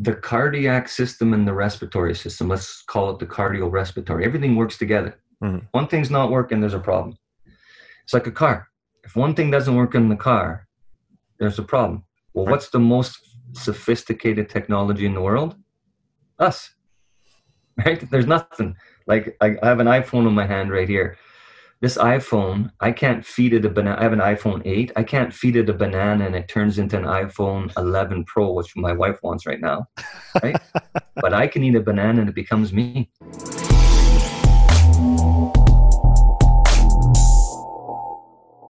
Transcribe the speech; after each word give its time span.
the 0.00 0.14
cardiac 0.14 0.88
system 0.88 1.34
and 1.34 1.46
the 1.46 1.52
respiratory 1.52 2.14
system, 2.14 2.48
let's 2.48 2.82
call 2.82 3.10
it 3.10 3.18
the 3.18 3.26
cardiorespiratory, 3.26 4.24
everything 4.24 4.56
works 4.56 4.78
together. 4.78 5.14
Mm-hmm. 5.44 5.66
One 5.72 5.88
thing's 5.88 6.10
not 6.10 6.30
working, 6.30 6.60
there's 6.60 6.74
a 6.74 6.78
problem. 6.78 7.18
It's 8.04 8.14
like 8.14 8.26
a 8.26 8.32
car. 8.32 8.68
If 9.04 9.14
one 9.14 9.34
thing 9.34 9.50
doesn't 9.50 9.74
work 9.74 9.94
in 9.94 10.08
the 10.08 10.16
car, 10.16 10.66
there's 11.38 11.58
a 11.58 11.62
problem. 11.62 12.04
Well, 12.32 12.46
what's 12.46 12.70
the 12.70 12.78
most 12.78 13.18
sophisticated 13.52 14.48
technology 14.48 15.04
in 15.04 15.14
the 15.14 15.22
world? 15.22 15.54
Us. 16.38 16.70
Right? 17.86 18.10
There's 18.10 18.26
nothing. 18.26 18.76
Like 19.06 19.38
I 19.40 19.56
have 19.62 19.80
an 19.80 19.86
iPhone 19.86 20.26
in 20.28 20.34
my 20.34 20.44
hand 20.44 20.70
right 20.70 20.88
here. 20.88 21.16
This 21.82 21.96
iPhone, 21.96 22.70
I 22.80 22.92
can't 22.92 23.24
feed 23.24 23.54
it 23.54 23.64
a 23.64 23.70
banana. 23.70 23.98
I 23.98 24.02
have 24.02 24.12
an 24.12 24.18
iPhone 24.18 24.60
8. 24.66 24.92
I 24.96 25.02
can't 25.02 25.32
feed 25.32 25.56
it 25.56 25.70
a 25.70 25.72
banana 25.72 26.26
and 26.26 26.36
it 26.36 26.46
turns 26.46 26.78
into 26.78 26.98
an 26.98 27.04
iPhone 27.04 27.72
11 27.78 28.26
Pro, 28.26 28.52
which 28.52 28.76
my 28.76 28.92
wife 28.92 29.18
wants 29.22 29.46
right 29.46 29.62
now. 29.62 29.86
Right? 30.42 30.60
but 31.14 31.32
I 31.32 31.46
can 31.46 31.64
eat 31.64 31.74
a 31.76 31.80
banana 31.80 32.20
and 32.20 32.28
it 32.28 32.34
becomes 32.34 32.74
me. 32.74 33.10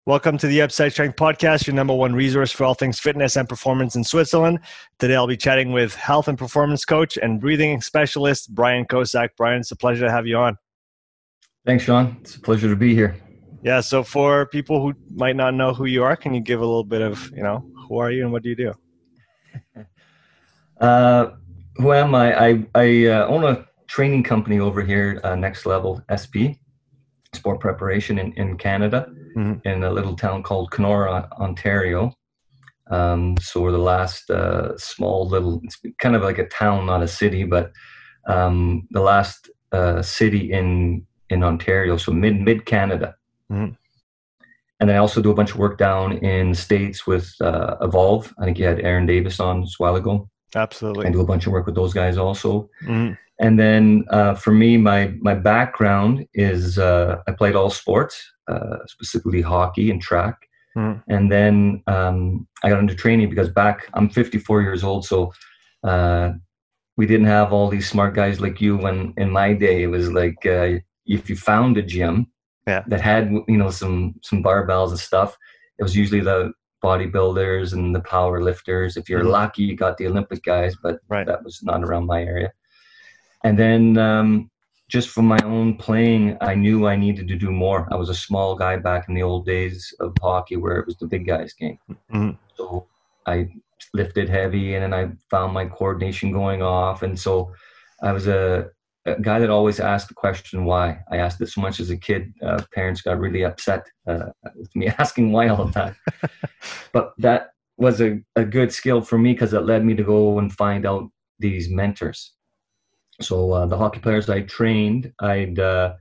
Welcome 0.06 0.38
to 0.38 0.46
the 0.46 0.62
Upside 0.62 0.92
Strength 0.92 1.16
Podcast, 1.16 1.66
your 1.66 1.76
number 1.76 1.96
one 1.96 2.14
resource 2.14 2.52
for 2.52 2.66
all 2.66 2.76
things 2.76 3.00
fitness 3.00 3.36
and 3.36 3.50
performance 3.50 3.96
in 3.96 4.04
Switzerland. 4.04 4.60
Today 5.00 5.16
I'll 5.16 5.26
be 5.26 5.38
chatting 5.38 5.72
with 5.72 5.96
health 5.96 6.28
and 6.28 6.38
performance 6.38 6.86
coach 6.86 7.18
and 7.18 7.42
breathing 7.42 7.82
specialist 7.82 8.54
Brian 8.54 8.86
Kozak. 8.86 9.30
Brian, 9.38 9.62
it's 9.62 9.72
a 9.72 9.76
pleasure 9.76 10.06
to 10.06 10.12
have 10.12 10.28
you 10.28 10.38
on. 10.38 10.56
Thanks, 11.66 11.84
Sean. 11.84 12.18
It's 12.22 12.36
a 12.36 12.42
pleasure 12.42 12.70
to 12.70 12.76
be 12.76 12.96
here. 12.96 13.16
Yeah, 13.64 13.82
so 13.82 14.04
for 14.04 14.48
people 14.48 14.82
who 14.82 14.94
might 15.14 15.36
not 15.36 15.54
know 15.54 15.74
who 15.74 15.86
you 15.86 16.04
are, 16.04 16.16
can 16.16 16.34
you 16.34 16.42
give 16.42 16.60
a 16.60 16.66
little 16.66 16.84
bit 16.84 17.02
of, 17.02 17.30
you 17.36 17.44
know, 17.44 17.64
who 17.88 18.00
are 18.00 18.10
you 18.10 18.24
and 18.24 18.32
what 18.32 18.42
do 18.42 18.50
you 18.50 18.56
do? 18.56 18.74
uh, 20.82 21.32
who 21.76 21.94
am 21.94 22.16
I? 22.16 22.48
I, 22.48 22.66
I 22.74 23.06
uh, 23.06 23.28
own 23.28 23.44
a 23.44 23.66
training 23.88 24.24
company 24.24 24.60
over 24.60 24.82
here, 24.82 25.22
uh, 25.24 25.36
Next 25.36 25.68
Level 25.68 26.02
SP, 26.10 26.58
sport 27.34 27.60
preparation 27.60 28.18
in, 28.18 28.34
in 28.34 28.58
Canada 28.58 29.08
mm-hmm. 29.38 29.68
in 29.68 29.84
a 29.84 29.92
little 29.92 30.16
town 30.16 30.42
called 30.42 30.72
Kenora, 30.72 31.30
Ontario. 31.40 32.12
Um, 32.90 33.38
so 33.40 33.62
we're 33.62 33.72
the 33.72 33.78
last 33.78 34.32
uh, 34.32 34.76
small 34.78 35.28
little, 35.28 35.62
it's 35.64 35.80
kind 36.00 36.16
of 36.16 36.24
like 36.24 36.40
a 36.40 36.48
town, 36.48 36.88
not 36.88 37.04
a 37.04 37.08
city, 37.08 37.44
but 37.44 37.72
um, 38.28 38.88
the 38.90 39.02
last 39.02 39.50
uh, 39.72 40.02
city 40.02 40.52
in 40.52 41.06
in 41.32 41.44
Ontario, 41.44 41.98
so 41.98 42.12
mid 42.12 42.40
mid 42.40 42.66
Canada. 42.66 43.16
Mm-hmm. 43.52 43.74
And 44.80 44.90
then 44.90 44.96
I 44.96 45.00
also 45.00 45.22
do 45.22 45.32
a 45.32 45.36
bunch 45.36 45.52
of 45.52 45.58
work 45.58 45.78
down 45.78 46.14
in 46.14 46.50
the 46.52 46.56
states 46.56 47.06
with 47.06 47.32
uh, 47.40 47.76
Evolve. 47.82 48.34
I 48.40 48.46
think 48.46 48.58
you 48.58 48.66
had 48.66 48.80
Aaron 48.80 49.06
Davis 49.06 49.40
on 49.40 49.64
a 49.64 49.68
while 49.78 49.96
ago. 49.96 50.28
Absolutely. 50.56 51.06
I 51.06 51.12
do 51.12 51.22
a 51.22 51.26
bunch 51.26 51.46
of 51.46 51.54
work 51.54 51.68
with 51.68 51.76
those 51.76 51.94
guys 51.94 52.18
also. 52.18 52.70
Mm-hmm. 52.84 53.14
And 53.40 53.60
then 53.60 54.06
uh, 54.10 54.36
for 54.36 54.52
me, 54.52 54.78
my 54.78 55.14
my 55.22 55.36
background 55.36 56.26
is 56.34 56.78
uh, 56.78 57.22
I 57.28 57.32
played 57.32 57.56
all 57.56 57.70
sports. 57.70 58.22
Uh, 58.52 58.86
specifically 58.86 59.42
hockey 59.42 59.92
and 59.92 60.02
track. 60.02 60.36
Mm. 60.76 61.02
And 61.08 61.32
then 61.32 61.82
um, 61.88 62.48
I 62.64 62.70
got 62.70 62.80
into 62.80 62.96
training 62.96 63.30
because 63.30 63.48
back, 63.48 63.88
I'm 63.94 64.10
54 64.10 64.62
years 64.62 64.84
old, 64.84 65.06
so 65.06 65.32
uh, 65.84 66.32
we 66.98 67.06
didn't 67.06 67.28
have 67.28 67.54
all 67.54 67.70
these 67.70 67.88
smart 67.88 68.14
guys 68.14 68.42
like 68.42 68.60
you. 68.60 68.76
When 68.76 69.14
in 69.16 69.30
my 69.30 69.54
day, 69.54 69.84
it 69.84 69.88
was 69.88 70.12
like 70.12 70.46
uh, 70.46 70.80
if 71.06 71.30
you 71.30 71.36
found 71.36 71.78
a 71.78 71.82
gym 71.82 72.28
yeah. 72.68 72.84
that 72.88 73.02
had 73.02 73.32
you 73.48 73.58
know 73.58 73.70
some 73.70 74.16
some 74.22 74.44
barbells 74.44 74.90
and 74.90 75.00
stuff, 75.00 75.38
it 75.80 75.84
was 75.84 75.96
usually 75.96 76.22
the 76.22 76.54
bodybuilders 76.84 77.74
and 77.74 77.94
the 77.94 78.02
power 78.02 78.42
lifters. 78.42 78.98
If 78.98 79.10
you're 79.10 79.24
mm. 79.24 79.32
lucky, 79.32 79.64
you 79.64 79.76
got 79.76 79.98
the 79.98 80.08
Olympic 80.08 80.44
guys, 80.44 80.76
but 80.82 81.00
right. 81.08 81.28
that 81.28 81.44
was 81.44 81.62
not 81.64 81.84
around 81.84 82.08
my 82.08 82.24
area. 82.24 82.52
And 83.44 83.58
then 83.58 83.98
um, 83.98 84.50
just 84.90 85.10
from 85.10 85.26
my 85.26 85.40
own 85.44 85.78
playing, 85.78 86.38
I 86.42 86.56
knew 86.56 86.88
I 86.88 86.96
needed 86.96 87.28
to 87.30 87.36
do 87.36 87.52
more. 87.52 87.88
I 87.92 87.96
was 87.96 88.10
a 88.10 88.16
small 88.16 88.56
guy 88.56 88.78
back 88.78 89.08
in 89.08 89.16
the 89.16 89.24
old 89.24 89.46
days 89.46 89.94
of 90.00 90.14
hockey 90.22 90.58
where 90.58 90.78
it 90.78 90.86
was 90.86 90.98
the 90.98 91.08
big 91.08 91.26
guys 91.26 91.54
game. 91.54 91.78
Mm-hmm. 91.90 92.32
So 92.56 92.88
I 93.26 93.48
lifted 93.94 94.30
heavy 94.30 94.76
and 94.76 94.84
then 94.84 94.94
I 94.94 95.12
found 95.30 95.54
my 95.54 95.66
coordination 95.66 96.32
going 96.32 96.62
off. 96.62 97.04
And 97.04 97.20
so 97.20 97.54
I 98.04 98.12
was 98.12 98.28
a, 98.28 98.70
a 99.06 99.20
guy 99.20 99.40
that 99.40 99.50
always 99.50 99.80
asked 99.80 100.10
the 100.10 100.14
question 100.14 100.66
why. 100.66 101.00
I 101.12 101.18
asked 101.18 101.42
it 101.42 101.50
so 101.50 101.62
much 101.62 101.80
as 101.80 101.90
a 101.90 101.98
kid. 101.98 102.34
Uh, 102.44 102.62
parents 102.74 103.02
got 103.02 103.20
really 103.20 103.44
upset 103.44 103.88
uh, 104.08 104.28
with 104.56 104.76
me 104.76 104.88
asking 105.00 105.32
why 105.32 105.48
all 105.48 105.66
the 105.66 105.72
time. 105.72 105.96
but 106.94 107.14
that 107.18 107.50
was 107.78 108.02
a, 108.02 108.20
a 108.36 108.46
good 108.46 108.72
skill 108.72 109.02
for 109.02 109.18
me 109.18 109.34
because 109.34 109.54
it 109.54 109.62
led 109.62 109.84
me 109.84 109.96
to 109.96 110.04
go 110.04 110.38
and 110.38 110.54
find 110.54 110.86
out 110.86 111.10
these 111.40 111.70
mentors 111.70 112.34
so 113.22 113.52
uh, 113.52 113.66
the 113.66 113.78
hockey 113.78 114.00
players 114.00 114.30
I 114.30 114.42
trained, 114.42 115.12
I'd 115.20 115.60
uh, 115.60 115.94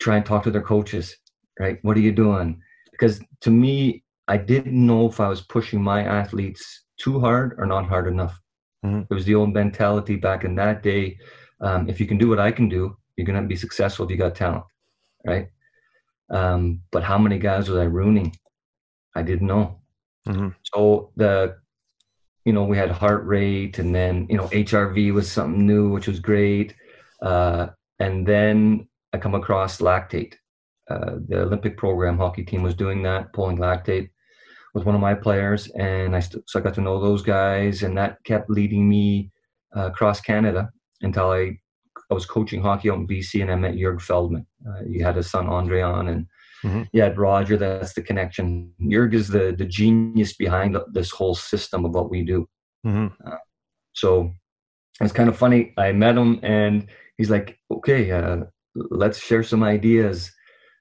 try 0.00 0.16
and 0.16 0.26
talk 0.26 0.42
to 0.44 0.50
their 0.50 0.62
coaches. 0.62 1.16
Right, 1.58 1.78
what 1.82 1.96
are 1.96 2.00
you 2.00 2.12
doing? 2.12 2.60
Because 2.90 3.20
to 3.42 3.50
me, 3.50 4.02
I 4.26 4.36
didn't 4.36 4.74
know 4.74 5.08
if 5.08 5.20
I 5.20 5.28
was 5.28 5.42
pushing 5.42 5.80
my 5.80 6.02
athletes 6.02 6.84
too 6.98 7.20
hard 7.20 7.54
or 7.58 7.66
not 7.66 7.86
hard 7.86 8.08
enough. 8.08 8.40
Mm-hmm. 8.84 9.02
It 9.08 9.14
was 9.14 9.24
the 9.24 9.36
old 9.36 9.54
mentality 9.54 10.16
back 10.16 10.44
in 10.44 10.56
that 10.56 10.82
day. 10.82 11.16
Um, 11.64 11.88
if 11.88 11.98
you 11.98 12.06
can 12.06 12.18
do 12.18 12.28
what 12.28 12.38
I 12.38 12.52
can 12.52 12.68
do, 12.68 12.96
you're 13.16 13.26
gonna 13.26 13.42
be 13.42 13.56
successful 13.56 14.04
if 14.04 14.10
you 14.10 14.16
got 14.16 14.34
talent, 14.34 14.64
right? 15.26 15.48
Um, 16.30 16.82
but 16.92 17.02
how 17.02 17.18
many 17.18 17.38
guys 17.38 17.68
was 17.68 17.78
I 17.78 17.84
ruining? 17.84 18.36
I 19.16 19.22
didn't 19.22 19.46
know. 19.46 19.80
Mm-hmm. 20.28 20.48
So 20.62 21.10
the 21.16 21.56
you 22.44 22.52
know, 22.52 22.64
we 22.64 22.76
had 22.76 22.90
heart 22.90 23.24
rate 23.24 23.78
and 23.78 23.94
then, 23.94 24.26
you 24.28 24.36
know, 24.36 24.48
HRV 24.48 25.14
was 25.14 25.30
something 25.30 25.66
new, 25.66 25.90
which 25.90 26.06
was 26.06 26.20
great. 26.20 26.74
Uh, 27.22 27.68
and 27.98 28.26
then 28.26 28.86
I 29.12 29.18
come 29.18 29.34
across 29.34 29.78
lactate. 29.78 30.34
Uh, 30.90 31.16
the 31.28 31.40
Olympic 31.40 31.78
program 31.78 32.18
hockey 32.18 32.44
team 32.44 32.62
was 32.62 32.74
doing 32.74 33.02
that, 33.04 33.32
pulling 33.32 33.56
lactate 33.56 34.10
with 34.74 34.84
one 34.84 34.94
of 34.94 35.00
my 35.00 35.14
players. 35.14 35.68
And 35.78 36.14
I, 36.14 36.20
st- 36.20 36.44
so 36.46 36.58
I 36.58 36.62
got 36.62 36.74
to 36.74 36.82
know 36.82 37.00
those 37.00 37.22
guys 37.22 37.82
and 37.82 37.96
that 37.96 38.22
kept 38.24 38.50
leading 38.50 38.86
me 38.86 39.30
uh, 39.74 39.86
across 39.86 40.20
Canada 40.20 40.68
until 41.04 41.30
I, 41.30 41.58
I 42.10 42.14
was 42.14 42.26
coaching 42.26 42.62
hockey 42.62 42.90
out 42.90 42.98
in 42.98 43.06
BC 43.06 43.42
and 43.42 43.50
I 43.50 43.56
met 43.56 43.74
Jurg 43.74 44.00
Feldmann. 44.00 44.46
Uh, 44.68 44.82
he 44.88 44.98
had 44.98 45.16
his 45.16 45.30
son 45.30 45.46
Andre 45.46 45.82
on 45.82 46.08
and 46.08 46.26
Mm-hmm. 46.64 46.82
Yeah, 46.92 47.12
Roger, 47.14 47.56
that's 47.56 47.92
the 47.92 48.02
connection. 48.02 48.72
Jurg 48.80 49.12
is 49.12 49.28
the 49.28 49.54
the 49.56 49.66
genius 49.66 50.34
behind 50.34 50.76
this 50.92 51.10
whole 51.10 51.34
system 51.34 51.84
of 51.84 51.94
what 51.94 52.10
we 52.10 52.24
do. 52.24 52.48
Mm-hmm. 52.86 53.08
Uh, 53.26 53.36
so 53.92 54.30
it's 55.00 55.12
kind 55.12 55.28
of 55.28 55.36
funny. 55.36 55.74
I 55.76 55.92
met 55.92 56.16
him 56.16 56.40
and 56.42 56.86
he's 57.18 57.30
like, 57.30 57.58
"Okay, 57.70 58.10
uh, 58.10 58.44
let's 58.74 59.18
share 59.18 59.42
some 59.42 59.62
ideas." 59.62 60.32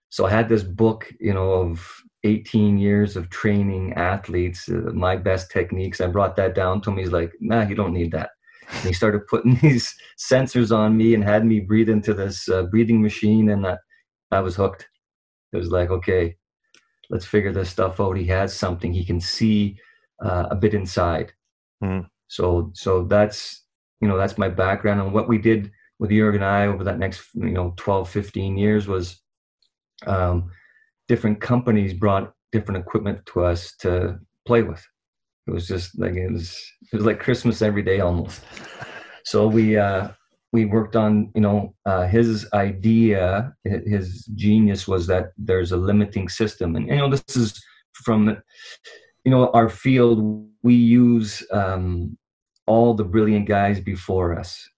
So 0.10 0.26
I 0.26 0.30
had 0.30 0.48
this 0.48 0.64
book, 0.64 1.12
you 1.20 1.34
know, 1.34 1.52
of 1.52 1.86
18 2.24 2.78
years 2.78 3.18
of 3.18 3.30
training 3.30 3.94
athletes, 3.94 4.70
uh, 4.70 4.92
my 4.94 5.18
best 5.18 5.52
techniques. 5.52 6.00
I 6.00 6.08
brought 6.08 6.38
that 6.38 6.56
down 6.56 6.80
to 6.82 6.92
him. 6.92 6.98
He's 6.98 7.12
like, 7.12 7.34
"Nah, 7.42 7.68
you 7.68 7.76
don't 7.76 7.94
need 7.94 8.12
that." 8.14 8.30
And 8.70 8.88
he 8.88 8.94
started 8.94 9.28
putting 9.28 9.56
these 9.62 9.94
sensors 10.18 10.76
on 10.76 10.98
me 10.98 11.14
and 11.14 11.24
had 11.24 11.46
me 11.46 11.60
breathe 11.60 11.90
into 11.90 12.14
this 12.14 12.50
uh, 12.50 12.64
breathing 12.64 13.02
machine, 13.02 13.50
and 13.50 13.66
I, 13.66 13.78
I 14.32 14.40
was 14.40 14.56
hooked 14.56 14.88
it 15.54 15.58
was 15.58 15.70
like, 15.70 15.92
okay, 15.92 16.36
let's 17.10 17.26
figure 17.26 17.54
this 17.54 17.70
stuff 17.70 18.00
out. 18.00 18.18
He 18.18 18.26
has 18.26 18.56
something. 18.56 18.92
He 18.92 19.06
can 19.06 19.22
see 19.22 19.78
uh, 20.24 20.48
a 20.50 20.56
bit 20.56 20.74
inside. 20.74 21.32
Mm. 21.84 22.08
So, 22.28 22.72
so 22.74 23.04
that's 23.04 23.64
you 24.02 24.08
know 24.08 24.18
that's 24.18 24.38
my 24.38 24.50
background 24.50 25.00
and 25.00 25.14
what 25.14 25.30
we 25.30 25.38
did 25.38 25.72
with 26.00 26.10
Jurg 26.10 26.36
and 26.36 26.44
I 26.44 26.66
over 26.66 26.84
that 26.84 27.00
next 27.00 27.24
you 27.36 27.52
know 27.52 27.74
12, 27.78 28.10
15 28.10 28.58
years 28.58 28.88
was 28.88 29.22
um, 30.08 30.50
different 31.08 31.40
companies 31.40 31.94
brought 31.94 32.34
different 32.52 32.82
equipment 32.82 33.26
to 33.28 33.46
us 33.46 33.76
to 33.78 34.20
play 34.46 34.64
with. 34.64 34.86
It 35.48 35.52
was 35.52 35.68
just 35.68 35.98
like 36.00 36.14
it 36.14 36.32
was 36.32 36.58
it 36.92 36.96
was 36.96 37.06
like 37.06 37.20
Christmas 37.20 37.62
every 37.62 37.84
day 37.84 38.00
almost. 38.00 38.42
So 39.26 39.48
we 39.48 39.78
uh, 39.78 40.10
we 40.54 40.66
worked 40.66 40.96
on 40.96 41.32
you 41.36 41.42
know 41.42 41.76
uh, 41.86 42.08
his 42.08 42.48
idea 42.54 43.54
his 43.64 44.26
genius 44.36 44.88
was 44.88 45.08
that 45.08 45.34
there's 45.38 45.72
a 45.72 45.78
limiting 45.78 46.30
system. 46.30 46.76
And 46.76 46.88
you 46.88 46.96
know 46.96 47.10
this 47.10 47.36
is 47.36 47.62
from 47.94 48.38
you 49.26 49.32
know 49.32 49.50
our 49.52 49.70
field 49.70 50.48
we 50.62 50.76
use 50.76 51.46
um, 51.52 52.18
all 52.66 52.94
the 52.94 53.04
brilliant 53.04 53.48
guys 53.48 53.82
before 53.82 54.38
us. 54.40 54.70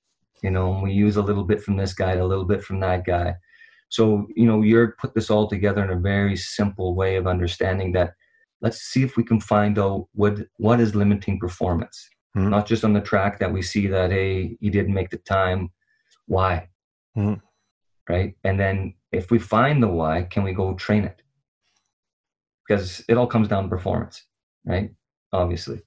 You 0.42 0.50
know 0.50 0.80
we 0.84 0.94
use 0.94 1.18
a 1.18 1.22
little 1.22 1.44
bit 1.44 1.62
from 1.62 1.78
this 1.78 1.94
guy 1.94 2.14
a 2.14 2.26
little 2.26 2.46
bit 2.46 2.64
from 2.64 2.80
that 2.80 3.06
guy. 3.06 3.36
So 3.90 4.26
you 4.36 4.48
know 4.48 4.64
you're 4.64 4.96
put 5.00 5.14
this 5.14 5.30
all 5.30 5.48
together 5.48 5.84
in 5.84 5.92
a 5.92 6.02
very 6.02 6.36
simple 6.36 6.96
way 6.96 7.18
of 7.18 7.28
understanding 7.28 7.92
that 7.92 8.14
let's 8.62 8.80
see 8.80 9.04
if 9.04 9.18
we 9.18 9.24
can 9.24 9.40
find 9.40 9.78
out 9.80 10.08
what 10.14 10.40
what 10.58 10.80
is 10.80 10.96
limiting 10.96 11.40
performance. 11.40 12.10
Mm-hmm. 12.36 12.50
not 12.50 12.66
just 12.66 12.84
on 12.84 12.92
the 12.92 13.00
track 13.00 13.40
that 13.40 13.54
we 13.54 13.62
see 13.62 13.88
that 13.88 14.12
hey 14.12 14.58
he 14.60 14.70
didn't 14.70 14.94
make 14.94 15.10
the 15.10 15.18
time. 15.18 15.70
Why? 16.28 16.68
Mm-hmm. 17.18 17.40
right? 18.12 18.36
And 18.44 18.60
then 18.60 18.96
if 19.12 19.32
we 19.32 19.40
find 19.40 19.82
the 19.82 19.88
why 19.88 20.24
can 20.24 20.44
we 20.44 20.52
go 20.52 20.74
train 20.74 21.06
it? 21.06 21.22
Because 22.68 23.06
it 23.08 23.18
all 23.18 23.28
comes 23.28 23.48
down 23.48 23.64
to 23.64 23.70
performance 23.70 24.26
right? 24.66 24.92
Obviously. 25.32 25.82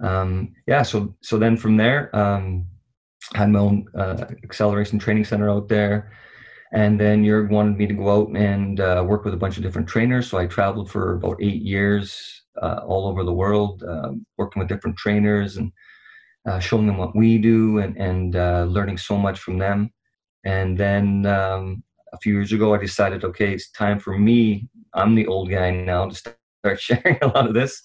Um, 0.00 0.54
yeah, 0.66 0.82
so 0.82 1.14
so 1.22 1.38
then 1.38 1.56
from 1.56 1.76
there, 1.76 2.14
um, 2.14 2.66
had 3.34 3.50
my 3.50 3.60
own 3.60 3.86
uh, 3.96 4.24
acceleration 4.42 4.98
training 4.98 5.24
center 5.24 5.48
out 5.48 5.68
there, 5.68 6.12
and 6.72 6.98
then 6.98 7.22
Jurg 7.22 7.50
wanted 7.50 7.76
me 7.76 7.86
to 7.86 7.94
go 7.94 8.10
out 8.10 8.28
and 8.34 8.80
uh, 8.80 9.04
work 9.06 9.24
with 9.24 9.34
a 9.34 9.36
bunch 9.36 9.58
of 9.58 9.62
different 9.62 9.88
trainers. 9.88 10.30
So 10.30 10.38
I 10.38 10.46
traveled 10.46 10.90
for 10.90 11.14
about 11.14 11.36
eight 11.40 11.60
years 11.60 12.44
uh, 12.60 12.80
all 12.86 13.06
over 13.06 13.24
the 13.24 13.32
world, 13.32 13.84
um, 13.86 14.24
working 14.38 14.60
with 14.60 14.68
different 14.68 14.96
trainers 14.96 15.58
and 15.58 15.70
uh, 16.46 16.58
showing 16.58 16.86
them 16.86 16.96
what 16.96 17.14
we 17.14 17.38
do 17.38 17.78
and 17.78 17.96
and 17.98 18.36
uh, 18.36 18.64
learning 18.64 18.96
so 18.96 19.18
much 19.18 19.38
from 19.38 19.58
them. 19.58 19.90
And 20.44 20.76
then 20.76 21.26
um, 21.26 21.84
a 22.12 22.18
few 22.18 22.32
years 22.32 22.52
ago, 22.52 22.74
I 22.74 22.78
decided, 22.78 23.22
okay, 23.22 23.52
it's 23.52 23.70
time 23.70 23.98
for 23.98 24.18
me. 24.18 24.68
I'm 24.94 25.14
the 25.14 25.26
old 25.26 25.50
guy 25.50 25.70
now 25.70 26.08
to 26.08 26.14
start 26.14 26.36
sharing 26.80 27.18
a 27.20 27.28
lot 27.28 27.46
of 27.46 27.54
this. 27.54 27.80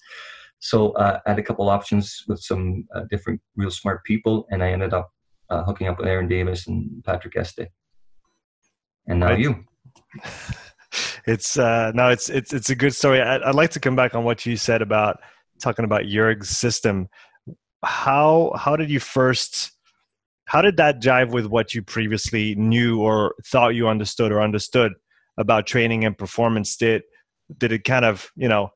So 0.60 0.92
uh, 0.92 1.20
I 1.24 1.30
had 1.30 1.38
a 1.38 1.42
couple 1.42 1.68
options 1.68 2.24
with 2.26 2.40
some 2.40 2.86
uh, 2.94 3.02
different 3.10 3.40
real 3.54 3.70
smart 3.70 4.02
people, 4.04 4.46
and 4.50 4.62
I 4.62 4.72
ended 4.72 4.94
up 4.94 5.10
hooking 5.50 5.88
up 5.88 5.98
with 5.98 6.08
Aaron 6.08 6.28
Davis 6.28 6.66
and 6.66 7.02
Patrick 7.04 7.36
Este. 7.36 7.68
And 9.08 9.20
now 9.20 9.32
you. 9.32 9.64
It's 11.26 11.58
uh, 11.58 11.92
no, 11.94 12.08
it's 12.08 12.30
it's 12.30 12.54
it's 12.54 12.70
a 12.70 12.74
good 12.74 12.94
story. 12.94 13.20
I, 13.20 13.36
I'd 13.36 13.54
like 13.54 13.70
to 13.72 13.80
come 13.80 13.94
back 13.94 14.14
on 14.14 14.24
what 14.24 14.46
you 14.46 14.56
said 14.56 14.80
about 14.80 15.20
talking 15.60 15.84
about 15.84 16.06
Jurg's 16.06 16.48
system. 16.48 17.08
How 17.84 18.54
how 18.56 18.76
did 18.76 18.88
you 18.88 18.98
first? 18.98 19.72
How 20.46 20.62
did 20.62 20.78
that 20.78 21.02
jive 21.02 21.30
with 21.30 21.44
what 21.44 21.74
you 21.74 21.82
previously 21.82 22.54
knew 22.54 23.02
or 23.02 23.34
thought 23.44 23.74
you 23.74 23.88
understood 23.88 24.32
or 24.32 24.40
understood 24.40 24.94
about 25.36 25.66
training 25.66 26.06
and 26.06 26.16
performance? 26.16 26.78
Did 26.78 27.02
did 27.58 27.72
it 27.72 27.84
kind 27.84 28.06
of 28.06 28.30
you 28.34 28.48
know 28.48 28.70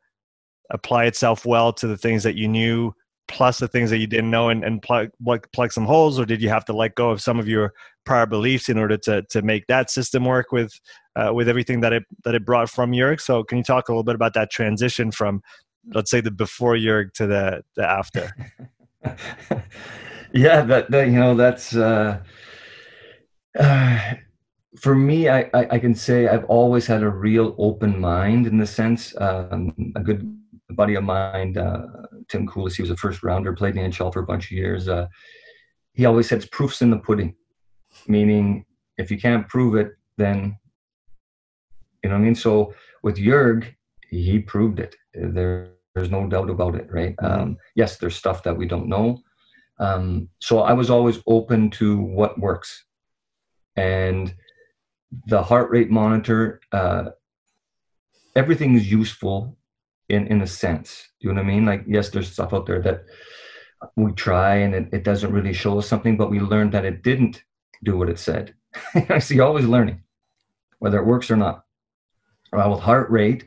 apply 0.71 1.07
itself 1.07 1.47
well 1.47 1.73
to 1.73 1.87
the 1.87 1.97
things 1.97 2.23
that 2.25 2.37
you 2.37 2.49
knew 2.49 2.95
plus 3.29 3.59
the 3.59 3.69
things 3.69 3.91
that 3.91 3.99
you 3.99 4.07
didn't 4.07 4.31
know 4.31 4.49
and, 4.49 4.65
and 4.65 4.83
plug, 4.83 5.09
plug, 5.23 5.47
plug 5.53 5.73
some 5.73 5.85
holes 5.85 6.19
or 6.19 6.27
did 6.27 6.43
you 6.43 6.49
have 6.49 6.65
to 6.65 6.73
let 6.73 6.95
go 6.95 7.11
of 7.11 7.21
some 7.21 7.39
of 7.39 7.49
your 7.49 7.73
prior 8.05 8.27
beliefs 8.27 8.69
in 8.69 8.79
order 8.79 8.97
to, 8.97 9.23
to 9.31 9.43
make 9.43 9.67
that 9.69 9.91
system 9.91 10.25
work 10.25 10.53
with 10.53 10.73
uh, 11.15 11.33
with 11.33 11.49
everything 11.49 11.81
that 11.81 11.93
it 11.93 12.05
that 12.25 12.35
it 12.35 12.45
brought 12.45 12.71
from 12.71 12.91
Jurg 12.93 13.21
so 13.21 13.45
can 13.45 13.59
you 13.59 13.65
talk 13.65 13.89
a 13.89 13.93
little 13.93 14.03
bit 14.03 14.15
about 14.15 14.35
that 14.35 14.51
transition 14.51 15.11
from 15.11 15.43
let's 15.95 16.11
say 16.11 16.21
the 16.21 16.31
before 16.31 16.75
Jurg 16.75 17.13
to 17.15 17.27
the 17.27 17.63
the 17.77 17.89
after 17.89 18.35
yeah 20.33 20.63
that, 20.63 20.91
that 20.91 21.07
you 21.07 21.13
know 21.13 21.35
that's 21.35 21.77
uh, 21.77 22.19
uh 23.59 24.15
for 24.79 24.95
me, 24.95 25.29
I, 25.29 25.51
I, 25.55 25.67
I, 25.73 25.79
can 25.79 25.95
say 25.95 26.29
I've 26.29 26.45
always 26.45 26.87
had 26.87 27.03
a 27.03 27.09
real 27.09 27.55
open 27.59 28.01
mind 28.01 28.47
in 28.47 28.57
the 28.59 28.67
sense. 28.67 29.15
Um, 29.21 29.93
a 29.97 30.01
good 30.01 30.39
buddy 30.73 30.95
of 30.95 31.05
mine, 31.05 31.57
uh, 31.57 31.87
Tim 32.29 32.47
Coulis, 32.47 32.75
he 32.75 32.83
was 32.83 32.91
a 32.91 32.97
first 32.97 33.23
rounder, 33.23 33.53
played 33.53 33.77
in 33.77 33.83
the 33.83 33.97
NHL 33.97 34.13
for 34.13 34.21
a 34.21 34.27
bunch 34.27 34.47
of 34.47 34.53
years. 34.53 34.89
Uh, 34.89 35.07
he 35.93 36.05
always 36.05 36.29
said, 36.29 36.51
proof's 36.51 36.83
in 36.83 36.91
the 36.91 36.99
pudding, 36.99 37.35
meaning 38.07 38.65
if 38.99 39.11
you 39.11 39.19
can't 39.19 39.49
prove 39.49 39.75
it, 39.75 39.93
then, 40.17 40.57
you 42.03 42.11
know 42.11 42.17
what 42.17 42.23
I 42.23 42.25
mean? 42.25 42.35
So 42.35 42.75
with 43.03 43.17
Jurg, 43.17 43.75
he 44.09 44.39
proved 44.39 44.81
it. 44.81 44.97
There, 45.15 45.73
there's 45.95 46.11
no 46.11 46.27
doubt 46.27 46.51
about 46.51 46.75
it, 46.75 46.91
right? 46.91 47.17
Mm-hmm. 47.17 47.43
Um, 47.43 47.57
yes, 47.75 47.99
there's 47.99 48.17
stuff 48.17 48.43
that 48.45 48.57
we 48.57 48.67
don't 48.67 48.89
know. 48.89 49.21
Um, 49.79 50.29
so 50.39 50.61
I 50.61 50.73
was 50.73 50.91
always 50.91 51.21
open 51.27 51.71
to 51.71 51.99
what 51.99 52.39
works. 52.39 52.85
And 53.77 54.35
the 55.27 55.43
heart 55.43 55.71
rate 55.71 55.91
monitor, 55.91 56.61
uh, 56.73 57.11
everything 58.37 58.75
is 58.77 58.91
useful 58.91 59.57
in 60.13 60.27
in 60.29 60.43
a 60.43 60.47
sense. 60.47 61.09
Do 61.21 61.29
you 61.29 61.35
know 61.35 61.43
what 61.43 61.51
I 61.51 61.55
mean? 61.55 61.67
Like 61.67 61.85
yes, 61.87 62.11
there's 62.11 62.31
stuff 62.31 62.53
out 62.53 62.67
there 62.67 62.83
that 62.83 63.05
we 63.97 64.13
try 64.13 64.57
and 64.57 64.75
it, 64.75 64.89
it 64.93 65.05
doesn't 65.05 65.33
really 65.33 65.53
show 65.53 65.79
us 65.79 65.89
something, 65.89 66.17
but 66.17 66.31
we 66.31 66.39
learned 66.39 66.73
that 66.73 66.85
it 66.85 67.03
didn't 67.03 67.43
do 67.83 67.97
what 67.97 68.09
it 68.09 68.19
said. 68.19 68.55
I 69.09 69.19
see 69.19 69.41
always 69.41 69.65
learning, 69.65 70.03
whether 70.79 70.99
it 70.99 71.07
works 71.07 71.31
or 71.31 71.37
not. 71.37 71.65
Well, 72.53 72.71
with 72.71 72.81
heart 72.81 73.11
rate, 73.11 73.47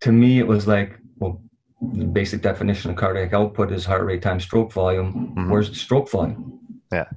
to 0.00 0.12
me 0.12 0.38
it 0.38 0.46
was 0.46 0.66
like, 0.66 0.98
well, 1.16 1.40
the 1.80 2.04
basic 2.04 2.42
definition 2.42 2.90
of 2.90 2.96
cardiac 2.96 3.32
output 3.32 3.72
is 3.72 3.84
heart 3.84 4.04
rate 4.04 4.22
times 4.22 4.42
stroke 4.42 4.72
volume. 4.72 5.34
Mm-hmm. 5.36 5.50
Where's 5.50 5.70
the 5.70 5.76
stroke 5.76 6.10
volume? 6.10 6.60
Yeah. 6.92 7.08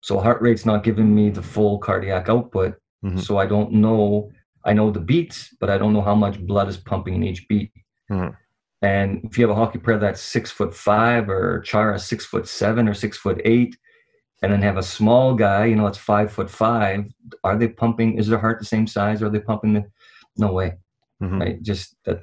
So 0.00 0.18
heart 0.18 0.40
rate's 0.40 0.66
not 0.66 0.84
giving 0.84 1.14
me 1.14 1.30
the 1.30 1.42
full 1.42 1.78
cardiac 1.78 2.28
output. 2.28 2.74
Mm-hmm. 3.04 3.18
So 3.18 3.38
I 3.38 3.46
don't 3.46 3.72
know. 3.72 4.30
I 4.64 4.72
know 4.72 4.90
the 4.90 5.00
beats, 5.00 5.54
but 5.60 5.70
I 5.70 5.78
don't 5.78 5.92
know 5.92 6.02
how 6.02 6.14
much 6.14 6.40
blood 6.40 6.68
is 6.68 6.76
pumping 6.76 7.14
in 7.14 7.24
each 7.24 7.46
beat. 7.48 7.72
Mm-hmm. 8.10 8.34
And 8.80 9.20
if 9.24 9.36
you 9.36 9.46
have 9.46 9.56
a 9.56 9.58
hockey 9.58 9.78
player 9.78 9.98
that's 9.98 10.20
six 10.20 10.50
foot 10.50 10.74
five, 10.74 11.28
or 11.28 11.60
Chara 11.60 11.98
six 11.98 12.24
foot 12.24 12.46
seven 12.46 12.88
or 12.88 12.94
six 12.94 13.16
foot 13.16 13.40
eight, 13.44 13.76
and 14.42 14.52
then 14.52 14.62
have 14.62 14.76
a 14.76 14.82
small 14.82 15.34
guy, 15.34 15.64
you 15.64 15.74
know, 15.74 15.84
that's 15.84 15.98
five 15.98 16.32
foot 16.32 16.48
five, 16.48 17.04
are 17.42 17.56
they 17.56 17.68
pumping? 17.68 18.18
Is 18.18 18.28
their 18.28 18.38
heart 18.38 18.60
the 18.60 18.64
same 18.64 18.86
size? 18.86 19.22
Are 19.22 19.30
they 19.30 19.40
pumping? 19.40 19.74
The, 19.74 19.84
no 20.36 20.52
way, 20.52 20.74
mm-hmm. 21.20 21.40
right? 21.40 21.62
Just 21.62 21.96
that. 22.04 22.20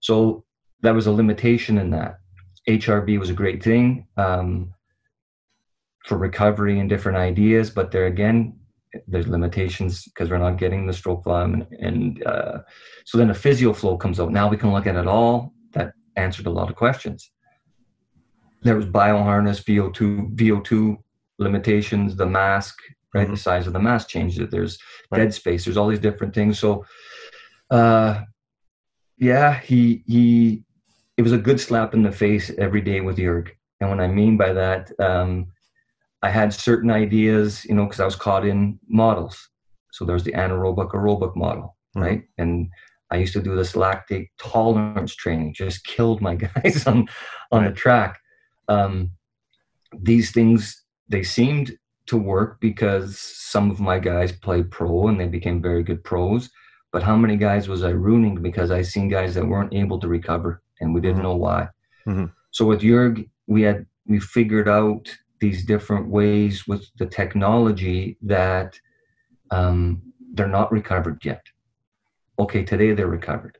So 0.00 0.44
that 0.82 0.94
was 0.94 1.06
a 1.06 1.12
limitation 1.12 1.78
in 1.78 1.90
that. 1.90 2.18
HRV 2.68 3.18
was 3.18 3.30
a 3.30 3.34
great 3.34 3.62
thing 3.62 4.06
um, 4.16 4.72
for 6.04 6.16
recovery 6.18 6.78
and 6.78 6.88
different 6.88 7.18
ideas, 7.18 7.70
but 7.70 7.90
there 7.90 8.06
again, 8.06 8.58
there's 9.06 9.28
limitations 9.28 10.04
because 10.04 10.30
we're 10.30 10.38
not 10.38 10.58
getting 10.58 10.86
the 10.86 10.92
stroke 10.92 11.24
volume 11.24 11.54
and, 11.54 11.66
and 11.80 12.26
uh, 12.26 12.58
so 13.04 13.18
then 13.18 13.28
the 13.28 13.34
physio 13.34 13.72
flow 13.72 13.96
comes 13.96 14.20
out. 14.20 14.32
Now 14.32 14.48
we 14.48 14.56
can 14.56 14.72
look 14.72 14.86
at 14.86 14.96
it 14.96 15.06
all. 15.06 15.52
That 15.72 15.92
answered 16.16 16.46
a 16.46 16.50
lot 16.50 16.70
of 16.70 16.76
questions. 16.76 17.30
There 18.62 18.76
was 18.76 18.86
bioharness 18.86 19.62
vo2 19.64 20.34
vo2 20.34 20.96
limitations 21.38 22.16
the 22.16 22.26
mask 22.26 22.78
right? 23.14 23.24
Mm-hmm. 23.24 23.32
the 23.32 23.40
size 23.40 23.66
of 23.66 23.72
the 23.72 23.78
mask 23.78 24.08
changes 24.08 24.50
there's 24.50 24.78
right. 25.10 25.18
dead 25.18 25.34
space. 25.34 25.64
There's 25.64 25.76
all 25.76 25.88
these 25.88 26.00
different 26.00 26.34
things. 26.34 26.58
So 26.58 26.84
uh 27.70 28.22
yeah 29.18 29.58
he 29.60 30.02
he 30.06 30.62
it 31.16 31.22
was 31.22 31.32
a 31.32 31.38
good 31.38 31.60
slap 31.60 31.94
in 31.94 32.02
the 32.02 32.12
face 32.12 32.50
every 32.58 32.80
day 32.80 33.00
with 33.00 33.16
Jurg 33.16 33.50
and 33.80 33.90
what 33.90 34.00
i 34.00 34.06
mean 34.06 34.36
by 34.36 34.52
that 34.52 34.90
um 35.00 35.46
I 36.26 36.30
had 36.30 36.52
certain 36.52 36.90
ideas, 36.90 37.64
you 37.66 37.74
know, 37.76 37.84
because 37.84 38.00
I 38.00 38.04
was 38.04 38.16
caught 38.16 38.44
in 38.44 38.80
models. 38.88 39.48
So 39.92 40.04
there's 40.04 40.24
the 40.24 40.32
anaerobic 40.32 40.90
aerobic 40.90 41.36
model, 41.36 41.76
mm-hmm. 41.96 42.02
right? 42.02 42.22
And 42.36 42.68
I 43.12 43.16
used 43.18 43.32
to 43.34 43.40
do 43.40 43.54
this 43.54 43.74
lactate 43.74 44.26
tolerance 44.36 45.14
training, 45.14 45.54
just 45.54 45.86
killed 45.86 46.20
my 46.20 46.34
guys 46.46 46.84
on 46.84 47.06
on 47.52 47.64
the 47.64 47.70
track. 47.70 48.18
Um, 48.66 49.12
these 49.96 50.32
things 50.32 50.82
they 51.08 51.22
seemed 51.22 51.78
to 52.06 52.16
work 52.16 52.58
because 52.60 53.20
some 53.20 53.70
of 53.70 53.78
my 53.78 54.00
guys 54.00 54.32
played 54.32 54.72
pro 54.72 55.06
and 55.06 55.20
they 55.20 55.28
became 55.28 55.62
very 55.62 55.84
good 55.84 56.02
pros. 56.02 56.50
But 56.90 57.04
how 57.04 57.16
many 57.16 57.36
guys 57.36 57.68
was 57.68 57.84
I 57.84 57.90
ruining 57.90 58.42
because 58.42 58.72
I 58.72 58.82
seen 58.82 59.08
guys 59.08 59.34
that 59.36 59.46
weren't 59.46 59.74
able 59.74 60.00
to 60.00 60.08
recover 60.08 60.60
and 60.80 60.92
we 60.92 61.00
didn't 61.00 61.18
mm-hmm. 61.18 61.22
know 61.22 61.36
why. 61.36 61.68
Mm-hmm. 62.08 62.26
So 62.50 62.64
with 62.64 62.80
Jurg, 62.80 63.28
we 63.46 63.62
had 63.62 63.86
we 64.06 64.18
figured 64.18 64.68
out 64.68 65.06
these 65.40 65.64
different 65.64 66.08
ways 66.08 66.66
with 66.66 66.86
the 66.98 67.06
technology 67.06 68.16
that 68.22 68.78
um, 69.50 70.02
they're 70.32 70.48
not 70.48 70.72
recovered 70.72 71.24
yet. 71.24 71.42
Okay, 72.38 72.64
today 72.64 72.92
they're 72.92 73.06
recovered. 73.06 73.58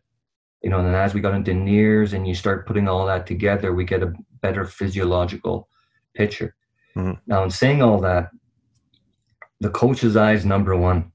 You 0.62 0.70
know, 0.70 0.80
and 0.80 0.94
as 0.94 1.14
we 1.14 1.20
got 1.20 1.34
into 1.34 1.52
NIRS 1.52 2.12
and 2.12 2.26
you 2.26 2.34
start 2.34 2.66
putting 2.66 2.88
all 2.88 3.06
that 3.06 3.26
together, 3.26 3.72
we 3.72 3.84
get 3.84 4.02
a 4.02 4.12
better 4.40 4.64
physiological 4.64 5.68
picture. 6.14 6.56
Mm-hmm. 6.96 7.20
Now, 7.26 7.44
in 7.44 7.50
saying 7.50 7.82
all 7.82 8.00
that, 8.00 8.30
the 9.60 9.70
coach's 9.70 10.16
eye 10.16 10.32
is 10.32 10.44
number 10.44 10.76
one, 10.76 11.12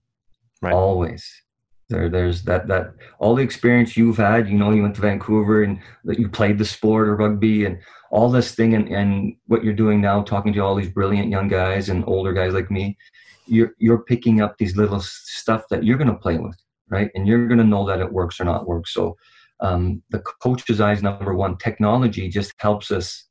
right. 0.61 0.73
always. 0.73 1.43
There, 1.91 2.09
there's 2.09 2.41
that 2.43 2.67
that 2.67 2.95
all 3.19 3.35
the 3.35 3.43
experience 3.43 3.95
you've 3.95 4.17
had. 4.17 4.49
You 4.49 4.57
know, 4.57 4.71
you 4.71 4.81
went 4.81 4.95
to 4.95 5.01
Vancouver 5.01 5.63
and 5.63 5.79
that 6.05 6.17
you 6.17 6.27
played 6.27 6.57
the 6.57 6.65
sport 6.65 7.07
or 7.07 7.15
rugby 7.15 7.65
and 7.65 7.77
all 8.09 8.31
this 8.31 8.55
thing 8.55 8.73
and, 8.73 8.87
and 8.89 9.35
what 9.47 9.63
you're 9.63 9.73
doing 9.73 10.01
now, 10.01 10.23
talking 10.23 10.53
to 10.53 10.59
all 10.59 10.75
these 10.75 10.89
brilliant 10.89 11.29
young 11.29 11.47
guys 11.47 11.89
and 11.89 12.03
older 12.07 12.33
guys 12.33 12.53
like 12.53 12.71
me, 12.71 12.97
you're 13.45 13.73
you're 13.77 14.03
picking 14.03 14.41
up 14.41 14.57
these 14.57 14.77
little 14.77 15.01
stuff 15.01 15.63
that 15.69 15.83
you're 15.83 15.97
going 15.97 16.07
to 16.07 16.15
play 16.15 16.37
with, 16.37 16.57
right? 16.89 17.11
And 17.13 17.27
you're 17.27 17.47
going 17.47 17.59
to 17.59 17.63
know 17.65 17.85
that 17.85 17.99
it 17.99 18.11
works 18.11 18.39
or 18.39 18.45
not 18.45 18.67
works. 18.67 18.93
So 18.93 19.17
um, 19.59 20.01
the 20.09 20.19
coach's 20.19 20.81
eyes 20.81 21.03
number 21.03 21.35
one. 21.35 21.57
Technology 21.57 22.29
just 22.29 22.53
helps 22.57 22.89
us 22.89 23.27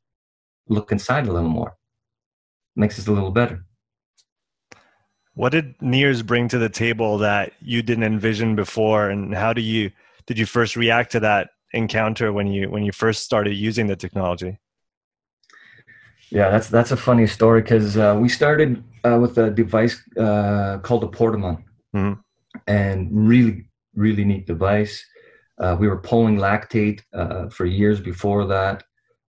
look 0.68 0.92
inside 0.92 1.26
a 1.26 1.32
little 1.32 1.48
more, 1.48 1.76
makes 2.76 2.98
us 2.98 3.08
a 3.08 3.12
little 3.12 3.32
better. 3.32 3.64
What 5.34 5.52
did 5.52 5.78
NIRS 5.78 6.26
bring 6.26 6.49
to 6.49 6.58
the 6.58 6.68
table 6.68 7.18
that 7.18 7.52
you 7.60 7.82
didn't 7.82 8.04
envision 8.04 8.56
before, 8.56 9.08
and 9.10 9.34
how 9.34 9.52
do 9.52 9.60
you 9.62 9.90
did 10.26 10.38
you 10.38 10.46
first 10.46 10.76
react 10.76 11.12
to 11.12 11.20
that 11.20 11.50
encounter 11.72 12.32
when 12.32 12.49
you 12.49 12.70
when 12.70 12.82
you 12.82 12.92
first 12.92 13.25
started 13.25 13.54
using 13.54 13.87
the 13.87 13.96
technology? 13.96 14.58
Yeah, 16.30 16.50
that's 16.50 16.68
that's 16.68 16.92
a 16.92 16.96
funny 16.96 17.26
story 17.26 17.62
because 17.62 17.96
uh, 17.96 18.16
we 18.20 18.28
started 18.28 18.82
uh, 19.04 19.18
with 19.20 19.38
a 19.38 19.50
device 19.50 20.00
uh, 20.16 20.78
called 20.82 21.04
a 21.04 21.08
Portamon, 21.08 21.64
mm-hmm. 21.94 22.20
and 22.66 23.08
really 23.12 23.66
really 23.94 24.25
neat 24.25 24.46
device. 24.46 25.04
Uh, 25.58 25.76
we 25.78 25.88
were 25.88 25.99
pulling 25.99 26.37
lactate 26.37 27.02
uh, 27.12 27.49
for 27.50 27.66
years 27.66 28.00
before 28.00 28.46
that, 28.46 28.82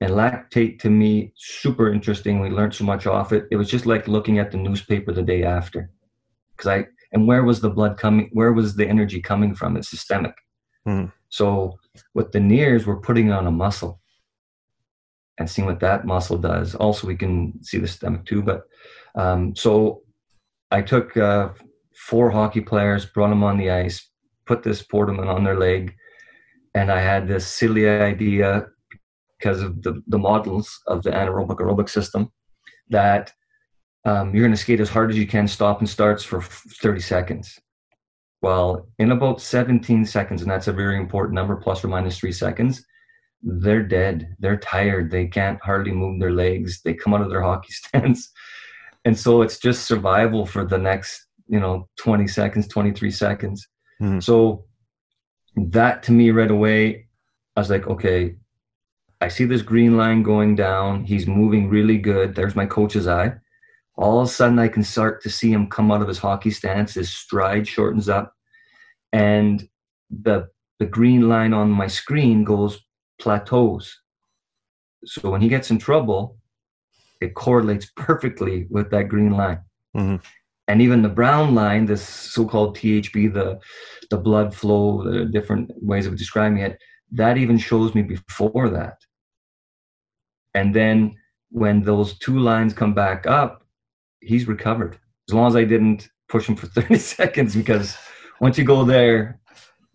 And 0.04 0.12
lactate 0.12 0.80
to 0.80 0.90
me, 0.90 1.32
super 1.38 1.90
interesting. 1.90 2.42
We 2.42 2.50
learned 2.50 2.76
so 2.76 2.84
much 2.84 3.08
off 3.08 3.32
it. 3.32 3.48
It 3.52 3.56
was 3.56 3.70
just 3.70 3.86
like 3.86 4.06
looking 4.10 4.38
at 4.38 4.52
the 4.52 4.58
newspaper 4.58 5.14
the 5.14 5.22
day 5.22 5.44
after. 5.44 5.92
Because 6.52 6.68
I, 6.68 6.88
and 7.14 7.26
where 7.26 7.46
was 7.46 7.62
the 7.62 7.70
blood 7.70 7.98
coming? 7.98 8.30
Where 8.34 8.52
was 8.52 8.76
the 8.76 8.86
energy 8.86 9.22
coming 9.22 9.56
from? 9.56 9.78
It's 9.78 9.90
systemic. 9.90 10.36
Mm-hmm. 10.86 11.08
So 11.30 11.80
with 12.14 12.34
the 12.34 12.40
NIRS, 12.40 12.86
we're 12.86 13.00
putting 13.00 13.32
on 13.32 13.48
a 13.48 13.52
muscle 13.52 14.02
and 15.38 15.50
seeing 15.50 15.66
what 15.66 15.80
that 15.80 16.06
muscle 16.06 16.38
does. 16.38 16.76
Also, 16.76 17.08
we 17.08 17.16
can 17.16 17.64
see 17.64 17.78
the 17.78 17.88
stomach 17.88 18.26
too. 18.26 18.42
But 18.42 18.64
um, 19.16 19.56
so 19.56 20.02
I 20.70 20.82
took 20.82 21.16
uh, 21.16 21.52
four 21.96 22.30
hockey 22.30 22.60
players, 22.60 23.06
brought 23.06 23.30
them 23.30 23.42
on 23.42 23.58
the 23.58 23.72
ice, 23.72 24.06
put 24.46 24.64
this 24.64 24.84
Portamon 24.84 25.30
on 25.30 25.46
their 25.46 25.58
leg, 25.58 25.96
and 26.76 26.92
I 26.92 27.00
had 27.00 27.26
this 27.26 27.48
silly 27.48 27.88
idea 27.88 28.68
because 29.44 29.62
of 29.62 29.82
the, 29.82 30.02
the 30.08 30.18
models 30.18 30.80
of 30.88 31.04
the 31.04 31.10
anaerobic 31.10 31.58
aerobic 31.58 31.90
system 31.90 32.32
that 32.90 33.32
um, 34.06 34.34
you're 34.34 34.44
going 34.44 34.56
to 34.56 34.58
skate 34.58 34.80
as 34.80 34.90
hard 34.90 35.10
as 35.12 35.18
you 35.18 35.28
can, 35.28 35.48
stop 35.48 35.80
and 35.80 35.90
starts 35.90 36.24
for 36.24 36.42
30 36.42 37.00
seconds. 37.02 37.60
Well, 38.42 38.88
in 39.00 39.12
about 39.12 39.42
17 39.42 40.06
seconds, 40.06 40.42
and 40.42 40.52
that's 40.52 40.68
a 40.68 40.74
very 40.74 40.98
important 40.98 41.36
number, 41.36 41.56
plus 41.56 41.84
or 41.84 41.88
minus 41.88 42.18
three 42.18 42.32
seconds, 42.32 42.86
they're 43.42 43.84
dead. 43.84 44.36
They're 44.40 44.58
tired. 44.58 45.12
They 45.12 45.28
can't 45.28 45.62
hardly 45.62 45.92
move 45.92 46.20
their 46.20 46.32
legs. 46.32 46.82
They 46.82 46.94
come 46.94 47.14
out 47.14 47.22
of 47.22 47.30
their 47.30 47.42
hockey 47.50 47.72
stance. 47.72 48.32
And 49.06 49.18
so 49.18 49.42
it's 49.42 49.60
just 49.60 49.86
survival 49.86 50.46
for 50.46 50.66
the 50.66 50.78
next, 50.78 51.26
you 51.48 51.60
know, 51.60 51.88
20 51.98 52.28
seconds, 52.28 52.68
23 52.68 53.12
seconds. 53.12 53.68
Mm-hmm. 54.02 54.20
So 54.20 54.66
that 55.56 56.04
to 56.04 56.12
me 56.12 56.32
right 56.32 56.52
away, 56.52 57.08
I 57.56 57.60
was 57.60 57.70
like, 57.70 57.88
okay, 57.88 58.36
I 59.24 59.30
see 59.30 59.46
this 59.46 59.62
green 59.62 59.96
line 59.96 60.22
going 60.22 60.54
down. 60.54 61.06
He's 61.06 61.28
moving 61.28 61.70
really 61.70 61.98
good. 61.98 62.36
There's 62.36 62.58
my 62.58 62.66
coach's 62.66 63.08
eye. 63.08 63.34
All 63.96 64.20
of 64.20 64.28
a 64.28 64.30
sudden, 64.30 64.60
I 64.60 64.68
can 64.68 64.84
start 64.84 65.24
to 65.24 65.30
see 65.30 65.50
him 65.50 65.70
come 65.70 65.94
out 65.94 66.02
of 66.02 66.10
his 66.10 66.18
hockey 66.18 66.52
stance. 66.52 66.96
His 66.96 67.10
stride 67.10 67.66
shortens 67.66 68.10
up, 68.10 68.34
and 69.14 69.66
the 70.10 70.50
the 70.80 70.86
green 70.86 71.30
line 71.30 71.54
on 71.54 71.70
my 71.70 71.88
screen 71.88 72.44
goes 72.44 72.82
plateaus. 73.18 73.98
So 75.06 75.30
when 75.30 75.40
he 75.40 75.48
gets 75.48 75.72
in 75.72 75.78
trouble, 75.78 76.38
it 77.22 77.34
correlates 77.34 77.90
perfectly 77.96 78.68
with 78.70 78.92
that 78.92 79.08
green 79.08 79.32
line. 79.32 79.62
Mm-hmm. 79.96 80.18
And 80.68 80.82
even 80.82 81.02
the 81.02 81.08
brown 81.08 81.56
line, 81.56 81.86
this 81.86 82.06
so-called 82.06 82.76
THB, 82.76 83.34
the 83.34 83.62
the 84.10 84.18
blood 84.18 84.54
flow, 84.54 85.02
the 85.10 85.24
different 85.24 85.72
ways 85.82 86.08
of 86.08 86.18
describing 86.18 86.58
it, 86.58 86.78
that 87.14 87.38
even 87.38 87.58
shows 87.58 87.96
me 87.96 88.02
before 88.02 88.70
that. 88.70 88.98
And 90.54 90.74
then 90.74 91.16
when 91.50 91.84
those 91.84 92.18
two 92.20 92.40
lines 92.40 92.74
come 92.74 92.94
back 92.94 93.26
up, 93.28 93.64
he's 94.22 94.48
recovered. 94.48 94.98
As 95.30 95.34
long 95.34 95.48
as 95.48 95.56
I 95.56 95.64
didn't 95.64 96.10
push 96.30 96.48
him 96.48 96.56
for 96.56 96.68
30 96.82 96.98
seconds, 96.98 97.56
because 97.56 97.98
once 98.40 98.58
you 98.58 98.64
go 98.64 98.84
there, 98.84 99.40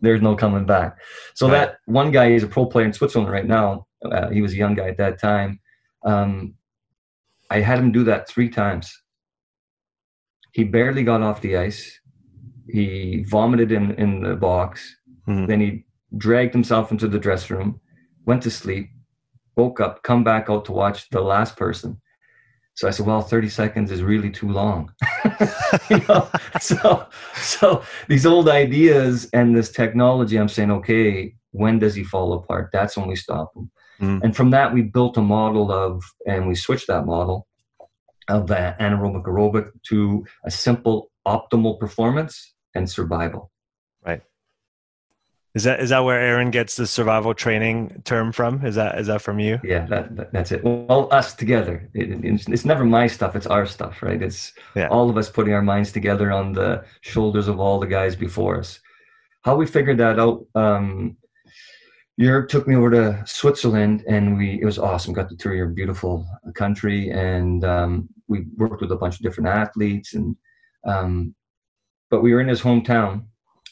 there's 0.00 0.22
no 0.22 0.36
coming 0.36 0.64
back. 0.64 0.96
So 1.34 1.48
that 1.48 1.78
one 1.86 2.12
guy 2.12 2.30
is 2.30 2.44
a 2.44 2.46
pro 2.46 2.66
player 2.66 2.86
in 2.86 2.92
Switzerland 2.92 3.32
right 3.32 3.46
now. 3.46 3.86
Uh, 4.04 4.28
he 4.30 4.40
was 4.40 4.52
a 4.52 4.56
young 4.56 4.74
guy 4.74 4.88
at 4.88 4.96
that 4.98 5.20
time. 5.20 5.58
Um, 6.04 6.54
I 7.50 7.60
had 7.60 7.78
him 7.78 7.90
do 7.90 8.04
that 8.04 8.28
three 8.28 8.48
times. 8.48 8.92
He 10.52 10.64
barely 10.64 11.02
got 11.02 11.22
off 11.22 11.40
the 11.40 11.56
ice. 11.56 12.00
He 12.68 13.24
vomited 13.28 13.72
in, 13.72 13.92
in 13.92 14.22
the 14.22 14.36
box. 14.36 14.96
Mm-hmm. 15.26 15.46
Then 15.46 15.60
he 15.60 15.84
dragged 16.16 16.54
himself 16.54 16.92
into 16.92 17.08
the 17.08 17.18
dressing 17.18 17.56
room, 17.56 17.80
went 18.24 18.42
to 18.42 18.50
sleep, 18.50 18.90
woke 19.58 19.80
up, 19.80 20.02
come 20.04 20.24
back 20.24 20.48
out 20.48 20.64
to 20.66 20.72
watch 20.72 21.10
the 21.10 21.20
last 21.20 21.56
person. 21.56 22.00
So 22.74 22.86
I 22.86 22.92
said, 22.92 23.06
well, 23.06 23.20
30 23.20 23.48
seconds 23.48 23.90
is 23.90 24.04
really 24.04 24.30
too 24.30 24.48
long. 24.48 24.92
you 25.90 26.00
know? 26.08 26.28
so, 26.60 27.06
so 27.34 27.82
these 28.06 28.24
old 28.24 28.48
ideas 28.48 29.28
and 29.32 29.56
this 29.56 29.72
technology, 29.72 30.36
I'm 30.36 30.48
saying, 30.48 30.70
okay, 30.70 31.34
when 31.50 31.80
does 31.80 31.96
he 31.96 32.04
fall 32.04 32.34
apart? 32.34 32.70
That's 32.72 32.96
when 32.96 33.08
we 33.08 33.16
stop 33.16 33.52
him. 33.56 33.70
Mm. 34.00 34.22
And 34.22 34.36
from 34.36 34.50
that, 34.50 34.72
we 34.72 34.82
built 34.82 35.16
a 35.16 35.22
model 35.22 35.72
of, 35.72 36.04
and 36.24 36.46
we 36.46 36.54
switched 36.54 36.86
that 36.86 37.04
model 37.04 37.48
of 38.28 38.46
that 38.46 38.78
anaerobic 38.78 39.24
aerobic 39.24 39.70
to 39.88 40.24
a 40.44 40.50
simple 40.50 41.10
optimal 41.26 41.80
performance 41.80 42.54
and 42.76 42.88
survival. 42.88 43.50
Is 45.54 45.64
that 45.64 45.80
is 45.80 45.90
that 45.90 46.00
where 46.00 46.20
Aaron 46.20 46.50
gets 46.50 46.76
the 46.76 46.86
survival 46.86 47.34
training 47.34 48.02
term 48.04 48.32
from? 48.32 48.64
Is 48.64 48.74
that 48.74 48.98
is 48.98 49.06
that 49.06 49.22
from 49.22 49.40
you? 49.40 49.58
Yeah, 49.64 49.86
that, 49.86 50.14
that 50.16 50.32
that's 50.32 50.52
it. 50.52 50.62
Well, 50.62 51.08
us 51.10 51.34
together. 51.34 51.88
It, 51.94 52.24
it's, 52.24 52.46
it's, 52.48 52.64
never 52.66 52.84
my 52.84 53.06
stuff. 53.06 53.34
It's 53.34 53.46
our 53.46 53.64
stuff, 53.64 54.02
right? 54.02 54.20
It's 54.20 54.52
yeah. 54.76 54.88
all 54.88 55.08
of 55.08 55.16
us 55.16 55.30
putting 55.30 55.54
our 55.54 55.62
minds 55.62 55.90
together 55.90 56.30
on 56.30 56.52
the 56.52 56.84
shoulders 57.00 57.48
of 57.48 57.58
all 57.58 57.80
the 57.80 57.86
guys 57.86 58.14
before 58.14 58.58
us. 58.58 58.78
How 59.42 59.56
we 59.56 59.66
figured 59.66 59.98
that 59.98 60.20
out. 60.20 60.44
Um, 60.54 61.16
Europe 62.18 62.50
took 62.50 62.66
me 62.66 62.74
over 62.74 62.90
to 62.90 63.22
Switzerland, 63.26 64.04
and 64.06 64.36
we 64.36 64.60
it 64.60 64.64
was 64.64 64.78
awesome. 64.78 65.14
Got 65.14 65.30
to 65.30 65.36
tour 65.36 65.54
your 65.54 65.68
beautiful 65.68 66.26
country, 66.54 67.10
and 67.10 67.64
um, 67.64 68.08
we 68.26 68.46
worked 68.56 68.82
with 68.82 68.92
a 68.92 68.96
bunch 68.96 69.16
of 69.16 69.22
different 69.22 69.48
athletes, 69.48 70.14
and 70.14 70.36
um, 70.84 71.34
but 72.10 72.20
we 72.22 72.34
were 72.34 72.40
in 72.40 72.48
his 72.48 72.60
hometown 72.60 73.24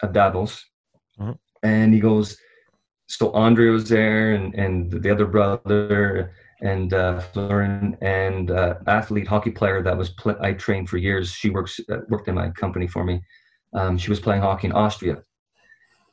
of 0.02 0.12
Davos. 0.12 0.64
And 1.66 1.92
he 1.92 2.00
goes, 2.00 2.36
so 3.08 3.32
Andre 3.32 3.68
was 3.68 3.88
there, 3.88 4.34
and 4.34 4.54
and 4.54 4.90
the 5.04 5.10
other 5.10 5.26
brother, 5.26 6.32
and 6.60 6.92
uh, 6.92 7.20
Florin, 7.20 7.96
and 8.00 8.50
uh, 8.50 8.74
athlete 8.86 9.26
hockey 9.26 9.50
player 9.50 9.82
that 9.82 9.96
was 9.96 10.10
pl- 10.10 10.40
I 10.40 10.52
trained 10.52 10.88
for 10.88 10.98
years. 10.98 11.30
She 11.30 11.50
works 11.50 11.80
uh, 11.90 11.98
worked 12.08 12.28
in 12.28 12.34
my 12.34 12.50
company 12.50 12.86
for 12.86 13.04
me. 13.04 13.20
Um, 13.74 13.98
she 13.98 14.10
was 14.10 14.20
playing 14.20 14.42
hockey 14.42 14.68
in 14.68 14.72
Austria, 14.72 15.22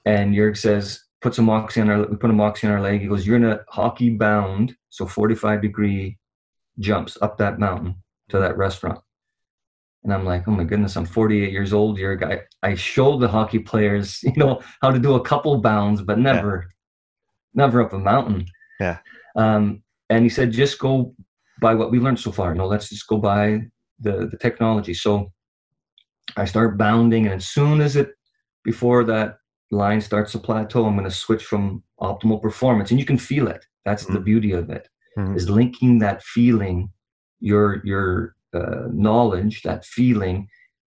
and 0.05 0.35
Jurg 0.35 0.57
says, 0.57 1.03
put 1.21 1.33
some 1.33 1.45
Moxy 1.45 1.81
on 1.81 1.89
our 1.89 2.05
we 2.05 2.17
put 2.17 2.29
a 2.29 2.33
Moxy 2.33 2.67
on 2.67 2.73
our 2.73 2.81
leg. 2.81 3.01
He 3.01 3.07
goes, 3.07 3.25
you're 3.25 3.37
in 3.37 3.45
a 3.45 3.61
hockey 3.69 4.09
bound, 4.11 4.75
so 4.89 5.05
45 5.05 5.61
degree 5.61 6.17
jumps 6.79 7.17
up 7.21 7.37
that 7.37 7.59
mountain 7.59 7.95
to 8.29 8.39
that 8.39 8.57
restaurant. 8.57 8.99
And 10.03 10.13
I'm 10.13 10.25
like, 10.25 10.47
oh 10.47 10.51
my 10.51 10.63
goodness, 10.65 10.97
I'm 10.97 11.05
48 11.05 11.51
years 11.51 11.71
old. 11.71 11.97
You're 11.97 12.13
a 12.13 12.19
guy. 12.19 12.41
I 12.61 12.75
show 12.75 13.17
the 13.17 13.27
hockey 13.27 13.59
players, 13.59 14.19
you 14.23 14.33
know, 14.35 14.61
how 14.81 14.91
to 14.91 14.99
do 14.99 15.15
a 15.15 15.21
couple 15.23 15.57
bounds, 15.59 16.01
but 16.01 16.19
never, 16.19 16.65
yeah. 16.65 17.63
never 17.65 17.81
up 17.81 17.93
a 17.93 17.99
mountain. 17.99 18.45
Yeah. 18.79 18.97
Um, 19.35 19.81
and 20.09 20.23
he 20.23 20.29
said, 20.29 20.51
just 20.51 20.79
go 20.79 21.15
by 21.61 21.73
what 21.73 21.91
we 21.91 21.99
learned 21.99 22.19
so 22.19 22.31
far. 22.31 22.53
No, 22.53 22.67
let's 22.67 22.89
just 22.89 23.07
go 23.07 23.17
by 23.17 23.61
the, 23.99 24.27
the 24.27 24.37
technology. 24.37 24.93
So 24.93 25.31
I 26.37 26.45
start 26.45 26.77
bounding, 26.77 27.25
and 27.25 27.35
as 27.35 27.47
soon 27.47 27.81
as 27.81 27.95
it, 27.95 28.11
before 28.63 29.03
that 29.05 29.37
line 29.71 30.01
starts 30.01 30.31
to 30.33 30.39
plateau, 30.39 30.85
I'm 30.85 30.95
going 30.95 31.09
to 31.09 31.11
switch 31.11 31.43
from 31.43 31.83
optimal 31.99 32.41
performance, 32.41 32.91
and 32.91 32.99
you 32.99 33.05
can 33.05 33.17
feel 33.17 33.47
it. 33.47 33.65
That's 33.85 34.03
mm-hmm. 34.03 34.13
the 34.13 34.19
beauty 34.19 34.51
of 34.51 34.69
it, 34.69 34.87
mm-hmm. 35.17 35.35
is 35.35 35.49
linking 35.49 35.99
that 35.99 36.23
feeling, 36.23 36.89
your 37.39 37.81
your 37.85 38.35
uh, 38.53 38.87
knowledge, 38.91 39.61
that 39.63 39.85
feeling 39.85 40.47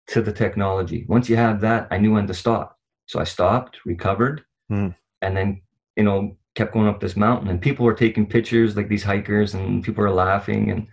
to 0.08 0.22
the 0.22 0.32
technology. 0.32 1.06
Once 1.08 1.30
you 1.30 1.36
have 1.36 1.62
that, 1.62 1.88
I 1.92 1.98
knew 1.98 2.14
when 2.14 2.28
to 2.28 2.34
stop. 2.34 2.78
So 3.08 3.20
I 3.20 3.24
stopped, 3.24 3.80
recovered, 3.86 4.44
mm. 4.72 4.96
and 5.22 5.38
then, 5.38 5.62
you 5.96 6.04
know, 6.04 6.38
kept 6.56 6.74
going 6.74 6.88
up 6.88 7.00
this 7.00 7.16
mountain. 7.16 7.50
And 7.50 7.62
people 7.62 7.86
were 7.86 7.94
taking 7.94 8.26
pictures, 8.26 8.76
like 8.76 8.90
these 8.90 9.04
hikers, 9.04 9.54
and 9.54 9.84
people 9.84 10.04
were 10.04 10.12
laughing. 10.12 10.72
And 10.72 10.88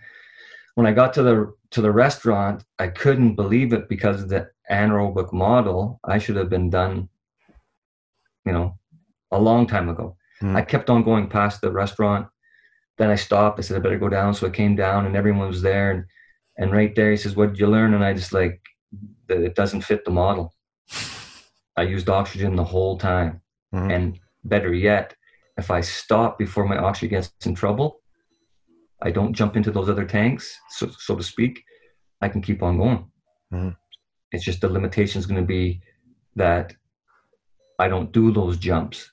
when 0.75 0.85
I 0.85 0.91
got 0.91 1.13
to 1.13 1.23
the 1.23 1.53
to 1.71 1.81
the 1.81 1.91
restaurant, 1.91 2.63
I 2.77 2.87
couldn't 2.87 3.35
believe 3.35 3.73
it 3.73 3.89
because 3.89 4.27
the 4.27 4.49
anaerobic 4.69 5.33
model 5.33 5.99
I 6.03 6.19
should 6.19 6.35
have 6.35 6.49
been 6.49 6.69
done, 6.69 7.09
you 8.45 8.51
know, 8.51 8.77
a 9.31 9.39
long 9.39 9.65
time 9.65 9.89
ago. 9.89 10.15
Mm. 10.41 10.55
I 10.55 10.61
kept 10.61 10.89
on 10.89 11.03
going 11.03 11.29
past 11.29 11.61
the 11.61 11.71
restaurant. 11.71 12.27
Then 12.97 13.09
I 13.09 13.15
stopped. 13.15 13.57
I 13.57 13.63
said 13.63 13.77
I 13.77 13.79
better 13.79 13.97
go 13.97 14.09
down. 14.09 14.33
So 14.33 14.45
I 14.45 14.51
came 14.51 14.75
down, 14.75 15.05
and 15.05 15.15
everyone 15.15 15.47
was 15.47 15.61
there. 15.61 15.91
And 15.91 16.05
and 16.57 16.71
right 16.71 16.93
there, 16.95 17.11
he 17.11 17.17
says, 17.17 17.35
"What 17.35 17.49
did 17.49 17.59
you 17.59 17.67
learn?" 17.67 17.93
And 17.93 18.03
I 18.03 18.13
just 18.13 18.33
like 18.33 18.61
that 19.27 19.41
it 19.41 19.55
doesn't 19.55 19.81
fit 19.81 20.05
the 20.05 20.11
model. 20.11 20.53
I 21.77 21.83
used 21.83 22.09
oxygen 22.09 22.55
the 22.55 22.63
whole 22.63 22.97
time, 22.97 23.41
mm-hmm. 23.73 23.91
and 23.91 24.19
better 24.43 24.73
yet, 24.73 25.15
if 25.57 25.71
I 25.71 25.81
stop 25.81 26.37
before 26.37 26.65
my 26.65 26.77
oxygen 26.77 27.09
gets 27.09 27.33
in 27.45 27.55
trouble, 27.55 28.01
I 29.01 29.11
don't 29.11 29.33
jump 29.33 29.55
into 29.55 29.71
those 29.71 29.89
other 29.89 30.05
tanks, 30.05 30.55
so 30.69 30.89
so 30.97 31.15
to 31.15 31.23
speak. 31.23 31.63
I 32.21 32.29
can 32.29 32.41
keep 32.41 32.63
on 32.63 32.77
going. 32.77 33.11
Mm-hmm. 33.53 33.69
It's 34.31 34.45
just 34.45 34.61
the 34.61 34.69
limitation 34.69 35.19
is 35.19 35.25
going 35.25 35.41
to 35.41 35.47
be 35.47 35.81
that 36.35 36.73
I 37.79 37.87
don't 37.89 38.11
do 38.11 38.31
those 38.31 38.57
jumps 38.57 39.11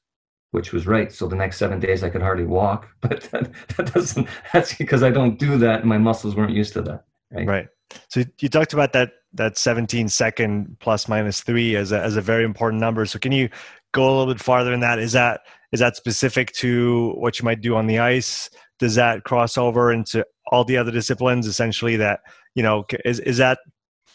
which 0.52 0.73
was 0.73 0.87
right. 0.87 1.12
So 1.12 1.26
the 1.26 1.37
next 1.37 1.59
seven 1.59 1.80
days 1.80 2.02
I 2.02 2.11
could 2.11 2.23
hardly 2.23 2.44
walk, 2.44 2.88
but 3.00 3.23
that, 3.30 3.50
that, 3.76 3.92
doesn't, 3.92 4.28
that's 4.52 4.75
because 4.75 5.02
I 5.02 5.11
don't 5.11 5.38
do 5.38 5.59
that 5.59 5.80
and 5.80 5.88
my 5.88 5.99
muscles 5.99 6.35
weren't 6.35 6.54
used 6.54 6.73
to 6.75 6.82
that. 6.82 7.04
Right. 7.33 7.47
right. 7.47 7.69
So 8.09 8.23
you 8.41 8.49
talked 8.49 8.73
about 8.73 8.93
that 8.93 9.13
that 9.35 9.57
17 9.57 10.09
second 10.09 10.77
plus 10.81 11.09
minus 11.09 11.41
three 11.43 11.77
as 11.77 11.93
a 11.93 12.01
as 12.01 12.17
a 12.17 12.21
very 12.21 12.45
important 12.45 12.81
number. 12.81 13.07
So 13.07 13.19
can 13.19 13.33
you 13.33 13.49
go 13.93 14.05
a 14.09 14.11
little 14.11 14.33
bit 14.33 14.43
farther 14.43 14.73
in 14.73 14.81
that? 14.81 14.99
Is 14.99 15.13
that 15.13 15.43
is 15.73 15.81
that 15.81 15.97
specific 15.97 16.53
to 16.53 17.13
what 17.17 17.39
you 17.39 17.45
might 17.45 17.61
do 17.61 17.77
on 17.77 17.87
the 17.87 17.99
ice 17.99 18.51
does 18.81 18.95
that 18.95 19.25
cross 19.25 19.57
over 19.57 19.93
into 19.93 20.27
all 20.51 20.65
the 20.65 20.77
other 20.77 20.91
disciplines? 20.91 21.47
Essentially, 21.47 21.97
that 21.97 22.21
you 22.55 22.63
know, 22.63 22.85
is 23.05 23.21
is 23.21 23.37
that 23.37 23.59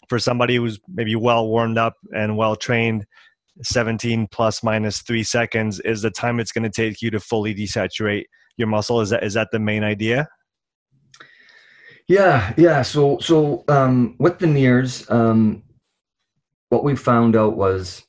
for 0.08 0.18
somebody 0.18 0.56
who's 0.56 0.78
maybe 0.92 1.14
well 1.14 1.48
warmed 1.48 1.78
up 1.78 1.94
and 2.14 2.36
well 2.36 2.54
trained? 2.54 3.06
17 3.62 4.28
plus 4.30 4.62
minus 4.62 5.00
three 5.00 5.22
seconds 5.22 5.80
is 5.80 6.02
the 6.02 6.10
time 6.10 6.38
it's 6.38 6.52
going 6.52 6.62
to 6.62 6.68
take 6.68 7.00
you 7.00 7.10
to 7.10 7.18
fully 7.18 7.54
desaturate 7.54 8.24
your 8.58 8.68
muscle. 8.68 9.00
Is 9.00 9.08
that 9.08 9.24
is 9.24 9.32
that 9.32 9.48
the 9.50 9.58
main 9.58 9.82
idea? 9.82 10.28
Yeah, 12.08 12.54
yeah. 12.56 12.82
So 12.82 13.18
so 13.18 13.64
um, 13.68 14.14
with 14.18 14.38
the 14.38 14.46
NIRS, 14.46 15.10
um, 15.10 15.62
what 16.68 16.84
we 16.84 16.94
found 16.94 17.36
out 17.36 17.56
was 17.56 18.06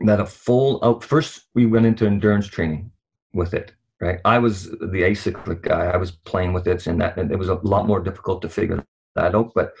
that 0.00 0.20
a 0.20 0.26
full 0.26 0.78
out 0.82 1.04
first 1.04 1.46
we 1.54 1.66
went 1.66 1.86
into 1.86 2.06
endurance 2.06 2.46
training 2.46 2.90
with 3.34 3.54
it 3.54 3.72
right? 4.00 4.18
I 4.24 4.38
was 4.38 4.70
the 4.70 5.02
acyclic 5.02 5.62
guy. 5.62 5.86
I 5.86 5.96
was 5.98 6.10
playing 6.10 6.52
with 6.52 6.66
it 6.66 6.86
and 6.86 7.00
that 7.00 7.16
and 7.18 7.30
it 7.30 7.38
was 7.38 7.48
a 7.48 7.54
lot 7.62 7.86
more 7.86 8.00
difficult 8.00 8.42
to 8.42 8.48
figure 8.48 8.84
that 9.14 9.34
out 9.34 9.52
but 9.54 9.72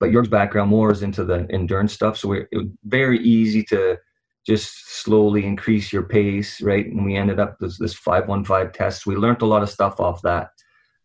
but 0.00 0.12
Jurg's 0.12 0.28
background 0.28 0.70
more 0.70 0.90
is 0.90 1.02
into 1.02 1.24
the 1.24 1.46
endurance 1.50 1.92
stuff. 1.92 2.16
So 2.16 2.32
it 2.32 2.48
was 2.52 2.66
very 2.84 3.18
easy 3.18 3.62
to 3.64 3.98
just 4.46 5.02
slowly 5.02 5.44
increase 5.44 5.92
your 5.92 6.04
pace 6.04 6.60
right? 6.62 6.86
And 6.86 7.04
we 7.04 7.16
ended 7.16 7.38
up 7.38 7.58
this 7.60 7.78
this 7.78 7.94
515 7.94 8.72
test. 8.72 9.06
We 9.06 9.16
learned 9.16 9.42
a 9.42 9.46
lot 9.46 9.62
of 9.62 9.70
stuff 9.70 10.00
off 10.00 10.22
that. 10.22 10.50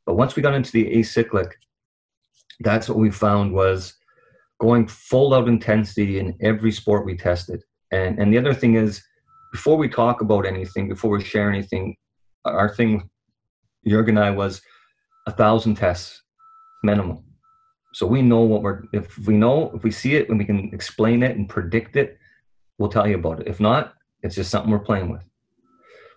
But 0.06 0.16
once 0.16 0.36
we 0.36 0.42
got 0.42 0.56
into 0.56 0.72
the 0.72 0.86
acyclic 0.96 1.52
that's 2.64 2.90
what 2.90 2.98
we 2.98 3.12
found 3.12 3.54
was 3.54 3.94
going 4.60 4.88
full 4.88 5.34
out 5.34 5.48
intensity 5.48 6.20
in 6.20 6.36
every 6.42 6.72
sport 6.72 7.06
we 7.06 7.16
tested 7.18 7.62
and 7.92 8.20
and 8.20 8.34
the 8.34 8.38
other 8.38 8.54
thing 8.54 8.76
is, 8.76 9.04
before 9.52 9.78
we 9.78 9.90
talk 9.90 10.22
about 10.22 10.46
anything, 10.46 10.88
before 10.88 11.12
we 11.12 11.24
share 11.24 11.50
anything, 11.50 11.96
our 12.46 12.74
thing, 12.74 13.10
Jurgen 13.86 14.18
and 14.18 14.26
I 14.26 14.32
was 14.32 14.62
a 15.28 15.32
thousand 15.32 15.76
tests 15.76 16.22
minimum. 16.84 17.24
So 17.94 18.08
we 18.08 18.22
know 18.22 18.42
what 18.42 18.62
we're 18.62 18.84
if 18.94 19.18
we 19.20 19.36
know 19.36 19.72
if 19.76 19.84
we 19.84 19.92
see 19.92 20.16
it 20.16 20.30
and 20.30 20.40
we 20.40 20.46
can 20.46 20.70
explain 20.74 21.22
it 21.24 21.36
and 21.36 21.50
predict 21.50 21.98
it, 21.98 22.18
we'll 22.78 22.90
tell 22.90 23.08
you 23.08 23.16
about 23.16 23.42
it. 23.42 23.48
If 23.48 23.60
not, 23.60 23.94
it's 24.24 24.36
just 24.36 24.50
something 24.50 24.72
we're 24.72 24.80
playing 24.80 25.12
with. 25.12 25.24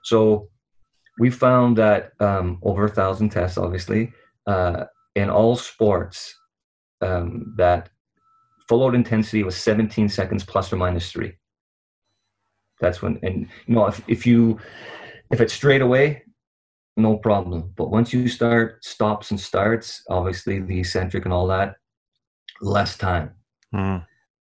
So 0.05 0.49
we 1.19 1.31
found 1.31 1.77
that 1.79 2.13
um, 2.21 2.59
over 2.63 2.85
a 2.85 2.89
thousand 2.89 3.31
tests, 3.31 3.59
obviously, 3.59 4.13
uh, 4.47 4.85
in 5.15 5.31
all 5.31 5.57
sports, 5.57 6.35
um, 7.01 7.55
that 7.57 7.91
full 8.69 8.85
out 8.87 8.95
intensity 8.95 9.43
was 9.43 9.57
17 9.57 10.09
seconds 10.09 10.45
plus 10.45 10.73
or 10.73 10.77
minus 10.77 11.13
three. 11.13 11.35
That's 12.81 13.03
when, 13.03 13.19
and 13.23 13.49
you 13.67 13.75
know, 13.75 13.87
if, 13.87 14.03
if 14.09 14.27
you, 14.27 14.59
if 15.31 15.41
it's 15.41 15.53
straight 15.53 15.83
away, 15.83 16.23
no 16.97 17.17
problem. 17.17 17.73
But 17.77 17.91
once 17.91 18.13
you 18.13 18.29
start 18.29 18.85
stops 18.85 19.31
and 19.31 19.41
starts, 19.41 20.03
obviously 20.09 20.61
the 20.61 20.81
eccentric 20.81 21.25
and 21.25 21.35
all 21.35 21.47
that, 21.49 21.75
less 22.61 22.97
time. 22.97 23.33
Mm. 23.75 24.07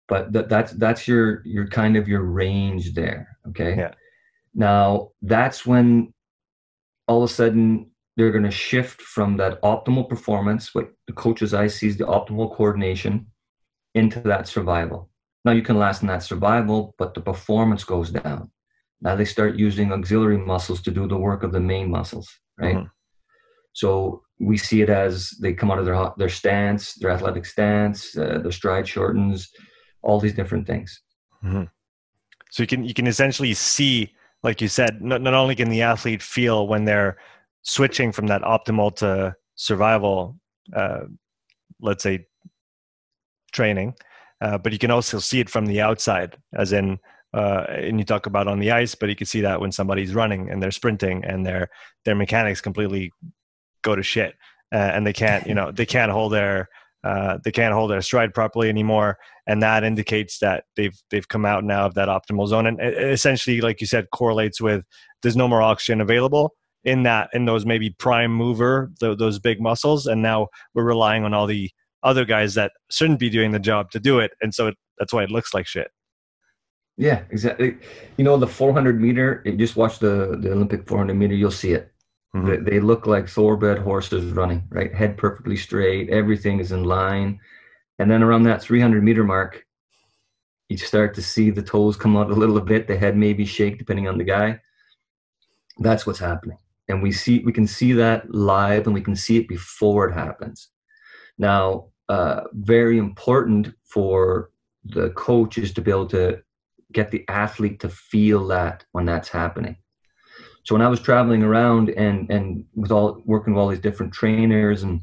But 0.08 0.32
that, 0.34 0.50
that's 0.50 0.72
that's 0.74 1.08
your 1.08 1.42
your 1.46 1.68
kind 1.68 1.98
of 1.98 2.08
your 2.08 2.22
range 2.22 2.94
there. 2.94 3.38
Okay. 3.50 3.76
Yeah. 3.76 3.94
Now 4.54 5.10
that's 5.24 5.66
when 5.66 6.14
all 7.08 7.24
of 7.24 7.30
a 7.30 7.34
sudden 7.34 7.90
they're 8.16 8.32
going 8.32 8.44
to 8.44 8.52
shift 8.52 9.02
from 9.02 9.38
that 9.38 9.62
optimal 9.62 10.08
performance, 10.08 10.74
what 10.74 10.90
the 11.08 11.14
coach's 11.14 11.54
eye 11.54 11.68
sees 11.68 11.98
the 11.98 12.06
optimal 12.06 12.56
coordination, 12.56 13.28
into 13.94 14.20
that 14.22 14.48
survival. 14.48 15.10
Now 15.44 15.52
you 15.52 15.62
can 15.62 15.78
last 15.78 16.02
in 16.02 16.08
that 16.08 16.24
survival, 16.24 16.96
but 16.98 17.14
the 17.14 17.22
performance 17.22 17.84
goes 17.84 18.12
down. 18.12 18.52
Now 19.02 19.16
they 19.16 19.26
start 19.26 19.56
using 19.56 19.92
auxiliary 19.92 20.38
muscles 20.38 20.82
to 20.84 20.92
do 20.92 21.08
the 21.08 21.18
work 21.18 21.44
of 21.44 21.52
the 21.52 21.60
main 21.60 21.90
muscles, 21.90 22.30
right? 22.58 22.76
Mm-hmm. 22.76 22.88
So 23.74 24.24
we 24.40 24.58
see 24.58 24.82
it 24.82 24.90
as 24.90 25.32
they 25.42 25.54
come 25.54 25.70
out 25.70 25.80
of 25.80 25.86
their 25.86 26.12
their 26.18 26.30
stance, 26.30 26.94
their 26.96 27.12
athletic 27.12 27.46
stance, 27.46 28.18
uh, 28.18 28.40
their 28.42 28.52
stride 28.52 28.88
shortens, 28.88 29.50
all 30.02 30.20
these 30.20 30.34
different 30.34 30.66
things. 30.66 31.02
Mm-hmm. 31.44 31.64
So 32.50 32.64
you 32.64 32.68
can 32.68 32.84
you 32.84 32.94
can 32.94 33.08
essentially 33.08 33.54
see, 33.54 34.14
like 34.44 34.62
you 34.62 34.68
said, 34.68 35.02
not, 35.02 35.22
not 35.22 35.34
only 35.34 35.56
can 35.56 35.70
the 35.70 35.82
athlete 35.82 36.24
feel 36.24 36.68
when 36.68 36.86
they're 36.86 37.18
switching 37.66 38.12
from 38.12 38.28
that 38.28 38.44
optimal 38.44 38.96
to 38.96 39.36
survival, 39.56 40.38
uh, 40.74 41.02
let's 41.82 42.04
say 42.04 42.28
training, 43.52 43.96
uh, 44.42 44.58
but 44.58 44.72
you 44.72 44.80
can 44.80 44.92
also 44.92 45.20
see 45.20 45.40
it 45.40 45.50
from 45.50 45.66
the 45.66 45.82
outside, 45.82 46.38
as 46.54 46.72
in, 46.72 47.00
uh, 47.34 47.66
and 47.70 48.00
you 48.00 48.06
talk 48.06 48.28
about 48.28 48.48
on 48.48 48.60
the 48.60 48.72
ice, 48.72 48.96
but 48.96 49.10
you 49.10 49.16
can 49.16 49.26
see 49.26 49.42
that 49.42 49.60
when 49.60 49.72
somebody's 49.72 50.14
running 50.14 50.50
and 50.50 50.62
they're 50.62 50.72
sprinting 50.72 51.26
and 51.26 51.46
their 51.46 51.70
their 52.06 52.16
mechanics 52.16 52.62
completely 52.62 53.12
go 53.82 53.96
to 53.96 54.04
shit, 54.04 54.36
uh, 54.74 54.92
and 54.94 55.06
they 55.06 55.14
can't, 55.14 55.46
you 55.48 55.56
know, 55.56 55.72
they 55.72 55.86
can't 55.86 56.12
hold 56.12 56.32
their 56.32 56.70
uh, 57.04 57.38
they 57.44 57.52
can't 57.52 57.74
hold 57.74 57.92
their 57.92 58.02
stride 58.02 58.34
properly 58.34 58.70
anymore, 58.70 59.18
and 59.48 59.62
that 59.62 59.84
indicates 59.84 60.40
that 60.40 60.66
they've 60.76 60.98
they've 61.10 61.28
come 61.28 61.46
out 61.46 61.64
now 61.64 61.86
of 61.86 61.96
that 61.96 62.10
optimal 62.10 62.48
zone, 62.48 62.68
and 62.68 62.80
essentially, 62.82 63.60
like 63.60 63.82
you 63.82 63.88
said, 63.88 64.10
correlates 64.12 64.62
with 64.62 64.84
there's 65.22 65.36
no 65.36 65.48
more 65.48 65.62
oxygen 65.62 66.02
available 66.02 66.54
in 66.86 67.04
that 67.04 67.30
in 67.34 67.46
those 67.46 67.66
maybe 67.66 67.90
prime 67.90 68.32
mover 68.32 68.92
the, 69.00 69.16
those 69.16 69.40
big 69.40 69.60
muscles, 69.60 70.08
and 70.08 70.22
now 70.22 70.48
we're 70.74 70.84
relying 70.84 71.24
on 71.24 71.34
all 71.34 71.48
the 71.48 71.70
other 72.04 72.26
guys 72.26 72.54
that 72.54 72.72
shouldn't 72.92 73.20
be 73.20 73.30
doing 73.30 73.52
the 73.52 73.60
job 73.60 73.92
to 73.92 74.00
do 74.00 74.20
it, 74.20 74.32
and 74.42 74.54
so 74.54 74.68
it, 74.68 74.76
that's 74.98 75.14
why 75.14 75.24
it 75.24 75.32
looks 75.32 75.54
like 75.54 75.68
shit. 75.68 75.92
Yeah, 76.98 77.24
exactly. 77.30 77.78
You 78.18 78.24
know, 78.24 78.38
the 78.38 78.48
400 78.48 79.02
meter. 79.02 79.42
You 79.46 79.58
just 79.58 79.76
watch 79.76 80.00
the 80.00 80.38
the 80.40 80.52
Olympic 80.52 80.88
400 80.88 81.14
meter. 81.14 81.36
You'll 81.36 81.52
see 81.52 81.74
it. 81.74 81.92
Mm-hmm. 82.36 82.48
They, 82.48 82.72
they, 82.72 82.80
look 82.80 83.08
like 83.08 83.30
thoroughbred 83.30 83.80
horses 83.80 84.32
running. 84.34 84.64
Right, 84.70 84.94
head 84.94 85.18
perfectly 85.18 85.56
straight. 85.56 86.10
Everything 86.10 86.60
is 86.60 86.72
in 86.72 86.84
line. 86.84 87.40
And 88.00 88.12
then 88.12 88.24
around 88.24 88.44
that 88.44 88.62
300 88.62 89.04
meter 89.04 89.24
mark, 89.24 89.66
you 90.68 90.78
start 90.78 91.14
to 91.16 91.22
see 91.22 91.50
the 91.50 91.62
toes 91.62 91.96
come 91.96 92.18
out 92.18 92.32
a 92.32 92.36
little 92.36 92.60
bit. 92.60 92.88
The 92.88 92.98
head 92.98 93.16
maybe 93.16 93.46
shake 93.46 93.78
depending 93.78 94.08
on 94.08 94.18
the 94.18 94.24
guy. 94.24 94.60
That's 95.78 96.06
what's 96.06 96.20
happening, 96.20 96.58
and 96.88 97.02
we 97.02 97.12
see 97.12 97.40
we 97.40 97.52
can 97.52 97.68
see 97.68 97.94
that 97.94 98.34
live, 98.34 98.86
and 98.86 98.94
we 98.94 99.02
can 99.02 99.16
see 99.16 99.38
it 99.38 99.48
before 99.48 100.08
it 100.08 100.14
happens. 100.14 100.70
Now, 101.38 101.88
uh, 102.10 102.42
very 102.54 102.98
important 102.98 103.74
for 103.84 104.52
the 104.84 105.10
coach 105.12 105.58
is 105.58 105.74
to 105.74 105.82
be 105.82 105.92
able 105.92 106.08
to 106.08 106.42
get 106.92 107.12
the 107.12 107.26
athlete 107.28 107.80
to 107.80 107.90
feel 107.90 108.48
that 108.48 108.86
when 108.92 109.06
that's 109.06 109.30
happening. 109.30 109.78
So 110.64 110.74
when 110.76 110.82
I 110.82 110.88
was 110.88 111.00
traveling 111.00 111.44
around 111.44 111.90
and 111.90 112.30
and 112.32 112.66
with 112.76 112.92
all 112.92 113.22
working 113.26 113.54
with 113.54 113.62
all 113.62 113.70
these 113.70 113.80
different 113.80 114.14
trainers 114.14 114.84
and 114.84 115.02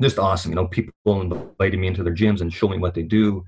just 0.00 0.18
awesome, 0.18 0.52
you 0.52 0.56
know, 0.56 0.68
people 0.68 0.92
inviting 1.06 1.80
me 1.80 1.88
into 1.88 2.04
their 2.04 2.14
gyms 2.14 2.40
and 2.40 2.52
showing 2.52 2.78
me 2.78 2.82
what 2.82 2.94
they 2.94 3.02
do. 3.02 3.44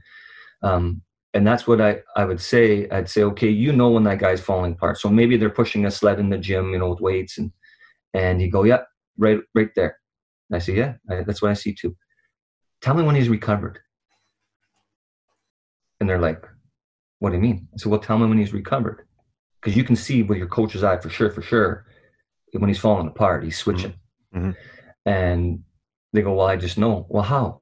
Um, 0.63 1.03
and 1.35 1.47
that's 1.47 1.67
what 1.67 1.81
I, 1.81 2.01
I 2.17 2.25
would 2.25 2.41
say. 2.41 2.89
I'd 2.91 3.09
say, 3.09 3.23
okay, 3.23 3.49
you 3.49 3.73
know 3.73 3.91
when 3.91 4.05
that 4.05 4.19
guy's 4.19 4.41
falling 4.41 4.73
apart. 4.73 4.99
So 4.99 5.09
maybe 5.09 5.37
they're 5.37 5.51
pushing 5.51 5.87
a 5.87 5.91
sled 5.91 6.19
in 6.19 6.31
the 6.31 6.39
gym, 6.39 6.73
you 6.73 6.79
know, 6.79 6.91
with 6.91 7.01
weights 7.01 7.39
and 7.39 7.53
and 8.15 8.43
you 8.43 8.51
go, 8.51 8.65
yeah, 8.65 8.83
right, 9.19 9.39
right 9.55 9.71
there. 9.77 9.97
And 10.49 10.57
I 10.57 10.59
say, 10.59 10.75
yeah, 10.75 10.95
I, 11.09 11.23
that's 11.23 11.41
what 11.41 11.53
I 11.53 11.55
see 11.55 11.73
too 11.73 11.97
tell 12.81 12.95
me 12.95 13.03
when 13.03 13.15
he's 13.15 13.29
recovered. 13.29 13.79
And 16.01 16.09
they're 16.09 16.21
like, 16.21 16.47
what 17.19 17.31
do 17.31 17.37
you 17.37 17.43
mean? 17.43 17.69
I 17.75 17.77
said, 17.77 17.91
well, 17.91 18.01
tell 18.01 18.19
me 18.19 18.27
when 18.27 18.39
he's 18.39 18.55
recovered. 18.55 19.07
Because 19.61 19.77
you 19.77 19.85
can 19.85 19.97
see 19.97 20.23
with 20.23 20.39
your 20.39 20.47
coach's 20.47 20.83
eye 20.83 20.97
for 20.97 21.11
sure, 21.11 21.31
for 21.31 21.43
sure, 21.43 21.85
when 22.53 22.69
he's 22.69 22.79
falling 22.79 23.07
apart, 23.07 23.45
he's 23.45 23.59
switching. 23.59 23.95
Mm-hmm. 24.35 24.39
mm-hmm. 24.39 24.51
And 25.07 25.65
they 26.13 26.23
go, 26.23 26.35
well, 26.35 26.47
I 26.47 26.57
just 26.57 26.79
know. 26.79 27.07
Well, 27.09 27.23
how? 27.23 27.61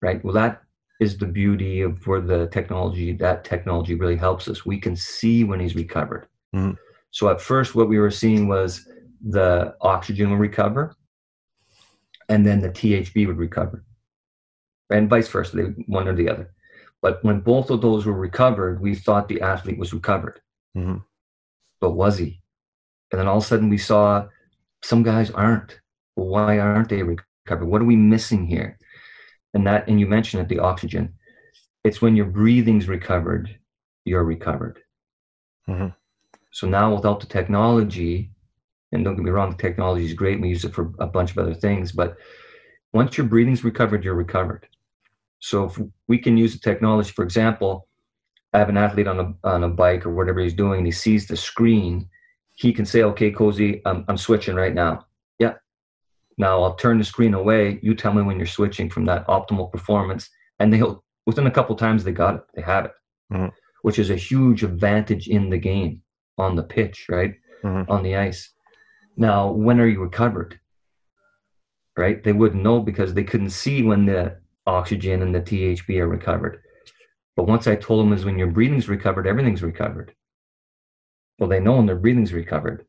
Right? 0.00 0.24
Well, 0.24 0.34
that 0.34 0.62
is 1.00 1.16
the 1.16 1.26
beauty 1.26 1.80
of 1.80 2.06
where 2.06 2.20
the 2.20 2.48
technology, 2.48 3.12
that 3.12 3.44
technology 3.44 3.94
really 3.94 4.16
helps 4.16 4.48
us. 4.48 4.66
We 4.66 4.78
can 4.78 4.96
see 4.96 5.44
when 5.44 5.60
he's 5.60 5.76
recovered. 5.76 6.26
Mm-hmm. 6.54 6.72
So 7.10 7.28
at 7.28 7.40
first, 7.40 7.74
what 7.74 7.88
we 7.88 7.98
were 7.98 8.10
seeing 8.10 8.48
was 8.48 8.86
the 9.26 9.74
oxygen 9.80 10.30
will 10.30 10.36
recover 10.36 10.94
and 12.28 12.46
then 12.46 12.60
the 12.60 12.70
THB 12.70 13.26
would 13.26 13.38
recover 13.38 13.84
and 14.90 15.08
vice 15.08 15.28
versa, 15.28 15.56
they, 15.56 15.62
one 15.86 16.08
or 16.08 16.14
the 16.14 16.28
other. 16.28 16.52
But 17.02 17.22
when 17.22 17.40
both 17.40 17.70
of 17.70 17.80
those 17.80 18.06
were 18.06 18.14
recovered, 18.14 18.80
we 18.80 18.94
thought 18.94 19.28
the 19.28 19.40
athlete 19.40 19.78
was 19.78 19.92
recovered. 19.92 20.40
Mm-hmm. 20.76 20.98
But 21.80 21.90
was 21.90 22.18
he? 22.18 22.40
And 23.12 23.20
then 23.20 23.28
all 23.28 23.38
of 23.38 23.44
a 23.44 23.46
sudden 23.46 23.68
we 23.68 23.78
saw 23.78 24.26
some 24.82 25.02
guys 25.02 25.30
aren't. 25.30 25.78
Well, 26.16 26.28
why 26.28 26.58
aren't 26.58 26.88
they 26.88 27.02
recovered? 27.02 27.66
What 27.66 27.82
are 27.82 27.86
we 27.86 27.96
missing 27.96 28.46
here? 28.46 28.77
And 29.54 29.66
that, 29.66 29.88
and 29.88 29.98
you 29.98 30.06
mentioned 30.06 30.42
it, 30.42 30.48
the 30.48 30.60
oxygen. 30.60 31.14
It's 31.84 32.02
when 32.02 32.16
your 32.16 32.26
breathing's 32.26 32.88
recovered, 32.88 33.58
you're 34.04 34.24
recovered. 34.24 34.80
Mm-hmm. 35.68 35.88
So 36.50 36.66
now 36.66 36.94
without 36.94 37.20
the 37.20 37.26
technology, 37.26 38.30
and 38.92 39.04
don't 39.04 39.16
get 39.16 39.24
me 39.24 39.30
wrong, 39.30 39.50
the 39.50 39.56
technology 39.56 40.06
is 40.06 40.14
great. 40.14 40.40
We 40.40 40.48
use 40.48 40.64
it 40.64 40.74
for 40.74 40.92
a 40.98 41.06
bunch 41.06 41.30
of 41.30 41.38
other 41.38 41.54
things, 41.54 41.92
but 41.92 42.16
once 42.92 43.16
your 43.16 43.26
breathing's 43.26 43.64
recovered, 43.64 44.04
you're 44.04 44.14
recovered. 44.14 44.66
So 45.40 45.64
if 45.64 45.78
we 46.08 46.18
can 46.18 46.36
use 46.36 46.52
the 46.54 46.58
technology, 46.58 47.12
for 47.12 47.22
example, 47.22 47.86
I 48.52 48.58
have 48.58 48.70
an 48.70 48.78
athlete 48.78 49.06
on 49.06 49.20
a 49.20 49.46
on 49.46 49.64
a 49.64 49.68
bike 49.68 50.06
or 50.06 50.14
whatever 50.14 50.40
he's 50.40 50.54
doing, 50.54 50.78
and 50.78 50.86
he 50.86 50.92
sees 50.92 51.26
the 51.26 51.36
screen, 51.36 52.08
he 52.54 52.72
can 52.72 52.86
say, 52.86 53.02
"Okay, 53.02 53.30
Cozy, 53.30 53.82
I'm 53.84 54.04
I'm 54.08 54.16
switching 54.16 54.56
right 54.56 54.74
now." 54.74 55.06
Now 56.38 56.62
I'll 56.62 56.76
turn 56.76 56.98
the 56.98 57.04
screen 57.04 57.34
away. 57.34 57.80
You 57.82 57.94
tell 57.94 58.14
me 58.14 58.22
when 58.22 58.38
you're 58.38 58.46
switching 58.46 58.88
from 58.88 59.04
that 59.06 59.26
optimal 59.26 59.70
performance, 59.70 60.30
and 60.58 60.72
they'll 60.72 61.04
within 61.26 61.46
a 61.46 61.50
couple 61.50 61.76
times 61.76 62.04
they 62.04 62.12
got 62.12 62.36
it. 62.36 62.42
They 62.54 62.62
have 62.62 62.86
it, 62.86 62.92
mm-hmm. 63.32 63.48
which 63.82 63.98
is 63.98 64.10
a 64.10 64.16
huge 64.16 64.62
advantage 64.62 65.28
in 65.28 65.50
the 65.50 65.58
game 65.58 66.02
on 66.38 66.56
the 66.56 66.62
pitch, 66.62 67.06
right? 67.10 67.34
Mm-hmm. 67.62 67.90
On 67.90 68.02
the 68.02 68.16
ice. 68.16 68.52
Now, 69.16 69.50
when 69.50 69.80
are 69.80 69.86
you 69.86 70.00
recovered? 70.00 70.58
Right? 71.96 72.22
They 72.22 72.32
wouldn't 72.32 72.62
know 72.62 72.80
because 72.80 73.12
they 73.12 73.24
couldn't 73.24 73.50
see 73.50 73.82
when 73.82 74.06
the 74.06 74.38
oxygen 74.64 75.22
and 75.22 75.34
the 75.34 75.40
THB 75.40 75.98
are 75.98 76.08
recovered. 76.08 76.62
But 77.34 77.48
once 77.48 77.66
I 77.66 77.74
told 77.74 78.04
them 78.04 78.12
is 78.12 78.24
when 78.24 78.38
your 78.38 78.48
breathing's 78.48 78.88
recovered, 78.88 79.26
everything's 79.26 79.62
recovered. 79.62 80.14
Well, 81.38 81.48
they 81.48 81.60
know 81.60 81.76
when 81.76 81.86
their 81.86 81.96
breathing's 81.96 82.32
recovered. 82.32 82.86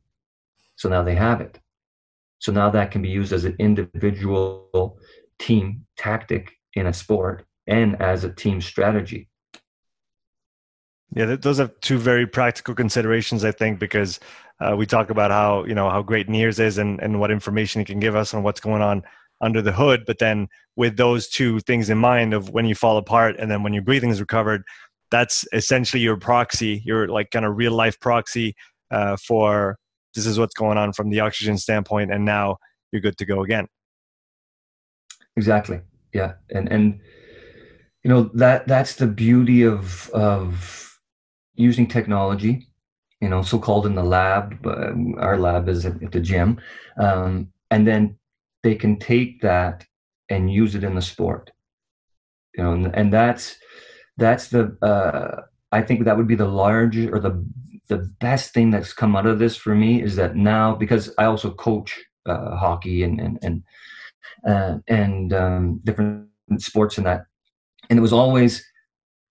So 0.76 0.88
now 0.90 1.04
they 1.04 1.16
have 1.16 1.42
it. 1.42 1.60
So 2.40 2.52
now 2.52 2.70
that 2.70 2.92
can 2.92 3.02
be 3.02 3.10
used 3.10 3.34
as 3.34 3.46
an 3.46 3.56
individual 3.60 4.98
team 5.38 5.86
tactic 5.98 6.52
in 6.74 6.88
a 6.88 6.94
sport 6.94 7.46
and 7.68 8.02
as 8.02 8.24
a 8.24 8.34
team 8.34 8.62
strategy. 8.62 9.30
Yeah, 11.16 11.36
those 11.36 11.60
are 11.60 11.68
two 11.82 11.98
very 11.98 12.28
practical 12.28 12.76
considerations, 12.76 13.44
I 13.44 13.52
think, 13.52 13.80
because 13.80 14.20
uh, 14.60 14.76
we 14.78 14.86
talk 14.86 15.10
about 15.10 15.32
how 15.32 15.64
you 15.66 15.74
know 15.74 15.90
how 15.90 16.02
great 16.02 16.28
NIRS 16.28 16.60
is 16.60 16.78
and 16.78 17.00
and 17.02 17.20
what 17.20 17.32
information 17.32 17.82
it 17.82 17.88
can 17.88 18.00
give 18.00 18.16
us 18.16 18.34
on 18.34 18.44
what's 18.44 18.60
going 18.60 18.82
on 18.82 19.04
under 19.42 19.62
the 19.62 19.72
hood. 19.72 20.04
But 20.06 20.20
then 20.20 20.48
with 20.76 20.98
those 20.98 21.28
two 21.28 21.60
things 21.62 21.90
in 21.90 21.98
mind 21.98 22.34
of 22.34 22.50
when 22.50 22.66
you 22.66 22.76
fall 22.76 22.98
apart 22.98 23.38
and 23.40 23.50
then 23.50 23.64
when 23.64 23.74
your 23.74 23.82
breathing 23.82 24.12
is 24.12 24.20
recovered, 24.20 24.64
that's 25.10 25.46
essentially 25.52 26.02
your 26.02 26.18
proxy, 26.18 26.84
your 26.86 27.08
like 27.08 27.32
kind 27.32 27.46
of 27.46 27.58
real 27.58 27.74
life 27.74 28.00
proxy 28.00 28.56
uh, 28.92 29.18
for 29.18 29.78
this 30.16 30.26
is 30.26 30.40
what's 30.40 30.54
going 30.54 30.78
on 30.78 30.94
from 30.94 31.10
the 31.10 31.20
oxygen 31.20 31.58
standpoint, 31.58 32.12
and 32.12 32.26
now 32.26 32.58
you're 32.92 33.02
good 33.02 33.18
to 33.18 33.26
go 33.26 33.44
again. 33.44 33.68
Exactly. 35.36 35.82
Yeah, 36.14 36.34
and 36.50 36.72
and 36.72 37.00
you 38.04 38.10
know 38.10 38.30
that 38.34 38.68
that's 38.68 38.96
the 38.96 39.08
beauty 39.08 39.64
of 39.64 40.10
of 40.12 41.00
using 41.56 41.88
technology 41.88 42.68
you 43.22 43.28
know 43.28 43.42
so 43.42 43.60
called 43.60 43.86
in 43.86 43.96
the 43.96 44.04
lab 44.04 44.62
but 44.62 44.78
our 45.18 45.38
lab 45.38 45.68
is 45.68 45.86
at, 45.86 46.02
at 46.02 46.12
the 46.12 46.20
gym 46.20 46.60
um, 46.98 47.52
and 47.72 47.86
then 47.86 48.18
they 48.64 48.76
can 48.76 48.98
take 48.98 49.42
that 49.42 49.86
and 50.30 50.52
use 50.52 50.76
it 50.76 50.84
in 50.84 50.96
the 50.96 51.02
sport 51.02 51.52
you 52.56 52.64
know 52.64 52.74
and, 52.74 52.96
and 52.96 53.14
that's 53.14 53.58
that's 54.18 54.48
the 54.48 54.78
uh, 54.82 55.42
i 55.72 55.82
think 55.82 56.06
that 56.06 56.18
would 56.18 56.28
be 56.28 56.36
the 56.36 56.48
large 56.48 56.98
or 56.98 57.20
the 57.20 57.46
the 57.90 58.10
best 58.20 58.54
thing 58.54 58.70
that's 58.70 58.94
come 58.94 59.16
out 59.16 59.26
of 59.26 59.40
this 59.40 59.56
for 59.58 59.76
me 59.76 60.02
is 60.02 60.16
that 60.16 60.36
now 60.36 60.76
because 60.76 61.14
i 61.18 61.26
also 61.26 61.52
coach 61.52 62.00
uh, 62.26 62.56
hockey 62.56 63.04
and 63.04 63.20
and 63.20 63.40
and 63.42 63.64
uh, 64.48 64.78
and 64.88 65.34
um, 65.34 65.82
different 65.84 66.28
sports 66.58 66.98
and 66.98 67.06
that. 67.06 67.26
And 67.90 68.00
it 68.00 68.02
was 68.02 68.14
always 68.14 68.64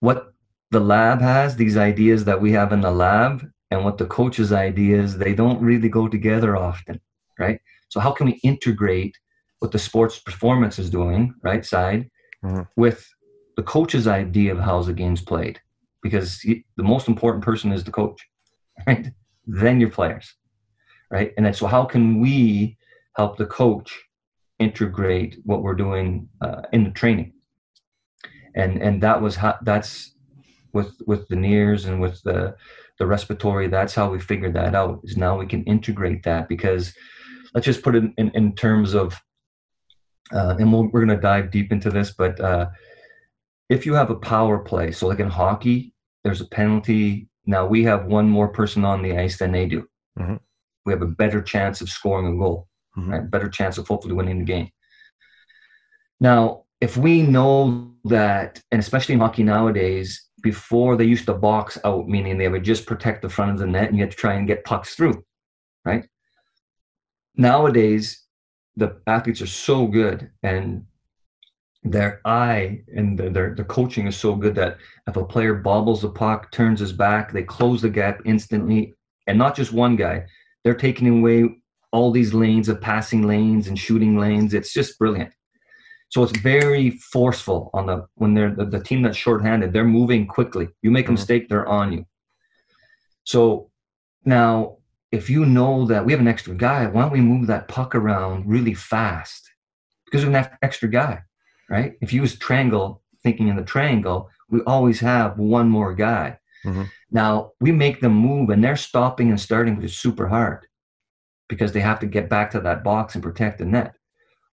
what 0.01 0.35
the 0.71 0.81
lab 0.81 1.21
has 1.21 1.57
these 1.57 1.77
ideas 1.77 2.25
that 2.25 2.41
we 2.41 2.53
have 2.53 2.73
in 2.73 2.83
the 2.83 2.91
lab 2.91 3.49
and 3.71 3.85
what 3.85 3.99
the 3.99 4.07
coach's 4.07 4.53
ideas 4.53 5.17
they 5.17 5.35
don't 5.35 5.63
really 5.63 5.89
go 5.89 6.09
together 6.09 6.57
often 6.57 7.01
right? 7.39 7.61
So 7.89 8.01
how 8.01 8.11
can 8.11 8.27
we 8.27 8.41
integrate 8.43 9.17
what 9.61 9.73
the 9.73 9.79
sports 9.79 10.19
performance 10.19 10.79
is 10.79 10.91
doing 10.91 11.35
right 11.43 11.65
side 11.65 12.11
mm-hmm. 12.45 12.63
with 12.77 13.09
the 13.57 13.63
coach's 13.63 14.07
idea 14.07 14.53
of 14.53 14.59
how 14.61 14.83
the 14.83 14.93
game's 14.93 15.23
played? 15.23 15.61
Because 16.03 16.41
he, 16.41 16.65
the 16.77 16.83
most 16.83 17.09
important 17.09 17.45
person 17.45 17.73
is 17.73 17.85
the 17.85 17.91
coach 17.91 18.21
right? 18.87 19.13
Then 19.47 19.81
your 19.81 19.91
players 19.91 20.35
right? 21.11 21.33
And 21.37 21.47
then 21.47 21.55
so 21.55 21.67
how 21.67 21.85
can 21.85 22.21
we 22.21 22.77
help 23.17 23.37
the 23.37 23.47
coach 23.47 23.99
integrate 24.59 25.39
what 25.45 25.63
we're 25.63 25.75
doing 25.75 26.29
uh, 26.41 26.63
in 26.73 26.85
the 26.85 26.91
training? 26.91 27.33
And 28.55 28.83
and 28.83 29.03
that 29.03 29.21
was 29.21 29.37
how 29.37 29.57
that's 29.63 30.15
with 30.73 30.93
with 31.07 31.29
the 31.29 31.37
NIRS 31.37 31.87
and 31.87 32.01
with 32.01 32.23
the 32.23 32.57
the 32.99 33.07
respiratory 33.07 33.69
that's 33.69 33.95
how 33.95 34.11
we 34.11 34.19
figured 34.19 34.55
that 34.55 34.75
out 34.75 35.01
is 35.05 35.17
now 35.17 35.39
we 35.39 35.47
can 35.47 35.63
integrate 35.65 36.25
that 36.25 36.49
because 36.49 36.93
let's 37.55 37.65
just 37.65 37.83
put 37.83 37.95
it 37.95 38.03
in, 38.19 38.31
in 38.35 38.55
terms 38.57 38.93
of 38.93 39.21
uh, 40.33 40.57
and 40.59 40.73
we 40.73 40.81
we 40.81 41.01
are 41.01 41.07
going 41.07 41.17
to 41.17 41.17
dive 41.17 41.53
deep 41.53 41.71
into 41.71 41.91
this 41.91 42.11
but 42.11 42.41
uh, 42.41 42.67
if 43.69 43.87
you 43.87 43.95
have 43.95 44.11
a 44.11 44.17
power 44.17 44.59
play 44.59 44.91
so 44.91 45.07
like 45.07 45.21
in 45.21 45.29
hockey 45.29 45.95
there's 46.25 46.41
a 46.41 46.47
penalty 46.47 47.29
now 47.49 47.67
we 47.67 47.83
have 47.83 48.07
one 48.07 48.29
more 48.29 48.49
person 48.49 48.85
on 48.85 49.03
the 49.03 49.19
ice 49.19 49.39
than 49.39 49.51
they 49.51 49.67
do 49.67 49.85
mm-hmm. 50.19 50.37
we 50.87 50.93
have 50.93 51.03
a 51.03 51.07
better 51.07 51.43
chance 51.43 51.81
of 51.81 51.89
scoring 51.89 52.33
a 52.33 52.39
goal 52.39 52.69
mm-hmm. 52.97 53.11
right 53.11 53.31
better 53.31 53.49
chance 53.49 53.77
of 53.79 53.89
hopefully 53.89 54.15
winning 54.15 54.39
the 54.39 54.45
game 54.45 54.71
now 56.21 56.63
if 56.81 56.97
we 56.97 57.23
know 57.23 57.93
that, 58.05 58.63
and 58.71 58.81
especially 58.81 59.15
in 59.15 59.21
hockey 59.21 59.43
nowadays, 59.43 60.27
before 60.43 60.97
they 60.97 61.05
used 61.05 61.27
to 61.27 61.35
box 61.35 61.79
out, 61.85 62.09
meaning 62.09 62.39
they 62.39 62.49
would 62.49 62.65
just 62.65 62.87
protect 62.87 63.23
the 63.23 63.29
front 63.29 63.51
of 63.51 63.59
the 63.59 63.67
net 63.67 63.89
and 63.89 63.97
you 63.97 64.05
had 64.05 64.13
to 64.13 64.17
try 64.17 64.35
and 64.35 64.47
get 64.47 64.65
pucks 64.65 64.95
through, 64.95 65.25
right? 65.85 66.09
Nowadays, 67.37 68.25
the 68.77 69.01
athletes 69.07 69.43
are 69.43 69.47
so 69.47 69.87
good 69.87 70.31
and 70.45 70.85
their 71.83 72.21
eye 72.25 72.83
and 72.95 73.19
their, 73.19 73.55
their 73.55 73.65
coaching 73.65 74.07
is 74.07 74.17
so 74.17 74.35
good 74.35 74.55
that 74.57 74.79
if 75.07 75.17
a 75.17 75.25
player 75.25 75.55
bobbles 75.55 76.03
the 76.03 76.11
puck, 76.11 76.51
turns 76.51 76.81
his 76.81 76.93
back, 76.93 77.33
they 77.33 77.43
close 77.43 77.83
the 77.83 77.89
gap 77.89 78.21
instantly. 78.25 78.95
And 79.27 79.39
not 79.39 79.55
just 79.55 79.73
one 79.73 79.97
guy, 79.97 80.27
they're 80.65 80.75
taking 80.75 81.19
away 81.19 81.49
all 81.93 82.11
these 82.11 82.35
lanes 82.35 82.69
of 82.69 82.81
passing 82.81 83.27
lanes 83.27 83.69
and 83.69 83.79
shooting 83.79 84.19
lanes. 84.19 84.55
It's 84.55 84.73
just 84.73 84.99
brilliant. 84.99 85.33
So 86.11 86.23
it's 86.23 86.39
very 86.39 86.91
forceful 86.91 87.71
on 87.75 87.87
the 87.87 88.07
when 88.15 88.35
they're 88.35 88.55
the, 88.55 88.65
the 88.65 88.83
team 88.83 89.03
that's 89.03 89.17
shorthanded. 89.17 89.73
They're 89.73 89.85
moving 89.85 90.27
quickly. 90.27 90.69
You 90.83 90.91
make 90.91 91.05
a 91.05 91.09
mm-hmm. 91.09 91.15
mistake, 91.15 91.49
they're 91.49 91.69
on 91.69 91.93
you. 91.93 92.07
So 93.25 93.71
now, 94.25 94.79
if 95.13 95.29
you 95.31 95.45
know 95.45 95.87
that 95.87 96.05
we 96.05 96.13
have 96.13 96.21
an 96.21 96.29
extra 96.29 96.55
guy, 96.55 96.87
why 96.87 97.03
don't 97.03 97.13
we 97.13 97.21
move 97.21 97.47
that 97.47 97.69
puck 97.69 97.95
around 97.95 98.47
really 98.47 98.75
fast? 98.75 99.51
Because 100.05 100.25
we 100.25 100.33
have 100.33 100.47
an 100.47 100.59
extra 100.63 100.89
guy, 100.89 101.21
right? 101.69 101.95
If 102.01 102.13
you 102.13 102.23
use 102.23 102.39
triangle, 102.39 103.03
thinking 103.23 103.49
in 103.49 103.57
the 103.57 103.63
triangle, 103.63 104.31
we 104.49 104.61
always 104.63 105.01
have 105.01 105.39
one 105.39 105.69
more 105.69 105.95
guy. 105.95 106.39
Mm-hmm. 106.65 106.85
Now 107.11 107.53
we 107.61 107.73
make 107.73 108.01
them 108.01 108.15
move, 108.15 108.51
and 108.51 108.63
they're 108.63 108.77
stopping 108.77 109.31
and 109.31 109.41
starting, 109.41 109.77
which 109.77 109.87
is 109.87 109.99
super 109.99 110.27
hard 110.29 110.67
because 111.49 111.73
they 111.73 111.81
have 111.81 112.01
to 112.01 112.07
get 112.07 112.29
back 112.29 112.51
to 112.51 112.61
that 112.61 112.85
box 112.85 113.15
and 113.15 113.25
protect 113.25 113.59
the 113.59 113.65
net. 113.65 113.95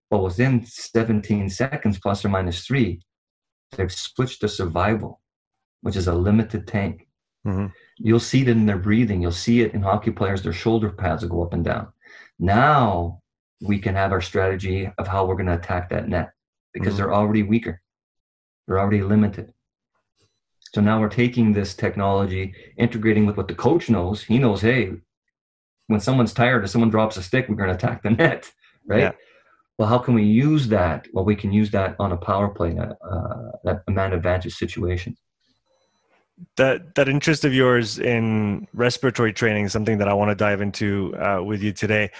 But 0.10 0.20
within 0.20 0.66
17 0.66 1.50
seconds, 1.50 2.00
plus 2.00 2.24
or 2.24 2.30
minus 2.30 2.66
three, 2.66 3.02
they've 3.72 3.92
switched 3.92 4.42
to 4.42 4.48
survival, 4.48 5.22
which 5.82 5.96
is 5.96 6.08
a 6.08 6.14
limited 6.14 6.68
tank. 6.68 7.08
Mm-hmm. 7.46 7.68
You'll 7.98 8.20
see 8.20 8.42
it 8.42 8.50
in 8.50 8.66
their 8.66 8.78
breathing. 8.78 9.22
You'll 9.22 9.32
see 9.32 9.62
it 9.62 9.74
in 9.74 9.82
hockey 9.82 10.12
players, 10.12 10.42
their 10.42 10.54
shoulder 10.54 10.90
pads 10.90 11.24
will 11.24 11.30
go 11.30 11.44
up 11.44 11.54
and 11.54 11.66
down. 11.66 11.88
Now 12.40 13.22
we 13.62 13.80
can 13.80 13.96
have 13.96 14.12
our 14.12 14.22
strategy 14.22 14.90
of 14.98 15.08
how 15.08 15.26
we're 15.26 15.36
going 15.36 15.48
to 15.48 15.56
attack 15.56 15.90
that 15.90 16.08
net 16.08 16.32
because 16.76 16.94
mm-hmm. 16.94 16.98
they're 16.98 17.14
already 17.14 17.42
weaker. 17.42 17.82
They're 18.68 18.80
already 18.80 19.02
limited. 19.02 19.52
So 20.76 20.82
now 20.82 21.00
we're 21.00 21.10
taking 21.10 21.54
this 21.54 21.74
technology, 21.74 22.54
integrating 22.78 23.26
with 23.26 23.38
what 23.38 23.48
the 23.48 23.56
coach 23.56 23.90
knows. 23.90 24.22
He 24.22 24.38
knows, 24.38 24.62
hey, 24.62 24.92
when 25.88 26.00
someone's 26.00 26.34
tired 26.34 26.64
or 26.64 26.68
someone 26.68 26.92
drops 26.92 27.18
a 27.18 27.24
stick, 27.24 27.50
we're 27.50 27.56
going 27.56 27.70
to 27.70 27.76
attack 27.76 28.04
the 28.04 28.10
net, 28.22 28.52
right? 28.86 29.00
Yeah 29.00 29.12
well, 29.78 29.90
how 29.90 29.98
can 29.98 30.14
we 30.14 30.24
use 30.24 30.68
that? 30.70 31.08
Well, 31.12 31.26
we 31.26 31.36
can 31.36 31.52
use 31.52 31.72
that 31.72 31.96
on 32.00 32.12
a 32.12 32.18
power 32.18 32.48
play, 32.48 32.78
uh, 32.78 32.94
uh, 33.06 33.52
that 33.66 33.84
man 33.90 34.14
advantage 34.14 34.56
situation. 34.56 35.18
That 36.58 36.96
that 36.96 37.08
interest 37.08 37.46
of 37.46 37.54
yours 37.54 37.98
in 37.98 38.68
respiratory 38.74 39.32
training 39.32 39.66
is 39.66 39.72
something 39.72 40.00
that 40.00 40.10
I 40.10 40.14
want 40.14 40.32
to 40.32 40.36
dive 40.36 40.60
into 40.62 41.16
uh, 41.18 41.42
with 41.42 41.62
you 41.62 41.72
today. 41.72 42.12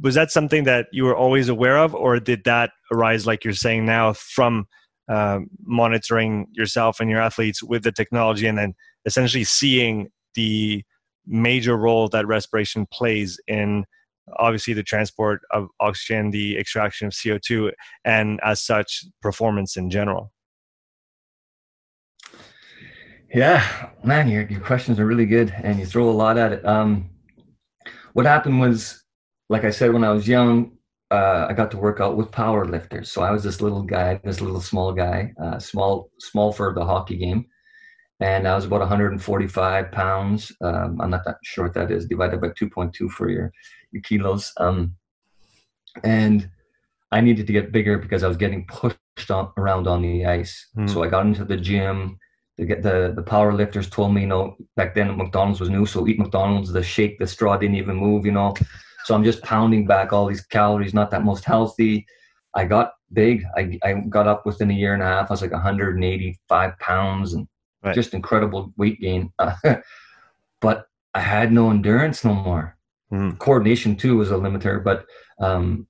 Was 0.00 0.14
that 0.14 0.30
something 0.30 0.64
that 0.64 0.86
you 0.92 1.04
were 1.04 1.16
always 1.16 1.48
aware 1.50 1.76
of, 1.76 1.94
or 1.94 2.18
did 2.20 2.44
that 2.44 2.70
arise, 2.90 3.26
like 3.26 3.44
you're 3.44 3.52
saying 3.52 3.84
now, 3.84 4.14
from 4.14 4.66
uh, 5.08 5.40
monitoring 5.62 6.46
yourself 6.52 7.00
and 7.00 7.10
your 7.10 7.20
athletes 7.20 7.62
with 7.62 7.82
the 7.82 7.92
technology, 7.92 8.46
and 8.46 8.56
then 8.56 8.74
essentially 9.04 9.44
seeing 9.44 10.08
the 10.34 10.82
major 11.26 11.76
role 11.76 12.08
that 12.08 12.26
respiration 12.26 12.86
plays 12.90 13.38
in 13.46 13.84
obviously 14.38 14.74
the 14.74 14.82
transport 14.82 15.42
of 15.50 15.68
oxygen, 15.80 16.30
the 16.30 16.56
extraction 16.58 17.06
of 17.06 17.12
CO2, 17.12 17.72
and 18.04 18.40
as 18.44 18.62
such, 18.62 19.04
performance 19.20 19.76
in 19.76 19.90
general? 19.90 20.32
Yeah, 23.32 23.90
man, 24.02 24.28
your, 24.28 24.42
your 24.42 24.60
questions 24.60 24.98
are 24.98 25.06
really 25.06 25.26
good 25.26 25.54
and 25.62 25.78
you 25.78 25.86
throw 25.86 26.08
a 26.08 26.10
lot 26.10 26.36
at 26.36 26.52
it. 26.52 26.66
Um, 26.66 27.10
what 28.12 28.26
happened 28.26 28.60
was, 28.60 29.04
like 29.48 29.64
I 29.64 29.70
said, 29.70 29.92
when 29.92 30.04
I 30.04 30.10
was 30.10 30.26
young, 30.26 30.72
uh, 31.10 31.46
I 31.48 31.52
got 31.52 31.70
to 31.72 31.76
work 31.76 32.00
out 32.00 32.16
with 32.16 32.30
power 32.32 32.64
lifters. 32.64 33.10
So 33.10 33.22
I 33.22 33.30
was 33.30 33.42
this 33.42 33.60
little 33.60 33.82
guy, 33.82 34.20
this 34.24 34.40
little 34.40 34.60
small 34.60 34.92
guy, 34.92 35.32
uh, 35.42 35.58
small, 35.58 36.10
small 36.18 36.52
for 36.52 36.74
the 36.74 36.84
hockey 36.84 37.16
game. 37.16 37.46
And 38.20 38.46
I 38.46 38.54
was 38.54 38.64
about 38.64 38.80
145 38.80 39.92
pounds. 39.92 40.52
Um, 40.60 41.00
I'm 41.00 41.10
not 41.10 41.24
that 41.24 41.36
sure 41.42 41.64
what 41.64 41.74
that 41.74 41.90
is, 41.90 42.06
divided 42.06 42.40
by 42.40 42.48
2.2 42.48 43.10
for 43.10 43.30
your 43.30 43.52
your 43.92 44.02
kilos. 44.02 44.52
Um, 44.58 44.94
and 46.04 46.48
I 47.12 47.20
needed 47.20 47.46
to 47.46 47.52
get 47.52 47.72
bigger 47.72 47.98
because 47.98 48.22
I 48.22 48.28
was 48.28 48.36
getting 48.36 48.66
pushed 48.66 48.98
on, 49.30 49.52
around 49.56 49.88
on 49.88 50.02
the 50.02 50.26
ice. 50.26 50.68
Mm. 50.76 50.90
So 50.90 51.02
I 51.02 51.08
got 51.08 51.26
into 51.26 51.44
the 51.44 51.56
gym. 51.56 52.18
Get 52.66 52.82
the 52.82 53.12
the 53.16 53.22
power 53.22 53.52
lifters 53.52 53.88
told 53.88 54.14
me, 54.14 54.22
you 54.22 54.26
know, 54.26 54.56
back 54.76 54.94
then 54.94 55.16
McDonald's 55.16 55.60
was 55.60 55.70
new, 55.70 55.86
so 55.86 56.06
eat 56.06 56.18
McDonald's. 56.18 56.72
The 56.72 56.82
shake, 56.82 57.18
the 57.18 57.26
straw 57.26 57.56
didn't 57.56 57.76
even 57.76 57.96
move, 57.96 58.26
you 58.26 58.32
know. 58.32 58.54
So 59.04 59.14
I'm 59.14 59.24
just 59.24 59.42
pounding 59.42 59.86
back 59.86 60.12
all 60.12 60.26
these 60.26 60.44
calories, 60.44 60.92
not 60.92 61.10
that 61.10 61.24
most 61.24 61.44
healthy. 61.44 62.06
I 62.54 62.64
got 62.64 62.92
big. 63.12 63.44
I, 63.56 63.78
I 63.82 63.92
got 64.08 64.26
up 64.26 64.44
within 64.44 64.70
a 64.70 64.74
year 64.74 64.94
and 64.94 65.02
a 65.02 65.06
half. 65.06 65.30
I 65.30 65.34
was 65.34 65.42
like 65.42 65.52
185 65.52 66.78
pounds 66.78 67.34
and 67.34 67.48
right. 67.82 67.94
just 67.94 68.14
incredible 68.14 68.72
weight 68.76 69.00
gain. 69.00 69.32
but 70.60 70.86
I 71.14 71.20
had 71.20 71.52
no 71.52 71.70
endurance 71.70 72.24
no 72.24 72.34
more. 72.34 72.76
Mm. 73.12 73.38
Coordination 73.38 73.96
too 73.96 74.16
was 74.16 74.30
a 74.30 74.34
limiter, 74.34 74.82
but 74.82 75.06
um, 75.40 75.86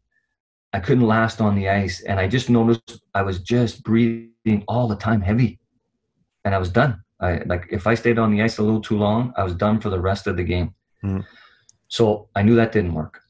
I 0.72 0.80
couldn't 0.80 1.06
last 1.06 1.40
on 1.40 1.54
the 1.54 1.68
ice. 1.68 2.02
And 2.02 2.18
I 2.18 2.28
just 2.28 2.48
noticed 2.48 3.02
I 3.14 3.22
was 3.22 3.40
just 3.40 3.82
breathing 3.82 4.64
all 4.68 4.88
the 4.88 4.96
time 4.96 5.20
heavy, 5.20 5.58
and 6.44 6.54
I 6.54 6.58
was 6.58 6.70
done. 6.70 7.02
I 7.20 7.42
like 7.46 7.66
if 7.70 7.86
I 7.86 7.94
stayed 7.94 8.18
on 8.18 8.30
the 8.30 8.42
ice 8.42 8.58
a 8.58 8.62
little 8.62 8.80
too 8.80 8.96
long, 8.96 9.32
I 9.36 9.44
was 9.44 9.54
done 9.54 9.80
for 9.80 9.90
the 9.90 10.00
rest 10.00 10.26
of 10.26 10.36
the 10.36 10.44
game. 10.44 10.74
Mm. 11.04 11.24
So 11.88 12.28
I 12.34 12.42
knew 12.42 12.54
that 12.56 12.72
didn't 12.72 12.94
work. 12.94 13.20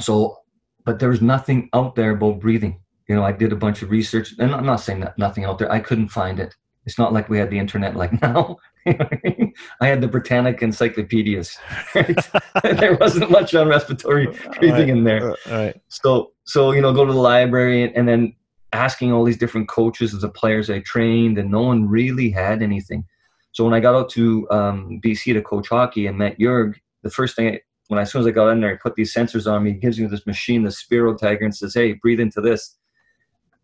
So, 0.00 0.38
but 0.84 0.98
there 0.98 1.10
was 1.10 1.20
nothing 1.20 1.68
out 1.74 1.94
there 1.94 2.12
about 2.12 2.40
breathing. 2.40 2.80
You 3.08 3.16
know, 3.16 3.24
I 3.24 3.32
did 3.32 3.52
a 3.52 3.56
bunch 3.56 3.82
of 3.82 3.90
research, 3.90 4.34
and 4.38 4.54
I'm 4.54 4.64
not 4.64 4.76
saying 4.76 5.00
that 5.00 5.18
nothing 5.18 5.44
out 5.44 5.58
there. 5.58 5.70
I 5.70 5.80
couldn't 5.80 6.08
find 6.08 6.38
it. 6.38 6.54
It's 6.86 6.98
not 6.98 7.12
like 7.12 7.28
we 7.28 7.38
had 7.38 7.50
the 7.50 7.58
internet 7.58 7.96
like 7.96 8.20
now. 8.22 8.56
I 8.86 9.86
had 9.86 10.00
the 10.00 10.08
Britannic 10.08 10.62
encyclopedias. 10.62 11.58
Right? 11.94 12.16
there 12.62 12.94
wasn't 12.94 13.30
much 13.30 13.54
on 13.54 13.68
respiratory 13.68 14.26
breathing 14.58 14.72
right. 14.72 14.88
in 14.88 15.04
there. 15.04 15.36
Right. 15.50 15.80
So, 15.88 16.32
so 16.44 16.72
you 16.72 16.80
know, 16.80 16.92
go 16.92 17.04
to 17.04 17.12
the 17.12 17.18
library 17.18 17.82
and, 17.82 17.94
and 17.96 18.08
then 18.08 18.34
asking 18.72 19.12
all 19.12 19.24
these 19.24 19.38
different 19.38 19.68
coaches 19.68 20.14
of 20.14 20.20
the 20.20 20.28
players 20.28 20.70
I 20.70 20.80
trained, 20.80 21.38
and 21.38 21.50
no 21.50 21.62
one 21.62 21.88
really 21.88 22.30
had 22.30 22.62
anything. 22.62 23.04
So 23.52 23.64
when 23.64 23.74
I 23.74 23.80
got 23.80 23.94
out 23.94 24.10
to 24.10 24.48
um, 24.50 25.00
BC 25.02 25.34
to 25.34 25.42
coach 25.42 25.68
hockey 25.68 26.06
and 26.06 26.16
met 26.16 26.38
Jurg, 26.38 26.76
the 27.02 27.10
first 27.10 27.34
thing 27.34 27.48
I, 27.48 27.60
when 27.88 27.98
I, 27.98 28.02
as 28.02 28.12
soon 28.12 28.20
as 28.20 28.26
I 28.26 28.30
got 28.30 28.50
in 28.50 28.60
there, 28.60 28.70
he 28.70 28.76
put 28.76 28.94
these 28.94 29.12
sensors 29.12 29.50
on 29.50 29.64
me. 29.64 29.72
He 29.72 29.78
gives 29.78 29.98
me 29.98 30.06
this 30.06 30.26
machine, 30.26 30.62
the 30.62 30.70
Spiro 30.70 31.16
Tiger, 31.16 31.44
and 31.44 31.54
says, 31.54 31.74
"Hey, 31.74 31.94
breathe 31.94 32.20
into 32.20 32.40
this." 32.40 32.76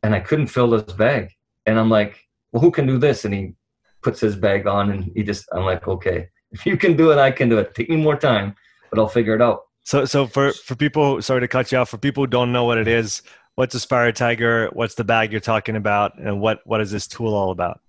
And 0.02 0.14
I 0.14 0.20
couldn't 0.20 0.48
fill 0.48 0.70
this 0.70 0.92
bag, 0.94 1.30
and 1.66 1.78
I'm 1.78 1.90
like, 1.90 2.26
"Well, 2.50 2.60
who 2.60 2.70
can 2.70 2.86
do 2.86 2.98
this?" 2.98 3.24
And 3.24 3.32
he 3.32 3.54
puts 4.02 4.20
his 4.20 4.34
bag 4.34 4.66
on, 4.66 4.90
and 4.90 5.04
he 5.14 5.22
just, 5.22 5.46
I'm 5.52 5.64
like, 5.64 5.86
"Okay, 5.86 6.28
if 6.50 6.66
you 6.66 6.76
can 6.76 6.96
do 6.96 7.12
it, 7.12 7.18
I 7.18 7.30
can 7.30 7.48
do 7.48 7.58
it. 7.58 7.74
Take 7.74 7.88
me 7.88 7.96
more 7.96 8.16
time, 8.16 8.56
but 8.90 8.98
I'll 8.98 9.08
figure 9.08 9.34
it 9.34 9.42
out." 9.42 9.62
So, 9.84 10.04
so 10.04 10.26
for 10.26 10.52
for 10.52 10.74
people, 10.74 11.22
sorry 11.22 11.40
to 11.42 11.48
cut 11.48 11.70
you 11.70 11.78
off. 11.78 11.90
For 11.90 11.98
people 11.98 12.24
who 12.24 12.26
don't 12.26 12.50
know 12.50 12.64
what 12.64 12.78
it 12.78 12.88
is, 12.88 13.22
what's 13.56 13.74
a 13.74 13.80
Spiro 13.80 14.12
Tiger? 14.12 14.70
What's 14.72 14.94
the 14.94 15.04
bag 15.04 15.32
you're 15.32 15.40
talking 15.40 15.76
about, 15.76 16.18
and 16.18 16.40
what 16.40 16.60
what 16.64 16.80
is 16.80 16.90
this 16.92 17.06
tool 17.06 17.34
all 17.34 17.50
about? 17.50 17.80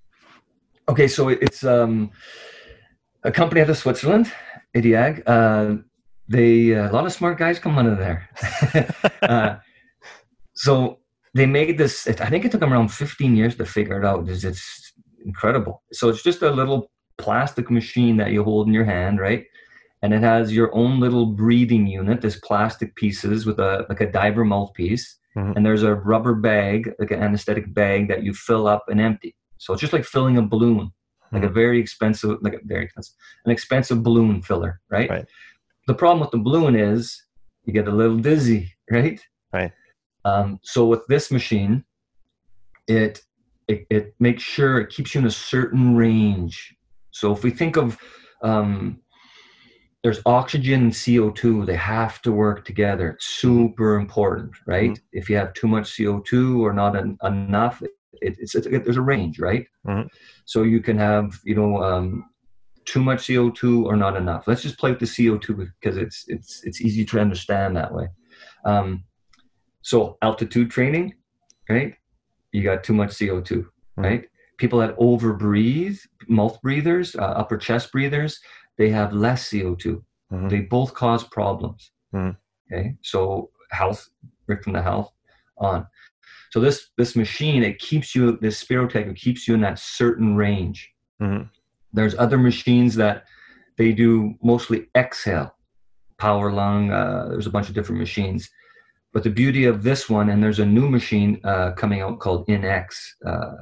Okay, 0.89 1.07
so 1.07 1.29
it's 1.29 1.63
um, 1.63 2.09
a 3.23 3.31
company 3.31 3.61
out 3.61 3.69
of 3.69 3.77
Switzerland 3.77 4.31
Idiag. 4.73 5.23
Uh, 5.27 5.75
they 6.27 6.75
uh, 6.75 6.89
a 6.89 6.93
lot 6.93 7.05
of 7.05 7.13
smart 7.13 7.37
guys 7.37 7.59
come 7.59 7.77
out 7.77 7.85
of 7.85 7.97
there. 7.97 8.29
uh, 9.21 9.57
so 10.55 10.99
they 11.33 11.45
made 11.45 11.77
this. 11.77 12.07
I 12.07 12.29
think 12.29 12.45
it 12.45 12.51
took 12.51 12.61
them 12.61 12.73
around 12.73 12.89
15 12.89 13.35
years 13.35 13.55
to 13.57 13.65
figure 13.65 13.99
it 13.99 14.05
out. 14.05 14.27
It's, 14.27 14.43
it's 14.43 14.93
incredible. 15.23 15.83
So 15.91 16.09
it's 16.09 16.23
just 16.23 16.41
a 16.41 16.49
little 16.49 16.91
plastic 17.17 17.69
machine 17.69 18.17
that 18.17 18.31
you 18.31 18.43
hold 18.43 18.67
in 18.67 18.73
your 18.73 18.85
hand, 18.85 19.19
right? 19.19 19.45
And 20.01 20.13
it 20.13 20.21
has 20.21 20.53
your 20.53 20.73
own 20.75 20.99
little 20.99 21.25
breathing 21.25 21.87
unit. 21.87 22.21
This 22.21 22.39
plastic 22.39 22.95
pieces 22.95 23.45
with 23.45 23.59
a 23.59 23.85
like 23.89 24.01
a 24.01 24.11
diver 24.11 24.45
mouthpiece, 24.45 25.17
mm-hmm. 25.37 25.53
and 25.55 25.65
there's 25.65 25.83
a 25.83 25.93
rubber 25.93 26.33
bag, 26.33 26.91
like 26.99 27.11
an 27.11 27.21
anesthetic 27.21 27.73
bag 27.73 28.07
that 28.09 28.23
you 28.23 28.33
fill 28.33 28.67
up 28.67 28.85
and 28.89 28.99
empty. 28.99 29.35
So 29.57 29.73
it's 29.73 29.81
just 29.81 29.93
like 29.93 30.03
filling 30.03 30.37
a 30.37 30.41
balloon 30.41 30.91
like 31.31 31.43
a 31.43 31.47
hmm. 31.47 31.53
very 31.53 31.79
expensive, 31.79 32.37
like 32.41 32.53
a 32.53 32.59
very 32.63 32.85
expensive, 32.85 33.15
an 33.45 33.51
expensive 33.51 34.03
balloon 34.03 34.41
filler, 34.41 34.79
right? 34.89 35.09
right? 35.09 35.25
The 35.87 35.93
problem 35.93 36.19
with 36.19 36.31
the 36.31 36.37
balloon 36.37 36.75
is 36.75 37.21
you 37.65 37.73
get 37.73 37.87
a 37.87 37.91
little 37.91 38.17
dizzy, 38.17 38.73
right? 38.91 39.19
Right. 39.53 39.71
Um, 40.25 40.59
so 40.63 40.85
with 40.85 41.05
this 41.07 41.31
machine, 41.31 41.83
it, 42.87 43.21
it 43.67 43.85
it 43.89 44.15
makes 44.19 44.43
sure 44.43 44.79
it 44.79 44.89
keeps 44.89 45.13
you 45.13 45.19
in 45.19 45.27
a 45.27 45.31
certain 45.31 45.95
range. 45.95 46.75
So 47.11 47.33
if 47.33 47.43
we 47.43 47.51
think 47.51 47.75
of 47.75 47.97
um, 48.41 49.01
there's 50.03 50.21
oxygen 50.25 50.83
and 50.83 50.91
CO2, 50.91 51.65
they 51.65 51.75
have 51.75 52.21
to 52.21 52.31
work 52.31 52.65
together. 52.65 53.11
It's 53.11 53.25
super 53.25 53.95
important, 53.95 54.51
right? 54.65 54.91
Mm-hmm. 54.91 55.17
If 55.19 55.29
you 55.29 55.35
have 55.37 55.53
too 55.53 55.67
much 55.67 55.97
CO2 55.97 56.59
or 56.59 56.71
not 56.73 56.95
en- 56.95 57.17
enough, 57.23 57.81
it, 57.81 57.91
it's, 58.39 58.55
it's, 58.55 58.67
there's 58.67 58.97
a 58.97 59.01
range, 59.01 59.39
right? 59.39 59.65
Mm-hmm. 59.87 60.07
So 60.45 60.63
you 60.63 60.81
can 60.81 60.97
have, 60.97 61.39
you 61.43 61.55
know, 61.55 61.83
um, 61.83 62.25
too 62.85 63.03
much 63.03 63.27
CO2 63.27 63.83
or 63.83 63.95
not 63.95 64.15
enough. 64.15 64.47
Let's 64.47 64.61
just 64.61 64.79
play 64.79 64.91
with 64.91 64.99
the 64.99 65.05
CO2 65.05 65.67
because 65.79 65.97
it's 65.97 66.23
it's 66.27 66.63
it's 66.63 66.81
easy 66.81 67.03
to 67.05 67.19
understand 67.19 67.75
that 67.75 67.93
way. 67.93 68.07
Um, 68.65 69.03
so 69.81 70.17
altitude 70.21 70.71
training, 70.71 71.15
right? 71.69 71.93
You 72.53 72.63
got 72.63 72.83
too 72.83 72.93
much 72.93 73.09
CO2, 73.09 73.51
mm-hmm. 73.51 74.01
right? 74.01 74.25
People 74.57 74.79
that 74.79 74.97
overbreathe, 74.97 75.99
mouth 76.27 76.59
breathers, 76.61 77.15
uh, 77.15 77.33
upper 77.41 77.57
chest 77.57 77.91
breathers, 77.91 78.39
they 78.77 78.89
have 78.89 79.13
less 79.13 79.49
CO2. 79.49 80.01
Mm-hmm. 80.31 80.47
They 80.49 80.61
both 80.61 80.93
cause 80.93 81.23
problems. 81.23 81.91
Mm-hmm. 82.13 82.37
Okay, 82.71 82.95
so 83.01 83.49
health, 83.71 84.09
right 84.47 84.63
from 84.63 84.73
the 84.73 84.81
health 84.81 85.11
on. 85.57 85.87
So 86.51 86.59
this 86.59 86.89
this 86.97 87.15
machine 87.15 87.63
it 87.63 87.79
keeps 87.79 88.15
you 88.15 88.37
this 88.41 88.57
Spiro 88.57 88.87
Tiger 88.87 89.11
it 89.11 89.17
keeps 89.17 89.47
you 89.47 89.53
in 89.53 89.61
that 89.61 89.79
certain 89.79 90.35
range. 90.35 90.89
Mm-hmm. 91.21 91.43
There's 91.93 92.15
other 92.15 92.37
machines 92.37 92.95
that 92.95 93.25
they 93.77 93.91
do 93.91 94.35
mostly 94.41 94.87
exhale, 94.95 95.55
power 96.17 96.51
lung. 96.51 96.91
Uh, 96.91 97.27
there's 97.29 97.47
a 97.47 97.51
bunch 97.51 97.69
of 97.69 97.75
different 97.75 97.99
machines, 97.99 98.49
but 99.13 99.23
the 99.23 99.29
beauty 99.29 99.65
of 99.65 99.83
this 99.83 100.09
one 100.09 100.29
and 100.29 100.43
there's 100.43 100.59
a 100.59 100.65
new 100.65 100.89
machine 100.89 101.39
uh, 101.43 101.71
coming 101.71 102.01
out 102.01 102.19
called 102.19 102.47
InX, 102.47 102.95
uh, 103.25 103.55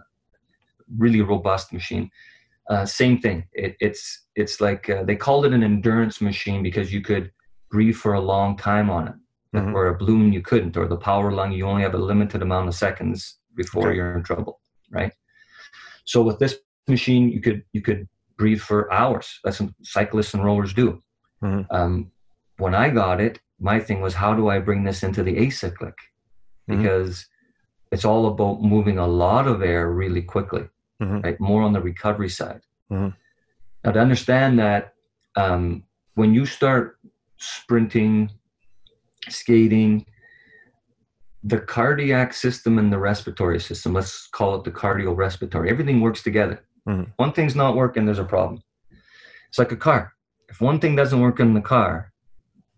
really 0.98 1.22
robust 1.22 1.74
machine. 1.74 2.10
Uh, 2.70 2.86
same 2.86 3.20
thing. 3.20 3.46
It, 3.54 3.76
it's 3.80 4.26
it's 4.36 4.60
like 4.60 4.90
uh, 4.90 5.04
they 5.04 5.16
called 5.16 5.46
it 5.46 5.54
an 5.54 5.64
endurance 5.64 6.20
machine 6.20 6.64
because 6.64 6.92
you 6.92 7.02
could 7.02 7.32
breathe 7.70 7.96
for 7.96 8.14
a 8.14 8.20
long 8.20 8.58
time 8.58 8.90
on 8.90 9.08
it 9.08 9.14
mm-hmm. 9.56 9.76
or 9.76 9.88
a 9.88 9.98
balloon 9.98 10.34
you 10.34 10.42
couldn't, 10.42 10.78
or 10.78 10.88
the 10.88 10.98
power 10.98 11.32
lung 11.32 11.52
you 11.52 11.66
only 11.66 11.84
have 11.84 11.94
a 11.94 11.98
limited 11.98 12.42
amount 12.42 12.68
of 12.68 12.76
seconds 12.76 13.38
before 13.56 13.88
okay. 13.88 13.98
you're 13.98 14.18
in 14.18 14.24
trouble, 14.24 14.60
right? 14.92 15.14
So 16.06 16.22
with 16.22 16.40
this 16.40 16.58
machine, 16.88 17.30
you 17.30 17.42
could 17.42 17.64
you 17.74 17.82
could 17.82 18.08
breathe 18.38 18.60
for 18.60 18.92
hours. 18.92 19.40
That's 19.44 19.60
what 19.60 19.72
cyclists 19.84 20.34
and 20.34 20.44
rollers 20.44 20.74
do. 20.74 21.02
Mm-hmm. 21.44 21.74
Um, 21.76 22.12
when 22.58 22.76
I 22.76 22.90
got 22.90 23.22
it, 23.22 23.40
my 23.60 23.80
thing 23.80 24.02
was 24.02 24.14
how 24.14 24.34
do 24.34 24.50
I 24.50 24.60
bring 24.60 24.84
this 24.84 25.04
into 25.04 25.24
the 25.24 25.38
acyclic? 25.38 25.98
Mm-hmm. 26.70 26.82
Because 26.82 27.20
mm-hmm. 27.20 27.94
it's 27.94 28.06
all 28.06 28.28
about 28.28 28.62
moving 28.62 28.98
a 28.98 29.08
lot 29.08 29.48
of 29.48 29.62
air 29.62 29.92
really 29.92 30.22
quickly, 30.22 30.68
mm-hmm. 31.02 31.22
right? 31.22 31.40
More 31.40 31.62
on 31.62 31.74
the 31.74 31.82
recovery 31.82 32.30
side. 32.30 32.62
Mm-hmm. 32.92 33.10
Now 33.84 33.92
to 33.92 34.00
understand 34.00 34.60
that 34.60 34.94
um, 35.36 35.84
when 36.16 36.34
you 36.34 36.46
start 36.46 36.98
sprinting 37.38 38.30
skating, 39.30 40.06
the 41.44 41.60
cardiac 41.60 42.34
system 42.34 42.80
and 42.80 42.92
the 42.92 42.98
respiratory 42.98 43.60
system, 43.60 43.94
let's 43.94 44.28
call 44.28 44.56
it 44.56 44.64
the 44.64 44.72
cardiorespiratory, 44.72 45.70
everything 45.70 46.02
works 46.02 46.24
together. 46.24 46.64
Mm-hmm. 46.88 47.12
One 47.18 47.34
thing's 47.34 47.56
not 47.56 47.76
working, 47.76 48.06
there's 48.06 48.20
a 48.20 48.24
problem. 48.24 48.62
It's 49.50 49.60
like 49.60 49.72
a 49.72 49.78
car. 49.78 50.14
If 50.50 50.62
one 50.62 50.80
thing 50.80 50.96
doesn't 50.96 51.20
work 51.20 51.40
in 51.40 51.54
the 51.54 51.62
car, 51.62 52.12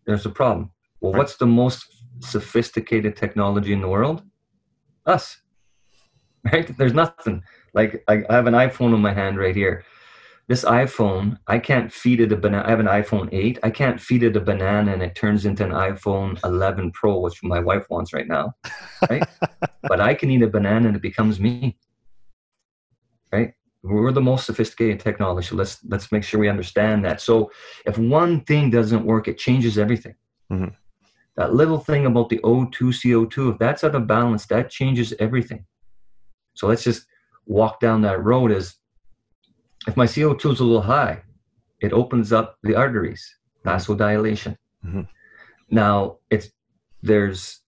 there's 0.05 0.25
a 0.25 0.29
problem. 0.29 0.71
Well, 1.01 1.13
what's 1.13 1.37
the 1.37 1.45
most 1.45 1.85
sophisticated 2.19 3.15
technology 3.15 3.73
in 3.73 3.81
the 3.81 3.89
world? 3.89 4.23
Us. 5.05 5.37
Right? 6.53 6.77
There's 6.77 6.93
nothing. 6.93 7.43
Like 7.77 8.03
I 8.07 8.23
have 8.29 8.47
an 8.47 8.55
iPhone 8.55 8.93
in 8.95 9.01
my 9.01 9.13
hand 9.13 9.37
right 9.37 9.55
here 9.55 9.85
this 10.47 10.63
iPhone, 10.63 11.37
I 11.47 11.59
can't 11.59 11.91
feed 11.91 12.21
it 12.21 12.31
a 12.31 12.37
banana. 12.37 12.65
I 12.65 12.69
have 12.69 12.79
an 12.79 12.85
iPhone 12.85 13.27
8. 13.33 13.59
I 13.63 13.69
can't 13.69 13.99
feed 13.99 14.23
it 14.23 14.37
a 14.37 14.39
banana 14.39 14.93
and 14.93 15.03
it 15.03 15.13
turns 15.13 15.45
into 15.45 15.65
an 15.65 15.71
iPhone 15.71 16.39
11 16.45 16.91
Pro, 16.91 17.19
which 17.19 17.43
my 17.43 17.59
wife 17.59 17.85
wants 17.89 18.13
right 18.13 18.27
now. 18.27 18.53
Right? 19.09 19.27
but 19.83 19.99
I 19.99 20.13
can 20.13 20.31
eat 20.31 20.41
a 20.41 20.47
banana 20.47 20.87
and 20.87 20.95
it 20.95 21.01
becomes 21.01 21.39
me. 21.39 21.77
Right? 23.33 23.53
We're 23.83 24.13
the 24.13 24.21
most 24.21 24.45
sophisticated 24.45 25.01
technology. 25.01 25.53
Let's 25.53 25.83
let's 25.83 26.11
make 26.13 26.23
sure 26.23 26.39
we 26.39 26.49
understand 26.49 27.03
that. 27.03 27.19
So 27.19 27.51
if 27.85 27.97
one 27.97 28.41
thing 28.45 28.69
doesn't 28.69 29.05
work, 29.05 29.27
it 29.27 29.37
changes 29.37 29.77
everything. 29.77 30.15
Mm-hmm. 30.51 30.73
That 31.35 31.53
little 31.53 31.79
thing 31.79 32.05
about 32.05 32.29
the 32.29 32.39
O2 32.39 32.71
CO2, 32.71 33.53
if 33.53 33.59
that's 33.59 33.83
out 33.83 33.95
of 33.95 34.07
balance, 34.07 34.45
that 34.47 34.69
changes 34.69 35.13
everything. 35.19 35.65
So 36.55 36.67
let's 36.67 36.83
just 36.83 37.05
walk 37.47 37.79
down 37.79 38.01
that 38.01 38.23
road 38.23 38.51
is 38.51 38.75
if 39.87 39.97
my 39.97 40.05
CO2 40.05 40.53
is 40.53 40.59
a 40.59 40.63
little 40.63 40.81
high, 40.81 41.21
it 41.81 41.93
opens 41.93 42.33
up 42.33 42.57
the 42.63 42.75
arteries, 42.75 43.23
vasodilation. 43.65 44.57
Mm-hmm. 44.85 45.01
Now, 45.69 46.17
it's 46.29 46.49
there's 47.01 47.61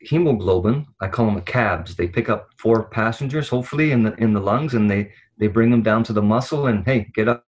hemoglobin, 0.00 0.86
I 1.00 1.08
call 1.08 1.26
them 1.26 1.34
the 1.34 1.40
cabs. 1.42 1.96
They 1.96 2.08
pick 2.08 2.28
up 2.28 2.48
four 2.56 2.84
passengers, 2.84 3.48
hopefully, 3.48 3.92
in 3.92 4.02
the 4.02 4.14
in 4.16 4.32
the 4.32 4.40
lungs, 4.40 4.74
and 4.74 4.90
they 4.90 5.12
they 5.38 5.46
bring 5.46 5.70
them 5.70 5.82
down 5.82 6.04
to 6.04 6.12
the 6.12 6.22
muscle, 6.22 6.66
and 6.66 6.84
hey, 6.84 7.10
get 7.14 7.28
up, 7.28 7.44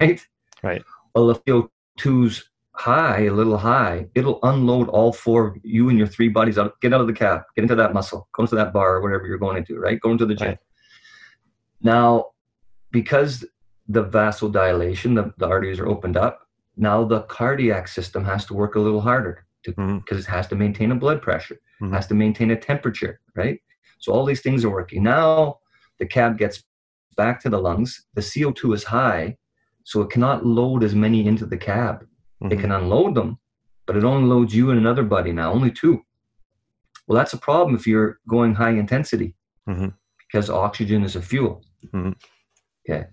right? 0.00 0.20
Right. 0.62 0.82
Well, 1.14 1.30
if 1.30 1.44
CO2's 1.44 2.50
high, 2.72 3.24
a 3.26 3.32
little 3.32 3.56
high, 3.56 4.06
it'll 4.14 4.40
unload 4.42 4.88
all 4.88 5.12
four 5.12 5.48
of 5.48 5.56
you 5.62 5.88
and 5.88 5.98
your 5.98 6.06
three 6.06 6.28
bodies 6.28 6.58
out. 6.58 6.80
Get 6.80 6.92
out 6.92 7.00
of 7.00 7.06
the 7.06 7.12
cab, 7.12 7.42
get 7.54 7.62
into 7.62 7.76
that 7.76 7.94
muscle, 7.94 8.28
go 8.34 8.42
into 8.42 8.56
that 8.56 8.72
bar 8.72 8.96
or 8.96 9.02
whatever 9.02 9.26
you're 9.26 9.38
going 9.38 9.56
into, 9.56 9.78
right? 9.78 10.00
Go 10.00 10.10
into 10.10 10.26
the 10.26 10.34
gym. 10.34 10.48
Right. 10.48 10.58
Now, 11.84 12.30
because 12.90 13.44
the 13.86 14.04
vasodilation, 14.04 15.14
the, 15.14 15.32
the 15.38 15.46
arteries 15.46 15.78
are 15.78 15.86
opened 15.86 16.16
up, 16.16 16.40
now 16.76 17.04
the 17.04 17.22
cardiac 17.22 17.86
system 17.86 18.24
has 18.24 18.44
to 18.46 18.54
work 18.54 18.74
a 18.74 18.80
little 18.80 19.00
harder 19.00 19.46
because 19.62 19.76
mm-hmm. 19.78 20.16
it 20.16 20.24
has 20.24 20.48
to 20.48 20.56
maintain 20.56 20.90
a 20.90 20.96
blood 20.96 21.22
pressure, 21.22 21.60
mm-hmm. 21.80 21.94
has 21.94 22.06
to 22.08 22.14
maintain 22.14 22.50
a 22.50 22.56
temperature, 22.56 23.20
right? 23.36 23.60
So 23.98 24.12
all 24.12 24.24
these 24.24 24.40
things 24.40 24.64
are 24.64 24.70
working. 24.70 25.02
Now 25.02 25.58
the 25.98 26.06
cab 26.06 26.38
gets 26.38 26.64
back 27.16 27.40
to 27.40 27.48
the 27.48 27.58
lungs. 27.58 28.06
The 28.14 28.20
CO2 28.20 28.74
is 28.74 28.84
high, 28.84 29.36
so 29.84 30.02
it 30.02 30.10
cannot 30.10 30.44
load 30.44 30.82
as 30.82 30.94
many 30.94 31.26
into 31.26 31.46
the 31.46 31.56
cab. 31.56 32.06
Mm-hmm. 32.42 32.52
It 32.52 32.60
can 32.60 32.72
unload 32.72 33.14
them, 33.14 33.38
but 33.86 33.96
it 33.96 34.04
only 34.04 34.28
loads 34.28 34.54
you 34.54 34.70
and 34.70 34.78
another 34.78 35.04
buddy 35.04 35.32
now, 35.32 35.52
only 35.52 35.70
two. 35.70 36.02
Well, 37.06 37.16
that's 37.16 37.34
a 37.34 37.38
problem 37.38 37.76
if 37.76 37.86
you're 37.86 38.18
going 38.28 38.54
high 38.54 38.70
intensity 38.70 39.34
mm-hmm. 39.68 39.88
because 40.18 40.50
oxygen 40.50 41.04
is 41.04 41.16
a 41.16 41.22
fuel. 41.22 41.63
Mm-hmm. 41.84 42.10
Okay. 42.88 43.06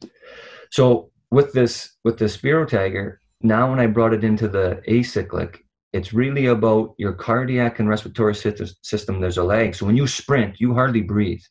So 0.72 1.12
with 1.30 1.54
this 1.54 1.98
with 2.04 2.18
the 2.18 2.30
Spiro 2.30 2.66
Tiger, 2.66 3.20
now 3.42 3.70
when 3.70 3.80
I 3.80 3.88
brought 3.88 4.14
it 4.14 4.24
into 4.24 4.48
the 4.48 4.82
acyclic, 4.88 5.60
it's 5.94 6.14
really 6.14 6.46
about 6.48 6.94
your 6.98 7.14
cardiac 7.14 7.80
and 7.80 7.90
respiratory 7.90 8.36
system. 8.36 9.20
There's 9.20 9.38
a 9.38 9.44
lag. 9.44 9.76
So 9.76 9.86
when 9.86 9.98
you 9.98 10.08
sprint, 10.08 10.60
you 10.60 10.74
hardly 10.74 11.02
breathe, 11.02 11.44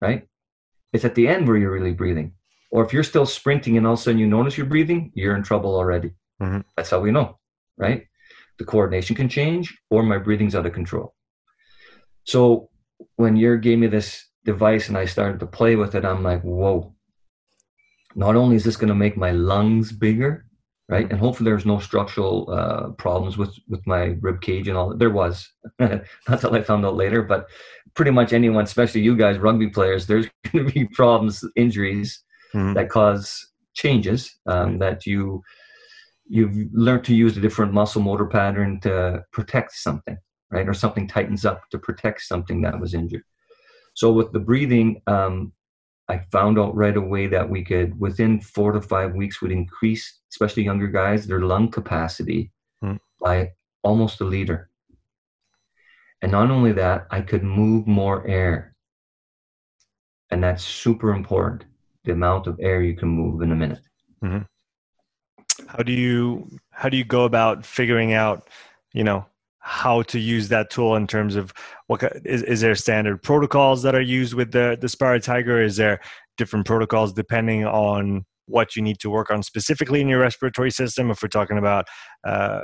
right? 0.00 0.26
It's 0.92 1.04
at 1.04 1.14
the 1.14 1.28
end 1.28 1.46
where 1.46 1.56
you're 1.56 1.72
really 1.72 1.92
breathing. 1.92 2.32
Or 2.70 2.84
if 2.84 2.92
you're 2.92 3.04
still 3.04 3.26
sprinting 3.26 3.76
and 3.76 3.86
all 3.86 3.94
of 3.94 3.98
a 3.98 4.02
sudden 4.02 4.18
you 4.18 4.26
notice 4.26 4.56
you're 4.56 4.66
breathing, 4.66 5.12
you're 5.14 5.36
in 5.36 5.42
trouble 5.42 5.74
already. 5.74 6.10
Mm-hmm. 6.42 6.60
That's 6.76 6.90
how 6.90 7.00
we 7.00 7.10
know, 7.10 7.38
right? 7.76 8.06
The 8.58 8.64
coordination 8.64 9.16
can 9.16 9.28
change 9.28 9.76
or 9.90 10.02
my 10.02 10.18
breathing's 10.18 10.54
out 10.54 10.66
of 10.66 10.72
control. 10.72 11.14
So 12.24 12.68
when 13.16 13.36
you 13.36 13.56
gave 13.58 13.78
me 13.78 13.86
this 13.86 14.27
device 14.48 14.88
and 14.88 14.96
I 14.96 15.04
started 15.04 15.38
to 15.40 15.46
play 15.58 15.76
with 15.76 15.94
it, 15.94 16.04
I'm 16.04 16.22
like, 16.22 16.42
whoa. 16.42 16.94
Not 18.14 18.34
only 18.34 18.56
is 18.56 18.64
this 18.64 18.80
going 18.80 18.94
to 18.94 19.04
make 19.04 19.16
my 19.16 19.32
lungs 19.32 19.92
bigger, 19.92 20.46
right? 20.88 21.08
And 21.10 21.20
hopefully 21.20 21.48
there's 21.50 21.66
no 21.66 21.78
structural 21.78 22.50
uh, 22.50 22.88
problems 23.04 23.36
with 23.36 23.52
with 23.68 23.86
my 23.86 24.16
rib 24.26 24.40
cage 24.40 24.68
and 24.68 24.76
all. 24.78 24.96
There 24.96 25.16
was, 25.22 25.34
not 25.78 26.02
until 26.26 26.54
I 26.54 26.62
found 26.62 26.86
out 26.86 26.96
later, 26.96 27.22
but 27.22 27.46
pretty 27.94 28.10
much 28.10 28.32
anyone, 28.32 28.64
especially 28.64 29.02
you 29.02 29.14
guys, 29.16 29.38
rugby 29.38 29.68
players, 29.68 30.06
there's 30.06 30.28
going 30.52 30.66
to 30.66 30.72
be 30.72 30.86
problems, 31.00 31.44
injuries 31.56 32.10
mm-hmm. 32.54 32.72
that 32.74 32.88
cause 32.88 33.26
changes 33.74 34.20
um, 34.46 34.78
that 34.78 35.06
you 35.06 35.42
you've 36.30 36.56
learned 36.72 37.04
to 37.04 37.14
use 37.14 37.36
a 37.36 37.40
different 37.46 37.72
muscle 37.72 38.02
motor 38.02 38.26
pattern 38.26 38.80
to 38.80 39.22
protect 39.32 39.72
something, 39.72 40.16
right? 40.50 40.68
Or 40.68 40.74
something 40.74 41.06
tightens 41.06 41.44
up 41.44 41.60
to 41.70 41.78
protect 41.78 42.22
something 42.22 42.62
that 42.62 42.80
was 42.80 42.94
injured. 42.94 43.24
So 43.98 44.12
with 44.12 44.30
the 44.30 44.38
breathing, 44.38 45.02
um, 45.08 45.52
I 46.08 46.18
found 46.30 46.56
out 46.56 46.76
right 46.76 46.96
away 46.96 47.26
that 47.26 47.50
we 47.50 47.64
could, 47.64 47.98
within 47.98 48.40
four 48.40 48.70
to 48.70 48.80
five 48.80 49.12
weeks, 49.12 49.42
would 49.42 49.50
increase, 49.50 50.20
especially 50.30 50.62
younger 50.62 50.86
guys, 50.86 51.26
their 51.26 51.40
lung 51.40 51.68
capacity 51.68 52.52
mm. 52.80 53.00
by 53.20 53.54
almost 53.82 54.20
a 54.20 54.24
liter. 54.24 54.70
And 56.22 56.30
not 56.30 56.48
only 56.48 56.70
that, 56.74 57.08
I 57.10 57.22
could 57.22 57.42
move 57.42 57.88
more 57.88 58.24
air. 58.28 58.76
And 60.30 60.44
that's 60.44 60.62
super 60.62 61.10
important 61.10 61.64
the 62.04 62.12
amount 62.12 62.46
of 62.46 62.56
air 62.62 62.80
you 62.82 62.94
can 62.94 63.08
move 63.08 63.42
in 63.42 63.50
a 63.50 63.56
minute. 63.56 63.82
Mm-hmm. 64.22 64.44
How 65.66 65.82
do 65.82 65.92
you 65.92 66.48
how 66.70 66.88
do 66.88 66.96
you 66.96 67.04
go 67.04 67.24
about 67.24 67.66
figuring 67.66 68.12
out, 68.12 68.48
you 68.92 69.02
know, 69.02 69.26
how 69.68 70.00
to 70.00 70.18
use 70.18 70.48
that 70.48 70.70
tool 70.70 70.96
in 70.96 71.06
terms 71.06 71.36
of 71.36 71.52
what 71.88 72.02
is, 72.24 72.42
is 72.42 72.62
there 72.62 72.74
standard 72.74 73.22
protocols 73.22 73.82
that 73.82 73.94
are 73.94 74.00
used 74.00 74.32
with 74.32 74.50
the 74.50 74.78
the 74.80 74.88
Spiro 74.88 75.18
Tiger? 75.18 75.62
Is 75.62 75.76
there 75.76 76.00
different 76.38 76.64
protocols 76.64 77.12
depending 77.12 77.66
on 77.66 78.24
what 78.46 78.74
you 78.74 78.80
need 78.80 78.98
to 79.00 79.10
work 79.10 79.30
on 79.30 79.42
specifically 79.42 80.00
in 80.00 80.08
your 80.08 80.20
respiratory 80.20 80.70
system? 80.70 81.10
If 81.10 81.22
we're 81.22 81.28
talking 81.28 81.58
about, 81.58 81.84
uh, 82.26 82.62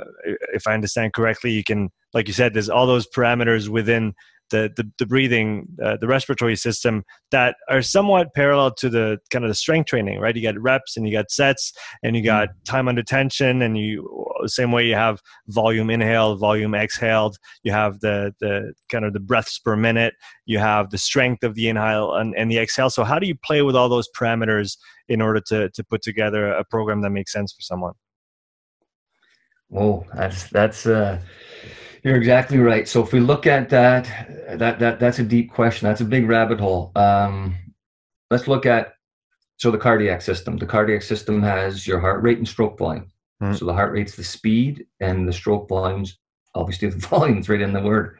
if 0.53 0.65
I 0.65 0.73
understand 0.73 1.13
correctly, 1.13 1.51
you 1.51 1.63
can, 1.63 1.91
like 2.15 2.27
you 2.27 2.33
said, 2.33 2.55
there's 2.55 2.69
all 2.69 2.87
those 2.87 3.07
parameters 3.15 3.69
within 3.69 4.15
the 4.51 4.71
the, 4.75 4.89
the 4.99 5.05
breathing, 5.05 5.67
uh, 5.83 5.97
the 5.97 6.07
respiratory 6.07 6.55
system 6.55 7.03
that 7.31 7.55
are 7.69 7.81
somewhat 7.81 8.33
parallel 8.33 8.73
to 8.75 8.89
the 8.89 9.17
kind 9.29 9.43
of 9.45 9.49
the 9.49 9.55
strength 9.55 9.87
training, 9.87 10.19
right? 10.19 10.35
You 10.35 10.41
got 10.41 10.59
reps 10.59 10.97
and 10.97 11.07
you 11.07 11.13
got 11.13 11.31
sets 11.31 11.73
and 12.03 12.15
you 12.15 12.23
got 12.23 12.49
mm-hmm. 12.49 12.63
time 12.63 12.87
under 12.87 13.03
tension, 13.03 13.61
and 13.61 13.77
you 13.77 14.25
the 14.41 14.49
same 14.49 14.71
way 14.71 14.85
you 14.85 14.95
have 14.95 15.21
volume 15.47 15.89
inhaled, 15.89 16.39
volume 16.39 16.75
exhaled. 16.75 17.37
You 17.63 17.71
have 17.71 17.99
the 17.99 18.33
the 18.39 18.73
kind 18.89 19.05
of 19.05 19.13
the 19.13 19.19
breaths 19.19 19.59
per 19.59 19.75
minute. 19.75 20.13
You 20.45 20.59
have 20.59 20.89
the 20.89 20.97
strength 20.97 21.43
of 21.43 21.55
the 21.55 21.67
inhale 21.69 22.13
and, 22.15 22.35
and 22.35 22.51
the 22.51 22.59
exhale. 22.59 22.89
So 22.89 23.03
how 23.03 23.19
do 23.19 23.27
you 23.27 23.35
play 23.35 23.61
with 23.61 23.75
all 23.75 23.89
those 23.89 24.07
parameters 24.17 24.77
in 25.07 25.21
order 25.21 25.41
to 25.47 25.69
to 25.69 25.83
put 25.83 26.01
together 26.01 26.47
a 26.51 26.63
program 26.63 27.01
that 27.01 27.11
makes 27.11 27.31
sense 27.31 27.53
for 27.53 27.61
someone? 27.61 27.93
Oh, 29.75 30.05
that's 30.13 30.47
that's 30.49 30.85
uh 30.85 31.19
you're 32.05 32.17
exactly 32.17 32.59
right. 32.59 32.87
So 32.87 33.01
if 33.01 33.11
we 33.11 33.19
look 33.19 33.47
at 33.47 33.67
that, 33.69 34.05
that 34.59 34.77
that 34.77 34.99
that's 34.99 35.17
a 35.17 35.23
deep 35.23 35.51
question. 35.51 35.87
That's 35.87 36.01
a 36.01 36.05
big 36.05 36.27
rabbit 36.27 36.59
hole. 36.59 36.91
Um, 36.95 37.55
let's 38.29 38.47
look 38.47 38.67
at 38.67 38.93
so 39.57 39.71
the 39.71 39.79
cardiac 39.79 40.21
system. 40.21 40.57
The 40.57 40.67
cardiac 40.67 41.01
system 41.01 41.41
has 41.41 41.87
your 41.87 41.99
heart 41.99 42.21
rate 42.21 42.37
and 42.37 42.47
stroke 42.47 42.77
volume. 42.77 43.07
Mm-hmm. 43.41 43.55
So 43.55 43.65
the 43.65 43.73
heart 43.73 43.91
rate's 43.91 44.15
the 44.15 44.23
speed, 44.23 44.85
and 44.99 45.27
the 45.27 45.33
stroke 45.33 45.67
volumes, 45.67 46.19
obviously 46.53 46.89
the 46.89 47.07
volume's 47.07 47.49
right 47.49 47.59
in 47.59 47.73
the 47.73 47.81
word. 47.81 48.19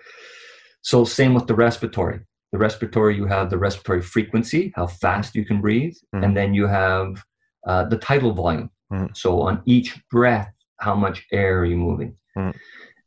So 0.82 1.04
same 1.04 1.36
with 1.36 1.46
the 1.46 1.56
respiratory. 1.56 2.22
The 2.54 2.58
respiratory, 2.58 3.16
you 3.16 3.28
have 3.28 3.52
the 3.52 3.60
respiratory 3.60 4.02
frequency, 4.02 4.74
how 4.76 4.88
fast 4.88 5.36
you 5.36 5.46
can 5.46 5.62
breathe, 5.62 5.94
mm-hmm. 6.16 6.24
and 6.24 6.36
then 6.36 6.56
you 6.56 6.66
have 6.66 7.24
uh, 7.68 7.84
the 7.86 7.98
tidal 7.98 8.34
volume. 8.34 8.72
Mm-hmm. 8.92 9.14
So 9.14 9.42
on 9.42 9.62
each 9.66 9.96
breath, 10.10 10.52
how 10.80 10.96
much 10.96 11.26
air 11.32 11.60
are 11.60 11.66
you 11.66 11.78
moving? 11.78 12.16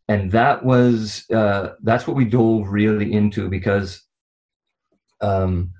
And 0.08 0.32
that 0.32 0.64
was 0.64 1.28
uh, 1.30 1.74
that's 1.82 2.06
what 2.06 2.16
we 2.16 2.24
dove 2.24 2.68
really 2.68 3.12
into 3.12 3.48
because 3.48 4.02
um, 5.20 5.72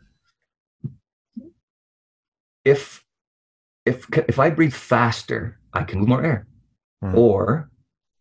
if 2.64 3.02
if 3.86 4.06
if 4.28 4.38
I 4.38 4.50
breathe 4.50 4.74
faster, 4.74 5.58
I 5.72 5.82
can 5.82 6.00
move 6.00 6.08
more 6.08 6.24
air, 6.24 6.46
mm. 7.02 7.14
or 7.14 7.70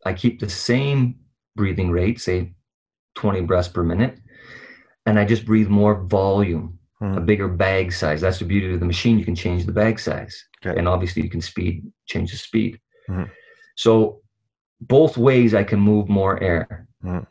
I 0.06 0.14
keep 0.14 0.40
the 0.40 0.50
same 0.50 1.16
breathing 1.58 1.92
rate, 1.92 2.22
say 2.22 2.54
20 3.16 3.42
breaths 3.42 3.68
per 3.68 3.84
minute, 3.84 4.18
and 5.06 5.20
I 5.20 5.26
just 5.26 5.46
breathe 5.46 5.68
more 5.68 6.04
volume, 6.04 6.80
mm. 7.02 7.18
a 7.18 7.20
bigger 7.20 7.50
bag 7.50 7.92
size. 7.92 8.22
That's 8.22 8.40
the 8.40 8.46
beauty 8.46 8.74
of 8.74 8.80
the 8.80 8.86
machine. 8.86 9.20
You 9.20 9.26
can 9.26 9.36
change 9.36 9.66
the 9.66 9.74
bag 9.74 10.00
size, 10.00 10.42
okay. 10.66 10.78
and 10.78 10.88
obviously 10.88 11.22
you 11.22 11.30
can 11.30 11.42
speed 11.42 11.84
change 12.06 12.32
the 12.32 12.38
speed. 12.38 12.80
Mm. 13.10 13.30
So 13.76 14.22
both 14.82 15.18
ways 15.18 15.54
I 15.54 15.64
can 15.64 15.80
move 15.80 16.10
more 16.10 16.42
air. 16.42 16.88
Mm. 17.04 17.26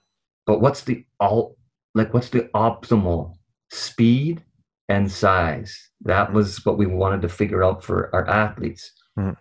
But 0.47 0.61
what's 0.61 0.83
the 0.83 1.05
all 1.21 1.57
like 1.95 2.13
what's 2.15 2.31
the 2.31 2.49
optimal 2.55 3.35
speed 3.71 4.45
and 4.89 5.11
size? 5.11 5.91
That 6.03 6.33
was 6.33 6.65
what 6.65 6.79
we 6.79 6.87
wanted 6.87 7.23
to 7.23 7.29
figure 7.29 7.65
out 7.65 7.83
for 7.83 8.15
our 8.15 8.29
athletes. 8.29 8.93
Mm. 9.19 9.37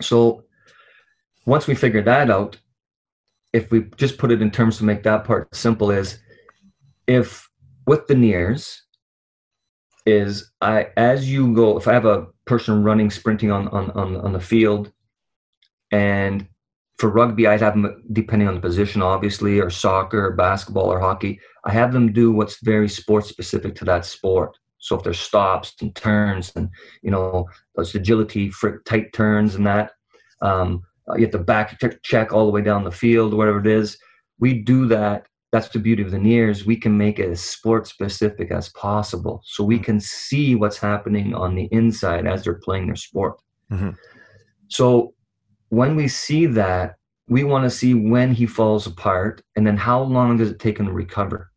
So 0.00 0.44
once 1.46 1.66
we 1.66 1.74
figured 1.74 2.04
that 2.04 2.30
out, 2.30 2.58
if 3.52 3.70
we 3.70 3.82
just 3.96 4.18
put 4.18 4.30
it 4.30 4.42
in 4.42 4.50
terms 4.50 4.78
to 4.78 4.84
make 4.84 5.02
that 5.02 5.24
part 5.24 5.54
simple 5.54 5.90
is 5.90 6.18
if 7.06 7.48
with 7.86 8.06
the 8.06 8.14
NIRS 8.14 8.80
is 10.06 10.50
I 10.60 10.88
as 10.96 11.30
you 11.30 11.54
go 11.54 11.76
if 11.76 11.86
I 11.86 11.92
have 11.92 12.06
a 12.06 12.26
person 12.44 12.82
running 12.82 13.10
sprinting 13.10 13.52
on 13.52 13.68
on 13.68 13.90
on, 13.92 14.16
on 14.16 14.32
the 14.32 14.40
field 14.40 14.92
and 15.90 16.46
for 17.02 17.10
rugby, 17.10 17.48
I'd 17.48 17.60
have 17.60 17.74
them, 17.74 18.00
depending 18.12 18.46
on 18.46 18.54
the 18.54 18.60
position, 18.60 19.02
obviously, 19.02 19.58
or 19.58 19.70
soccer, 19.70 20.26
or 20.26 20.36
basketball, 20.36 20.84
or 20.84 21.00
hockey, 21.00 21.40
I 21.64 21.72
have 21.72 21.92
them 21.92 22.12
do 22.12 22.30
what's 22.30 22.62
very 22.62 22.88
sport 22.88 23.26
specific 23.26 23.74
to 23.74 23.84
that 23.86 24.04
sport. 24.04 24.56
So 24.78 24.94
if 24.94 25.02
there's 25.02 25.18
stops 25.18 25.74
and 25.80 25.92
turns 25.96 26.52
and, 26.54 26.68
you 27.02 27.10
know, 27.10 27.48
those 27.74 27.92
agility, 27.96 28.50
frick, 28.50 28.84
tight 28.84 29.12
turns 29.12 29.56
and 29.56 29.66
that, 29.66 29.90
um, 30.42 30.84
you 31.16 31.22
have 31.22 31.32
to 31.32 31.40
back 31.40 31.76
check 32.04 32.32
all 32.32 32.46
the 32.46 32.52
way 32.52 32.62
down 32.62 32.84
the 32.84 32.92
field, 32.92 33.34
whatever 33.34 33.58
it 33.58 33.66
is. 33.66 33.98
We 34.38 34.62
do 34.62 34.86
that. 34.86 35.26
That's 35.50 35.70
the 35.70 35.80
beauty 35.80 36.04
of 36.04 36.12
the 36.12 36.18
NIRS. 36.18 36.64
We 36.64 36.76
can 36.76 36.96
make 36.96 37.18
it 37.18 37.28
as 37.28 37.40
sport 37.40 37.88
specific 37.88 38.52
as 38.52 38.68
possible. 38.68 39.42
So 39.44 39.64
we 39.64 39.80
can 39.80 39.98
see 39.98 40.54
what's 40.54 40.78
happening 40.78 41.34
on 41.34 41.56
the 41.56 41.68
inside 41.72 42.28
as 42.28 42.44
they're 42.44 42.60
playing 42.62 42.86
their 42.86 42.94
sport. 42.94 43.40
Mm-hmm. 43.72 43.90
So 44.68 45.14
when 45.72 45.96
we 45.96 46.06
see 46.06 46.44
that, 46.44 46.96
we 47.28 47.44
want 47.44 47.64
to 47.64 47.70
see 47.70 47.94
when 47.94 48.34
he 48.34 48.44
falls 48.44 48.86
apart 48.86 49.42
and 49.56 49.66
then 49.66 49.78
how 49.78 50.02
long 50.02 50.36
does 50.36 50.50
it 50.50 50.58
take 50.58 50.78
him 50.78 50.84
to 50.84 50.92
recover. 50.92 51.50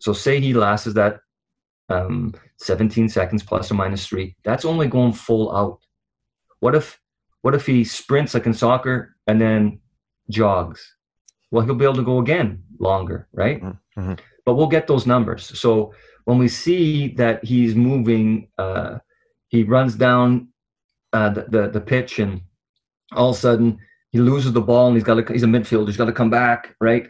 So 0.00 0.12
say 0.12 0.40
he 0.40 0.52
lasts 0.52 0.92
that 0.94 1.20
um, 1.88 2.34
17 2.56 3.08
seconds 3.08 3.44
plus 3.44 3.70
or 3.70 3.74
minus 3.74 4.04
three. 4.04 4.34
That's 4.42 4.64
only 4.64 4.88
going 4.88 5.12
full 5.12 5.54
out. 5.54 5.78
What 6.58 6.74
if 6.74 6.98
what 7.42 7.54
if 7.54 7.64
he 7.66 7.84
sprints 7.84 8.34
like 8.34 8.46
in 8.46 8.52
soccer 8.52 9.14
and 9.28 9.40
then 9.40 9.78
jogs? 10.28 10.96
Well, 11.52 11.64
he'll 11.64 11.76
be 11.76 11.84
able 11.84 12.02
to 12.02 12.02
go 12.02 12.18
again 12.18 12.64
longer, 12.80 13.28
right? 13.32 13.62
Mm-hmm. 13.62 14.00
mm-hmm. 14.00 14.14
But 14.44 14.54
we'll 14.54 14.66
get 14.66 14.88
those 14.88 15.06
numbers. 15.06 15.56
So 15.56 15.94
when 16.24 16.38
we 16.38 16.48
see 16.48 17.14
that 17.14 17.44
he's 17.44 17.76
moving, 17.76 18.48
uh, 18.58 18.98
he 19.46 19.62
runs 19.62 19.94
down 19.94 20.48
uh, 21.12 21.30
the, 21.30 21.42
the, 21.48 21.68
the 21.68 21.80
pitch 21.80 22.18
and 22.18 22.40
all 23.12 23.30
of 23.30 23.36
a 23.36 23.38
sudden 23.38 23.78
he 24.10 24.18
loses 24.18 24.52
the 24.52 24.60
ball 24.60 24.88
and 24.88 24.96
he's 24.96 25.04
got 25.04 25.26
to, 25.26 25.32
he's 25.32 25.42
a 25.42 25.46
midfielder. 25.46 25.86
He's 25.86 25.96
got 25.96 26.06
to 26.06 26.12
come 26.12 26.30
back, 26.30 26.74
right? 26.80 27.08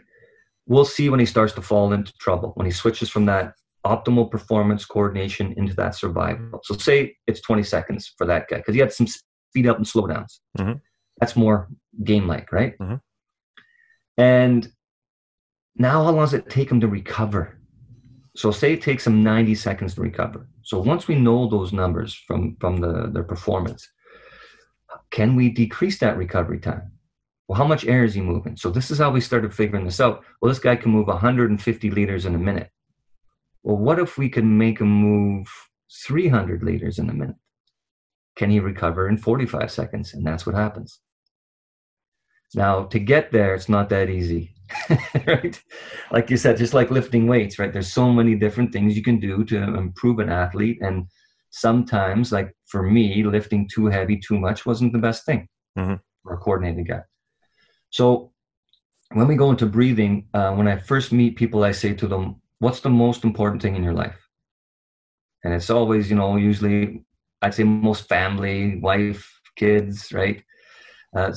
We'll 0.67 0.85
see 0.85 1.09
when 1.09 1.19
he 1.19 1.25
starts 1.25 1.53
to 1.53 1.61
fall 1.61 1.93
into 1.93 2.13
trouble 2.19 2.51
when 2.55 2.65
he 2.65 2.71
switches 2.71 3.09
from 3.09 3.25
that 3.25 3.53
optimal 3.85 4.29
performance 4.29 4.85
coordination 4.85 5.53
into 5.57 5.73
that 5.75 5.95
survival. 5.95 6.59
So 6.63 6.75
say 6.75 7.15
it's 7.25 7.41
20 7.41 7.63
seconds 7.63 8.13
for 8.17 8.27
that 8.27 8.47
guy 8.47 8.57
because 8.57 8.75
he 8.75 8.79
had 8.79 8.93
some 8.93 9.07
speed 9.07 9.67
up 9.67 9.77
and 9.77 9.87
slow 9.87 10.07
downs. 10.07 10.39
Mm-hmm. 10.57 10.73
That's 11.19 11.35
more 11.35 11.67
game 12.03 12.27
like, 12.27 12.51
right? 12.51 12.77
Mm-hmm. 12.77 12.95
And 14.17 14.71
now 15.75 16.03
how 16.03 16.11
long 16.11 16.25
does 16.25 16.33
it 16.33 16.49
take 16.49 16.69
him 16.69 16.79
to 16.81 16.87
recover? 16.87 17.57
So 18.35 18.51
say 18.51 18.73
it 18.73 18.81
takes 18.81 19.05
him 19.05 19.23
90 19.23 19.55
seconds 19.55 19.95
to 19.95 20.01
recover. 20.01 20.47
So 20.61 20.79
once 20.79 21.07
we 21.07 21.15
know 21.15 21.49
those 21.49 21.73
numbers 21.73 22.13
from, 22.13 22.55
from 22.59 22.77
the, 22.77 23.09
their 23.11 23.23
performance, 23.23 23.89
can 25.11 25.35
we 25.35 25.49
decrease 25.49 25.99
that 25.99 26.17
recovery 26.17 26.59
time? 26.59 26.91
Well, 27.47 27.57
how 27.57 27.67
much 27.67 27.85
air 27.85 28.05
is 28.05 28.13
he 28.13 28.21
moving? 28.21 28.55
So 28.55 28.69
this 28.69 28.91
is 28.91 28.97
how 28.97 29.11
we 29.11 29.19
started 29.19 29.53
figuring 29.53 29.85
this 29.85 29.99
out. 29.99 30.23
Well, 30.41 30.49
this 30.49 30.59
guy 30.59 30.77
can 30.77 30.91
move 30.91 31.07
150 31.07 31.91
liters 31.91 32.25
in 32.25 32.33
a 32.33 32.39
minute. 32.39 32.69
Well, 33.63 33.77
what 33.77 33.99
if 33.99 34.17
we 34.17 34.29
can 34.29 34.57
make 34.57 34.79
him 34.79 34.87
move 34.87 35.47
300 36.07 36.63
liters 36.63 36.97
in 36.97 37.09
a 37.09 37.13
minute? 37.13 37.35
Can 38.37 38.49
he 38.49 38.59
recover 38.61 39.09
in 39.09 39.17
45 39.17 39.69
seconds? 39.69 40.13
And 40.13 40.25
that's 40.25 40.45
what 40.45 40.55
happens. 40.55 40.99
Now, 42.55 42.83
to 42.85 42.99
get 42.99 43.31
there, 43.31 43.53
it's 43.53 43.69
not 43.69 43.89
that 43.89 44.09
easy, 44.09 44.55
right? 45.27 45.61
Like 46.11 46.29
you 46.29 46.37
said, 46.37 46.57
just 46.57 46.73
like 46.73 46.91
lifting 46.91 47.27
weights, 47.27 47.59
right? 47.59 47.71
There's 47.71 47.91
so 47.91 48.11
many 48.11 48.35
different 48.35 48.73
things 48.73 48.95
you 48.95 49.03
can 49.03 49.19
do 49.19 49.43
to 49.45 49.57
improve 49.57 50.19
an 50.19 50.29
athlete. 50.29 50.79
And 50.81 51.07
sometimes, 51.51 52.31
like 52.31 52.53
for 52.65 52.83
me, 52.83 53.23
lifting 53.23 53.69
too 53.71 53.85
heavy, 53.85 54.17
too 54.17 54.39
much 54.39 54.65
wasn't 54.65 54.93
the 54.93 54.99
best 54.99 55.25
thing 55.25 55.47
mm-hmm. 55.77 55.95
for 56.23 56.33
a 56.33 56.37
coordinated 56.37 56.87
guy. 56.87 57.01
So 57.89 58.31
when 59.13 59.27
we 59.27 59.35
go 59.35 59.51
into 59.51 59.65
breathing, 59.65 60.27
uh, 60.33 60.53
when 60.53 60.67
I 60.67 60.77
first 60.77 61.11
meet 61.11 61.35
people, 61.35 61.63
I 61.63 61.71
say 61.71 61.93
to 61.93 62.07
them, 62.07 62.37
What's 62.59 62.81
the 62.81 62.91
most 62.91 63.23
important 63.23 63.61
thing 63.61 63.75
in 63.75 63.83
your 63.83 63.93
life? 63.93 64.27
And 65.43 65.51
it's 65.51 65.71
always, 65.71 66.11
you 66.11 66.15
know, 66.15 66.35
usually 66.35 67.03
I'd 67.41 67.55
say 67.55 67.63
most 67.63 68.07
family, 68.07 68.77
wife, 68.79 69.27
kids, 69.55 70.13
right? 70.13 70.43
Uh, 71.17 71.33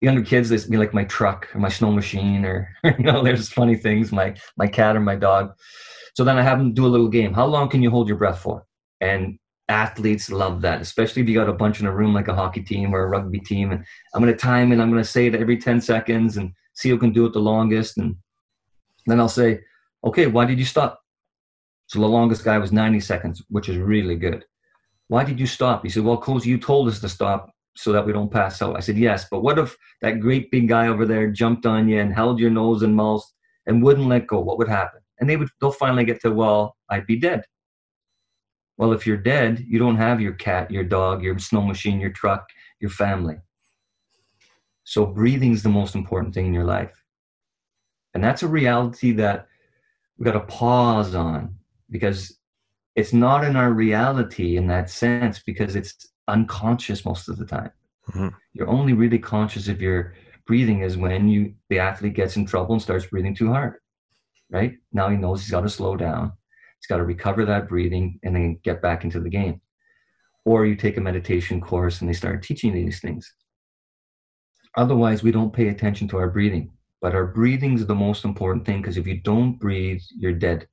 younger 0.00 0.22
kids, 0.22 0.48
they 0.48 0.58
be 0.68 0.76
like 0.76 0.94
my 0.94 1.04
truck 1.04 1.48
or 1.54 1.60
my 1.60 1.68
snow 1.68 1.90
machine, 1.90 2.44
or 2.44 2.68
you 2.84 3.04
know, 3.04 3.24
there's 3.24 3.52
funny 3.52 3.74
things, 3.74 4.12
my 4.12 4.34
my 4.56 4.66
cat 4.66 4.96
or 4.96 5.00
my 5.00 5.16
dog. 5.16 5.52
So 6.14 6.24
then 6.24 6.38
I 6.38 6.42
have 6.42 6.58
them 6.58 6.72
do 6.72 6.86
a 6.86 6.88
little 6.94 7.08
game. 7.08 7.34
How 7.34 7.46
long 7.46 7.68
can 7.68 7.82
you 7.82 7.90
hold 7.90 8.08
your 8.08 8.16
breath 8.16 8.40
for? 8.40 8.64
And 9.00 9.38
athletes 9.70 10.30
love 10.30 10.60
that, 10.62 10.80
especially 10.80 11.22
if 11.22 11.28
you 11.28 11.34
got 11.34 11.48
a 11.48 11.52
bunch 11.54 11.80
in 11.80 11.86
a 11.86 11.94
room 11.94 12.12
like 12.12 12.28
a 12.28 12.34
hockey 12.34 12.62
team 12.62 12.94
or 12.94 13.04
a 13.04 13.08
rugby 13.08 13.40
team. 13.40 13.70
And 13.70 13.84
I'm 14.14 14.20
going 14.20 14.32
to 14.32 14.38
time 14.38 14.72
and 14.72 14.82
I'm 14.82 14.90
going 14.90 15.02
to 15.02 15.08
say 15.08 15.26
it 15.26 15.34
every 15.34 15.56
10 15.56 15.80
seconds 15.80 16.36
and 16.36 16.52
see 16.74 16.90
who 16.90 16.98
can 16.98 17.12
do 17.12 17.24
it 17.26 17.32
the 17.32 17.38
longest. 17.38 17.96
And 17.96 18.16
then 19.06 19.20
I'll 19.20 19.28
say, 19.28 19.60
okay, 20.04 20.26
why 20.26 20.44
did 20.44 20.58
you 20.58 20.64
stop? 20.64 21.00
So 21.86 22.00
the 22.00 22.06
longest 22.06 22.44
guy 22.44 22.58
was 22.58 22.72
90 22.72 23.00
seconds, 23.00 23.42
which 23.48 23.68
is 23.68 23.78
really 23.78 24.16
good. 24.16 24.44
Why 25.08 25.24
did 25.24 25.40
you 25.40 25.46
stop? 25.46 25.82
He 25.84 25.90
said, 25.90 26.04
well, 26.04 26.18
coach, 26.18 26.44
you 26.44 26.58
told 26.58 26.88
us 26.88 27.00
to 27.00 27.08
stop 27.08 27.50
so 27.76 27.92
that 27.92 28.04
we 28.04 28.12
don't 28.12 28.30
pass 28.30 28.60
out. 28.62 28.76
I 28.76 28.80
said, 28.80 28.96
yes, 28.96 29.26
but 29.30 29.42
what 29.42 29.58
if 29.58 29.76
that 30.02 30.20
great 30.20 30.50
big 30.50 30.68
guy 30.68 30.88
over 30.88 31.06
there 31.06 31.30
jumped 31.30 31.66
on 31.66 31.88
you 31.88 32.00
and 32.00 32.12
held 32.12 32.38
your 32.38 32.50
nose 32.50 32.82
and 32.82 32.94
mouth 32.94 33.24
and 33.66 33.82
wouldn't 33.82 34.08
let 34.08 34.26
go? 34.26 34.40
What 34.40 34.58
would 34.58 34.68
happen? 34.68 35.00
And 35.18 35.28
they 35.28 35.36
would, 35.36 35.48
they'll 35.60 35.72
finally 35.72 36.04
get 36.04 36.20
to, 36.22 36.30
well, 36.30 36.76
I'd 36.88 37.06
be 37.06 37.18
dead. 37.18 37.44
Well, 38.80 38.94
if 38.94 39.06
you're 39.06 39.18
dead, 39.18 39.62
you 39.68 39.78
don't 39.78 39.98
have 39.98 40.22
your 40.22 40.32
cat, 40.32 40.70
your 40.70 40.84
dog, 40.84 41.22
your 41.22 41.38
snow 41.38 41.60
machine, 41.60 42.00
your 42.00 42.12
truck, 42.12 42.48
your 42.80 42.90
family. 42.90 43.36
So 44.84 45.04
breathing 45.04 45.52
is 45.52 45.62
the 45.62 45.68
most 45.68 45.94
important 45.94 46.32
thing 46.32 46.46
in 46.46 46.54
your 46.54 46.64
life. 46.64 47.04
And 48.14 48.24
that's 48.24 48.42
a 48.42 48.48
reality 48.48 49.12
that 49.12 49.48
we've 50.16 50.24
got 50.24 50.32
to 50.32 50.46
pause 50.46 51.14
on 51.14 51.56
because 51.90 52.38
it's 52.96 53.12
not 53.12 53.44
in 53.44 53.54
our 53.54 53.70
reality 53.70 54.56
in 54.56 54.66
that 54.68 54.88
sense 54.88 55.42
because 55.44 55.76
it's 55.76 56.08
unconscious 56.26 57.04
most 57.04 57.28
of 57.28 57.36
the 57.36 57.44
time. 57.44 57.72
Mm-hmm. 58.08 58.28
You're 58.54 58.70
only 58.70 58.94
really 58.94 59.18
conscious 59.18 59.68
of 59.68 59.82
your 59.82 60.14
breathing 60.46 60.80
is 60.80 60.96
when 60.96 61.28
you 61.28 61.52
the 61.68 61.80
athlete 61.80 62.14
gets 62.14 62.36
in 62.36 62.46
trouble 62.46 62.72
and 62.72 62.80
starts 62.80 63.04
breathing 63.04 63.34
too 63.34 63.52
hard. 63.52 63.74
Right? 64.48 64.78
Now 64.90 65.10
he 65.10 65.18
knows 65.18 65.42
he's 65.42 65.50
got 65.50 65.60
to 65.60 65.68
slow 65.68 65.96
down 65.96 66.32
He's 66.80 66.86
got 66.86 66.96
to 66.96 67.04
recover 67.04 67.44
that 67.44 67.68
breathing 67.68 68.18
and 68.22 68.34
then 68.34 68.58
get 68.64 68.80
back 68.80 69.04
into 69.04 69.20
the 69.20 69.28
game. 69.28 69.60
Or 70.46 70.64
you 70.64 70.74
take 70.74 70.96
a 70.96 71.00
meditation 71.00 71.60
course 71.60 72.00
and 72.00 72.08
they 72.08 72.14
start 72.14 72.42
teaching 72.42 72.72
these 72.72 73.00
things. 73.00 73.30
Otherwise, 74.76 75.22
we 75.22 75.30
don't 75.30 75.52
pay 75.52 75.68
attention 75.68 76.08
to 76.08 76.16
our 76.16 76.30
breathing. 76.30 76.70
But 77.02 77.14
our 77.14 77.26
breathing 77.26 77.74
is 77.74 77.86
the 77.86 77.94
most 77.94 78.24
important 78.24 78.64
thing 78.64 78.80
because 78.80 78.96
if 78.96 79.06
you 79.06 79.20
don't 79.20 79.58
breathe, 79.58 80.00
you're 80.16 80.32
dead. 80.32 80.66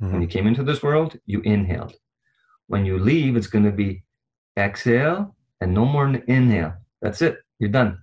Mm-hmm. 0.00 0.12
When 0.12 0.22
you 0.22 0.28
came 0.28 0.46
into 0.46 0.62
this 0.62 0.82
world, 0.82 1.18
you 1.26 1.40
inhaled. 1.40 1.94
When 2.68 2.84
you 2.84 2.98
leave, 2.98 3.36
it's 3.36 3.46
going 3.46 3.64
to 3.64 3.72
be 3.72 4.04
exhale 4.56 5.34
and 5.60 5.74
no 5.74 5.84
more 5.84 6.06
inhale. 6.06 6.74
That's 7.02 7.22
it. 7.22 7.38
You're 7.58 7.70
done. 7.70 7.98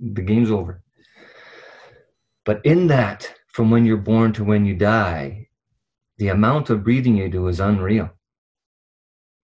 The 0.00 0.22
game's 0.22 0.50
over. 0.50 0.82
But 2.44 2.64
in 2.64 2.86
that, 2.88 3.32
from 3.52 3.70
when 3.70 3.84
you're 3.84 3.96
born 3.96 4.32
to 4.34 4.44
when 4.44 4.64
you 4.64 4.74
die, 4.74 5.47
the 6.18 6.28
amount 6.28 6.68
of 6.68 6.84
breathing 6.84 7.16
you 7.16 7.28
do 7.28 7.46
is 7.48 7.60
unreal. 7.60 8.10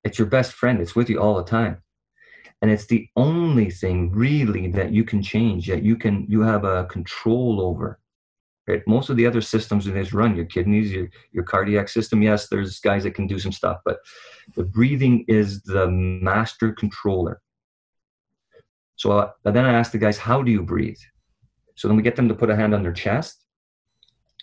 It's 0.03 0.19
your 0.19 0.27
best 0.27 0.53
friend, 0.53 0.81
it's 0.81 0.95
with 0.95 1.09
you 1.09 1.21
all 1.21 1.37
the 1.37 1.45
time. 1.45 1.79
And 2.61 2.71
it's 2.71 2.87
the 2.87 3.09
only 3.17 3.71
thing 3.71 4.11
really 4.13 4.69
that 4.73 4.93
you 4.93 5.05
can 5.05 5.23
change, 5.23 5.67
that 5.69 5.83
you 5.83 5.97
can 5.97 6.27
you 6.29 6.41
have 6.43 6.65
a 6.65 6.85
control 6.87 7.61
over. 7.61 8.01
Right? 8.67 8.83
Most 8.87 9.11
of 9.11 9.17
the 9.17 9.27
other 9.27 9.43
systems 9.43 9.87
in 9.87 9.95
this 9.95 10.15
run, 10.15 10.35
your 10.35 10.47
kidneys, 10.47 10.91
your, 10.91 11.11
your 11.33 11.45
cardiac 11.45 11.89
system, 11.89 12.23
yes, 12.23 12.49
there's 12.49 12.81
guys 12.81 13.03
that 13.03 13.15
can 13.15 13.27
do 13.27 13.39
some 13.39 13.53
stuff, 13.53 13.81
but 13.85 13.99
the 14.57 14.65
breathing 14.65 15.25
is 15.29 15.63
the 15.63 15.87
master 15.89 16.73
controller. 16.73 17.43
So 18.97 19.11
uh, 19.11 19.31
then 19.45 19.67
I 19.67 19.75
ask 19.75 19.93
the 19.93 19.99
guys, 19.99 20.17
how 20.17 20.43
do 20.43 20.51
you 20.51 20.63
breathe? 20.63 20.97
So 21.75 21.89
then 21.89 21.97
we 21.97 22.03
get 22.03 22.17
them 22.17 22.29
to 22.29 22.35
put 22.35 22.49
a 22.49 22.57
hand 22.57 22.75
on 22.75 22.83
their 22.83 22.93
chest 22.93 23.45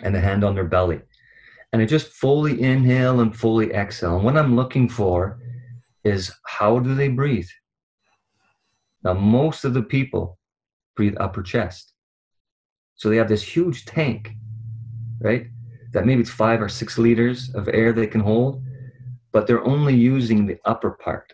and 0.04 0.16
a 0.16 0.20
hand 0.20 0.44
on 0.44 0.54
their 0.54 0.66
belly 0.66 1.02
and 1.72 1.82
I 1.82 1.86
just 1.86 2.08
fully 2.08 2.62
inhale 2.62 3.22
and 3.22 3.36
fully 3.36 3.72
exhale. 3.72 4.16
And 4.16 4.26
what 4.26 4.38
I'm 4.38 4.56
looking 4.56 4.90
for 4.90 5.40
is 6.04 6.32
how 6.46 6.80
do 6.80 6.96
they 6.96 7.08
breathe? 7.08 7.48
Now, 9.04 9.14
most 9.14 9.64
of 9.64 9.74
the 9.74 9.82
people 9.82 10.38
breathe 10.96 11.16
upper 11.20 11.42
chest. 11.42 11.94
So 12.96 13.10
they 13.10 13.16
have 13.18 13.30
this 13.30 13.44
huge 13.44 13.86
tank, 13.86 14.32
right? 15.20 15.48
That 15.94 16.06
maybe 16.06 16.22
it's 16.22 16.30
five 16.30 16.62
or 16.62 16.70
six 16.70 16.98
liters 16.98 17.54
of 17.56 17.68
air 17.70 17.94
they 17.94 18.08
can 18.08 18.22
hold, 18.22 18.64
but 19.32 19.48
they're 19.48 19.66
only 19.66 19.96
using 19.96 20.46
the 20.46 20.60
upper 20.66 20.92
part. 20.92 21.34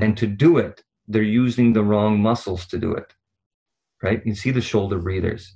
And 0.00 0.16
to 0.16 0.26
do 0.26 0.58
it, 0.58 0.82
they're 1.08 1.22
using 1.22 1.72
the 1.72 1.82
wrong 1.82 2.20
muscles 2.20 2.66
to 2.68 2.78
do 2.78 2.94
it, 2.94 3.12
right? 4.02 4.24
You 4.24 4.34
see 4.34 4.50
the 4.50 4.60
shoulder 4.60 4.98
breathers. 4.98 5.54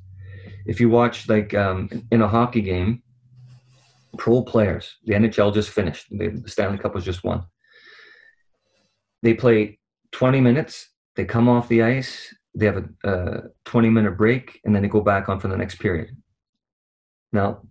If 0.67 0.81
you 0.81 0.91
watch, 0.91 1.29
like 1.29 1.55
um, 1.55 1.89
in 2.11 2.21
a 2.21 2.29
hockey 2.29 2.61
game, 2.61 3.03
pro 4.17 4.43
players. 4.43 4.97
The 5.05 5.15
NHL 5.15 5.53
just 5.53 5.71
finished. 5.71 6.07
The 6.11 6.43
Stanley 6.47 6.79
Cup 6.79 6.95
was 6.95 7.05
just 7.05 7.25
won. 7.25 7.45
They 9.23 9.35
play 9.35 9.79
20 10.13 10.41
minutes. 10.41 10.89
They 11.17 11.25
come 11.25 11.49
off 11.49 11.69
the 11.69 11.83
ice. 11.83 12.35
They 12.55 12.67
have 12.67 12.85
a, 13.05 13.09
a 13.09 13.43
20 13.65 13.91
minute 13.91 14.17
break, 14.17 14.61
and 14.65 14.75
then 14.75 14.83
they 14.83 14.89
go 14.89 15.01
back 15.01 15.29
on 15.29 15.41
for 15.41 15.49
the 15.49 15.57
next 15.57 15.77
period. 15.77 16.17
Now, 17.33 17.63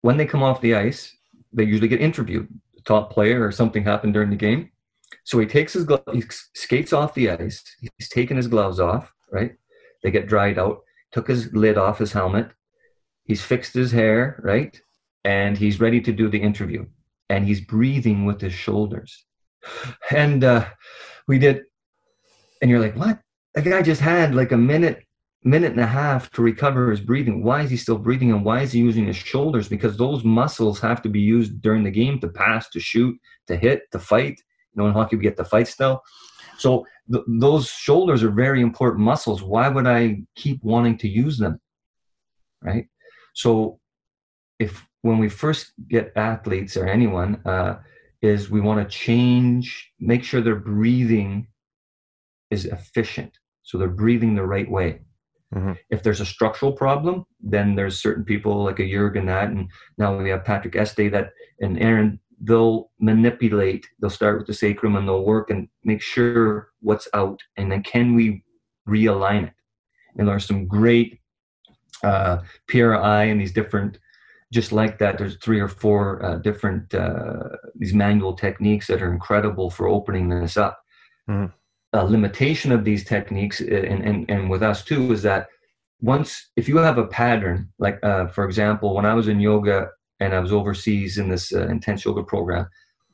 when 0.00 0.16
they 0.16 0.26
come 0.26 0.42
off 0.42 0.60
the 0.60 0.74
ice, 0.74 1.16
they 1.52 1.64
usually 1.64 1.88
get 1.88 2.00
interviewed. 2.00 2.48
The 2.74 2.82
top 2.82 3.12
player 3.12 3.44
or 3.46 3.52
something 3.52 3.84
happened 3.84 4.14
during 4.14 4.30
the 4.30 4.36
game. 4.36 4.70
So 5.24 5.38
he 5.38 5.46
takes 5.46 5.74
his 5.74 5.84
glove, 5.84 6.02
he 6.12 6.22
skates 6.54 6.92
off 6.92 7.14
the 7.14 7.30
ice. 7.30 7.62
He's 7.80 8.08
taken 8.08 8.36
his 8.36 8.48
gloves 8.48 8.80
off, 8.80 9.12
right? 9.30 9.52
They 10.02 10.10
get 10.10 10.26
dried 10.26 10.58
out. 10.58 10.80
Took 11.12 11.28
his 11.28 11.52
lid 11.52 11.78
off 11.78 11.98
his 11.98 12.12
helmet. 12.12 12.50
He's 13.24 13.42
fixed 13.42 13.74
his 13.74 13.92
hair, 13.92 14.40
right? 14.42 14.80
And 15.24 15.56
he's 15.56 15.80
ready 15.80 16.00
to 16.00 16.12
do 16.12 16.28
the 16.28 16.40
interview 16.40 16.84
and 17.28 17.46
he's 17.46 17.60
breathing 17.60 18.24
with 18.24 18.40
his 18.40 18.52
shoulders 18.52 19.24
and 20.10 20.44
uh, 20.44 20.64
we 21.28 21.38
did 21.38 21.62
and 22.60 22.70
you're 22.70 22.80
like 22.80 22.96
what 22.96 23.20
the 23.54 23.62
guy 23.62 23.82
just 23.82 24.00
had 24.00 24.34
like 24.34 24.52
a 24.52 24.56
minute 24.56 25.04
minute 25.44 25.72
and 25.72 25.80
a 25.80 25.86
half 25.86 26.30
to 26.30 26.42
recover 26.42 26.90
his 26.90 27.00
breathing. 27.00 27.42
Why 27.42 27.62
is 27.62 27.70
he 27.70 27.76
still 27.76 27.98
breathing 27.98 28.30
and 28.30 28.44
why 28.44 28.60
is 28.60 28.72
he 28.72 28.80
using 28.80 29.06
his 29.06 29.16
shoulders? 29.16 29.68
Because 29.68 29.96
those 29.96 30.24
muscles 30.24 30.78
have 30.80 31.02
to 31.02 31.08
be 31.08 31.20
used 31.20 31.60
during 31.60 31.82
the 31.82 31.90
game 31.90 32.20
to 32.20 32.28
pass, 32.28 32.68
to 32.70 32.80
shoot, 32.80 33.18
to 33.48 33.56
hit, 33.56 33.90
to 33.90 33.98
fight. 33.98 34.40
You 34.72 34.82
know, 34.82 34.86
in 34.86 34.92
hockey, 34.92 35.16
we 35.16 35.22
get 35.22 35.36
the 35.36 35.44
fight 35.44 35.68
still. 35.68 36.02
So 36.58 36.86
th- 37.10 37.24
those 37.26 37.68
shoulders 37.68 38.22
are 38.22 38.30
very 38.30 38.62
important 38.62 39.02
muscles. 39.02 39.42
Why 39.42 39.68
would 39.68 39.86
I 39.86 40.22
keep 40.36 40.62
wanting 40.62 40.96
to 40.98 41.08
use 41.08 41.38
them? 41.38 41.60
Right. 42.62 42.86
So 43.34 43.80
if 44.60 44.86
when 45.02 45.18
we 45.18 45.28
first 45.28 45.72
get 45.88 46.12
athletes 46.16 46.76
or 46.76 46.86
anyone, 46.86 47.40
uh, 47.44 47.78
is 48.22 48.50
we 48.50 48.60
want 48.60 48.80
to 48.80 48.96
change, 48.96 49.90
make 49.98 50.22
sure 50.24 50.40
their 50.40 50.56
breathing 50.56 51.48
is 52.50 52.66
efficient. 52.66 53.32
So 53.62 53.78
they're 53.78 53.88
breathing 53.88 54.34
the 54.34 54.46
right 54.46 54.70
way. 54.70 55.00
Mm-hmm. 55.54 55.72
If 55.90 56.02
there's 56.02 56.20
a 56.20 56.26
structural 56.26 56.72
problem, 56.72 57.24
then 57.40 57.74
there's 57.74 58.00
certain 58.00 58.24
people 58.24 58.64
like 58.64 58.78
a 58.78 58.88
Jurgen 58.88 59.26
that, 59.26 59.50
and 59.50 59.68
now 59.98 60.16
we 60.16 60.30
have 60.30 60.44
Patrick 60.44 60.76
Estee 60.76 61.08
that 61.08 61.30
and 61.60 61.80
Aaron, 61.80 62.18
they'll 62.40 62.90
manipulate. 62.98 63.86
They'll 64.00 64.10
start 64.10 64.38
with 64.38 64.46
the 64.46 64.54
sacrum 64.54 64.96
and 64.96 65.06
they'll 65.06 65.24
work 65.24 65.50
and 65.50 65.68
make 65.84 66.02
sure 66.02 66.68
what's 66.80 67.08
out, 67.14 67.40
and 67.56 67.70
then 67.70 67.82
can 67.82 68.14
we 68.14 68.44
realign 68.88 69.48
it? 69.48 69.54
And 70.16 70.26
there's 70.28 70.46
some 70.46 70.66
great 70.66 71.20
uh, 72.02 72.38
PRI 72.68 73.24
and 73.24 73.40
these 73.40 73.52
different, 73.52 73.98
just 74.52 74.70
like 74.70 74.98
that. 74.98 75.18
There's 75.18 75.36
three 75.36 75.60
or 75.60 75.68
four 75.68 76.24
uh, 76.24 76.36
different 76.36 76.94
uh, 76.94 77.56
these 77.74 77.94
manual 77.94 78.34
techniques 78.34 78.86
that 78.86 79.02
are 79.02 79.12
incredible 79.12 79.70
for 79.70 79.88
opening 79.88 80.28
this 80.28 80.56
up. 80.56 80.78
Mm-hmm 81.28 81.52
a 81.92 82.04
limitation 82.04 82.72
of 82.72 82.84
these 82.84 83.04
techniques 83.04 83.60
uh, 83.60 83.64
and, 83.64 84.02
and, 84.02 84.30
and 84.30 84.50
with 84.50 84.62
us 84.62 84.84
too 84.84 85.12
is 85.12 85.22
that 85.22 85.48
once 86.00 86.50
if 86.56 86.68
you 86.68 86.76
have 86.78 86.98
a 86.98 87.06
pattern 87.06 87.68
like 87.78 87.98
uh, 88.02 88.26
for 88.26 88.44
example 88.44 88.94
when 88.94 89.06
i 89.06 89.14
was 89.14 89.28
in 89.28 89.40
yoga 89.40 89.88
and 90.20 90.34
i 90.34 90.40
was 90.40 90.52
overseas 90.52 91.18
in 91.18 91.28
this 91.28 91.52
uh, 91.52 91.66
intense 91.68 92.04
yoga 92.04 92.22
program 92.22 92.66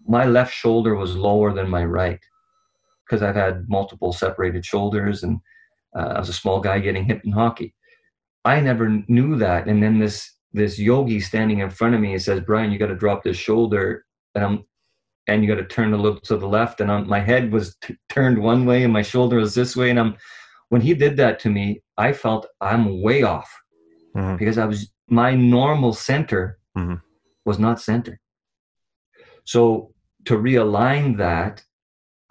my 0.07 0.25
left 0.25 0.55
shoulder 0.55 0.95
was 0.95 1.17
lower 1.17 1.53
than 1.53 1.69
my 1.69 1.85
right 1.85 2.21
because 3.05 3.23
i've 3.23 3.35
had 3.35 3.69
multiple 3.69 4.13
separated 4.13 4.65
shoulders 4.65 5.23
and 5.23 5.41
uh, 5.97 6.13
i 6.15 6.19
was 6.19 6.29
a 6.29 6.33
small 6.35 6.61
guy 6.61 6.79
getting 6.79 7.05
hit 7.05 7.21
in 7.25 7.33
hockey 7.33 7.75
i 8.45 8.61
never 8.61 9.03
knew 9.09 9.37
that 9.37 9.67
and 9.67 9.83
then 9.83 9.99
this 9.99 10.35
this 10.53 10.79
yogi 10.79 11.21
standing 11.21 11.61
in 11.61 11.71
front 11.71 11.95
of 11.95 12.01
me 12.01 12.13
and 12.13 12.23
says 12.23 12.41
brian 12.41 12.71
you 12.71 12.79
got 12.79 12.87
to 12.87 12.95
drop 12.97 13.23
this 13.23 13.37
shoulder 13.37 14.05
and 14.35 14.45
i'm 14.45 14.65
and 15.29 15.43
you 15.43 15.49
got 15.49 15.61
to 15.61 15.67
turn 15.67 15.93
a 15.93 15.97
little 15.97 16.21
to 16.21 16.37
the 16.37 16.49
left 16.49 16.81
and 16.81 16.91
I'm, 16.91 17.07
my 17.07 17.21
head 17.21 17.53
was 17.53 17.77
t- 17.83 17.97
turned 18.09 18.39
one 18.39 18.65
way 18.65 18.83
and 18.83 18.93
my 18.93 19.03
shoulder 19.03 19.37
was 19.37 19.55
this 19.55 19.77
way 19.77 19.91
and 19.91 20.01
i'm 20.01 20.17
when 20.71 20.81
he 20.81 20.95
did 20.95 21.17
that 21.19 21.39
to 21.41 21.51
me 21.51 21.83
i 21.97 22.13
felt 22.13 22.47
i'm 22.61 23.01
way 23.01 23.23
off 23.23 23.51
mm-hmm. 24.17 24.37
because 24.37 24.59
i 24.59 24.65
was 24.65 24.91
my 25.09 25.35
normal 25.35 25.93
center 25.93 26.59
mm-hmm. 26.77 26.95
was 27.45 27.59
not 27.59 27.81
centered 27.81 28.19
so 29.45 29.93
to 30.25 30.35
realign 30.35 31.17
that 31.17 31.63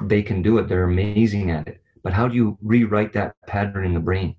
they 0.03 0.22
can 0.22 0.41
do 0.41 0.57
it 0.57 0.68
they're 0.68 0.84
amazing 0.84 1.51
at 1.51 1.68
it 1.68 1.82
but 2.03 2.13
how 2.13 2.28
do 2.28 2.36
you 2.36 2.57
rewrite 2.61 3.13
that 3.13 3.36
pattern 3.47 3.86
in 3.86 3.93
the 3.93 3.99
brain 3.99 4.36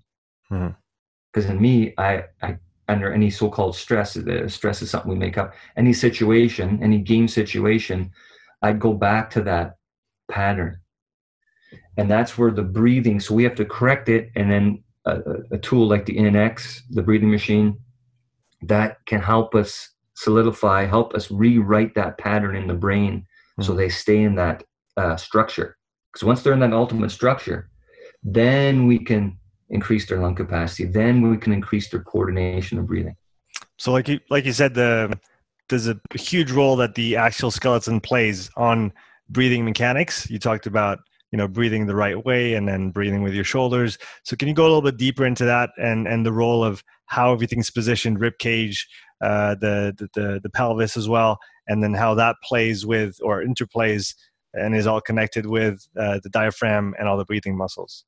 because 0.48 1.44
mm-hmm. 1.44 1.50
in 1.50 1.60
me 1.62 1.94
i 1.96 2.24
i 2.42 2.56
under 2.88 3.12
any 3.12 3.30
so-called 3.30 3.76
stress 3.76 4.14
the 4.14 4.48
stress 4.48 4.82
is 4.82 4.90
something 4.90 5.10
we 5.10 5.16
make 5.16 5.38
up 5.38 5.54
any 5.76 5.92
situation 5.92 6.78
any 6.82 6.98
game 6.98 7.28
situation 7.28 8.10
I'd 8.62 8.80
go 8.80 8.92
back 8.92 9.30
to 9.30 9.42
that 9.42 9.76
pattern. 10.28 10.80
And 11.96 12.10
that's 12.10 12.38
where 12.38 12.50
the 12.50 12.62
breathing, 12.62 13.20
so 13.20 13.34
we 13.34 13.44
have 13.44 13.54
to 13.56 13.64
correct 13.64 14.08
it. 14.08 14.30
And 14.36 14.50
then 14.50 14.84
a, 15.04 15.20
a 15.52 15.58
tool 15.58 15.88
like 15.88 16.06
the 16.06 16.16
NX, 16.16 16.82
the 16.90 17.02
breathing 17.02 17.30
machine, 17.30 17.78
that 18.62 18.98
can 19.06 19.20
help 19.20 19.54
us 19.54 19.90
solidify, 20.14 20.84
help 20.84 21.14
us 21.14 21.30
rewrite 21.30 21.94
that 21.94 22.18
pattern 22.18 22.56
in 22.56 22.66
the 22.66 22.74
brain 22.74 23.20
mm-hmm. 23.20 23.62
so 23.62 23.74
they 23.74 23.88
stay 23.88 24.22
in 24.22 24.34
that 24.36 24.64
uh, 24.96 25.16
structure. 25.16 25.76
Because 26.12 26.24
once 26.24 26.42
they're 26.42 26.52
in 26.52 26.60
that 26.60 26.72
ultimate 26.72 27.10
structure, 27.10 27.70
then 28.22 28.86
we 28.86 28.98
can 28.98 29.37
increase 29.70 30.06
their 30.06 30.18
lung 30.18 30.34
capacity. 30.34 30.84
Then 30.84 31.28
we 31.28 31.36
can 31.36 31.52
increase 31.52 31.88
their 31.90 32.02
coordination 32.02 32.78
of 32.78 32.86
breathing. 32.86 33.16
So, 33.76 33.92
like 33.92 34.08
you 34.08 34.20
like 34.30 34.44
you 34.44 34.52
said, 34.52 34.74
the 34.74 35.18
there's 35.68 35.88
a 35.88 35.98
huge 36.14 36.50
role 36.50 36.76
that 36.76 36.94
the 36.94 37.16
axial 37.16 37.50
skeleton 37.50 38.00
plays 38.00 38.50
on 38.56 38.92
breathing 39.28 39.64
mechanics. 39.64 40.28
You 40.30 40.38
talked 40.38 40.66
about 40.66 40.98
you 41.30 41.36
know 41.36 41.46
breathing 41.46 41.86
the 41.86 41.96
right 41.96 42.24
way 42.24 42.54
and 42.54 42.66
then 42.66 42.90
breathing 42.90 43.22
with 43.22 43.34
your 43.34 43.44
shoulders. 43.44 43.98
So 44.24 44.36
can 44.36 44.48
you 44.48 44.54
go 44.54 44.62
a 44.62 44.68
little 44.68 44.82
bit 44.82 44.96
deeper 44.96 45.26
into 45.26 45.44
that 45.44 45.70
and 45.78 46.06
and 46.06 46.24
the 46.24 46.32
role 46.32 46.64
of 46.64 46.82
how 47.06 47.32
everything's 47.32 47.70
positioned, 47.70 48.20
rib 48.20 48.34
cage, 48.38 48.86
uh, 49.22 49.54
the, 49.56 49.94
the 49.96 50.08
the 50.14 50.40
the 50.42 50.50
pelvis 50.50 50.96
as 50.96 51.08
well, 51.08 51.38
and 51.66 51.82
then 51.82 51.94
how 51.94 52.14
that 52.14 52.36
plays 52.42 52.86
with 52.86 53.16
or 53.22 53.44
interplays 53.44 54.14
and 54.54 54.74
is 54.74 54.86
all 54.86 55.00
connected 55.00 55.46
with 55.46 55.86
uh, 55.98 56.18
the 56.22 56.30
diaphragm 56.30 56.94
and 56.98 57.06
all 57.06 57.16
the 57.16 57.24
breathing 57.24 57.56
muscles. 57.56 58.04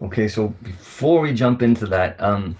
Okay, 0.00 0.28
so 0.28 0.48
before 0.62 1.20
we 1.20 1.32
jump 1.32 1.60
into 1.60 1.86
that, 1.86 2.20
um, 2.22 2.56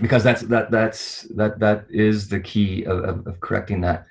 because 0.00 0.24
that's 0.24 0.42
that 0.42 0.70
that's 0.70 1.22
that 1.36 1.58
that 1.58 1.86
is 1.90 2.28
the 2.28 2.40
key 2.40 2.84
of, 2.84 3.04
of, 3.04 3.26
of 3.26 3.40
correcting 3.40 3.80
that 3.82 4.06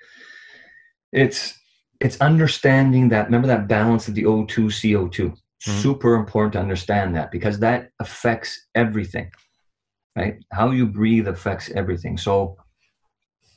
it's 1.11 1.57
it's 1.99 2.19
understanding 2.21 3.09
that 3.09 3.25
remember 3.25 3.47
that 3.47 3.67
balance 3.67 4.07
of 4.07 4.15
the 4.15 4.23
o2 4.23 4.47
co2 4.47 5.09
mm-hmm. 5.09 5.71
super 5.79 6.15
important 6.15 6.53
to 6.53 6.59
understand 6.59 7.15
that 7.15 7.31
because 7.31 7.59
that 7.59 7.89
affects 7.99 8.67
everything 8.75 9.29
right 10.15 10.35
how 10.51 10.71
you 10.71 10.85
breathe 10.85 11.27
affects 11.27 11.69
everything 11.71 12.17
so 12.17 12.55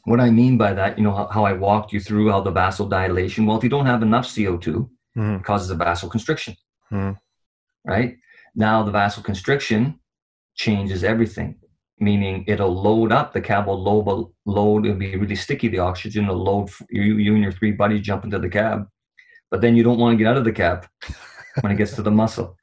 what 0.04 0.20
i 0.20 0.30
mean 0.30 0.56
by 0.56 0.72
that 0.72 0.96
you 0.96 1.04
know 1.04 1.14
how, 1.14 1.26
how 1.26 1.44
i 1.44 1.52
walked 1.52 1.92
you 1.92 2.00
through 2.00 2.30
how 2.30 2.40
the 2.40 2.52
vasodilation 2.52 3.46
well 3.46 3.56
if 3.56 3.64
you 3.64 3.70
don't 3.70 3.86
have 3.86 4.02
enough 4.02 4.26
co2 4.26 4.60
mm-hmm. 4.60 5.34
it 5.34 5.44
causes 5.44 5.70
a 5.70 5.76
vasoconstriction 5.76 6.56
mm-hmm. 6.90 7.12
Right? 7.84 8.16
Now 8.54 8.82
the 8.82 8.92
vasoconstriction 8.92 9.98
changes 10.54 11.04
everything 11.04 11.56
meaning 12.00 12.44
it'll 12.46 12.74
load 12.74 13.12
up 13.12 13.32
the 13.32 13.40
cab 13.40 13.66
will 13.66 13.82
load, 13.82 14.30
load 14.46 14.84
it'll 14.84 14.98
be 14.98 15.16
really 15.16 15.36
sticky 15.36 15.68
the 15.68 15.78
oxygen 15.78 16.26
will 16.26 16.42
load 16.42 16.68
you, 16.90 17.16
you 17.16 17.34
and 17.34 17.42
your 17.42 17.52
three 17.52 17.72
buddies 17.72 18.02
jump 18.02 18.24
into 18.24 18.38
the 18.38 18.48
cab. 18.48 18.86
But 19.50 19.60
then 19.60 19.76
you 19.76 19.82
don't 19.82 19.98
want 19.98 20.14
to 20.14 20.18
get 20.22 20.30
out 20.30 20.36
of 20.36 20.44
the 20.44 20.52
cab 20.52 20.86
when 21.60 21.72
it 21.72 21.76
gets 21.76 21.94
to 21.94 22.02
the 22.02 22.10
muscle. 22.10 22.56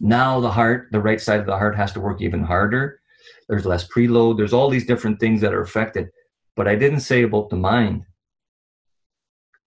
Now 0.00 0.40
the 0.40 0.50
heart 0.50 0.88
the 0.92 1.00
right 1.00 1.20
side 1.20 1.40
of 1.40 1.46
the 1.46 1.56
heart 1.56 1.76
has 1.76 1.92
to 1.92 2.00
work 2.00 2.20
even 2.20 2.42
harder. 2.42 3.00
There's 3.48 3.66
less 3.66 3.86
preload 3.88 4.36
there's 4.36 4.52
all 4.52 4.68
these 4.68 4.86
different 4.86 5.20
things 5.20 5.40
that 5.40 5.54
are 5.54 5.62
affected. 5.62 6.08
But 6.56 6.68
i 6.68 6.76
didn't 6.76 7.00
say 7.00 7.22
about 7.22 7.50
the 7.50 7.56
mind. 7.56 8.04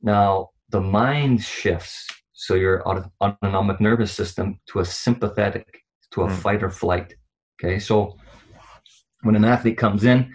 Now 0.01 0.49
the 0.69 0.81
mind 0.81 1.41
shifts 1.43 2.07
so 2.39 2.53
your 2.53 2.87
autonomic 2.87 3.81
nervous 3.81 4.11
system 4.11 4.59
to 4.67 4.79
a 4.79 4.85
sympathetic 4.85 5.83
to 6.11 6.21
a 6.21 6.27
mm. 6.27 6.35
fight 6.37 6.61
or 6.61 6.69
flight 6.69 7.15
okay? 7.59 7.79
So 7.79 8.15
when 9.23 9.35
an 9.35 9.43
athlete 9.43 9.77
comes 9.77 10.03
in 10.03 10.31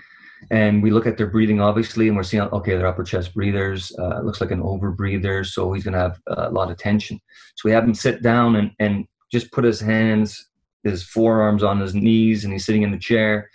and 0.50 0.82
we 0.82 0.90
look 0.90 1.06
at 1.06 1.16
their 1.16 1.28
breathing 1.28 1.60
obviously 1.60 2.08
and 2.08 2.16
we're 2.16 2.24
seeing 2.24 2.42
okay 2.42 2.76
they're 2.76 2.88
upper 2.88 3.04
chest 3.04 3.32
breathers 3.32 3.92
uh, 4.00 4.20
looks 4.22 4.40
like 4.40 4.50
an 4.50 4.60
over 4.62 4.90
breather 4.90 5.44
so 5.44 5.72
he's 5.72 5.84
going 5.84 5.94
to 5.94 6.00
have 6.00 6.18
a 6.26 6.50
lot 6.50 6.72
of 6.72 6.76
tension. 6.76 7.20
So 7.54 7.68
we 7.68 7.72
have 7.72 7.84
him 7.84 7.94
sit 7.94 8.20
down 8.20 8.56
and, 8.56 8.72
and 8.80 9.06
just 9.30 9.52
put 9.52 9.62
his 9.62 9.80
hands 9.80 10.48
his 10.82 11.04
forearms 11.04 11.62
on 11.62 11.78
his 11.78 11.94
knees 11.94 12.42
and 12.42 12.52
he's 12.52 12.66
sitting 12.66 12.82
in 12.82 12.90
the 12.90 12.98
chair. 12.98 13.48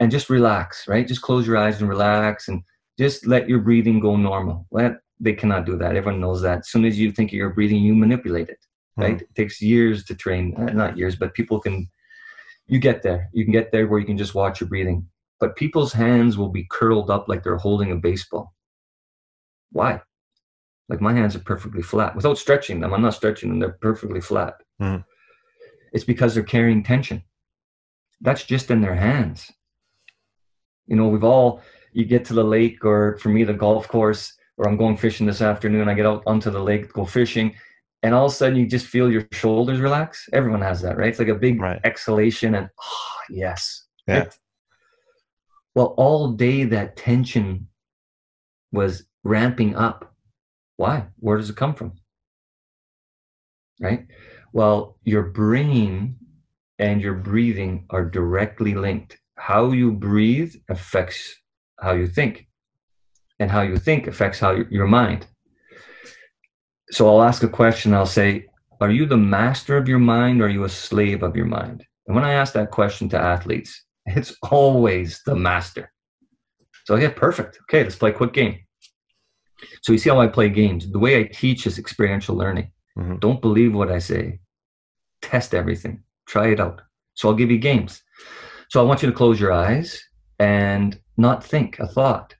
And 0.00 0.10
just 0.10 0.30
relax 0.30 0.88
right? 0.88 1.06
Just 1.06 1.20
close 1.20 1.46
your 1.46 1.58
eyes 1.58 1.80
and 1.80 1.88
relax 1.88 2.48
and 2.48 2.62
just 2.98 3.26
let 3.26 3.46
your 3.46 3.58
breathing 3.58 4.00
go 4.00 4.16
normal. 4.16 4.66
Let 4.70 4.96
they 5.24 5.32
cannot 5.40 5.66
do 5.66 5.76
that 5.76 5.96
everyone 5.96 6.20
knows 6.20 6.40
that 6.42 6.58
as 6.58 6.68
soon 6.68 6.84
as 6.84 6.98
you 6.98 7.10
think 7.10 7.32
you're 7.32 7.56
breathing 7.58 7.82
you 7.82 7.94
manipulate 7.94 8.48
it 8.48 8.62
right 8.96 9.18
mm 9.18 9.20
it 9.20 9.34
takes 9.34 9.60
years 9.60 10.04
to 10.08 10.14
train 10.24 10.44
uh, 10.60 10.72
not 10.82 10.96
years 11.00 11.16
but 11.16 11.34
people 11.38 11.58
can 11.66 11.76
you 12.66 12.78
get 12.78 13.02
there. 13.02 13.28
You 13.32 13.44
can 13.44 13.52
get 13.52 13.72
there 13.72 13.86
where 13.86 14.00
you 14.00 14.06
can 14.06 14.18
just 14.18 14.34
watch 14.34 14.60
your 14.60 14.68
breathing. 14.68 15.06
But 15.40 15.56
people's 15.56 15.92
hands 15.92 16.38
will 16.38 16.48
be 16.48 16.66
curled 16.70 17.10
up 17.10 17.28
like 17.28 17.42
they're 17.42 17.56
holding 17.56 17.90
a 17.90 17.96
baseball. 17.96 18.54
Why? 19.72 20.00
Like 20.88 21.00
my 21.00 21.12
hands 21.12 21.34
are 21.36 21.40
perfectly 21.40 21.82
flat 21.82 22.14
without 22.14 22.38
stretching 22.38 22.80
them. 22.80 22.94
I'm 22.94 23.02
not 23.02 23.14
stretching 23.14 23.48
them, 23.48 23.58
they're 23.58 23.78
perfectly 23.80 24.20
flat. 24.20 24.54
Mm-hmm. 24.80 25.02
It's 25.92 26.04
because 26.04 26.34
they're 26.34 26.42
carrying 26.42 26.82
tension. 26.82 27.22
That's 28.20 28.44
just 28.44 28.70
in 28.70 28.80
their 28.80 28.94
hands. 28.94 29.50
You 30.86 30.96
know, 30.96 31.08
we've 31.08 31.24
all, 31.24 31.62
you 31.92 32.04
get 32.04 32.24
to 32.26 32.34
the 32.34 32.44
lake 32.44 32.84
or 32.84 33.16
for 33.18 33.28
me, 33.28 33.44
the 33.44 33.54
golf 33.54 33.88
course, 33.88 34.34
or 34.56 34.68
I'm 34.68 34.76
going 34.76 34.96
fishing 34.96 35.26
this 35.26 35.42
afternoon. 35.42 35.88
I 35.88 35.94
get 35.94 36.06
out 36.06 36.22
onto 36.26 36.50
the 36.50 36.62
lake, 36.62 36.92
go 36.92 37.04
fishing, 37.04 37.54
and 38.02 38.14
all 38.14 38.26
of 38.26 38.32
a 38.32 38.34
sudden 38.34 38.58
you 38.58 38.66
just 38.66 38.86
feel 38.86 39.10
your 39.10 39.26
shoulders 39.32 39.80
relax. 39.80 40.28
Everyone 40.32 40.62
has 40.62 40.82
that, 40.82 40.96
right? 40.96 41.08
It's 41.08 41.18
like 41.18 41.28
a 41.28 41.34
big 41.34 41.60
right. 41.60 41.80
exhalation 41.84 42.54
and 42.54 42.68
oh, 42.80 43.16
yes. 43.30 43.86
Yeah. 44.06 44.18
Right? 44.18 44.38
Well, 45.74 45.94
all 45.96 46.32
day 46.32 46.64
that 46.64 46.96
tension 46.96 47.68
was 48.72 49.06
ramping 49.24 49.74
up. 49.74 50.14
Why? 50.76 51.06
Where 51.18 51.36
does 51.36 51.50
it 51.50 51.56
come 51.56 51.74
from? 51.74 51.92
Right? 53.80 54.06
Well, 54.52 54.98
your 55.04 55.24
brain 55.24 56.16
and 56.78 57.00
your 57.00 57.14
breathing 57.14 57.86
are 57.90 58.04
directly 58.04 58.74
linked. 58.74 59.18
How 59.36 59.72
you 59.72 59.92
breathe 59.92 60.54
affects 60.68 61.34
how 61.80 61.92
you 61.92 62.06
think, 62.06 62.46
and 63.38 63.50
how 63.50 63.62
you 63.62 63.76
think 63.76 64.06
affects 64.06 64.38
how 64.38 64.52
your 64.70 64.86
mind. 64.86 65.26
So 66.90 67.08
I'll 67.08 67.22
ask 67.22 67.42
a 67.42 67.48
question. 67.48 67.94
I'll 67.94 68.06
say, 68.06 68.46
Are 68.80 68.90
you 68.90 69.06
the 69.06 69.16
master 69.16 69.76
of 69.76 69.88
your 69.88 69.98
mind 69.98 70.40
or 70.40 70.46
are 70.46 70.50
you 70.50 70.64
a 70.64 70.68
slave 70.68 71.22
of 71.22 71.36
your 71.36 71.46
mind? 71.46 71.84
And 72.06 72.14
when 72.14 72.24
I 72.24 72.34
ask 72.34 72.52
that 72.52 72.70
question 72.70 73.08
to 73.10 73.18
athletes, 73.18 73.84
it's 74.06 74.36
always 74.42 75.20
the 75.24 75.34
master. 75.34 75.90
So, 76.84 76.96
yeah, 76.96 77.10
perfect. 77.10 77.58
Okay, 77.62 77.82
let's 77.82 77.96
play 77.96 78.10
a 78.10 78.14
quick 78.14 78.34
game. 78.34 78.58
So, 79.82 79.92
you 79.92 79.98
see 79.98 80.10
how 80.10 80.20
I 80.20 80.26
play 80.28 80.50
games. 80.50 80.90
The 80.90 80.98
way 80.98 81.18
I 81.18 81.24
teach 81.24 81.66
is 81.66 81.78
experiential 81.78 82.36
learning. 82.36 82.70
Mm-hmm. 82.98 83.16
Don't 83.16 83.40
believe 83.40 83.74
what 83.74 83.90
I 83.90 83.98
say, 83.98 84.40
test 85.22 85.54
everything, 85.54 86.02
try 86.26 86.48
it 86.48 86.60
out. 86.60 86.82
So, 87.14 87.28
I'll 87.28 87.34
give 87.34 87.50
you 87.50 87.58
games. 87.58 88.02
So, 88.68 88.80
I 88.80 88.84
want 88.84 89.02
you 89.02 89.10
to 89.10 89.16
close 89.16 89.40
your 89.40 89.52
eyes 89.52 90.02
and 90.38 90.98
not 91.16 91.42
think 91.42 91.78
a 91.78 91.86
thought. 91.86 92.33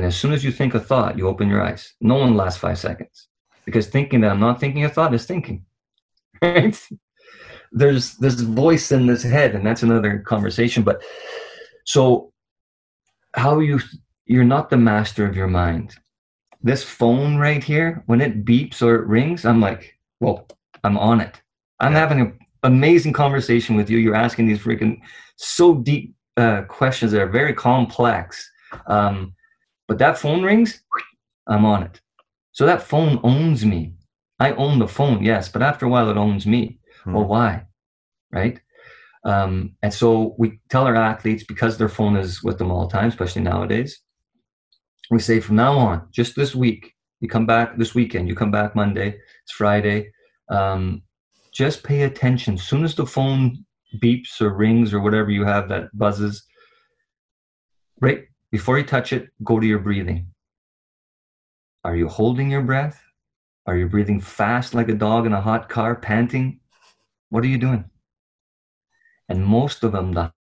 And 0.00 0.06
as 0.06 0.16
soon 0.16 0.32
as 0.32 0.42
you 0.42 0.50
think 0.50 0.72
a 0.72 0.80
thought, 0.80 1.18
you 1.18 1.28
open 1.28 1.50
your 1.50 1.60
eyes. 1.60 1.92
No 2.00 2.14
one 2.14 2.34
lasts 2.34 2.58
five 2.58 2.78
seconds 2.78 3.28
because 3.66 3.86
thinking 3.86 4.22
that 4.22 4.30
I'm 4.30 4.40
not 4.40 4.58
thinking 4.58 4.86
a 4.86 4.88
thought 4.88 5.12
is 5.12 5.26
thinking. 5.26 5.66
Right? 6.42 6.88
There's 7.70 8.14
this 8.14 8.40
voice 8.40 8.92
in 8.92 9.06
this 9.06 9.22
head, 9.22 9.54
and 9.54 9.66
that's 9.66 9.82
another 9.82 10.20
conversation. 10.20 10.82
But 10.82 11.02
so 11.84 12.32
how 13.34 13.58
you 13.58 13.78
you're 14.24 14.42
not 14.42 14.70
the 14.70 14.78
master 14.78 15.26
of 15.26 15.36
your 15.36 15.48
mind. 15.48 15.96
This 16.62 16.82
phone 16.82 17.36
right 17.36 17.62
here, 17.62 18.02
when 18.06 18.22
it 18.22 18.46
beeps 18.46 18.80
or 18.80 18.94
it 18.94 19.06
rings, 19.06 19.44
I'm 19.44 19.60
like, 19.60 19.98
well, 20.18 20.48
I'm 20.82 20.96
on 20.96 21.20
it. 21.20 21.42
I'm 21.78 21.92
having 21.92 22.22
an 22.22 22.38
amazing 22.62 23.12
conversation 23.12 23.76
with 23.76 23.90
you. 23.90 23.98
You're 23.98 24.14
asking 24.14 24.46
these 24.46 24.60
freaking 24.60 25.02
so 25.36 25.74
deep 25.74 26.14
uh, 26.38 26.62
questions 26.62 27.12
that 27.12 27.20
are 27.20 27.28
very 27.28 27.52
complex. 27.52 28.50
Um, 28.86 29.34
but 29.90 29.98
that 29.98 30.16
phone 30.16 30.44
rings, 30.44 30.84
I'm 31.48 31.64
on 31.64 31.82
it. 31.82 32.00
So 32.52 32.64
that 32.64 32.80
phone 32.80 33.18
owns 33.24 33.66
me. 33.66 33.94
I 34.38 34.52
own 34.52 34.78
the 34.78 34.86
phone, 34.86 35.24
yes, 35.24 35.48
but 35.48 35.62
after 35.62 35.84
a 35.84 35.88
while 35.88 36.08
it 36.08 36.16
owns 36.16 36.46
me. 36.46 36.78
Hmm. 37.02 37.14
Well, 37.14 37.24
why? 37.24 37.64
Right? 38.30 38.60
Um, 39.24 39.74
and 39.82 39.92
so 39.92 40.36
we 40.38 40.60
tell 40.68 40.84
our 40.84 40.94
athletes 40.94 41.42
because 41.42 41.76
their 41.76 41.88
phone 41.88 42.16
is 42.16 42.40
with 42.40 42.56
them 42.56 42.70
all 42.70 42.86
the 42.86 42.92
time, 42.92 43.08
especially 43.08 43.42
nowadays. 43.42 44.00
We 45.10 45.18
say 45.18 45.40
from 45.40 45.56
now 45.56 45.76
on, 45.76 46.06
just 46.12 46.36
this 46.36 46.54
week, 46.54 46.94
you 47.18 47.26
come 47.28 47.46
back 47.46 47.76
this 47.76 47.92
weekend, 47.92 48.28
you 48.28 48.36
come 48.36 48.52
back 48.52 48.76
Monday, 48.76 49.18
it's 49.42 49.52
Friday. 49.52 50.12
Um, 50.50 51.02
just 51.52 51.82
pay 51.82 52.02
attention. 52.02 52.54
As 52.54 52.62
soon 52.62 52.84
as 52.84 52.94
the 52.94 53.06
phone 53.06 53.64
beeps 54.00 54.40
or 54.40 54.54
rings 54.54 54.94
or 54.94 55.00
whatever 55.00 55.30
you 55.30 55.44
have 55.44 55.68
that 55.70 55.88
buzzes, 55.98 56.44
right 58.00 58.29
before 58.50 58.78
you 58.78 58.84
touch 58.84 59.12
it, 59.12 59.30
go 59.44 59.60
to 59.60 59.66
your 59.66 59.78
breathing. 59.78 60.26
Are 61.84 61.96
you 61.96 62.08
holding 62.08 62.50
your 62.50 62.62
breath? 62.62 63.00
Are 63.66 63.76
you 63.76 63.88
breathing 63.88 64.20
fast 64.20 64.74
like 64.74 64.88
a 64.88 64.94
dog 64.94 65.26
in 65.26 65.32
a 65.32 65.40
hot 65.40 65.68
car, 65.68 65.94
panting? 65.94 66.60
What 67.28 67.44
are 67.44 67.48
you 67.48 67.58
doing? 67.58 67.84
And 69.28 69.44
most 69.44 69.84
of 69.84 69.92
them, 69.92 70.12
the 70.12 70.32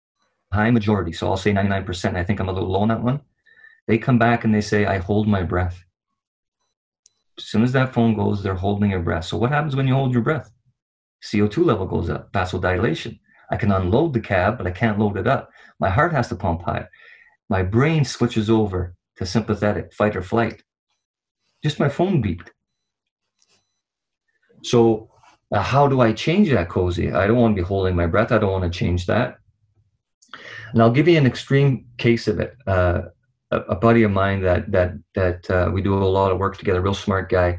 high 0.53 0.71
majority, 0.71 1.13
so 1.13 1.29
I'll 1.29 1.37
say 1.37 1.53
99%, 1.53 2.17
I 2.17 2.25
think 2.25 2.41
I'm 2.41 2.49
a 2.49 2.53
little 2.53 2.71
low 2.71 2.81
on 2.81 2.89
that 2.89 3.03
one, 3.03 3.21
they 3.87 3.99
come 3.99 4.19
back 4.19 4.45
and 4.45 4.55
they 4.55 4.61
say, 4.61 4.87
I 4.87 4.99
hold 4.99 5.29
my 5.29 5.43
breath. 5.43 5.85
As 7.37 7.45
soon 7.45 7.63
as 7.63 7.73
that 7.73 7.93
phone 7.93 8.15
goes, 8.15 8.43
they're 8.43 8.55
holding 8.55 8.91
your 8.91 9.01
breath. 9.01 9.27
So 9.27 9.37
what 9.37 9.51
happens 9.51 9.77
when 9.77 9.87
you 9.87 9.95
hold 9.95 10.13
your 10.13 10.23
breath? 10.23 10.51
CO2 11.23 11.65
level 11.65 11.87
goes 11.87 12.09
up, 12.09 12.33
vasodilation. 12.33 13.19
I 13.51 13.57
can 13.57 13.73
unload 13.73 14.13
the 14.13 14.21
cab, 14.21 14.59
but 14.59 14.67
I 14.67 14.71
can't 14.71 14.99
load 14.99 15.17
it 15.17 15.27
up. 15.27 15.51
My 15.81 15.89
heart 15.89 16.13
has 16.13 16.29
to 16.29 16.37
pump 16.37 16.63
higher. 16.63 16.89
My 17.49 17.63
brain 17.63 18.05
switches 18.05 18.51
over 18.51 18.95
to 19.17 19.27
sympathetic, 19.27 19.93
fight 19.93 20.17
or 20.17 20.23
flight. 20.23 20.63
Just 21.63 21.81
my 21.81 21.89
phone 21.89 22.23
beeped. 22.23 22.49
So, 24.63 25.11
uh, 25.53 25.63
how 25.63 25.89
do 25.89 26.01
I 26.01 26.13
change 26.13 26.51
that, 26.51 26.69
Cozy? 26.69 27.13
I 27.13 27.27
don't 27.27 27.39
want 27.39 27.57
to 27.57 27.63
be 27.63 27.67
holding 27.67 27.97
my 27.97 28.07
breath. 28.07 28.33
I 28.33 28.39
don't 28.39 28.53
want 28.53 28.71
to 28.71 28.79
change 28.79 29.07
that. 29.07 29.39
And 30.73 30.83
I'll 30.83 30.91
give 30.91 31.09
you 31.09 31.17
an 31.17 31.27
extreme 31.27 31.87
case 31.97 32.29
of 32.29 32.39
it. 32.39 32.55
Uh, 32.67 33.03
a, 33.51 33.61
a, 33.61 33.77
buddy 33.77 34.03
of 34.03 34.11
mine 34.11 34.43
that 34.43 34.71
that 34.71 34.93
that 35.15 35.51
uh, 35.51 35.71
we 35.73 35.81
do 35.81 35.95
a 35.95 36.05
lot 36.05 36.33
of 36.33 36.39
work 36.39 36.59
together. 36.59 36.83
Real 36.83 36.93
smart 36.93 37.31
guy, 37.31 37.59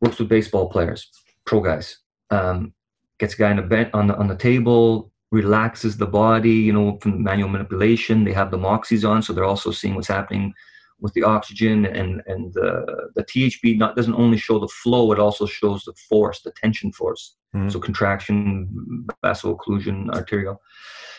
works 0.00 0.18
with 0.18 0.28
baseball 0.28 0.68
players, 0.68 1.10
pro 1.46 1.60
guys. 1.60 1.98
Um, 2.30 2.74
gets 3.18 3.34
a 3.34 3.36
guy 3.38 3.50
in 3.50 3.58
a 3.58 3.62
bed 3.62 3.90
on 3.94 4.08
the 4.08 4.16
on 4.16 4.28
the 4.28 4.36
table, 4.36 5.10
relaxes 5.34 5.96
the 5.96 6.06
body. 6.06 6.58
You 6.68 6.72
know, 6.72 6.98
from 7.02 7.22
manual 7.22 7.50
manipulation. 7.50 8.24
They 8.24 8.32
have 8.32 8.50
the 8.50 8.58
Moxys 8.58 9.08
on, 9.08 9.22
so 9.22 9.32
they're 9.32 9.52
also 9.54 9.70
seeing 9.70 9.94
what's 9.94 10.08
happening 10.08 10.54
with 11.00 11.12
the 11.14 11.22
oxygen 11.22 11.86
and 11.86 12.22
and 12.26 12.52
the 12.54 13.10
the 13.14 13.24
THB 13.24 13.78
not 13.78 13.96
doesn't 13.96 14.14
only 14.14 14.38
show 14.38 14.58
the 14.58 14.68
flow, 14.82 15.12
it 15.12 15.18
also 15.18 15.46
shows 15.46 15.84
the 15.84 15.92
force, 16.08 16.40
the 16.40 16.52
tension 16.52 16.92
force. 16.92 17.36
Mm-hmm. 17.54 17.68
So 17.68 17.78
contraction, 17.78 19.06
vessel 19.22 19.56
occlusion, 19.56 20.10
arterial. 20.14 20.60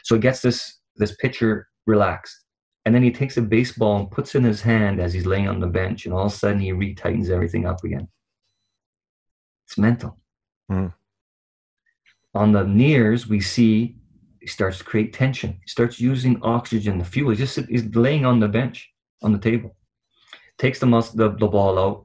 So 0.04 0.16
it 0.16 0.22
gets 0.22 0.42
this 0.42 0.80
this 0.96 1.16
pitcher 1.18 1.68
relaxed, 1.86 2.46
and 2.86 2.96
then 2.96 3.04
he 3.04 3.12
takes 3.12 3.38
a 3.38 3.42
baseball 3.42 3.98
and 4.00 4.12
puts 4.12 4.36
in 4.36 4.44
his 4.44 4.62
hand 4.62 5.00
as 5.00 5.14
he's 5.14 5.26
laying 5.26 5.48
on 5.48 5.60
the 5.60 5.68
bench, 5.68 6.06
and 6.06 6.14
all 6.14 6.26
of 6.26 6.34
a 6.34 6.36
sudden 6.36 6.60
he 6.60 6.72
retightens 6.72 7.30
everything 7.30 7.66
up 7.66 7.84
again. 7.84 8.08
It's 9.66 9.78
mental. 9.78 10.18
Mm-hmm. 10.72 10.88
On 12.36 12.52
the 12.52 12.64
NIRS, 12.64 13.28
we 13.28 13.40
see 13.40 13.98
he 14.46 14.50
starts 14.50 14.78
to 14.78 14.84
create 14.84 15.12
tension. 15.12 15.58
He 15.64 15.68
starts 15.68 16.00
using 16.00 16.40
oxygen, 16.44 17.00
the 17.00 17.04
fuel. 17.04 17.32
He 17.32 17.36
just 17.36 17.58
he's 17.68 17.96
laying 17.96 18.28
on 18.28 18.40
the 18.40 18.48
bench 18.48 18.88
on 19.24 19.32
the 19.32 19.40
table, 19.40 19.76
takes 20.60 20.78
the, 20.78 20.86
mus- 20.86 21.10
the, 21.10 21.32
the 21.32 21.48
ball 21.48 21.80
out, 21.80 22.04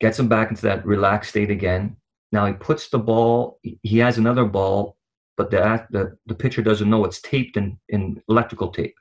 gets 0.00 0.18
him 0.18 0.26
back 0.26 0.50
into 0.50 0.62
that 0.62 0.84
relaxed 0.84 1.30
state 1.30 1.52
again. 1.52 1.94
Now 2.32 2.46
he 2.46 2.52
puts 2.52 2.88
the 2.88 2.98
ball, 2.98 3.60
he 3.62 3.98
has 3.98 4.18
another 4.18 4.44
ball, 4.44 4.96
but 5.36 5.52
the, 5.52 5.86
the, 5.90 6.18
the 6.26 6.34
pitcher 6.34 6.62
doesn't 6.62 6.90
know 6.90 7.04
it's 7.04 7.20
taped 7.20 7.56
in, 7.56 7.78
in 7.90 8.20
electrical 8.28 8.72
tape. 8.72 8.96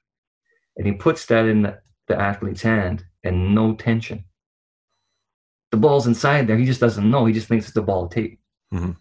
And 0.78 0.86
he 0.86 0.94
puts 0.94 1.26
that 1.26 1.48
in 1.48 1.64
the, 1.64 1.80
the 2.08 2.16
athlete's 2.16 2.62
hand 2.62 3.04
and 3.24 3.56
no 3.56 3.74
tension. 3.74 4.24
The 5.72 5.78
ball's 5.78 6.06
inside 6.06 6.46
there. 6.46 6.58
He 6.58 6.66
just 6.66 6.80
doesn't 6.80 7.10
know. 7.10 7.26
He 7.26 7.34
just 7.34 7.48
thinks 7.48 7.66
it's 7.66 7.74
the 7.74 7.82
ball 7.82 8.08
tape. 8.08 8.40
Mm-hmm. 8.72 8.92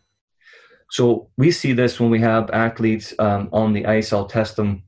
So 0.90 1.30
we 1.36 1.50
see 1.50 1.72
this 1.72 2.00
when 2.00 2.10
we 2.10 2.20
have 2.20 2.50
athletes 2.50 3.14
um, 3.18 3.48
on 3.52 3.72
the 3.72 3.86
ice. 3.86 4.12
I'll 4.12 4.26
test 4.26 4.56
them 4.56 4.82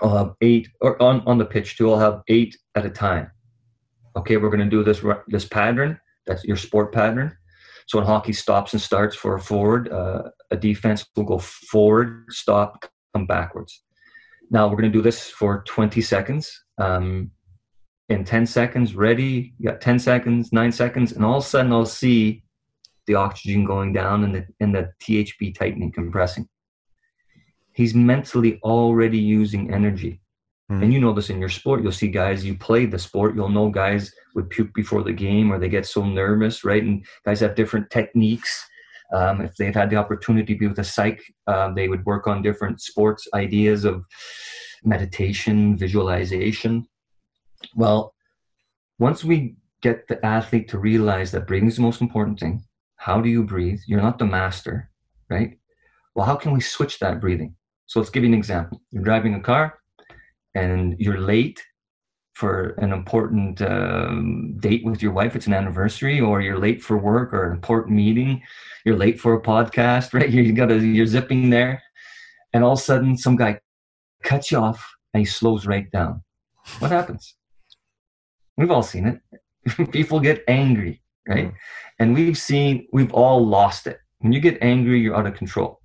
I'll 0.00 0.16
have 0.16 0.34
eight, 0.40 0.68
or 0.80 1.00
on, 1.02 1.22
on 1.26 1.38
the 1.38 1.44
pitch 1.44 1.76
too, 1.76 1.90
I'll 1.90 1.98
have 1.98 2.22
eight 2.28 2.56
at 2.74 2.86
a 2.86 2.90
time. 2.90 3.30
Okay, 4.16 4.36
we're 4.36 4.50
going 4.50 4.60
to 4.60 4.70
do 4.70 4.82
this 4.82 5.02
this 5.28 5.46
pattern. 5.46 5.98
That's 6.26 6.44
your 6.44 6.56
sport 6.56 6.92
pattern. 6.92 7.36
So 7.86 7.98
when 7.98 8.06
hockey 8.06 8.32
stops 8.32 8.72
and 8.72 8.82
starts 8.82 9.14
for 9.14 9.36
a 9.36 9.40
forward, 9.40 9.92
uh, 9.92 10.24
a 10.50 10.56
defense 10.56 11.06
will 11.14 11.24
go 11.24 11.38
forward, 11.38 12.24
stop, 12.30 12.84
come 13.14 13.26
backwards. 13.26 13.82
Now 14.50 14.66
we're 14.66 14.76
going 14.76 14.90
to 14.90 14.98
do 14.98 15.02
this 15.02 15.30
for 15.30 15.62
20 15.66 16.00
seconds. 16.00 16.64
Um, 16.78 17.30
in 18.08 18.24
10 18.24 18.46
seconds, 18.46 18.94
ready, 18.94 19.54
you 19.58 19.70
got 19.70 19.80
10 19.80 19.98
seconds, 19.98 20.52
nine 20.52 20.72
seconds, 20.72 21.12
and 21.12 21.24
all 21.24 21.38
of 21.38 21.44
a 21.44 21.46
sudden 21.46 21.72
I'll 21.72 21.86
see 21.86 22.42
the 23.06 23.14
oxygen 23.14 23.64
going 23.64 23.92
down 23.92 24.24
and 24.24 24.34
the, 24.34 24.46
and 24.60 24.74
the 24.74 24.90
THB 25.02 25.56
tightening, 25.56 25.92
compressing 25.92 26.48
he's 27.76 27.94
mentally 27.94 28.58
already 28.62 29.18
using 29.18 29.72
energy. 29.72 30.18
Mm. 30.72 30.82
And 30.82 30.92
you 30.94 30.98
know 30.98 31.12
this 31.12 31.28
in 31.28 31.38
your 31.38 31.50
sport. 31.50 31.82
You'll 31.82 31.92
see 31.92 32.08
guys, 32.08 32.44
you 32.44 32.56
play 32.56 32.86
the 32.86 32.98
sport, 32.98 33.36
you'll 33.36 33.50
know 33.50 33.68
guys 33.68 34.12
would 34.34 34.48
puke 34.48 34.72
before 34.74 35.04
the 35.04 35.12
game 35.12 35.52
or 35.52 35.58
they 35.58 35.68
get 35.68 35.86
so 35.86 36.04
nervous, 36.04 36.64
right? 36.64 36.82
And 36.82 37.04
guys 37.26 37.40
have 37.40 37.54
different 37.54 37.90
techniques. 37.90 38.50
Um, 39.14 39.42
if 39.42 39.54
they've 39.56 39.74
had 39.74 39.90
the 39.90 39.96
opportunity 39.96 40.54
to 40.54 40.58
be 40.58 40.66
with 40.66 40.78
a 40.78 40.84
psych, 40.84 41.22
uh, 41.46 41.72
they 41.74 41.88
would 41.88 42.04
work 42.06 42.26
on 42.26 42.42
different 42.42 42.80
sports 42.80 43.28
ideas 43.34 43.84
of 43.84 44.04
meditation, 44.82 45.76
visualization. 45.76 46.86
Well, 47.74 48.14
once 48.98 49.22
we 49.22 49.56
get 49.82 50.08
the 50.08 50.24
athlete 50.24 50.68
to 50.68 50.78
realize 50.78 51.30
that 51.32 51.46
breathing 51.46 51.68
is 51.68 51.76
the 51.76 51.82
most 51.82 52.00
important 52.00 52.40
thing, 52.40 52.65
how 52.96 53.20
do 53.20 53.28
you 53.28 53.44
breathe? 53.44 53.80
You're 53.86 54.02
not 54.02 54.18
the 54.18 54.26
master, 54.26 54.90
right? 55.30 55.58
Well, 56.14 56.26
how 56.26 56.36
can 56.36 56.52
we 56.52 56.60
switch 56.60 56.98
that 56.98 57.20
breathing? 57.20 57.54
So 57.86 58.00
let's 58.00 58.10
give 58.10 58.24
you 58.24 58.28
an 58.28 58.34
example. 58.34 58.80
You're 58.90 59.04
driving 59.04 59.34
a 59.34 59.40
car 59.40 59.78
and 60.54 60.96
you're 60.98 61.20
late 61.20 61.62
for 62.36 62.74
an 62.78 62.92
important 62.92 63.62
um, 63.62 64.56
date 64.58 64.84
with 64.84 65.00
your 65.00 65.12
wife, 65.12 65.34
it's 65.34 65.46
an 65.46 65.54
anniversary, 65.54 66.20
or 66.20 66.42
you're 66.42 66.58
late 66.58 66.82
for 66.82 66.98
work 66.98 67.32
or 67.32 67.46
an 67.46 67.52
important 67.52 67.96
meeting, 67.96 68.42
you're 68.84 68.96
late 68.96 69.18
for 69.18 69.32
a 69.32 69.40
podcast, 69.40 70.12
right? 70.18 70.28
You 70.28 70.52
got 70.52 70.66
to, 70.66 70.78
you're 70.78 71.06
zipping 71.06 71.48
there, 71.48 71.82
and 72.52 72.62
all 72.62 72.72
of 72.72 72.78
a 72.78 72.82
sudden 72.82 73.16
some 73.16 73.36
guy 73.36 73.58
cuts 74.22 74.50
you 74.50 74.58
off 74.58 74.86
and 75.14 75.20
he 75.20 75.24
slows 75.24 75.66
right 75.66 75.90
down. 75.90 76.22
What 76.78 76.90
happens? 76.90 77.36
We've 78.58 78.70
all 78.70 78.82
seen 78.82 79.06
it. 79.06 79.90
People 79.92 80.20
get 80.20 80.44
angry, 80.46 81.02
right? 81.28 81.48
Mm. 81.48 81.54
And 81.98 82.14
we've 82.14 82.38
seen, 82.38 82.86
we've 82.92 83.12
all 83.12 83.44
lost 83.46 83.86
it. 83.86 83.98
When 84.18 84.32
you 84.32 84.40
get 84.40 84.58
angry, 84.62 85.00
you're 85.00 85.16
out 85.16 85.26
of 85.26 85.34
control. 85.34 85.80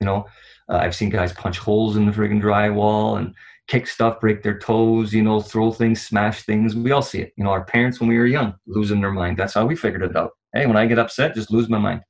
You 0.00 0.06
know, 0.06 0.26
Uh, 0.68 0.78
I've 0.78 0.96
seen 0.96 1.10
guys 1.10 1.32
punch 1.32 1.58
holes 1.58 1.96
in 1.96 2.06
the 2.06 2.12
friggin' 2.12 2.42
drywall 2.42 3.18
and 3.18 3.34
kick 3.68 3.86
stuff, 3.86 4.20
break 4.20 4.42
their 4.42 4.58
toes, 4.58 5.12
you 5.12 5.22
know, 5.22 5.40
throw 5.40 5.70
things, 5.70 6.02
smash 6.02 6.42
things. 6.42 6.74
We 6.74 6.90
all 6.90 7.02
see 7.02 7.20
it. 7.20 7.32
You 7.36 7.44
know, 7.44 7.50
our 7.50 7.64
parents 7.64 8.00
when 8.00 8.08
we 8.08 8.18
were 8.18 8.26
young, 8.26 8.54
losing 8.66 9.00
their 9.00 9.12
mind. 9.12 9.36
That's 9.36 9.54
how 9.54 9.64
we 9.64 9.76
figured 9.76 10.02
it 10.02 10.16
out. 10.16 10.32
Hey, 10.52 10.66
when 10.66 10.76
I 10.76 10.86
get 10.86 10.98
upset, 10.98 11.34
just 11.34 11.52
lose 11.52 11.68
my 11.68 11.78
mind. 11.78 12.00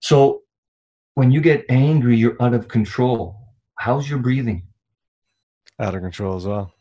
So 0.00 0.42
when 1.14 1.30
you 1.30 1.40
get 1.40 1.64
angry, 1.68 2.16
you're 2.16 2.40
out 2.40 2.54
of 2.54 2.66
control. 2.66 3.36
How's 3.76 4.08
your 4.10 4.18
breathing? 4.18 4.66
Out 5.78 5.94
of 5.94 6.02
control 6.02 6.36
as 6.36 6.46
well. 6.46 6.72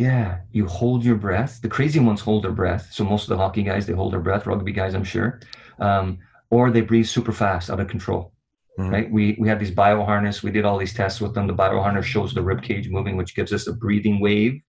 Yeah, 0.00 0.38
you 0.50 0.66
hold 0.66 1.04
your 1.04 1.16
breath. 1.16 1.60
The 1.60 1.68
crazy 1.68 2.00
ones 2.00 2.22
hold 2.22 2.44
their 2.44 2.52
breath. 2.52 2.88
So 2.90 3.04
most 3.04 3.24
of 3.24 3.28
the 3.28 3.36
hockey 3.36 3.62
guys, 3.62 3.86
they 3.86 3.92
hold 3.92 4.14
their 4.14 4.20
breath. 4.20 4.46
Rugby 4.46 4.72
guys, 4.72 4.94
I'm 4.94 5.04
sure, 5.04 5.40
um, 5.78 6.16
or 6.48 6.70
they 6.70 6.80
breathe 6.80 7.04
super 7.04 7.32
fast, 7.32 7.68
out 7.68 7.80
of 7.80 7.88
control. 7.88 8.32
Mm-hmm. 8.78 8.90
Right? 8.90 9.10
We 9.10 9.36
we 9.38 9.46
have 9.48 9.58
these 9.58 9.70
bio 9.70 10.02
harness. 10.02 10.42
We 10.42 10.52
did 10.52 10.64
all 10.64 10.78
these 10.78 10.94
tests 10.94 11.20
with 11.20 11.34
them. 11.34 11.46
The 11.46 11.52
bio 11.52 11.82
harness 11.82 12.06
shows 12.06 12.32
the 12.32 12.40
rib 12.40 12.62
cage 12.62 12.88
moving, 12.88 13.18
which 13.18 13.36
gives 13.36 13.52
us 13.52 13.66
a 13.66 13.74
breathing 13.74 14.20
wave. 14.20 14.62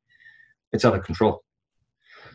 It's 0.73 0.83
out 0.83 0.95
of 0.95 1.05
control. 1.05 1.45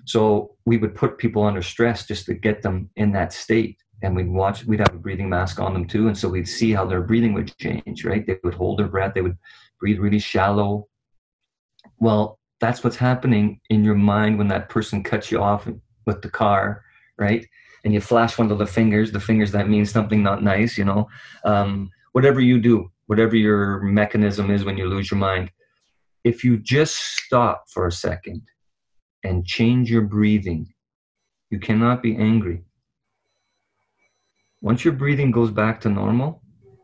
So 0.06 0.56
we 0.64 0.78
would 0.78 0.94
put 0.94 1.18
people 1.18 1.44
under 1.44 1.60
stress 1.60 2.06
just 2.06 2.24
to 2.26 2.34
get 2.34 2.62
them 2.62 2.88
in 2.96 3.12
that 3.12 3.34
state. 3.34 3.76
And 4.02 4.16
we'd 4.16 4.30
watch, 4.30 4.64
we'd 4.64 4.80
have 4.80 4.94
a 4.94 4.98
breathing 4.98 5.28
mask 5.28 5.60
on 5.60 5.74
them 5.74 5.86
too. 5.86 6.08
And 6.08 6.16
so 6.16 6.30
we'd 6.30 6.48
see 6.48 6.72
how 6.72 6.86
their 6.86 7.02
breathing 7.02 7.34
would 7.34 7.54
change, 7.58 8.06
right? 8.06 8.26
They 8.26 8.38
would 8.42 8.54
hold 8.54 8.78
their 8.78 8.88
breath, 8.88 9.12
they 9.12 9.20
would 9.20 9.36
breathe 9.80 9.98
really 9.98 10.18
shallow. 10.18 10.88
Well, 11.98 12.38
that's 12.60 12.82
what's 12.82 12.96
happening 12.96 13.60
in 13.70 13.84
your 13.84 13.94
mind 13.94 14.38
when 14.38 14.48
that 14.48 14.68
person 14.68 15.02
cuts 15.02 15.30
you 15.30 15.42
off 15.42 15.68
with 16.06 16.22
the 16.22 16.30
car, 16.30 16.82
right? 17.18 17.46
And 17.84 17.92
you 17.92 18.00
flash 18.00 18.38
one 18.38 18.50
of 18.50 18.58
the 18.58 18.66
fingers, 18.66 19.12
the 19.12 19.20
fingers 19.20 19.52
that 19.52 19.68
means 19.68 19.90
something 19.90 20.22
not 20.22 20.42
nice, 20.42 20.78
you 20.78 20.84
know. 20.84 21.08
Um, 21.44 21.90
whatever 22.12 22.40
you 22.40 22.60
do, 22.60 22.90
whatever 23.06 23.36
your 23.36 23.80
mechanism 23.80 24.50
is 24.50 24.64
when 24.64 24.76
you 24.76 24.88
lose 24.88 25.10
your 25.10 25.20
mind, 25.20 25.50
if 26.24 26.42
you 26.42 26.56
just 26.58 26.96
stop 26.96 27.64
for 27.68 27.86
a 27.86 27.92
second 27.92 28.42
and 29.22 29.46
change 29.46 29.90
your 29.90 30.02
breathing, 30.02 30.72
you 31.50 31.60
cannot 31.60 32.02
be 32.02 32.16
angry. 32.16 32.64
Once 34.60 34.84
your 34.84 34.94
breathing 34.94 35.30
goes 35.30 35.50
back 35.50 35.80
to 35.82 35.88
normal, 35.88 36.42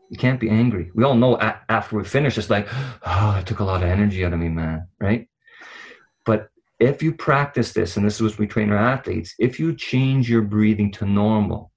you 0.09 0.17
can't 0.17 0.39
be 0.39 0.49
angry. 0.49 0.91
We 0.93 1.03
all 1.03 1.15
know 1.15 1.37
after 1.67 1.97
we 1.97 2.03
finish, 2.03 2.37
it's 2.37 2.49
like, 2.49 2.67
oh, 3.05 3.37
it 3.39 3.47
took 3.47 3.59
a 3.59 3.63
lot 3.63 3.83
of 3.83 3.89
energy 3.89 4.23
out 4.23 4.31
of 4.31 4.39
me, 4.39 4.47
man, 4.47 4.87
right? 4.99 5.27
If 6.83 7.01
you 7.01 7.13
practice 7.13 7.71
this, 7.71 7.95
and 7.95 8.05
this 8.05 8.15
is 8.15 8.21
what 8.21 8.37
we 8.37 8.45
train 8.45 8.69
our 8.69 8.77
athletes, 8.77 9.35
if 9.39 9.57
you 9.57 9.73
change 9.73 10.29
your 10.29 10.41
breathing 10.41 10.91
to 10.91 11.05
normal, 11.05 11.71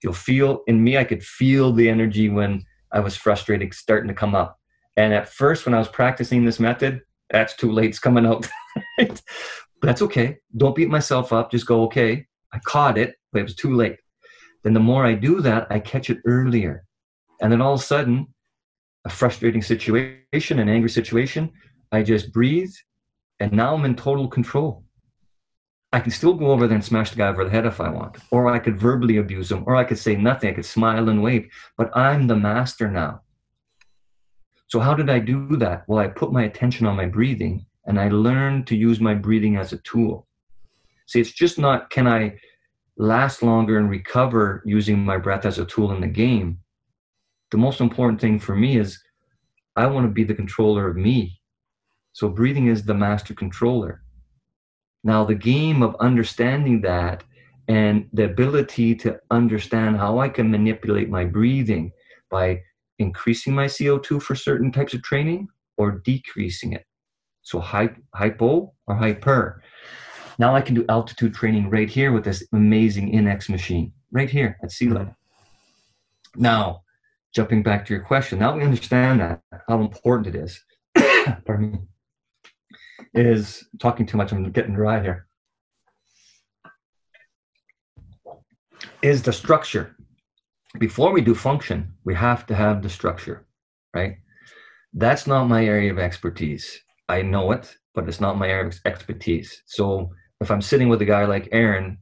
you'll 0.00 0.12
feel, 0.12 0.62
in 0.68 0.84
me, 0.84 0.96
I 0.96 1.02
could 1.02 1.24
feel 1.24 1.72
the 1.72 1.88
energy 1.88 2.28
when 2.28 2.62
I 2.92 3.00
was 3.00 3.16
frustrated 3.16 3.74
starting 3.74 4.06
to 4.06 4.14
come 4.14 4.36
up. 4.36 4.60
And 4.96 5.12
at 5.12 5.28
first, 5.28 5.66
when 5.66 5.74
I 5.74 5.80
was 5.80 5.88
practicing 5.88 6.44
this 6.44 6.60
method, 6.60 7.00
that's 7.30 7.56
too 7.56 7.72
late, 7.72 7.90
it's 7.90 7.98
coming 7.98 8.26
out. 8.26 8.48
that's 9.82 10.02
okay. 10.02 10.38
Don't 10.56 10.76
beat 10.76 10.88
myself 10.88 11.32
up. 11.32 11.50
Just 11.50 11.66
go, 11.66 11.82
okay, 11.86 12.24
I 12.52 12.60
caught 12.60 12.96
it, 12.96 13.16
but 13.32 13.40
it 13.40 13.42
was 13.42 13.56
too 13.56 13.74
late. 13.74 13.96
Then 14.62 14.72
the 14.72 14.78
more 14.78 15.04
I 15.04 15.14
do 15.14 15.40
that, 15.40 15.66
I 15.68 15.80
catch 15.80 16.10
it 16.10 16.18
earlier. 16.26 16.84
And 17.40 17.50
then 17.50 17.60
all 17.60 17.74
of 17.74 17.80
a 17.80 17.82
sudden, 17.82 18.28
a 19.04 19.10
frustrating 19.10 19.62
situation, 19.62 20.60
an 20.60 20.68
angry 20.68 20.90
situation, 20.90 21.50
I 21.90 22.04
just 22.04 22.32
breathe 22.32 22.72
and 23.44 23.52
now 23.52 23.74
I'm 23.74 23.84
in 23.84 23.94
total 23.94 24.26
control. 24.26 24.82
I 25.92 26.00
can 26.00 26.10
still 26.10 26.32
go 26.32 26.50
over 26.50 26.66
there 26.66 26.76
and 26.76 26.84
smash 26.84 27.10
the 27.10 27.16
guy 27.16 27.28
over 27.28 27.44
the 27.44 27.50
head 27.50 27.66
if 27.66 27.78
I 27.78 27.90
want, 27.90 28.16
or 28.30 28.48
I 28.48 28.58
could 28.58 28.80
verbally 28.80 29.18
abuse 29.18 29.52
him, 29.52 29.64
or 29.66 29.76
I 29.76 29.84
could 29.84 29.98
say 29.98 30.16
nothing. 30.16 30.48
I 30.48 30.54
could 30.54 30.64
smile 30.64 31.10
and 31.10 31.22
wave, 31.22 31.50
but 31.76 31.94
I'm 31.94 32.26
the 32.26 32.36
master 32.36 32.90
now. 32.90 33.20
So, 34.68 34.80
how 34.80 34.94
did 34.94 35.10
I 35.10 35.18
do 35.18 35.56
that? 35.58 35.84
Well, 35.86 35.98
I 35.98 36.08
put 36.08 36.32
my 36.32 36.44
attention 36.44 36.86
on 36.86 36.96
my 36.96 37.04
breathing 37.04 37.66
and 37.84 38.00
I 38.00 38.08
learned 38.08 38.66
to 38.68 38.76
use 38.76 38.98
my 38.98 39.12
breathing 39.12 39.58
as 39.58 39.74
a 39.74 39.78
tool. 39.78 40.26
See, 41.04 41.20
it's 41.20 41.30
just 41.30 41.58
not 41.58 41.90
can 41.90 42.08
I 42.08 42.38
last 42.96 43.42
longer 43.42 43.78
and 43.78 43.90
recover 43.90 44.62
using 44.64 45.04
my 45.04 45.18
breath 45.18 45.44
as 45.44 45.58
a 45.58 45.66
tool 45.66 45.92
in 45.92 46.00
the 46.00 46.06
game. 46.06 46.60
The 47.50 47.58
most 47.58 47.82
important 47.82 48.22
thing 48.22 48.38
for 48.38 48.56
me 48.56 48.78
is 48.78 49.02
I 49.76 49.86
want 49.86 50.06
to 50.06 50.10
be 50.10 50.24
the 50.24 50.34
controller 50.34 50.88
of 50.88 50.96
me 50.96 51.42
so 52.14 52.28
breathing 52.28 52.68
is 52.68 52.84
the 52.84 52.94
master 52.94 53.34
controller. 53.34 54.00
Now, 55.02 55.24
the 55.24 55.34
game 55.34 55.82
of 55.82 55.96
understanding 55.96 56.80
that 56.82 57.24
and 57.66 58.08
the 58.12 58.24
ability 58.24 58.94
to 58.94 59.18
understand 59.32 59.96
how 59.96 60.20
I 60.20 60.28
can 60.28 60.48
manipulate 60.48 61.10
my 61.10 61.24
breathing 61.24 61.90
by 62.30 62.62
increasing 63.00 63.52
my 63.52 63.66
CO2 63.66 64.22
for 64.22 64.36
certain 64.36 64.70
types 64.70 64.94
of 64.94 65.02
training 65.02 65.48
or 65.76 66.02
decreasing 66.04 66.72
it. 66.72 66.86
So 67.42 67.58
hypo 67.58 68.72
or 68.86 68.94
hyper. 68.94 69.60
Now 70.38 70.54
I 70.54 70.60
can 70.60 70.76
do 70.76 70.84
altitude 70.88 71.34
training 71.34 71.68
right 71.68 71.90
here 71.90 72.12
with 72.12 72.24
this 72.24 72.46
amazing 72.52 73.12
INEX 73.12 73.48
machine, 73.48 73.92
right 74.12 74.30
here 74.30 74.56
at 74.62 74.70
sea 74.70 74.88
level. 74.88 75.16
Now, 76.36 76.82
jumping 77.34 77.64
back 77.64 77.84
to 77.86 77.94
your 77.94 78.04
question, 78.04 78.38
now 78.38 78.56
we 78.56 78.62
understand 78.62 79.20
that, 79.20 79.42
how 79.66 79.80
important 79.80 80.32
it 80.32 80.38
is. 80.38 80.64
Pardon 81.44 81.72
me 81.72 81.78
is 83.14 83.64
talking 83.78 84.06
too 84.06 84.16
much. 84.16 84.32
I'm 84.32 84.50
getting 84.50 84.74
dry 84.74 85.00
here. 85.02 85.26
Is 89.02 89.22
the 89.22 89.32
structure. 89.32 89.96
Before 90.78 91.12
we 91.12 91.20
do 91.20 91.34
function, 91.34 91.94
we 92.04 92.14
have 92.14 92.46
to 92.46 92.54
have 92.54 92.82
the 92.82 92.90
structure, 92.90 93.46
right? 93.94 94.16
That's 94.92 95.26
not 95.26 95.44
my 95.48 95.64
area 95.64 95.92
of 95.92 95.98
expertise. 95.98 96.80
I 97.08 97.22
know 97.22 97.52
it, 97.52 97.76
but 97.94 98.08
it's 98.08 98.20
not 98.20 98.38
my 98.38 98.48
area 98.48 98.68
of 98.68 98.80
expertise. 98.84 99.62
So 99.66 100.10
if 100.40 100.50
I'm 100.50 100.62
sitting 100.62 100.88
with 100.88 101.02
a 101.02 101.04
guy 101.04 101.24
like 101.26 101.48
Aaron, 101.52 101.98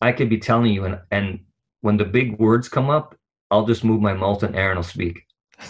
I 0.00 0.12
could 0.12 0.28
be 0.28 0.38
telling 0.38 0.72
you, 0.72 0.84
and, 0.84 1.00
and 1.10 1.40
when 1.80 1.96
the 1.96 2.04
big 2.04 2.38
words 2.38 2.68
come 2.68 2.90
up, 2.90 3.16
I'll 3.50 3.66
just 3.66 3.84
move 3.84 4.00
my 4.00 4.12
mouth 4.12 4.42
and 4.42 4.54
Aaron 4.54 4.76
will 4.76 4.82
speak. 4.84 5.18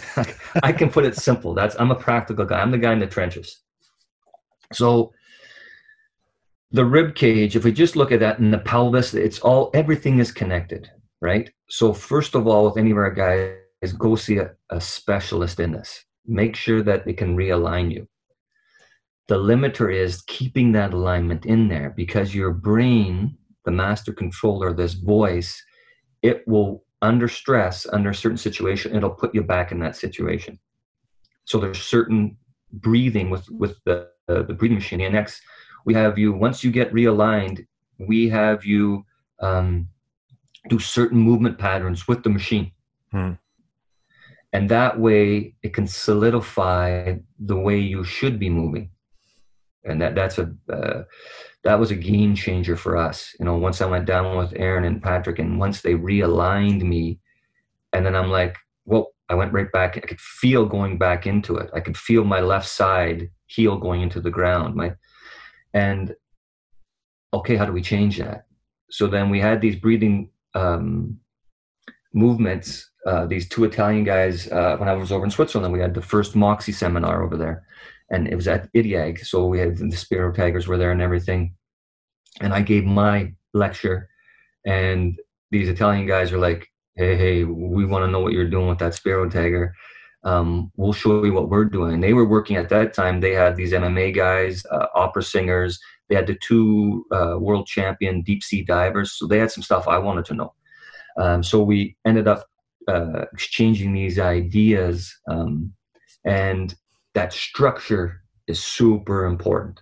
I 0.63 0.71
can 0.71 0.89
put 0.89 1.05
it 1.05 1.15
simple. 1.15 1.53
That's 1.53 1.75
I'm 1.79 1.91
a 1.91 1.95
practical 1.95 2.45
guy. 2.45 2.59
I'm 2.59 2.71
the 2.71 2.77
guy 2.77 2.93
in 2.93 2.99
the 2.99 3.07
trenches. 3.07 3.61
So 4.73 5.13
the 6.71 6.85
rib 6.85 7.15
cage, 7.15 7.55
if 7.55 7.63
we 7.63 7.71
just 7.71 7.95
look 7.95 8.11
at 8.11 8.19
that 8.19 8.39
in 8.39 8.51
the 8.51 8.59
pelvis, 8.59 9.13
it's 9.13 9.39
all 9.39 9.71
everything 9.73 10.19
is 10.19 10.31
connected, 10.31 10.89
right? 11.21 11.49
So 11.69 11.93
first 11.93 12.35
of 12.35 12.47
all, 12.47 12.65
with 12.65 12.77
any 12.77 12.91
of 12.91 12.97
our 12.97 13.11
guys, 13.11 13.93
go 13.97 14.15
see 14.15 14.37
a, 14.37 14.51
a 14.69 14.81
specialist 14.81 15.59
in 15.59 15.71
this. 15.71 16.03
Make 16.25 16.55
sure 16.55 16.83
that 16.83 17.05
they 17.05 17.13
can 17.13 17.37
realign 17.37 17.91
you. 17.93 18.07
The 19.27 19.35
limiter 19.35 19.93
is 19.93 20.21
keeping 20.23 20.71
that 20.73 20.93
alignment 20.93 21.45
in 21.45 21.67
there 21.67 21.93
because 21.95 22.35
your 22.35 22.51
brain, 22.51 23.37
the 23.65 23.71
master 23.71 24.13
controller, 24.13 24.73
this 24.73 24.93
voice, 24.93 25.61
it 26.21 26.43
will 26.47 26.85
under 27.01 27.27
stress, 27.27 27.85
under 27.91 28.09
a 28.09 28.15
certain 28.15 28.37
situation, 28.37 28.95
it'll 28.95 29.09
put 29.09 29.35
you 29.35 29.43
back 29.43 29.71
in 29.71 29.79
that 29.79 29.95
situation. 29.95 30.59
So 31.45 31.59
there's 31.59 31.81
certain 31.81 32.37
breathing 32.73 33.29
with 33.29 33.49
with 33.49 33.77
the 33.85 34.09
the 34.27 34.53
breathing 34.53 34.77
machine, 34.77 34.99
the 34.99 35.09
next 35.09 35.41
we 35.87 35.93
have 35.93 36.17
you, 36.17 36.33
once 36.33 36.65
you 36.65 36.69
get 36.69 36.93
realigned, 36.93 37.65
we 37.97 38.27
have 38.27 38.65
you 38.65 39.05
um, 39.39 39.87
do 40.67 40.79
certain 40.79 41.17
movement 41.17 41.57
patterns 41.57 42.09
with 42.09 42.23
the 42.23 42.29
machine. 42.29 42.73
Hmm. 43.11 43.33
And 44.51 44.69
that 44.69 44.99
way 44.99 45.55
it 45.63 45.73
can 45.73 45.87
solidify 45.87 47.15
the 47.39 47.55
way 47.55 47.79
you 47.79 48.03
should 48.03 48.37
be 48.37 48.49
moving. 48.49 48.89
And 49.85 50.01
that, 50.01 50.13
that's 50.13 50.37
a, 50.39 50.53
uh, 50.69 51.03
that 51.63 51.79
was 51.79 51.91
a 51.91 51.95
game 51.95 52.35
changer 52.35 52.75
for 52.75 52.97
us. 52.97 53.33
You 53.39 53.45
know, 53.45 53.55
once 53.55 53.79
I 53.79 53.85
went 53.85 54.05
down 54.05 54.35
with 54.35 54.53
Aaron 54.57 54.83
and 54.83 55.01
Patrick 55.01 55.39
and 55.39 55.57
once 55.57 55.81
they 55.81 55.93
realigned 55.93 56.81
me, 56.81 57.19
and 57.93 58.05
then 58.05 58.13
I'm 58.13 58.29
like, 58.29 58.57
I 59.29 59.35
went 59.35 59.53
right 59.53 59.71
back. 59.71 59.97
I 59.97 60.01
could 60.01 60.19
feel 60.19 60.65
going 60.65 60.97
back 60.97 61.27
into 61.27 61.57
it. 61.57 61.69
I 61.73 61.79
could 61.79 61.97
feel 61.97 62.23
my 62.23 62.39
left 62.39 62.67
side 62.67 63.29
heel 63.47 63.77
going 63.77 64.01
into 64.01 64.21
the 64.21 64.31
ground. 64.31 64.75
My 64.75 64.93
and 65.73 66.15
okay, 67.33 67.55
how 67.55 67.65
do 67.65 67.73
we 67.73 67.81
change 67.81 68.17
that? 68.17 68.45
So 68.89 69.07
then 69.07 69.29
we 69.29 69.39
had 69.39 69.59
these 69.59 69.75
breathing 69.75 70.29
um, 70.53 71.19
movements. 72.13 72.89
Uh, 73.05 73.25
these 73.25 73.47
two 73.47 73.63
Italian 73.63 74.03
guys. 74.03 74.49
Uh, 74.51 74.75
when 74.77 74.89
I 74.89 74.93
was 74.93 75.11
over 75.11 75.25
in 75.25 75.31
Switzerland, 75.31 75.73
we 75.73 75.79
had 75.79 75.93
the 75.93 76.01
first 76.01 76.35
Moxy 76.35 76.71
seminar 76.71 77.23
over 77.23 77.37
there, 77.37 77.63
and 78.09 78.27
it 78.27 78.35
was 78.35 78.47
at 78.47 78.71
IDIAG. 78.73 79.25
So 79.25 79.45
we 79.45 79.59
had 79.59 79.77
the 79.77 79.95
Spiro 79.95 80.31
Tigers 80.33 80.67
were 80.67 80.77
there 80.77 80.91
and 80.91 81.01
everything, 81.01 81.55
and 82.41 82.53
I 82.53 82.61
gave 82.61 82.85
my 82.85 83.33
lecture, 83.53 84.09
and 84.65 85.17
these 85.51 85.69
Italian 85.69 86.05
guys 86.05 86.33
are 86.33 86.37
like, 86.37 86.67
"Hey, 86.97 87.15
hey, 87.15 87.43
we 87.43 87.85
want 87.85 88.05
to 88.05 88.11
know 88.11 88.19
what 88.19 88.33
you're 88.33 88.49
doing 88.49 88.67
with 88.67 88.79
that 88.79 88.95
Spiro 88.95 89.29
Tiger." 89.29 89.73
um, 90.23 90.71
we'll 90.75 90.93
show 90.93 91.23
you 91.23 91.33
what 91.33 91.49
we're 91.49 91.65
doing. 91.65 91.93
And 91.93 92.03
They 92.03 92.13
were 92.13 92.27
working 92.27 92.57
at 92.57 92.69
that 92.69 92.93
time. 92.93 93.21
They 93.21 93.33
had 93.33 93.55
these 93.55 93.71
MMA 93.71 94.13
guys, 94.13 94.65
uh, 94.71 94.87
opera 94.93 95.23
singers. 95.23 95.79
They 96.09 96.15
had 96.15 96.27
the 96.27 96.35
two 96.35 97.05
uh, 97.11 97.37
world 97.39 97.65
champion 97.67 98.21
deep 98.23 98.43
sea 98.43 98.63
divers. 98.63 99.13
So 99.13 99.25
they 99.25 99.37
had 99.37 99.51
some 99.51 99.63
stuff 99.63 99.87
I 99.87 99.97
wanted 99.97 100.25
to 100.25 100.33
know. 100.33 100.53
Um, 101.17 101.43
so 101.43 101.63
we 101.63 101.95
ended 102.05 102.27
up 102.27 102.45
uh, 102.87 103.25
exchanging 103.33 103.93
these 103.93 104.19
ideas, 104.19 105.13
um, 105.27 105.73
and 106.25 106.75
that 107.15 107.33
structure 107.33 108.21
is 108.47 108.63
super 108.63 109.25
important. 109.25 109.81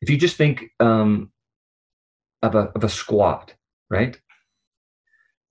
If 0.00 0.08
you 0.08 0.16
just 0.16 0.36
think 0.36 0.64
um, 0.80 1.30
of 2.42 2.54
a 2.54 2.70
of 2.74 2.82
a 2.82 2.88
squat, 2.88 3.54
right? 3.90 4.18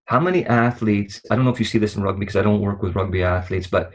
How 0.09 0.19
many 0.19 0.43
athletes? 0.47 1.21
I 1.29 1.35
don't 1.35 1.45
know 1.45 1.51
if 1.51 1.59
you 1.59 1.65
see 1.67 1.77
this 1.77 1.95
in 1.95 2.01
rugby 2.01 2.21
because 2.21 2.35
I 2.35 2.41
don't 2.41 2.61
work 2.61 2.81
with 2.81 2.95
rugby 2.95 3.21
athletes, 3.21 3.67
but 3.67 3.91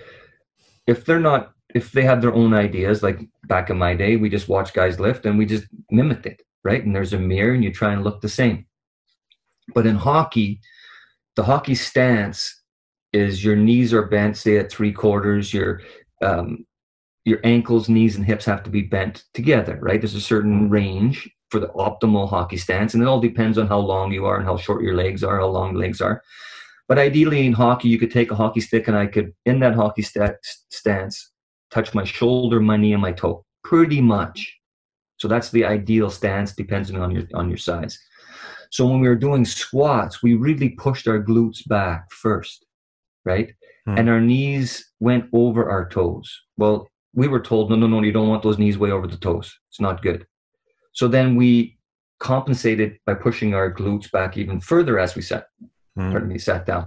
if 0.86 1.04
they're 1.04 1.18
not, 1.18 1.54
if 1.74 1.90
they 1.90 2.02
have 2.02 2.22
their 2.22 2.32
own 2.32 2.54
ideas, 2.54 3.02
like 3.02 3.18
back 3.48 3.68
in 3.68 3.76
my 3.76 3.96
day, 3.96 4.14
we 4.14 4.28
just 4.28 4.48
watch 4.48 4.72
guys 4.72 5.00
lift 5.00 5.26
and 5.26 5.36
we 5.36 5.44
just 5.44 5.66
mimicked 5.90 6.26
it, 6.26 6.40
right? 6.62 6.84
And 6.84 6.94
there's 6.94 7.14
a 7.14 7.18
mirror 7.18 7.52
and 7.52 7.64
you 7.64 7.72
try 7.72 7.92
and 7.92 8.04
look 8.04 8.20
the 8.20 8.28
same. 8.28 8.64
But 9.74 9.86
in 9.86 9.96
hockey, 9.96 10.60
the 11.34 11.42
hockey 11.42 11.74
stance 11.74 12.62
is 13.12 13.44
your 13.44 13.56
knees 13.56 13.92
are 13.92 14.06
bent, 14.06 14.36
say 14.36 14.58
at 14.58 14.70
three 14.70 14.92
quarters, 14.92 15.52
your 15.52 15.80
um, 16.22 16.64
your 17.24 17.40
ankles, 17.42 17.88
knees, 17.88 18.14
and 18.14 18.24
hips 18.24 18.44
have 18.44 18.62
to 18.62 18.70
be 18.70 18.82
bent 18.82 19.24
together, 19.34 19.80
right? 19.82 20.00
There's 20.00 20.14
a 20.14 20.20
certain 20.20 20.70
range 20.70 21.28
for 21.54 21.60
the 21.60 21.68
optimal 21.68 22.28
hockey 22.28 22.56
stance, 22.56 22.94
and 22.94 23.02
it 23.02 23.06
all 23.06 23.20
depends 23.20 23.58
on 23.58 23.68
how 23.68 23.78
long 23.78 24.10
you 24.10 24.26
are 24.26 24.38
and 24.38 24.44
how 24.44 24.56
short 24.56 24.82
your 24.82 24.96
legs 24.96 25.22
are, 25.22 25.38
how 25.38 25.46
long 25.46 25.72
the 25.72 25.78
legs 25.78 26.00
are. 26.00 26.20
But 26.88 26.98
ideally, 26.98 27.46
in 27.46 27.52
hockey, 27.52 27.88
you 27.88 27.96
could 27.96 28.10
take 28.10 28.32
a 28.32 28.34
hockey 28.34 28.60
stick 28.60 28.88
and 28.88 28.96
I 28.96 29.06
could, 29.06 29.32
in 29.46 29.60
that 29.60 29.76
hockey 29.76 30.02
st- 30.02 30.34
stance, 30.70 31.30
touch 31.70 31.94
my 31.94 32.02
shoulder, 32.02 32.58
my 32.58 32.76
knee, 32.76 32.92
and 32.92 33.00
my 33.00 33.12
toe, 33.12 33.44
pretty 33.62 34.00
much. 34.00 34.52
So 35.18 35.28
that's 35.28 35.50
the 35.50 35.64
ideal 35.64 36.10
stance, 36.10 36.56
depending 36.56 36.96
on 37.00 37.12
your 37.12 37.22
on 37.34 37.48
your 37.48 37.62
size. 37.68 37.96
So 38.70 38.84
when 38.84 38.98
we 38.98 39.08
were 39.08 39.24
doing 39.26 39.44
squats, 39.44 40.24
we 40.24 40.34
really 40.34 40.70
pushed 40.70 41.06
our 41.06 41.22
glutes 41.22 41.64
back 41.68 42.10
first, 42.10 42.66
right? 43.24 43.54
Hmm. 43.86 43.98
And 43.98 44.08
our 44.10 44.20
knees 44.20 44.90
went 44.98 45.26
over 45.32 45.70
our 45.70 45.88
toes. 45.88 46.28
Well, 46.56 46.88
we 47.14 47.28
were 47.28 47.44
told, 47.50 47.70
no, 47.70 47.76
no, 47.76 47.86
no, 47.86 48.02
you 48.02 48.10
don't 48.10 48.28
want 48.28 48.42
those 48.42 48.58
knees 48.58 48.76
way 48.76 48.90
over 48.90 49.06
the 49.06 49.16
toes. 49.28 49.56
It's 49.70 49.80
not 49.80 50.02
good. 50.02 50.26
So 50.94 51.08
then 51.08 51.36
we 51.36 51.76
compensated 52.18 52.98
by 53.04 53.14
pushing 53.14 53.54
our 53.54 53.72
glutes 53.72 54.10
back 54.10 54.36
even 54.36 54.60
further 54.60 54.98
as 54.98 55.14
we 55.14 55.22
sat, 55.22 55.48
mm. 55.98 56.10
pardon 56.10 56.28
me, 56.28 56.38
sat 56.38 56.64
down. 56.64 56.86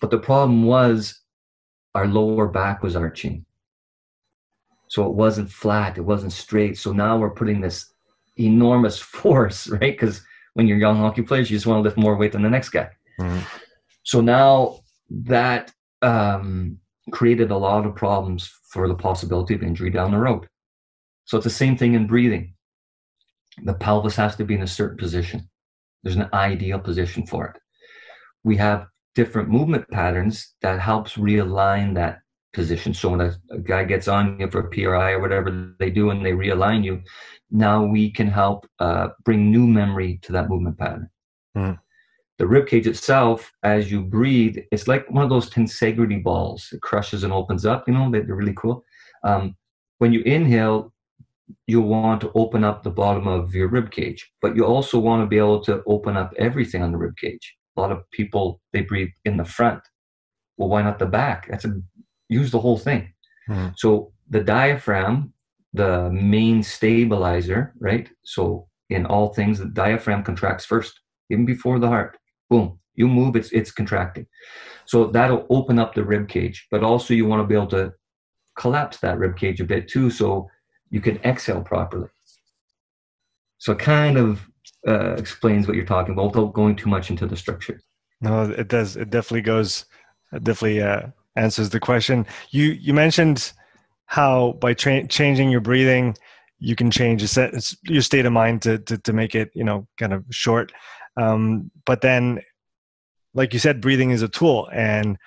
But 0.00 0.10
the 0.10 0.18
problem 0.18 0.64
was 0.64 1.20
our 1.94 2.06
lower 2.06 2.48
back 2.48 2.82
was 2.82 2.96
arching. 2.96 3.44
So 4.88 5.06
it 5.06 5.12
wasn't 5.12 5.50
flat, 5.50 5.98
it 5.98 6.02
wasn't 6.02 6.32
straight. 6.32 6.78
So 6.78 6.92
now 6.92 7.18
we're 7.18 7.30
putting 7.30 7.60
this 7.60 7.92
enormous 8.36 8.98
force, 9.16 9.68
right? 9.68 9.80
Because 9.98 10.22
when 10.54 10.66
you're 10.66 10.78
young 10.78 10.98
hockey 10.98 11.22
players, 11.22 11.50
you 11.50 11.56
just 11.56 11.66
want 11.66 11.78
to 11.78 11.82
lift 11.82 11.98
more 11.98 12.16
weight 12.16 12.32
than 12.32 12.42
the 12.42 12.50
next 12.50 12.70
guy. 12.70 12.88
Mm. 13.20 13.42
So 14.04 14.20
now 14.20 14.80
that 15.10 15.72
um, 16.02 16.78
created 17.10 17.50
a 17.50 17.56
lot 17.56 17.86
of 17.86 17.94
problems 17.94 18.50
for 18.70 18.88
the 18.88 18.94
possibility 18.94 19.54
of 19.54 19.62
injury 19.62 19.90
down 19.90 20.12
the 20.12 20.18
road. 20.18 20.48
So 21.24 21.36
it's 21.36 21.44
the 21.44 21.50
same 21.50 21.76
thing 21.76 21.94
in 21.94 22.06
breathing. 22.06 22.54
The 23.64 23.74
pelvis 23.74 24.16
has 24.16 24.36
to 24.36 24.44
be 24.44 24.54
in 24.54 24.62
a 24.62 24.66
certain 24.66 24.96
position. 24.96 25.48
There's 26.02 26.16
an 26.16 26.28
ideal 26.32 26.78
position 26.78 27.26
for 27.26 27.46
it. 27.46 27.60
We 28.44 28.56
have 28.56 28.86
different 29.14 29.50
movement 29.50 29.88
patterns 29.90 30.54
that 30.62 30.80
helps 30.80 31.14
realign 31.14 31.94
that 31.94 32.20
position. 32.52 32.92
So 32.94 33.10
when 33.10 33.20
a, 33.20 33.34
a 33.50 33.58
guy 33.58 33.84
gets 33.84 34.08
on 34.08 34.38
you 34.40 34.50
for 34.50 34.60
a 34.60 34.70
PRI 34.70 35.12
or 35.12 35.20
whatever 35.20 35.74
they 35.78 35.90
do 35.90 36.10
and 36.10 36.24
they 36.24 36.32
realign 36.32 36.82
you, 36.82 37.02
now 37.50 37.84
we 37.84 38.10
can 38.10 38.26
help 38.26 38.66
uh, 38.78 39.08
bring 39.24 39.50
new 39.50 39.66
memory 39.66 40.18
to 40.22 40.32
that 40.32 40.48
movement 40.48 40.78
pattern. 40.78 41.08
Mm 41.56 41.78
the 42.42 42.48
rib 42.48 42.66
cage 42.66 42.88
itself, 42.88 43.52
as 43.62 43.92
you 43.92 44.02
breathe, 44.02 44.56
it's 44.72 44.88
like 44.88 45.08
one 45.08 45.22
of 45.22 45.30
those 45.30 45.48
tensegrity 45.48 46.20
balls. 46.20 46.70
It 46.72 46.82
crushes 46.82 47.22
and 47.22 47.32
opens 47.32 47.64
up. 47.64 47.86
You 47.86 47.94
know, 47.94 48.10
they're 48.10 48.24
really 48.24 48.54
cool. 48.56 48.84
Um, 49.22 49.56
when 49.98 50.12
you 50.12 50.22
inhale, 50.22 50.91
you 51.66 51.80
want 51.80 52.20
to 52.22 52.32
open 52.34 52.64
up 52.64 52.82
the 52.82 52.90
bottom 52.90 53.26
of 53.26 53.54
your 53.54 53.68
rib 53.68 53.90
cage, 53.90 54.30
but 54.40 54.56
you 54.56 54.64
also 54.64 54.98
want 54.98 55.22
to 55.22 55.26
be 55.26 55.38
able 55.38 55.62
to 55.64 55.82
open 55.86 56.16
up 56.16 56.32
everything 56.38 56.82
on 56.82 56.92
the 56.92 56.98
rib 56.98 57.16
cage. 57.16 57.56
A 57.76 57.80
lot 57.80 57.92
of 57.92 58.08
people 58.10 58.60
they 58.72 58.82
breathe 58.82 59.10
in 59.24 59.36
the 59.36 59.44
front. 59.44 59.82
Well, 60.56 60.68
why 60.68 60.82
not 60.82 60.98
the 60.98 61.06
back? 61.06 61.48
That's 61.48 61.64
a 61.64 61.80
use 62.28 62.50
the 62.50 62.60
whole 62.60 62.78
thing. 62.78 63.12
Mm-hmm. 63.48 63.68
So 63.76 64.12
the 64.28 64.42
diaphragm, 64.42 65.32
the 65.72 66.10
main 66.10 66.62
stabilizer, 66.62 67.74
right? 67.80 68.08
So 68.24 68.68
in 68.90 69.06
all 69.06 69.32
things, 69.32 69.58
the 69.58 69.66
diaphragm 69.66 70.22
contracts 70.22 70.64
first, 70.64 71.00
even 71.30 71.46
before 71.46 71.78
the 71.78 71.88
heart 71.88 72.18
boom 72.52 72.78
you 72.94 73.08
move 73.08 73.34
it's 73.34 73.50
it's 73.52 73.72
contracting 73.72 74.26
so 74.84 75.06
that'll 75.06 75.46
open 75.48 75.78
up 75.78 75.94
the 75.94 76.04
rib 76.04 76.28
cage 76.28 76.66
but 76.70 76.82
also 76.82 77.14
you 77.14 77.26
want 77.26 77.40
to 77.42 77.46
be 77.46 77.54
able 77.54 77.74
to 77.78 77.92
collapse 78.58 78.98
that 78.98 79.18
rib 79.18 79.36
cage 79.36 79.60
a 79.60 79.64
bit 79.64 79.88
too 79.88 80.10
so 80.10 80.46
you 80.92 81.00
can 81.00 81.16
exhale 81.24 81.62
properly. 81.62 82.08
So 83.58 83.72
it 83.72 83.78
kind 83.80 84.18
of 84.18 84.46
uh, 84.86 85.14
explains 85.14 85.66
what 85.66 85.74
you're 85.74 85.86
talking 85.86 86.12
about 86.12 86.36
without 86.36 86.52
going 86.52 86.76
too 86.76 86.88
much 86.88 87.10
into 87.10 87.26
the 87.26 87.36
structure. 87.36 87.80
No 88.20 88.42
it 88.44 88.68
does 88.68 88.96
it 88.96 89.10
definitely 89.10 89.42
goes 89.42 89.86
it 90.32 90.44
definitely 90.44 90.82
uh, 90.82 91.08
answers 91.34 91.70
the 91.70 91.80
question. 91.80 92.26
You 92.50 92.66
you 92.86 92.92
mentioned 92.94 93.52
how 94.06 94.52
by 94.60 94.74
tra- 94.74 95.08
changing 95.08 95.50
your 95.50 95.60
breathing 95.60 96.14
you 96.58 96.76
can 96.76 96.90
change 96.90 97.22
your 97.22 98.02
state 98.02 98.26
of 98.26 98.32
mind 98.32 98.62
to, 98.62 98.78
to, 98.78 98.98
to 98.98 99.12
make 99.12 99.34
it 99.34 99.50
you 99.54 99.64
know 99.64 99.88
kind 99.98 100.12
of 100.12 100.24
short. 100.30 100.72
Um, 101.16 101.70
but 101.86 102.02
then, 102.02 102.40
like 103.34 103.52
you 103.52 103.58
said, 103.58 103.80
breathing 103.80 104.10
is 104.10 104.22
a 104.22 104.28
tool 104.28 104.68
and 104.72 105.18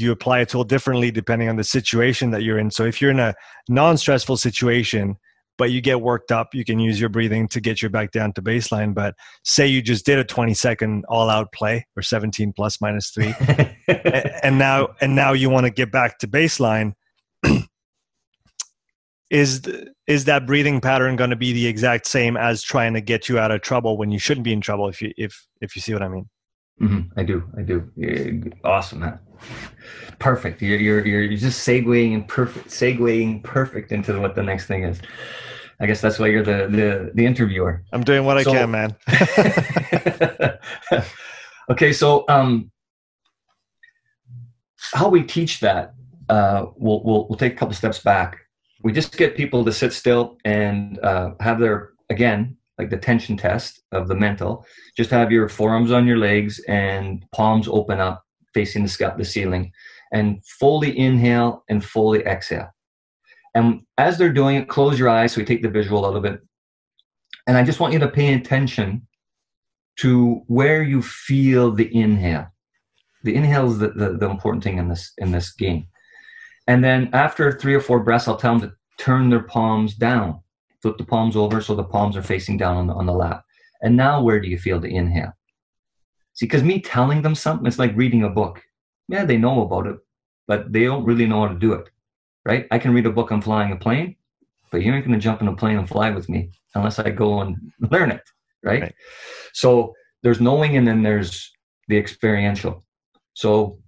you 0.00 0.12
apply 0.12 0.40
a 0.40 0.46
tool 0.46 0.64
differently 0.64 1.10
depending 1.10 1.48
on 1.48 1.56
the 1.56 1.64
situation 1.64 2.30
that 2.30 2.42
you're 2.42 2.58
in. 2.58 2.70
So 2.70 2.84
if 2.84 3.00
you're 3.00 3.10
in 3.10 3.20
a 3.20 3.34
non 3.68 3.96
stressful 3.96 4.36
situation, 4.36 5.16
but 5.58 5.70
you 5.70 5.82
get 5.82 6.00
worked 6.00 6.32
up, 6.32 6.54
you 6.54 6.64
can 6.64 6.78
use 6.78 6.98
your 6.98 7.10
breathing 7.10 7.46
to 7.48 7.60
get 7.60 7.82
you 7.82 7.90
back 7.90 8.12
down 8.12 8.32
to 8.32 8.40
baseline. 8.40 8.94
But 8.94 9.14
say 9.44 9.66
you 9.66 9.82
just 9.82 10.06
did 10.06 10.18
a 10.18 10.24
20 10.24 10.54
second 10.54 11.04
all 11.08 11.28
out 11.28 11.52
play 11.52 11.86
or 11.96 12.02
17 12.02 12.54
plus 12.54 12.80
minus 12.80 13.10
three, 13.10 13.34
and 14.42 14.58
now 14.58 14.88
and 15.02 15.14
now 15.14 15.34
you 15.34 15.50
want 15.50 15.66
to 15.66 15.70
get 15.70 15.92
back 15.92 16.18
to 16.20 16.26
baseline. 16.28 16.94
is 19.30 19.62
is 20.06 20.24
that 20.24 20.46
breathing 20.46 20.80
pattern 20.80 21.14
going 21.14 21.30
to 21.30 21.36
be 21.36 21.52
the 21.52 21.66
exact 21.66 22.06
same 22.06 22.36
as 22.36 22.62
trying 22.62 22.94
to 22.94 23.00
get 23.00 23.28
you 23.28 23.38
out 23.38 23.50
of 23.50 23.60
trouble 23.60 23.96
when 23.96 24.10
you 24.10 24.18
shouldn't 24.18 24.44
be 24.44 24.52
in 24.52 24.60
trouble 24.60 24.88
if 24.88 25.00
you 25.00 25.12
if 25.16 25.46
if 25.60 25.76
you 25.76 25.82
see 25.82 25.92
what 25.92 26.02
i 26.02 26.08
mean 26.08 26.28
mm-hmm. 26.82 27.00
i 27.18 27.22
do 27.22 27.48
i 27.56 27.62
do 27.62 27.88
awesome 28.64 29.00
perfect. 30.18 30.62
You're, 30.62 30.78
you're 30.78 31.04
you're 31.04 31.36
just 31.36 31.66
segueing 31.66 32.14
and 32.14 32.28
perfect 32.28 32.68
segueing 32.68 33.42
perfect 33.42 33.90
into 33.90 34.20
what 34.20 34.36
the 34.36 34.42
next 34.42 34.66
thing 34.66 34.84
is. 34.84 35.00
I 35.80 35.86
guess 35.86 36.00
that's 36.00 36.18
why 36.18 36.28
you're 36.28 36.44
the 36.44 36.68
the, 36.68 37.10
the 37.14 37.26
interviewer. 37.26 37.82
I'm 37.92 38.04
doing 38.04 38.24
what 38.24 38.42
so, 38.44 38.52
i 38.52 38.54
can 38.54 38.70
man. 38.70 38.96
Okay 41.70 41.92
so 41.92 42.24
um 42.28 42.70
how 44.92 45.08
we 45.08 45.22
teach 45.22 45.60
that 45.60 45.94
uh 46.28 46.66
we'll 46.76 47.02
we'll, 47.04 47.28
we'll 47.28 47.38
take 47.38 47.54
a 47.54 47.56
couple 47.56 47.74
steps 47.74 48.00
back. 48.00 48.38
We 48.82 48.92
just 48.92 49.16
get 49.16 49.36
people 49.36 49.64
to 49.64 49.72
sit 49.72 49.92
still 49.92 50.38
and 50.44 50.98
uh, 51.00 51.32
have 51.40 51.60
their 51.60 51.90
again 52.08 52.56
like 52.78 52.88
the 52.88 52.96
tension 52.96 53.36
test 53.36 53.82
of 53.92 54.08
the 54.08 54.14
mental. 54.14 54.64
Just 54.96 55.10
have 55.10 55.30
your 55.30 55.48
forearms 55.48 55.92
on 55.92 56.06
your 56.06 56.16
legs 56.16 56.60
and 56.66 57.24
palms 57.30 57.68
open 57.68 58.00
up 58.00 58.24
facing 58.54 58.84
the 58.84 59.14
the 59.16 59.24
ceiling 59.24 59.72
and 60.12 60.44
fully 60.44 60.96
inhale 60.98 61.64
and 61.68 61.84
fully 61.84 62.20
exhale. 62.20 62.68
And 63.54 63.82
as 63.98 64.18
they're 64.18 64.32
doing 64.32 64.56
it 64.56 64.68
close 64.68 64.98
your 64.98 65.08
eyes 65.08 65.32
so 65.32 65.40
we 65.40 65.44
take 65.44 65.62
the 65.62 65.68
visual 65.68 66.04
a 66.04 66.06
little 66.06 66.20
bit. 66.20 66.40
And 67.46 67.56
i 67.56 67.64
just 67.64 67.80
want 67.80 67.92
you 67.92 67.98
to 67.98 68.08
pay 68.08 68.34
attention 68.34 69.06
to 69.98 70.42
where 70.46 70.82
you 70.82 71.02
feel 71.02 71.72
the 71.72 71.94
inhale. 71.94 72.46
The 73.22 73.34
inhale 73.34 73.70
is 73.70 73.78
the, 73.78 73.90
the, 73.90 74.16
the 74.16 74.30
important 74.30 74.64
thing 74.64 74.78
in 74.78 74.88
this 74.88 75.12
in 75.18 75.30
this 75.30 75.52
game. 75.52 75.86
And 76.66 76.84
then 76.84 77.10
after 77.12 77.52
three 77.52 77.74
or 77.74 77.80
four 77.80 78.00
breaths, 78.00 78.28
I'll 78.28 78.36
tell 78.36 78.58
them 78.58 78.70
to 78.70 79.04
turn 79.04 79.28
their 79.28 79.42
palms 79.42 79.94
down, 79.94 80.40
flip 80.82 80.98
the 80.98 81.04
palms 81.04 81.36
over 81.36 81.60
so 81.60 81.74
the 81.74 81.84
palms 81.84 82.16
are 82.16 82.22
facing 82.22 82.56
down 82.56 82.76
on 82.76 82.86
the, 82.86 82.94
on 82.94 83.06
the 83.06 83.12
lap. 83.12 83.44
And 83.82 83.96
now, 83.96 84.22
where 84.22 84.40
do 84.40 84.48
you 84.48 84.58
feel 84.58 84.78
the 84.78 84.94
inhale? 84.94 85.32
See, 86.40 86.46
because 86.46 86.62
me 86.62 86.80
telling 86.80 87.20
them 87.20 87.34
something, 87.34 87.66
it's 87.66 87.78
like 87.78 87.94
reading 87.94 88.22
a 88.22 88.30
book. 88.30 88.62
Yeah, 89.08 89.26
they 89.26 89.36
know 89.36 89.60
about 89.60 89.86
it, 89.86 89.98
but 90.48 90.72
they 90.72 90.84
don't 90.84 91.04
really 91.04 91.26
know 91.26 91.42
how 91.42 91.48
to 91.48 91.58
do 91.58 91.74
it, 91.74 91.90
right? 92.46 92.66
I 92.70 92.78
can 92.78 92.94
read 92.94 93.04
a 93.04 93.12
book 93.12 93.30
on 93.30 93.42
flying 93.42 93.72
a 93.72 93.76
plane, 93.76 94.16
but 94.72 94.80
you 94.80 94.90
ain't 94.90 95.04
going 95.04 95.18
to 95.18 95.22
jump 95.22 95.42
in 95.42 95.48
a 95.48 95.54
plane 95.54 95.76
and 95.76 95.86
fly 95.86 96.08
with 96.08 96.30
me 96.30 96.50
unless 96.74 96.98
I 96.98 97.10
go 97.10 97.40
and 97.42 97.58
learn 97.90 98.10
it, 98.10 98.22
right? 98.64 98.80
right? 98.80 98.94
So 99.52 99.92
there's 100.22 100.40
knowing 100.40 100.78
and 100.78 100.88
then 100.88 101.02
there's 101.02 101.52
the 101.88 101.98
experiential. 101.98 102.86
So 103.34 103.78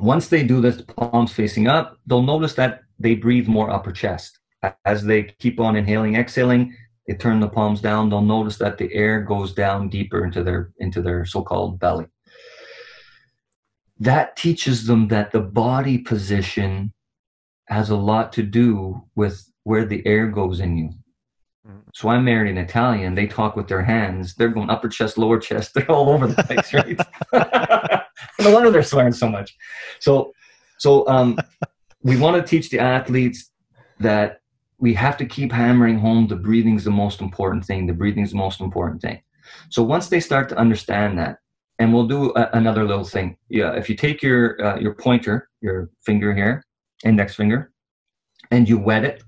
once 0.00 0.26
they 0.26 0.42
do 0.42 0.60
this, 0.60 0.82
palms 0.82 1.32
facing 1.32 1.68
up, 1.68 1.96
they'll 2.08 2.22
notice 2.22 2.54
that 2.54 2.80
they 2.98 3.14
breathe 3.14 3.46
more 3.46 3.70
upper 3.70 3.92
chest. 3.92 4.40
As 4.84 5.04
they 5.04 5.22
keep 5.38 5.60
on 5.60 5.76
inhaling, 5.76 6.16
exhaling, 6.16 6.76
they 7.06 7.14
turn 7.14 7.40
the 7.40 7.48
palms 7.48 7.80
down. 7.80 8.08
They'll 8.08 8.22
notice 8.22 8.58
that 8.58 8.78
the 8.78 8.92
air 8.94 9.20
goes 9.22 9.52
down 9.52 9.88
deeper 9.88 10.24
into 10.24 10.42
their 10.42 10.72
into 10.78 11.02
their 11.02 11.24
so-called 11.24 11.78
belly. 11.78 12.06
that 13.98 14.36
teaches 14.36 14.86
them 14.86 15.08
that 15.08 15.30
the 15.30 15.40
body 15.40 15.98
position 15.98 16.92
has 17.68 17.90
a 17.90 17.96
lot 17.96 18.32
to 18.32 18.42
do 18.42 19.00
with 19.14 19.48
where 19.64 19.84
the 19.84 20.04
air 20.06 20.26
goes 20.26 20.60
in 20.60 20.76
you. 20.76 20.90
Mm-hmm. 21.66 21.78
So 21.94 22.08
I 22.08 22.18
married 22.18 22.50
an 22.50 22.58
Italian. 22.58 23.14
They 23.14 23.26
talk 23.26 23.54
with 23.54 23.68
their 23.68 23.82
hands. 23.82 24.34
They're 24.34 24.48
going 24.48 24.70
upper 24.70 24.88
chest, 24.88 25.18
lower 25.18 25.38
chest. 25.38 25.74
They're 25.74 25.90
all 25.90 26.10
over 26.10 26.26
the 26.26 26.42
place, 26.42 26.74
right? 27.32 28.02
no 28.40 28.52
wonder 28.52 28.70
they're 28.70 28.82
swearing 28.82 29.12
so 29.12 29.28
much. 29.28 29.56
So, 30.00 30.32
so 30.78 31.06
um, 31.08 31.38
we 32.02 32.16
want 32.16 32.36
to 32.36 32.48
teach 32.48 32.70
the 32.70 32.80
athletes 32.80 33.50
that 34.00 34.41
we 34.82 34.92
have 34.94 35.16
to 35.16 35.24
keep 35.24 35.52
hammering 35.52 35.96
home 35.96 36.26
the 36.26 36.34
breathing 36.34 36.74
is 36.74 36.82
the 36.84 36.90
most 36.90 37.20
important 37.20 37.64
thing. 37.64 37.86
The 37.86 37.92
breathing 37.92 38.24
is 38.24 38.32
the 38.32 38.44
most 38.46 38.60
important 38.60 39.00
thing. 39.00 39.22
So 39.70 39.80
once 39.82 40.08
they 40.08 40.18
start 40.18 40.48
to 40.48 40.58
understand 40.58 41.16
that, 41.20 41.38
and 41.78 41.94
we'll 41.94 42.08
do 42.08 42.32
a, 42.34 42.50
another 42.52 42.84
little 42.84 43.04
thing. 43.04 43.36
Yeah, 43.48 43.74
if 43.74 43.88
you 43.88 43.96
take 43.96 44.22
your 44.22 44.42
uh, 44.64 44.78
your 44.78 44.94
pointer, 44.94 45.48
your 45.60 45.90
finger 46.04 46.34
here, 46.34 46.64
index 47.04 47.36
finger, 47.36 47.72
and 48.50 48.68
you 48.68 48.76
wet 48.76 49.04
it, 49.04 49.22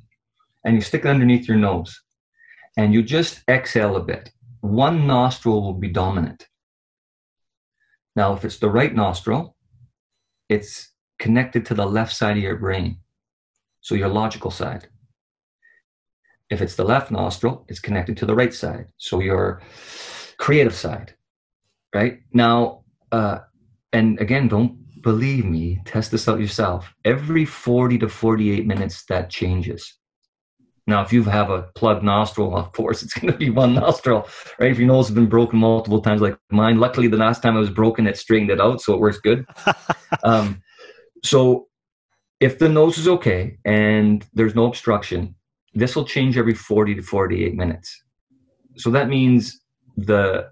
and 0.64 0.74
you 0.74 0.82
stick 0.82 1.04
it 1.04 1.08
underneath 1.08 1.46
your 1.46 1.56
nose, 1.56 1.92
and 2.76 2.92
you 2.92 3.02
just 3.02 3.42
exhale 3.48 3.96
a 3.96 4.04
bit. 4.12 4.30
One 4.60 5.06
nostril 5.06 5.62
will 5.62 5.80
be 5.86 5.88
dominant. 5.88 6.48
Now, 8.16 8.34
if 8.34 8.44
it's 8.44 8.58
the 8.58 8.70
right 8.70 8.94
nostril, 8.94 9.56
it's 10.48 10.90
connected 11.20 11.64
to 11.66 11.74
the 11.74 11.86
left 11.86 12.12
side 12.12 12.36
of 12.36 12.42
your 12.42 12.56
brain, 12.56 12.98
so 13.80 13.94
your 13.94 14.08
logical 14.08 14.50
side. 14.50 14.88
If 16.50 16.60
it's 16.60 16.76
the 16.76 16.84
left 16.84 17.10
nostril, 17.10 17.64
it's 17.68 17.80
connected 17.80 18.16
to 18.18 18.26
the 18.26 18.34
right 18.34 18.52
side, 18.52 18.86
so 18.98 19.20
your 19.20 19.62
creative 20.38 20.74
side. 20.74 21.14
Right 21.94 22.20
now, 22.32 22.84
uh, 23.12 23.38
and 23.92 24.20
again, 24.20 24.48
don't 24.48 24.84
believe 25.02 25.44
me, 25.44 25.80
test 25.84 26.10
this 26.10 26.28
out 26.28 26.40
yourself. 26.40 26.92
Every 27.04 27.44
40 27.44 27.98
to 27.98 28.08
48 28.08 28.66
minutes, 28.66 29.04
that 29.06 29.30
changes. 29.30 29.96
Now, 30.86 31.02
if 31.02 31.12
you 31.12 31.22
have 31.24 31.50
a 31.50 31.62
plugged 31.74 32.02
nostril, 32.02 32.56
of 32.56 32.72
course, 32.72 33.02
it's 33.04 33.14
going 33.14 33.32
to 33.32 33.38
be 33.38 33.50
one 33.50 33.74
nostril, 33.74 34.28
right? 34.58 34.70
If 34.70 34.78
your 34.78 34.88
nose 34.88 35.08
has 35.08 35.14
been 35.14 35.28
broken 35.28 35.58
multiple 35.58 36.00
times, 36.00 36.20
like 36.20 36.36
mine, 36.50 36.78
luckily 36.78 37.08
the 37.08 37.16
last 37.16 37.42
time 37.42 37.56
I 37.56 37.60
was 37.60 37.70
broken, 37.70 38.06
it 38.06 38.18
straightened 38.18 38.50
it 38.50 38.60
out, 38.60 38.80
so 38.80 38.94
it 38.94 39.00
works 39.00 39.18
good. 39.18 39.46
um, 40.24 40.62
so, 41.22 41.68
if 42.40 42.58
the 42.58 42.68
nose 42.68 42.98
is 42.98 43.08
okay 43.08 43.58
and 43.64 44.26
there's 44.34 44.54
no 44.54 44.66
obstruction, 44.66 45.34
this 45.74 45.96
will 45.96 46.04
change 46.04 46.38
every 46.38 46.54
40 46.54 46.96
to 46.96 47.02
48 47.02 47.54
minutes. 47.54 48.02
So 48.76 48.90
that 48.90 49.08
means 49.08 49.60
the 49.96 50.48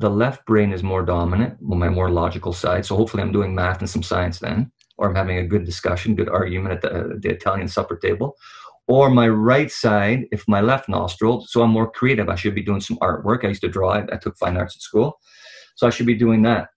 the 0.00 0.10
left 0.10 0.44
brain 0.44 0.72
is 0.72 0.82
more 0.82 1.04
dominant, 1.04 1.56
my 1.62 1.88
more 1.88 2.10
logical 2.10 2.52
side. 2.52 2.84
So 2.84 2.96
hopefully, 2.96 3.22
I'm 3.22 3.32
doing 3.32 3.54
math 3.54 3.78
and 3.78 3.88
some 3.88 4.02
science 4.02 4.40
then, 4.40 4.72
or 4.98 5.08
I'm 5.08 5.14
having 5.14 5.38
a 5.38 5.46
good 5.46 5.64
discussion, 5.64 6.16
good 6.16 6.28
argument 6.28 6.74
at 6.74 6.82
the, 6.82 7.18
the 7.20 7.30
Italian 7.30 7.68
supper 7.68 7.96
table. 7.96 8.36
Or 8.86 9.08
my 9.08 9.28
right 9.28 9.70
side 9.70 10.26
if 10.30 10.46
my 10.46 10.60
left 10.60 10.90
nostril 10.90 11.46
so 11.48 11.62
i'm 11.62 11.70
more 11.70 11.90
creative. 11.90 12.28
I 12.28 12.34
should 12.34 12.54
be 12.54 12.62
doing 12.62 12.82
some 12.82 12.98
artwork. 12.98 13.44
I 13.44 13.48
used 13.48 13.62
to 13.62 13.68
draw 13.68 13.92
i, 13.92 14.00
I 14.12 14.16
took 14.16 14.36
fine 14.36 14.58
arts 14.58 14.76
at 14.76 14.82
school. 14.82 15.18
So 15.76 15.86
i 15.86 15.90
should 15.90 16.06
be 16.06 16.14
doing 16.14 16.42
that. 16.42 16.68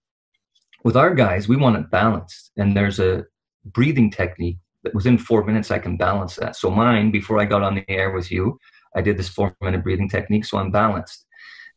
With 0.84 0.96
our 0.96 1.14
guys 1.14 1.48
we 1.48 1.56
want 1.56 1.76
it 1.76 1.90
balanced 1.90 2.50
and 2.56 2.74
there's 2.74 2.98
a 2.98 3.24
breathing 3.66 4.10
technique 4.10 4.56
within 4.94 5.18
four 5.18 5.44
minutes 5.44 5.70
i 5.70 5.78
can 5.78 5.96
balance 5.96 6.36
that 6.36 6.56
so 6.56 6.70
mine 6.70 7.10
before 7.10 7.40
i 7.40 7.44
got 7.44 7.62
on 7.62 7.74
the 7.74 7.84
air 7.88 8.12
with 8.12 8.30
you 8.30 8.58
i 8.96 9.00
did 9.00 9.16
this 9.16 9.28
four 9.28 9.54
minute 9.60 9.82
breathing 9.82 10.08
technique 10.08 10.44
so 10.44 10.58
i'm 10.58 10.70
balanced 10.70 11.26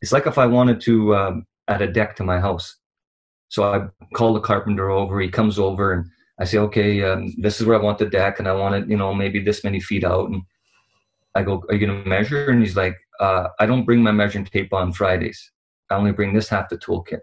it's 0.00 0.12
like 0.12 0.26
if 0.26 0.38
i 0.38 0.46
wanted 0.46 0.80
to 0.80 1.14
um, 1.14 1.44
add 1.68 1.82
a 1.82 1.92
deck 1.92 2.14
to 2.16 2.24
my 2.24 2.38
house 2.40 2.76
so 3.48 3.64
i 3.64 3.86
call 4.14 4.32
the 4.32 4.40
carpenter 4.40 4.90
over 4.90 5.20
he 5.20 5.28
comes 5.28 5.58
over 5.58 5.92
and 5.92 6.06
I 6.42 6.44
say, 6.44 6.58
okay, 6.58 7.02
um, 7.02 7.32
this 7.38 7.60
is 7.60 7.66
where 7.66 7.78
I 7.78 7.82
want 7.82 7.98
the 7.98 8.06
deck, 8.06 8.40
and 8.40 8.48
I 8.48 8.52
want 8.52 8.74
it, 8.74 8.90
you 8.90 8.96
know, 8.96 9.14
maybe 9.14 9.38
this 9.38 9.62
many 9.62 9.80
feet 9.80 10.02
out. 10.02 10.28
And 10.30 10.42
I 11.36 11.42
go, 11.44 11.62
are 11.68 11.74
you 11.74 11.86
gonna 11.86 12.04
measure? 12.04 12.50
And 12.50 12.60
he's 12.60 12.76
like, 12.76 12.96
uh, 13.20 13.48
I 13.60 13.66
don't 13.66 13.84
bring 13.84 14.02
my 14.02 14.10
measuring 14.10 14.46
tape 14.46 14.72
on 14.72 14.92
Fridays. 14.92 15.52
I 15.90 15.94
only 15.94 16.10
bring 16.10 16.34
this 16.34 16.48
half 16.48 16.68
the 16.68 16.78
toolkit. 16.78 17.20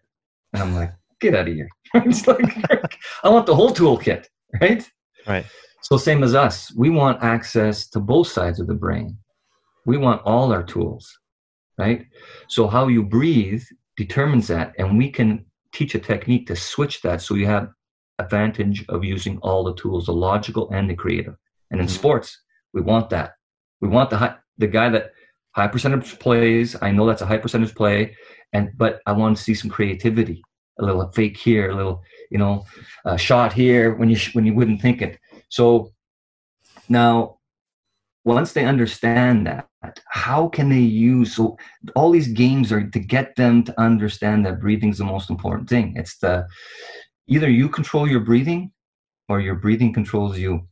And 0.54 0.62
I'm 0.64 0.74
like, 0.76 0.94
get 1.20 1.36
out 1.36 1.48
of 1.48 1.54
here. 1.54 1.70
it's 1.96 2.28
like, 2.28 2.46
I 3.24 3.30
want 3.30 3.46
the 3.46 3.56
whole 3.56 3.72
toolkit, 3.72 4.26
right? 4.62 4.90
Right. 5.28 5.46
So 5.82 5.98
same 5.98 6.24
as 6.24 6.36
us, 6.36 6.74
we 6.76 6.90
want 6.90 7.24
access 7.24 7.88
to 7.90 8.00
both 8.00 8.28
sides 8.28 8.60
of 8.60 8.68
the 8.68 8.74
brain. 8.74 9.18
We 9.86 9.98
want 9.98 10.22
all 10.24 10.52
our 10.52 10.64
tools, 10.64 11.18
right? 11.78 12.06
So 12.48 12.68
how 12.68 12.88
you 12.88 13.04
breathe 13.04 13.64
determines 13.98 14.48
that, 14.48 14.74
and 14.78 14.98
we 14.98 15.10
can 15.10 15.46
teach 15.74 15.96
a 15.96 16.00
technique 16.00 16.48
to 16.48 16.56
switch 16.56 17.02
that 17.02 17.22
so 17.22 17.36
you 17.36 17.46
have 17.46 17.70
advantage 18.20 18.86
of 18.90 19.04
using 19.04 19.38
all 19.40 19.64
the 19.64 19.76
tools, 19.76 20.06
the 20.06 20.12
logical 20.12 20.70
and 20.72 20.90
the 20.90 20.96
creative. 20.96 21.36
And 21.72 21.80
in 21.80 21.88
mm-hmm. 21.88 21.96
sports, 21.96 22.40
we 22.74 22.82
want 22.82 23.10
that. 23.12 23.32
We 23.82 23.88
want 23.88 24.10
the 24.10 24.18
high, 24.18 24.36
the 24.58 24.68
guy 24.68 24.90
that 24.90 25.12
high 25.52 25.68
percentage 25.68 26.20
plays. 26.20 26.76
I 26.82 26.92
know 26.92 27.08
that's 27.08 27.22
a 27.22 27.26
high 27.26 27.38
percentage 27.38 27.74
play, 27.74 28.16
and 28.54 28.72
but 28.78 29.00
I 29.06 29.14
want 29.14 29.38
to 29.38 29.44
see 29.44 29.54
some 29.54 29.70
creativity, 29.70 30.44
a 30.80 30.84
little 30.84 31.10
fake 31.12 31.38
here, 31.38 31.72
a 31.72 31.76
little 31.76 32.04
you 32.30 32.38
know, 32.38 32.66
shot 33.18 33.54
here 33.54 33.96
when 33.96 34.10
you 34.10 34.18
when 34.34 34.46
you 34.46 34.54
wouldn't 34.54 34.82
think 34.82 35.02
it. 35.02 35.20
So 35.50 35.92
now, 36.88 37.38
once 38.26 38.54
they 38.54 38.66
understand 38.66 39.48
that, 39.48 39.68
how 40.08 40.48
can 40.50 40.70
they 40.70 40.80
use 40.80 41.36
so 41.36 41.58
all 41.96 42.12
these 42.12 42.28
games 42.28 42.72
are 42.72 42.86
to 42.88 43.00
get 43.00 43.36
them 43.36 43.64
to 43.64 43.82
understand 43.82 44.46
that 44.46 44.60
breathing 44.60 44.90
is 44.90 44.98
the 44.98 45.06
most 45.06 45.30
important 45.30 45.70
thing. 45.70 45.94
It's 45.96 46.18
the 46.18 46.48
either 47.28 47.50
you 47.50 47.70
control 47.70 48.08
your 48.08 48.20
breathing 48.20 48.72
or 49.30 49.40
your 49.40 49.56
breathing 49.56 49.94
controls 49.94 50.38
you. 50.38 50.68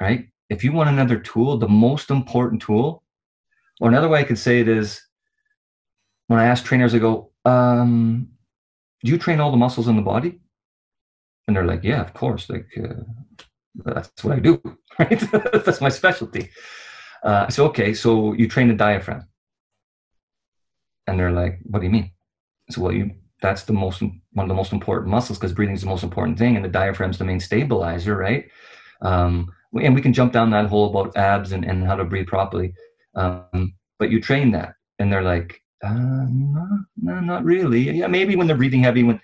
Right? 0.00 0.28
If 0.50 0.62
you 0.62 0.72
want 0.72 0.90
another 0.90 1.18
tool, 1.18 1.58
the 1.58 1.68
most 1.68 2.10
important 2.10 2.62
tool, 2.62 3.02
or 3.80 3.88
another 3.88 4.08
way 4.08 4.20
I 4.20 4.24
could 4.24 4.38
say 4.38 4.60
it 4.60 4.68
is 4.68 5.00
when 6.26 6.38
I 6.38 6.46
ask 6.46 6.64
trainers, 6.64 6.94
I 6.94 6.98
go, 6.98 7.32
um, 7.44 8.28
do 9.02 9.10
you 9.10 9.18
train 9.18 9.40
all 9.40 9.50
the 9.50 9.56
muscles 9.56 9.88
in 9.88 9.96
the 9.96 10.02
body? 10.02 10.40
And 11.48 11.56
they're 11.56 11.66
like, 11.66 11.82
yeah, 11.82 12.00
of 12.00 12.14
course. 12.14 12.48
Like, 12.48 12.68
uh, 12.78 13.02
that's 13.84 14.22
what 14.22 14.36
I 14.36 14.38
do, 14.38 14.60
right? 14.98 15.18
that's 15.64 15.80
my 15.80 15.88
specialty. 15.88 16.50
Uh, 17.24 17.48
so, 17.48 17.66
okay, 17.66 17.92
so 17.94 18.34
you 18.34 18.46
train 18.46 18.68
the 18.68 18.74
diaphragm. 18.74 19.26
And 21.08 21.18
they're 21.18 21.32
like, 21.32 21.58
what 21.64 21.80
do 21.80 21.86
you 21.86 21.92
mean? 21.92 22.12
So, 22.70 22.82
well, 22.82 22.92
you 22.92 23.12
that's 23.40 23.64
the 23.64 23.72
most 23.72 24.02
one 24.02 24.44
of 24.44 24.48
the 24.48 24.54
most 24.54 24.72
important 24.72 25.08
muscles 25.08 25.38
because 25.38 25.52
breathing 25.52 25.74
is 25.74 25.82
the 25.82 25.86
most 25.86 26.02
important 26.02 26.38
thing 26.38 26.56
and 26.56 26.64
the 26.64 26.68
diaphragm's 26.68 27.18
the 27.18 27.24
main 27.24 27.40
stabilizer 27.40 28.16
right 28.16 28.48
um, 29.02 29.48
and 29.80 29.94
we 29.94 30.02
can 30.02 30.12
jump 30.12 30.32
down 30.32 30.50
that 30.50 30.66
hole 30.66 30.90
about 30.90 31.16
abs 31.16 31.52
and, 31.52 31.64
and 31.64 31.86
how 31.86 31.94
to 31.94 32.04
breathe 32.04 32.26
properly 32.26 32.74
um, 33.14 33.72
but 33.98 34.10
you 34.10 34.20
train 34.20 34.50
that 34.50 34.74
and 34.98 35.12
they're 35.12 35.22
like 35.22 35.62
uh, 35.84 36.26
no, 36.28 36.66
no, 36.96 37.20
not 37.20 37.44
really 37.44 37.90
yeah 37.90 38.06
maybe 38.06 38.34
when 38.34 38.46
they're 38.46 38.56
breathing 38.56 38.82
heavy 38.82 39.04
when 39.04 39.20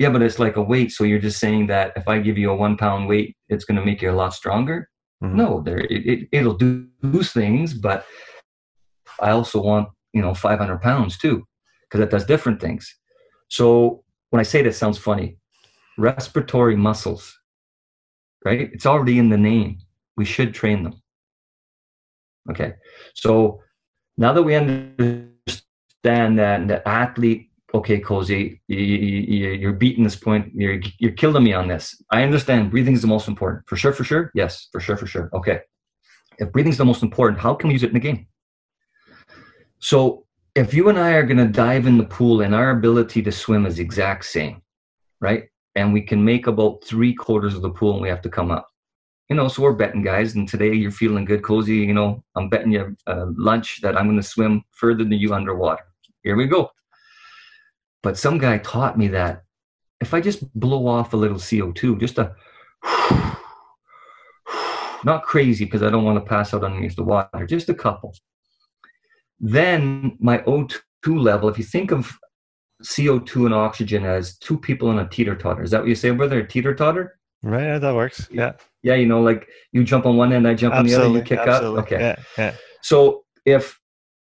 yeah 0.00 0.10
but 0.10 0.22
it's 0.22 0.40
like 0.40 0.56
a 0.56 0.62
weight 0.62 0.90
so 0.90 1.04
you're 1.04 1.20
just 1.20 1.38
saying 1.38 1.68
that 1.68 1.92
if 1.94 2.08
i 2.08 2.18
give 2.18 2.36
you 2.36 2.50
a 2.50 2.56
one 2.56 2.76
pound 2.76 3.06
weight 3.06 3.36
it's 3.48 3.64
going 3.64 3.78
to 3.78 3.84
make 3.84 4.02
you 4.02 4.10
a 4.10 4.20
lot 4.20 4.34
stronger 4.34 4.88
mm-hmm. 5.22 5.36
no 5.36 5.62
there 5.62 5.78
it, 5.78 6.06
it, 6.06 6.28
it'll 6.32 6.56
do 6.56 6.88
those 7.02 7.30
things 7.30 7.72
but 7.72 8.04
i 9.20 9.30
also 9.30 9.62
want 9.62 9.88
you 10.12 10.20
know 10.20 10.34
500 10.34 10.82
pounds 10.82 11.16
too 11.16 11.46
because 11.84 12.00
that 12.00 12.10
does 12.10 12.26
different 12.26 12.60
things 12.60 12.92
so 13.50 14.04
when 14.30 14.40
I 14.40 14.44
say 14.44 14.62
this, 14.62 14.78
sounds 14.78 14.98
funny. 14.98 15.36
Respiratory 15.98 16.76
muscles, 16.76 17.38
right? 18.44 18.70
It's 18.72 18.86
already 18.86 19.18
in 19.18 19.28
the 19.28 19.36
name. 19.36 19.78
We 20.16 20.24
should 20.24 20.54
train 20.54 20.84
them. 20.84 21.02
Okay. 22.50 22.74
So 23.14 23.60
now 24.16 24.32
that 24.32 24.42
we 24.42 24.54
understand 24.54 26.38
that 26.38 26.68
the 26.68 26.88
athlete, 26.88 27.49
okay, 27.74 28.00
Cozy, 28.00 28.60
you, 28.68 29.68
are 29.68 29.72
beating 29.72 30.04
this 30.04 30.16
point. 30.16 30.52
You're, 30.54 30.80
you're 30.98 31.12
killing 31.12 31.44
me 31.44 31.52
on 31.52 31.68
this. 31.68 32.02
I 32.10 32.22
understand 32.22 32.70
breathing 32.70 32.94
is 32.94 33.02
the 33.02 33.08
most 33.08 33.28
important. 33.28 33.68
For 33.68 33.76
sure, 33.76 33.92
for 33.92 34.04
sure. 34.04 34.30
Yes, 34.34 34.68
for 34.72 34.80
sure, 34.80 34.96
for 34.96 35.06
sure. 35.06 35.30
Okay. 35.34 35.60
If 36.38 36.52
breathing 36.52 36.72
is 36.72 36.78
the 36.78 36.84
most 36.84 37.02
important, 37.02 37.40
how 37.40 37.54
can 37.54 37.68
we 37.68 37.74
use 37.74 37.82
it 37.82 37.88
in 37.88 37.94
the 37.94 38.00
game? 38.00 38.26
So 39.78 40.26
if 40.54 40.74
you 40.74 40.88
and 40.88 40.98
I 40.98 41.12
are 41.12 41.22
going 41.22 41.38
to 41.38 41.46
dive 41.46 41.86
in 41.86 41.98
the 41.98 42.04
pool 42.04 42.40
and 42.40 42.54
our 42.54 42.70
ability 42.70 43.22
to 43.22 43.32
swim 43.32 43.66
is 43.66 43.78
exact 43.78 44.24
same, 44.24 44.62
right? 45.20 45.44
And 45.74 45.92
we 45.92 46.02
can 46.02 46.24
make 46.24 46.46
about 46.46 46.82
three 46.84 47.14
quarters 47.14 47.54
of 47.54 47.62
the 47.62 47.70
pool 47.70 47.92
and 47.92 48.02
we 48.02 48.08
have 48.08 48.22
to 48.22 48.28
come 48.28 48.50
up. 48.50 48.66
You 49.28 49.36
know, 49.36 49.46
so 49.46 49.62
we're 49.62 49.74
betting, 49.74 50.02
guys. 50.02 50.34
And 50.34 50.48
today 50.48 50.74
you're 50.74 50.90
feeling 50.90 51.24
good, 51.24 51.44
cozy. 51.44 51.76
You 51.76 51.94
know, 51.94 52.24
I'm 52.34 52.48
betting 52.48 52.72
you 52.72 52.96
uh, 53.06 53.26
lunch 53.36 53.80
that 53.82 53.96
I'm 53.96 54.06
going 54.06 54.16
to 54.16 54.26
swim 54.26 54.64
further 54.72 55.04
than 55.04 55.12
you 55.12 55.32
underwater. 55.34 55.84
Here 56.24 56.34
we 56.34 56.46
go. 56.46 56.70
But 58.02 58.18
some 58.18 58.38
guy 58.38 58.58
taught 58.58 58.98
me 58.98 59.08
that 59.08 59.42
if 60.00 60.14
I 60.14 60.20
just 60.20 60.52
blow 60.58 60.86
off 60.86 61.12
a 61.12 61.16
little 61.16 61.36
CO2, 61.36 62.00
just 62.00 62.18
a 62.18 62.34
not 65.04 65.22
crazy 65.22 65.64
because 65.64 65.82
I 65.82 65.90
don't 65.90 66.04
want 66.04 66.18
to 66.18 66.28
pass 66.28 66.54
out 66.54 66.64
underneath 66.64 66.96
the 66.96 67.04
water, 67.04 67.46
just 67.46 67.68
a 67.68 67.74
couple 67.74 68.14
then 69.40 70.16
my 70.20 70.38
O2 70.38 70.78
level, 71.06 71.48
if 71.48 71.58
you 71.58 71.64
think 71.64 71.90
of 71.90 72.16
CO2 72.84 73.46
and 73.46 73.54
oxygen 73.54 74.04
as 74.04 74.36
two 74.36 74.58
people 74.58 74.88
on 74.88 74.98
a 74.98 75.08
teeter 75.08 75.34
totter. 75.34 75.62
Is 75.62 75.70
that 75.70 75.80
what 75.80 75.88
you 75.88 75.94
say, 75.94 76.10
brother? 76.10 76.40
A 76.40 76.46
teeter 76.46 76.74
totter? 76.74 77.18
Right, 77.42 77.64
yeah, 77.64 77.78
that 77.78 77.94
works. 77.94 78.28
Yeah. 78.30 78.52
Yeah, 78.82 78.94
you 78.94 79.06
know, 79.06 79.20
like 79.20 79.48
you 79.72 79.82
jump 79.82 80.06
on 80.06 80.16
one 80.16 80.32
end, 80.32 80.46
I 80.46 80.54
jump 80.54 80.74
absolutely, 80.74 80.94
on 80.94 81.00
the 81.00 81.08
other, 81.08 81.18
you 81.18 81.24
kick 81.24 81.38
absolutely. 81.38 81.80
up. 81.80 81.86
Okay. 81.86 82.00
Yeah, 82.00 82.16
yeah. 82.38 82.54
So 82.82 83.24
if 83.44 83.79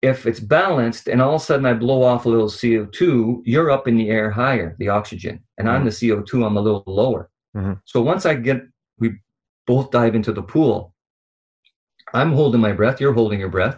if 0.05 0.27
it's 0.27 0.39
balanced 0.39 1.07
and 1.07 1.21
all 1.21 1.35
of 1.35 1.41
a 1.41 1.45
sudden 1.45 1.65
I 1.65 1.73
blow 1.73 2.03
off 2.03 2.25
a 2.25 2.29
little 2.29 2.47
CO2, 2.47 3.41
you're 3.43 3.71
up 3.71 3.87
in 3.87 3.97
the 3.97 4.09
air 4.09 4.29
higher, 4.29 4.75
the 4.77 4.89
oxygen, 4.89 5.43
and 5.57 5.67
mm-hmm. 5.67 5.77
I'm 5.77 5.85
the 5.85 5.91
CO2, 5.91 6.45
I'm 6.45 6.57
a 6.57 6.61
little 6.61 6.83
lower. 6.85 7.29
Mm-hmm. 7.57 7.73
So 7.85 8.01
once 8.01 8.25
I 8.25 8.35
get, 8.35 8.61
we 8.99 9.15
both 9.65 9.89
dive 9.89 10.13
into 10.13 10.31
the 10.31 10.43
pool, 10.43 10.93
I'm 12.13 12.33
holding 12.33 12.61
my 12.61 12.71
breath, 12.71 13.01
you're 13.01 13.13
holding 13.13 13.39
your 13.39 13.49
breath, 13.49 13.77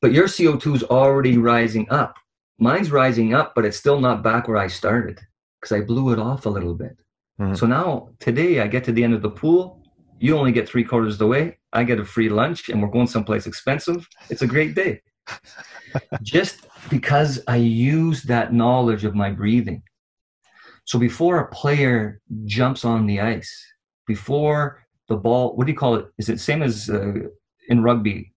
but 0.00 0.12
your 0.12 0.28
CO2 0.28 0.76
is 0.76 0.84
already 0.84 1.36
rising 1.36 1.90
up. 1.90 2.14
Mine's 2.60 2.92
rising 2.92 3.34
up, 3.34 3.54
but 3.54 3.64
it's 3.64 3.76
still 3.76 4.00
not 4.00 4.22
back 4.22 4.46
where 4.46 4.56
I 4.56 4.68
started 4.68 5.20
because 5.60 5.76
I 5.76 5.80
blew 5.80 6.12
it 6.12 6.20
off 6.20 6.46
a 6.46 6.50
little 6.50 6.74
bit. 6.74 6.96
Mm-hmm. 7.40 7.54
So 7.54 7.66
now 7.66 8.10
today 8.20 8.60
I 8.60 8.68
get 8.68 8.84
to 8.84 8.92
the 8.92 9.02
end 9.02 9.14
of 9.14 9.22
the 9.22 9.30
pool. 9.30 9.82
You 10.20 10.36
only 10.38 10.52
get 10.52 10.68
three 10.68 10.84
quarters 10.84 11.14
of 11.14 11.18
the 11.18 11.26
way. 11.26 11.58
I 11.72 11.82
get 11.82 11.98
a 11.98 12.04
free 12.04 12.28
lunch 12.28 12.68
and 12.68 12.80
we're 12.80 12.88
going 12.88 13.06
someplace 13.08 13.46
expensive. 13.46 14.08
It's 14.30 14.42
a 14.42 14.46
great 14.46 14.74
day. 14.74 15.02
Just 16.22 16.66
because 16.90 17.40
I 17.46 17.56
use 17.56 18.22
that 18.24 18.52
knowledge 18.52 19.04
of 19.04 19.14
my 19.14 19.30
breathing. 19.30 19.82
So 20.84 20.98
before 20.98 21.40
a 21.40 21.48
player 21.48 22.20
jumps 22.44 22.84
on 22.84 23.06
the 23.06 23.20
ice, 23.20 23.52
before 24.06 24.82
the 25.08 25.16
ball, 25.16 25.54
what 25.54 25.66
do 25.66 25.72
you 25.72 25.78
call 25.78 25.96
it? 25.96 26.06
Is 26.18 26.28
it 26.28 26.40
same 26.40 26.62
as 26.62 26.88
uh, 26.88 27.12
in 27.68 27.82
rugby 27.82 28.32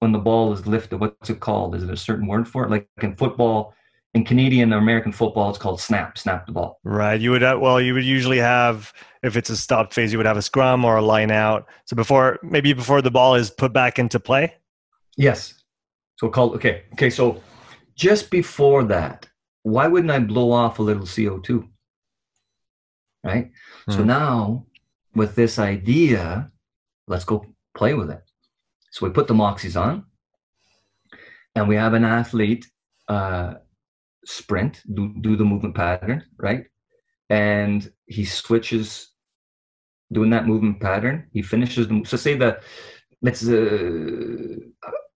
when 0.00 0.12
the 0.12 0.18
ball 0.18 0.52
is 0.52 0.66
lifted? 0.66 0.98
What's 0.98 1.30
it 1.30 1.40
called? 1.40 1.74
Is 1.74 1.82
it 1.82 1.90
a 1.90 1.96
certain 1.96 2.26
word 2.26 2.46
for 2.46 2.64
it? 2.64 2.70
Like 2.70 2.88
in 3.00 3.16
football, 3.16 3.74
in 4.14 4.24
Canadian 4.24 4.72
or 4.72 4.78
American 4.78 5.12
football, 5.12 5.50
it's 5.50 5.58
called 5.58 5.80
snap, 5.80 6.18
snap 6.18 6.46
the 6.46 6.52
ball. 6.52 6.78
Right. 6.84 7.20
You 7.20 7.30
would 7.30 7.42
have, 7.42 7.60
well, 7.60 7.80
you 7.80 7.94
would 7.94 8.04
usually 8.04 8.38
have 8.38 8.92
if 9.22 9.36
it's 9.36 9.50
a 9.50 9.56
stop 9.56 9.92
phase, 9.92 10.12
you 10.12 10.18
would 10.18 10.26
have 10.26 10.36
a 10.36 10.42
scrum 10.42 10.84
or 10.84 10.96
a 10.96 11.02
line 11.02 11.30
out. 11.30 11.66
So 11.86 11.96
before 11.96 12.38
maybe 12.42 12.72
before 12.72 13.02
the 13.02 13.10
ball 13.10 13.34
is 13.34 13.50
put 13.50 13.72
back 13.72 13.98
into 13.98 14.20
play. 14.20 14.54
Yes. 15.16 15.54
So 16.18 16.28
called 16.28 16.54
okay. 16.56 16.84
Okay. 16.94 17.10
So 17.10 17.42
just 17.94 18.30
before 18.30 18.84
that, 18.84 19.28
why 19.62 19.86
wouldn't 19.86 20.10
I 20.10 20.18
blow 20.18 20.52
off 20.52 20.78
a 20.78 20.82
little 20.82 21.06
CO 21.06 21.38
two? 21.38 21.68
Right. 23.24 23.46
Mm-hmm. 23.46 23.92
So 23.92 23.98
hmm. 24.00 24.06
now 24.06 24.66
with 25.14 25.34
this 25.34 25.58
idea, 25.58 26.50
let's 27.06 27.24
go 27.24 27.44
play 27.76 27.94
with 27.94 28.10
it. 28.10 28.22
So 28.90 29.06
we 29.06 29.12
put 29.12 29.26
the 29.26 29.34
Moxys 29.34 29.80
on, 29.80 30.04
and 31.54 31.68
we 31.68 31.76
have 31.76 31.94
an 31.94 32.04
athlete. 32.04 32.66
Uh, 33.08 33.54
sprint, 34.28 34.82
do, 34.94 35.14
do 35.22 35.36
the 35.36 35.44
movement 35.44 35.74
pattern, 35.74 36.22
right? 36.36 36.66
And 37.30 37.90
he 38.06 38.24
switches 38.24 39.08
doing 40.12 40.30
that 40.30 40.46
movement 40.46 40.80
pattern. 40.80 41.28
He 41.32 41.42
finishes 41.42 41.88
the, 41.88 42.02
so 42.04 42.16
say 42.16 42.34
that 42.36 42.62
let's 43.22 43.48
uh, 43.48 44.56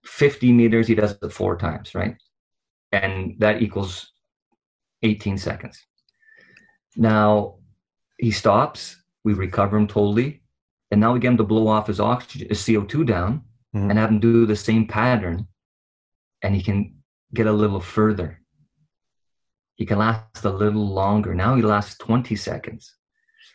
50 0.05 0.51
meters, 0.51 0.87
he 0.87 0.95
does 0.95 1.17
it 1.21 1.31
four 1.31 1.57
times, 1.57 1.95
right? 1.95 2.15
And 2.91 3.35
that 3.39 3.61
equals 3.61 4.11
18 5.01 5.37
seconds. 5.37 5.83
Now 6.95 7.55
he 8.17 8.31
stops, 8.31 9.01
we 9.23 9.33
recover 9.33 9.77
him 9.77 9.87
totally, 9.87 10.43
and 10.91 11.01
now 11.01 11.13
we 11.13 11.19
get 11.19 11.29
him 11.29 11.37
to 11.37 11.43
blow 11.43 11.67
off 11.67 11.87
his 11.87 11.99
oxygen, 11.99 12.49
his 12.49 12.59
CO2 12.59 13.05
down, 13.05 13.41
mm-hmm. 13.75 13.89
and 13.89 13.99
have 13.99 14.09
him 14.09 14.19
do 14.19 14.45
the 14.45 14.55
same 14.55 14.87
pattern, 14.87 15.47
and 16.41 16.55
he 16.55 16.61
can 16.61 16.95
get 17.33 17.47
a 17.47 17.51
little 17.51 17.79
further 17.79 18.43
he 19.75 19.85
can 19.85 19.97
last 19.97 20.45
a 20.45 20.49
little 20.49 20.87
longer. 20.87 21.33
Now 21.33 21.55
he 21.55 21.61
lasts 21.61 21.97
20 21.97 22.35
seconds. 22.35 22.95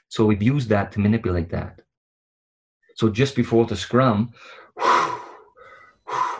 So 0.09 0.25
we've 0.25 0.43
used 0.43 0.69
that 0.71 0.93
to 0.93 1.01
manipulate 1.01 1.51
that. 1.51 1.81
So 2.97 3.09
just 3.09 3.37
before 3.37 3.67
the 3.67 3.77
scrum, 3.77 4.33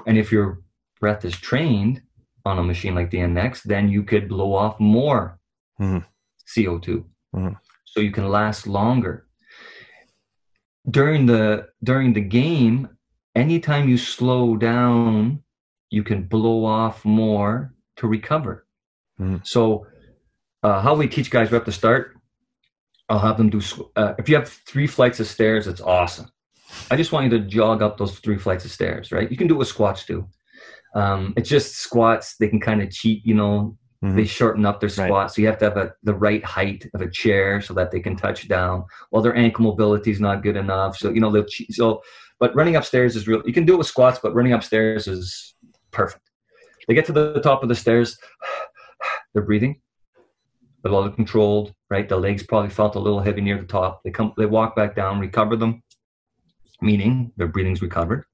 and 0.07 0.19
if 0.19 0.33
your 0.33 0.61
breath 1.01 1.25
is 1.25 1.37
trained 1.37 2.03
on 2.45 2.59
a 2.59 2.63
machine 2.63 2.95
like 2.95 3.11
the 3.11 3.19
NX, 3.19 3.63
then 3.63 3.89
you 3.89 4.03
could 4.03 4.29
blow 4.29 4.55
off 4.55 4.79
more 4.81 5.39
mm-hmm. 5.81 5.99
CO2. 6.47 7.05
Mm-hmm. 7.35 7.55
So 7.85 8.01
you 8.01 8.11
can 8.11 8.29
last 8.29 8.67
longer. 8.67 9.27
During 10.89 11.27
the 11.27 11.69
during 11.83 12.15
the 12.15 12.21
game, 12.21 12.89
anytime 13.35 13.89
you 13.89 13.99
slow 13.99 14.57
down, 14.57 15.43
you 15.91 16.03
can 16.03 16.25
blow 16.25 16.65
off 16.65 17.05
more 17.05 17.75
to 17.97 18.07
recover. 18.07 18.67
Mm. 19.21 19.47
So, 19.47 19.87
uh, 20.63 20.81
how 20.81 20.95
we 20.95 21.09
teach 21.09 21.31
guys 21.31 21.51
right 21.53 21.61
at 21.61 21.67
the 21.67 21.73
start, 21.73 22.17
I'll 23.09 23.19
have 23.19 23.37
them 23.37 23.51
do. 23.51 23.61
Uh, 23.97 24.15
if 24.19 24.29
you 24.29 24.37
have 24.37 24.49
three 24.49 24.87
flights 24.87 25.21
of 25.21 25.27
stairs, 25.27 25.67
it's 25.67 25.81
awesome. 25.81 26.31
I 26.91 26.97
just 26.97 27.13
want 27.13 27.31
you 27.31 27.39
to 27.39 27.45
jog 27.45 27.83
up 27.83 27.99
those 27.99 28.19
three 28.19 28.39
flights 28.39 28.65
of 28.65 28.71
stairs, 28.71 29.13
right? 29.13 29.31
You 29.31 29.37
can 29.37 29.47
do 29.47 29.55
it 29.55 29.59
with 29.59 29.69
squats 29.69 30.05
too. 30.05 30.29
Um, 30.95 31.35
it's 31.37 31.49
just 31.49 31.77
squats. 31.77 32.37
They 32.39 32.49
can 32.49 32.61
kind 32.61 32.83
of 32.83 32.91
cheat, 32.91 33.25
you 33.25 33.35
know. 33.35 33.77
Mm-hmm. 34.05 34.17
They 34.17 34.25
shorten 34.27 34.65
up 34.65 34.79
their 34.79 34.89
squat, 34.89 35.11
right. 35.11 35.31
so 35.31 35.43
you 35.43 35.49
have 35.49 35.59
to 35.59 35.65
have 35.65 35.77
a, 35.77 35.93
the 36.05 36.15
right 36.15 36.45
height 36.45 36.89
of 36.95 37.01
a 37.01 37.11
chair 37.11 37.61
so 37.61 37.75
that 37.75 37.91
they 37.91 37.99
can 37.99 38.15
touch 38.15 38.47
down. 38.47 38.85
While 39.11 39.25
their 39.25 39.35
ankle 39.35 39.65
mobility 39.65 40.13
is 40.13 40.21
not 40.21 40.45
good 40.45 40.57
enough, 40.57 40.97
so 40.97 41.11
you 41.11 41.21
know 41.21 41.33
they'll 41.33 41.45
cheat. 41.45 41.75
So, 41.75 42.01
but 42.39 42.55
running 42.55 42.77
upstairs 42.77 43.17
is 43.17 43.27
real. 43.27 43.43
You 43.45 43.53
can 43.53 43.67
do 43.67 43.75
it 43.75 43.79
with 43.79 43.89
squats, 43.89 44.21
but 44.23 44.35
running 44.37 44.53
upstairs 44.53 45.09
is 45.09 45.57
perfect. 45.91 46.31
They 46.87 46.95
get 46.95 47.07
to 47.07 47.13
the 47.13 47.41
top 47.41 47.65
of 47.65 47.69
the 47.69 47.75
stairs 47.75 48.17
they're 49.35 49.43
breathing, 49.43 49.81
a 50.85 50.89
lot 50.89 51.07
of 51.07 51.17
controlled, 51.17 51.75
right? 51.91 52.09
The 52.09 52.17
legs 52.17 52.43
probably 52.43 52.71
felt 52.71 52.95
a 52.95 53.01
little 53.01 53.21
heavy 53.21 53.41
near 53.41 53.59
the 53.59 53.67
top. 53.67 54.03
They 54.05 54.11
come, 54.11 54.33
they 54.39 54.47
walk 54.47 54.75
back 54.75 54.95
down, 54.95 55.19
recover 55.19 55.57
them, 55.57 55.83
meaning 56.81 57.33
their 57.37 57.49
breathing's 57.49 57.83
recovered, 57.83 58.25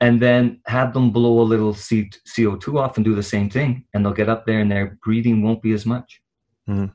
and 0.00 0.20
then 0.20 0.60
have 0.66 0.92
them 0.92 1.10
blow 1.10 1.40
a 1.40 1.42
little 1.42 1.74
C- 1.74 2.10
CO2 2.26 2.78
off 2.80 2.96
and 2.96 3.04
do 3.04 3.14
the 3.14 3.22
same 3.22 3.50
thing, 3.50 3.84
and 3.94 4.04
they'll 4.04 4.12
get 4.12 4.28
up 4.28 4.46
there 4.46 4.60
and 4.60 4.70
their 4.70 4.98
breathing 5.02 5.42
won't 5.42 5.62
be 5.62 5.72
as 5.72 5.86
much. 5.86 6.20
Mm-hmm. 6.68 6.86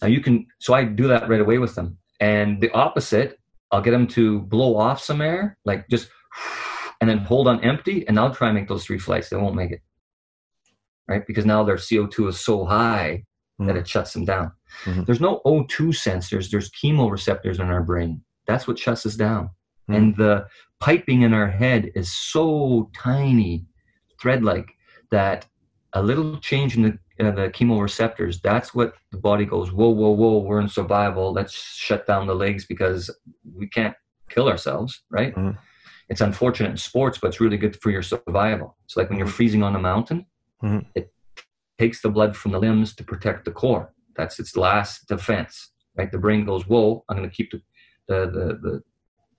Now 0.00 0.08
you 0.08 0.20
can, 0.20 0.46
so 0.58 0.74
I 0.74 0.84
do 0.84 1.08
that 1.08 1.28
right 1.28 1.40
away 1.40 1.58
with 1.58 1.74
them, 1.74 1.98
and 2.20 2.60
the 2.60 2.70
opposite, 2.72 3.38
I'll 3.70 3.82
get 3.82 3.92
them 3.92 4.06
to 4.08 4.40
blow 4.40 4.76
off 4.76 5.00
some 5.00 5.20
air, 5.20 5.58
like 5.64 5.88
just, 5.88 6.08
and 7.00 7.08
then 7.08 7.18
hold 7.18 7.48
on 7.48 7.62
empty, 7.64 8.06
and 8.08 8.18
I'll 8.18 8.34
try 8.34 8.48
and 8.48 8.56
make 8.56 8.68
those 8.68 8.84
three 8.84 8.98
flights. 8.98 9.28
They 9.28 9.36
won't 9.36 9.54
make 9.54 9.72
it 9.72 9.80
right? 11.08 11.26
Because 11.26 11.46
now 11.46 11.62
their 11.62 11.76
CO2 11.76 12.28
is 12.28 12.40
so 12.40 12.64
high 12.64 13.24
mm-hmm. 13.60 13.66
that 13.66 13.76
it 13.76 13.88
shuts 13.88 14.12
them 14.12 14.24
down. 14.24 14.52
Mm-hmm. 14.84 15.04
There's 15.04 15.20
no 15.20 15.40
O2 15.44 15.88
sensors, 16.06 16.50
there's 16.50 16.70
chemoreceptors 16.70 17.60
in 17.60 17.66
our 17.66 17.82
brain. 17.82 18.22
That's 18.46 18.66
what 18.66 18.78
shuts 18.78 19.06
us 19.06 19.14
down. 19.14 19.50
Mm-hmm. 19.92 20.02
And 20.02 20.16
the 20.16 20.46
piping 20.80 21.22
in 21.22 21.32
our 21.32 21.48
head 21.48 21.90
is 21.94 22.12
so 22.12 22.90
tiny, 22.94 23.66
thread 24.20 24.42
like, 24.42 24.70
that 25.10 25.46
a 25.92 26.02
little 26.02 26.38
change 26.38 26.76
in 26.76 26.82
the, 26.82 27.26
uh, 27.26 27.30
the 27.30 27.50
chemoreceptors, 27.50 28.40
that's 28.40 28.74
what 28.74 28.94
the 29.10 29.18
body 29.18 29.44
goes, 29.44 29.72
whoa, 29.72 29.90
whoa, 29.90 30.10
whoa, 30.10 30.38
we're 30.38 30.60
in 30.60 30.68
survival. 30.68 31.32
Let's 31.32 31.52
shut 31.52 32.06
down 32.06 32.26
the 32.26 32.34
legs 32.34 32.64
because 32.66 33.14
we 33.54 33.68
can't 33.68 33.94
kill 34.30 34.48
ourselves, 34.48 35.02
right? 35.10 35.34
Mm-hmm. 35.34 35.58
It's 36.08 36.20
unfortunate 36.20 36.70
in 36.70 36.76
sports, 36.76 37.18
but 37.18 37.28
it's 37.28 37.40
really 37.40 37.58
good 37.58 37.80
for 37.80 37.90
your 37.90 38.02
survival. 38.02 38.76
It's 38.84 38.96
like 38.96 39.08
when 39.08 39.18
you're 39.18 39.26
mm-hmm. 39.26 39.36
freezing 39.36 39.62
on 39.62 39.76
a 39.76 39.78
mountain, 39.78 40.26
Mm-hmm. 40.62 40.88
It 40.94 41.12
takes 41.78 42.00
the 42.00 42.08
blood 42.08 42.36
from 42.36 42.52
the 42.52 42.58
limbs 42.58 42.94
to 42.96 43.04
protect 43.04 43.44
the 43.44 43.50
core. 43.50 43.92
That's 44.16 44.38
its 44.38 44.56
last 44.56 45.08
defense. 45.08 45.70
Right? 45.96 46.10
The 46.10 46.18
brain 46.18 46.44
goes, 46.44 46.66
"Whoa, 46.66 47.04
I'm 47.08 47.16
going 47.16 47.28
to 47.28 47.34
keep 47.34 47.50
the, 47.50 47.60
the 48.08 48.26
the 48.30 48.58
the 48.62 48.82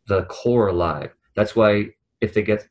the 0.08 0.24
core 0.24 0.68
alive." 0.68 1.14
That's 1.36 1.56
why 1.56 1.90
if 2.22 2.34
they 2.34 2.44
get 2.44 2.68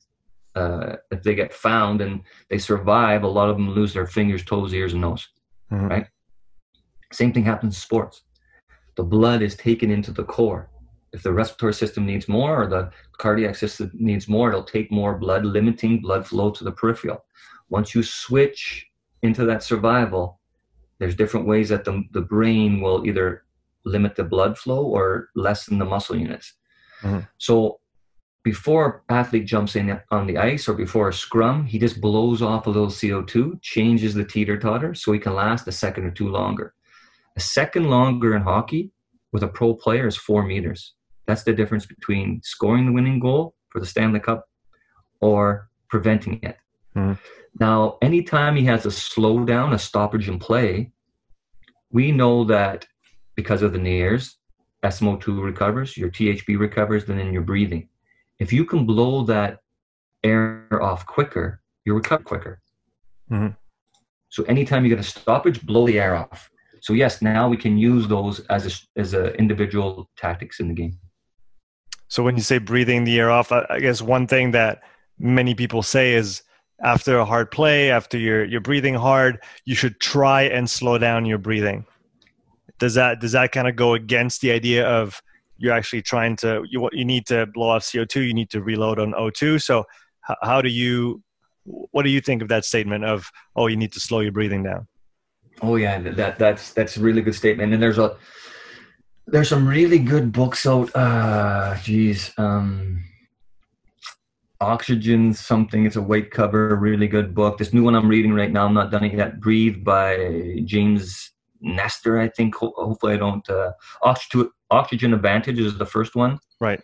uh, 0.54 0.96
if 1.10 1.22
they 1.22 1.34
get 1.34 1.52
found 1.52 2.00
and 2.00 2.22
they 2.50 2.58
survive, 2.58 3.22
a 3.22 3.28
lot 3.28 3.48
of 3.48 3.56
them 3.56 3.70
lose 3.70 3.94
their 3.94 4.06
fingers, 4.06 4.44
toes, 4.44 4.74
ears, 4.74 4.92
and 4.92 5.02
nose. 5.02 5.28
Mm-hmm. 5.70 5.88
Right? 5.88 6.06
Same 7.12 7.32
thing 7.32 7.44
happens 7.44 7.74
in 7.74 7.80
sports. 7.80 8.22
The 8.96 9.04
blood 9.04 9.42
is 9.42 9.56
taken 9.56 9.90
into 9.90 10.12
the 10.12 10.24
core. 10.24 10.68
If 11.12 11.22
the 11.22 11.32
respiratory 11.32 11.74
system 11.74 12.06
needs 12.06 12.28
more 12.28 12.62
or 12.62 12.66
the 12.66 12.90
cardiac 13.18 13.54
system 13.56 13.90
needs 13.94 14.28
more, 14.28 14.48
it'll 14.48 14.62
take 14.62 14.90
more 14.90 15.18
blood, 15.18 15.44
limiting 15.44 16.00
blood 16.00 16.26
flow 16.26 16.50
to 16.50 16.64
the 16.64 16.72
peripheral 16.72 17.24
once 17.72 17.94
you 17.94 18.02
switch 18.02 18.86
into 19.22 19.46
that 19.46 19.62
survival, 19.62 20.38
there's 20.98 21.16
different 21.16 21.46
ways 21.46 21.70
that 21.70 21.84
the, 21.84 22.04
the 22.12 22.20
brain 22.20 22.82
will 22.82 23.06
either 23.06 23.44
limit 23.86 24.14
the 24.14 24.22
blood 24.22 24.58
flow 24.58 24.84
or 24.84 25.30
lessen 25.34 25.78
the 25.78 25.84
muscle 25.84 26.14
units. 26.14 26.52
Mm-hmm. 27.02 27.20
So 27.38 27.80
before 28.44 29.04
athlete 29.08 29.46
jumps 29.46 29.76
in 29.76 30.00
on 30.10 30.26
the 30.26 30.38
ice 30.38 30.68
or 30.68 30.74
before 30.74 31.08
a 31.08 31.12
scrum, 31.12 31.64
he 31.64 31.78
just 31.78 32.00
blows 32.00 32.42
off 32.42 32.66
a 32.66 32.70
little 32.70 32.88
CO2, 32.88 33.62
changes 33.62 34.14
the 34.14 34.24
teeter 34.24 34.58
totter 34.58 34.94
so 34.94 35.12
he 35.12 35.18
can 35.18 35.34
last 35.34 35.68
a 35.68 35.72
second 35.72 36.04
or 36.04 36.10
two 36.10 36.28
longer. 36.28 36.74
A 37.36 37.40
second 37.40 37.88
longer 37.88 38.34
in 38.34 38.42
hockey 38.42 38.90
with 39.32 39.42
a 39.42 39.48
pro 39.48 39.74
player 39.74 40.06
is 40.06 40.16
four 40.16 40.44
meters. 40.44 40.94
That's 41.26 41.44
the 41.44 41.52
difference 41.52 41.86
between 41.86 42.40
scoring 42.42 42.86
the 42.86 42.92
winning 42.92 43.20
goal 43.20 43.54
for 43.68 43.80
the 43.80 43.86
Stanley 43.86 44.20
Cup 44.20 44.48
or 45.20 45.68
preventing 45.88 46.40
it. 46.42 46.56
Mm-hmm. 46.96 47.12
Now, 47.60 47.98
anytime 48.02 48.56
he 48.56 48.64
has 48.64 48.84
a 48.86 48.90
slowdown, 48.90 49.72
a 49.72 49.78
stoppage 49.78 50.28
in 50.28 50.38
play, 50.38 50.90
we 51.90 52.10
know 52.10 52.44
that 52.44 52.86
because 53.34 53.62
of 53.62 53.72
the 53.72 53.78
NIRS, 53.78 54.36
SMO2 54.84 55.42
recovers, 55.42 55.96
your 55.96 56.10
THB 56.10 56.58
recovers, 56.58 57.04
then 57.04 57.18
in 57.18 57.32
your 57.32 57.42
breathing. 57.42 57.88
If 58.38 58.52
you 58.52 58.64
can 58.64 58.84
blow 58.84 59.24
that 59.24 59.60
air 60.24 60.66
off 60.82 61.06
quicker, 61.06 61.60
you 61.84 61.94
recover 61.94 62.22
quicker. 62.22 62.60
Mm-hmm. 63.30 63.54
So 64.28 64.42
anytime 64.44 64.84
you 64.84 64.88
get 64.88 64.98
a 64.98 65.08
stoppage, 65.08 65.64
blow 65.64 65.86
the 65.86 66.00
air 66.00 66.16
off. 66.16 66.50
So 66.80 66.94
yes, 66.94 67.22
now 67.22 67.48
we 67.48 67.56
can 67.56 67.78
use 67.78 68.08
those 68.08 68.40
as 68.46 68.66
a, 68.66 69.00
as 69.00 69.14
a 69.14 69.32
individual 69.34 70.10
tactics 70.16 70.58
in 70.58 70.68
the 70.68 70.74
game. 70.74 70.98
So 72.08 72.22
when 72.22 72.36
you 72.36 72.42
say 72.42 72.58
breathing 72.58 73.04
the 73.04 73.18
air 73.18 73.30
off, 73.30 73.52
I 73.52 73.78
guess 73.78 74.02
one 74.02 74.26
thing 74.26 74.50
that 74.50 74.82
many 75.18 75.54
people 75.54 75.82
say 75.82 76.14
is 76.14 76.42
after 76.82 77.18
a 77.18 77.24
hard 77.24 77.50
play, 77.50 77.90
after 77.90 78.18
you're 78.18 78.44
you're 78.44 78.60
breathing 78.60 78.94
hard, 78.94 79.38
you 79.64 79.74
should 79.74 80.00
try 80.00 80.42
and 80.42 80.68
slow 80.68 80.98
down 80.98 81.24
your 81.24 81.38
breathing. 81.38 81.86
Does 82.82 82.94
that 82.94 83.20
does 83.20 83.30
that 83.30 83.52
kind 83.52 83.68
of 83.68 83.76
go 83.76 83.94
against 83.94 84.40
the 84.40 84.50
idea 84.50 84.84
of 84.84 85.22
you're 85.56 85.72
actually 85.72 86.02
trying 86.02 86.34
to 86.38 86.64
you 86.68 86.90
you 86.92 87.04
need 87.04 87.26
to 87.26 87.46
blow 87.46 87.68
off 87.68 87.84
CO2, 87.84 88.26
you 88.26 88.34
need 88.34 88.50
to 88.50 88.60
reload 88.60 88.98
on 88.98 89.12
O2. 89.12 89.62
So 89.62 89.84
how, 90.22 90.60
do 90.60 90.68
you 90.68 91.22
what 91.62 92.02
do 92.02 92.10
you 92.10 92.20
think 92.20 92.42
of 92.42 92.48
that 92.48 92.64
statement 92.64 93.04
of 93.04 93.30
oh 93.54 93.68
you 93.68 93.76
need 93.76 93.92
to 93.92 94.00
slow 94.00 94.18
your 94.18 94.32
breathing 94.32 94.64
down? 94.64 94.88
Oh 95.62 95.76
yeah, 95.76 96.00
that 96.00 96.40
that's 96.40 96.72
that's 96.72 96.96
a 96.96 97.00
really 97.00 97.22
good 97.22 97.36
statement. 97.36 97.72
And 97.72 97.80
there's 97.80 97.98
a 97.98 98.16
there's 99.28 99.48
some 99.48 99.64
really 99.64 100.00
good 100.00 100.32
books 100.32 100.66
out. 100.66 100.90
Uh, 100.96 101.76
geez, 101.84 102.32
um, 102.36 103.04
Oxygen 104.60 105.32
something. 105.32 105.86
It's 105.86 105.94
a 105.94 106.02
weight 106.02 106.32
cover, 106.32 106.74
really 106.74 107.06
good 107.06 107.32
book. 107.32 107.58
This 107.58 107.72
new 107.72 107.84
one 107.84 107.94
I'm 107.94 108.08
reading 108.08 108.32
right 108.32 108.50
now, 108.50 108.66
I'm 108.66 108.74
not 108.74 108.90
done 108.90 109.04
it 109.04 109.14
yet. 109.14 109.38
Breathe 109.38 109.84
by 109.84 110.62
James 110.64 111.31
Nestor, 111.62 112.20
I 112.20 112.28
think. 112.28 112.54
Ho- 112.56 112.74
hopefully, 112.76 113.14
I 113.14 113.16
don't. 113.16 113.48
Uh, 113.48 113.72
Oxygen, 114.02 114.50
Oxygen 114.70 115.14
Advantage 115.14 115.58
is 115.58 115.78
the 115.78 115.86
first 115.86 116.14
one. 116.14 116.38
Right. 116.60 116.80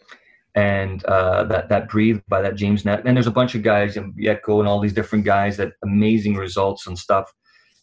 And 0.55 1.05
uh, 1.05 1.45
that 1.45 1.69
that 1.69 1.89
Breathe 1.89 2.21
by 2.29 2.43
that 2.43 2.57
James 2.57 2.85
Net. 2.85 3.03
And 3.05 3.17
there's 3.17 3.27
a 3.27 3.33
bunch 3.33 3.55
of 3.55 3.63
guys 3.63 3.97
and 3.97 4.15
Yetko 4.15 4.59
and 4.59 4.69
all 4.69 4.81
these 4.81 4.93
different 4.93 5.25
guys 5.25 5.57
that 5.59 5.73
amazing 5.85 6.37
results 6.37 6.87
and 6.87 6.99
stuff. 6.99 7.33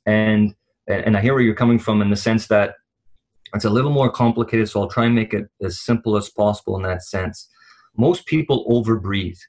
And 0.05 0.55
and 0.87 1.17
I 1.17 1.21
hear 1.21 1.33
where 1.33 1.43
you're 1.43 1.55
coming 1.55 1.79
from 1.79 2.01
in 2.01 2.09
the 2.09 2.15
sense 2.15 2.47
that 2.47 2.75
it's 3.53 3.65
a 3.65 3.69
little 3.69 3.91
more 3.91 4.11
complicated. 4.11 4.69
So 4.69 4.81
I'll 4.81 4.89
try 4.89 5.05
and 5.05 5.15
make 5.15 5.33
it 5.33 5.45
as 5.61 5.79
simple 5.79 6.17
as 6.17 6.29
possible 6.29 6.75
in 6.75 6.83
that 6.83 7.03
sense. 7.03 7.47
Most 7.97 8.25
people 8.25 8.65
overbreathe 8.69 9.39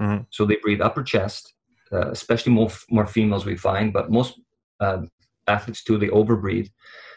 Mm-hmm. 0.00 0.22
So 0.30 0.46
they 0.46 0.56
breathe 0.56 0.80
upper 0.80 1.02
chest, 1.02 1.54
uh, 1.92 2.10
especially 2.10 2.52
more 2.52 2.70
more 2.90 3.06
females 3.06 3.44
we 3.44 3.56
find, 3.56 3.92
but 3.92 4.10
most 4.10 4.40
uh, 4.80 5.02
athletes 5.50 5.82
too. 5.84 5.98
They 5.98 6.08
overbreathe. 6.08 6.70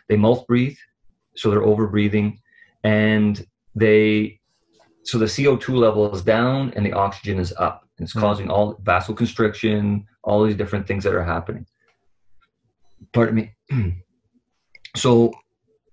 They 0.09 0.17
mouth 0.17 0.45
breathe, 0.47 0.77
so 1.35 1.49
they're 1.49 1.61
overbreathing, 1.61 2.37
and 2.83 3.45
they 3.75 4.39
so 5.03 5.17
the 5.17 5.25
CO2 5.25 5.69
level 5.69 6.13
is 6.15 6.21
down 6.21 6.71
and 6.75 6.85
the 6.85 6.93
oxygen 6.93 7.39
is 7.39 7.53
up. 7.57 7.87
And 7.97 8.05
It's 8.05 8.13
mm-hmm. 8.13 8.21
causing 8.21 8.49
all 8.49 8.75
vasoconstriction, 8.75 10.05
all 10.23 10.43
these 10.43 10.55
different 10.55 10.87
things 10.87 11.03
that 11.03 11.13
are 11.13 11.23
happening. 11.23 11.65
Pardon 13.11 13.35
me. 13.35 13.53
so 14.95 15.33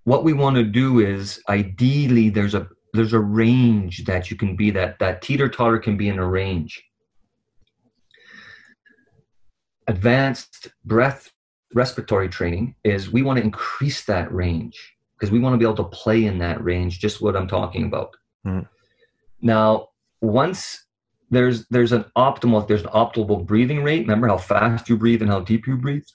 what 0.05 0.25
we 0.25 0.33
want 0.33 0.57
to 0.57 0.65
do 0.65 1.01
is 1.01 1.43
ideally 1.49 2.31
there's 2.31 2.55
a 2.55 2.69
there's 2.93 3.13
a 3.13 3.21
range 3.21 4.05
that 4.05 4.31
you 4.31 4.37
can 4.37 4.57
be 4.57 4.71
that 4.71 4.99
that 4.99 5.23
teeter 5.23 5.49
totter 5.49 5.79
can 5.79 5.97
be 5.97 6.09
in 6.09 6.19
a 6.19 6.27
range 6.27 6.83
advanced 9.87 10.69
breath 10.85 11.31
respiratory 11.75 12.29
training 12.29 12.75
is 12.85 13.11
we 13.11 13.23
want 13.23 13.39
to 13.39 13.45
increase 13.45 14.05
that 14.05 14.33
range 14.33 14.95
because 15.17 15.31
we 15.31 15.39
want 15.39 15.55
to 15.55 15.59
be 15.59 15.65
able 15.65 15.75
to 15.75 15.85
play 15.85 16.25
in 16.25 16.39
that 16.39 16.63
range 16.63 16.99
just 16.99 17.21
what 17.21 17.37
i'm 17.37 17.49
talking 17.49 17.85
about 17.85 18.17
mm. 18.47 18.67
now 19.41 19.89
once 20.21 20.87
there's 21.31 21.67
there's 21.69 21.93
an 21.93 22.05
optimal 22.17 22.67
there's 22.67 22.83
an 22.83 22.89
optimal 22.89 23.47
breathing 23.47 23.83
rate 23.83 24.01
remember 24.01 24.29
how 24.29 24.37
fast 24.37 24.89
you 24.89 24.97
breathe 24.97 25.23
and 25.23 25.31
how 25.31 25.41
deep 25.41 25.67
you 25.67 25.77
breathe 25.77 26.07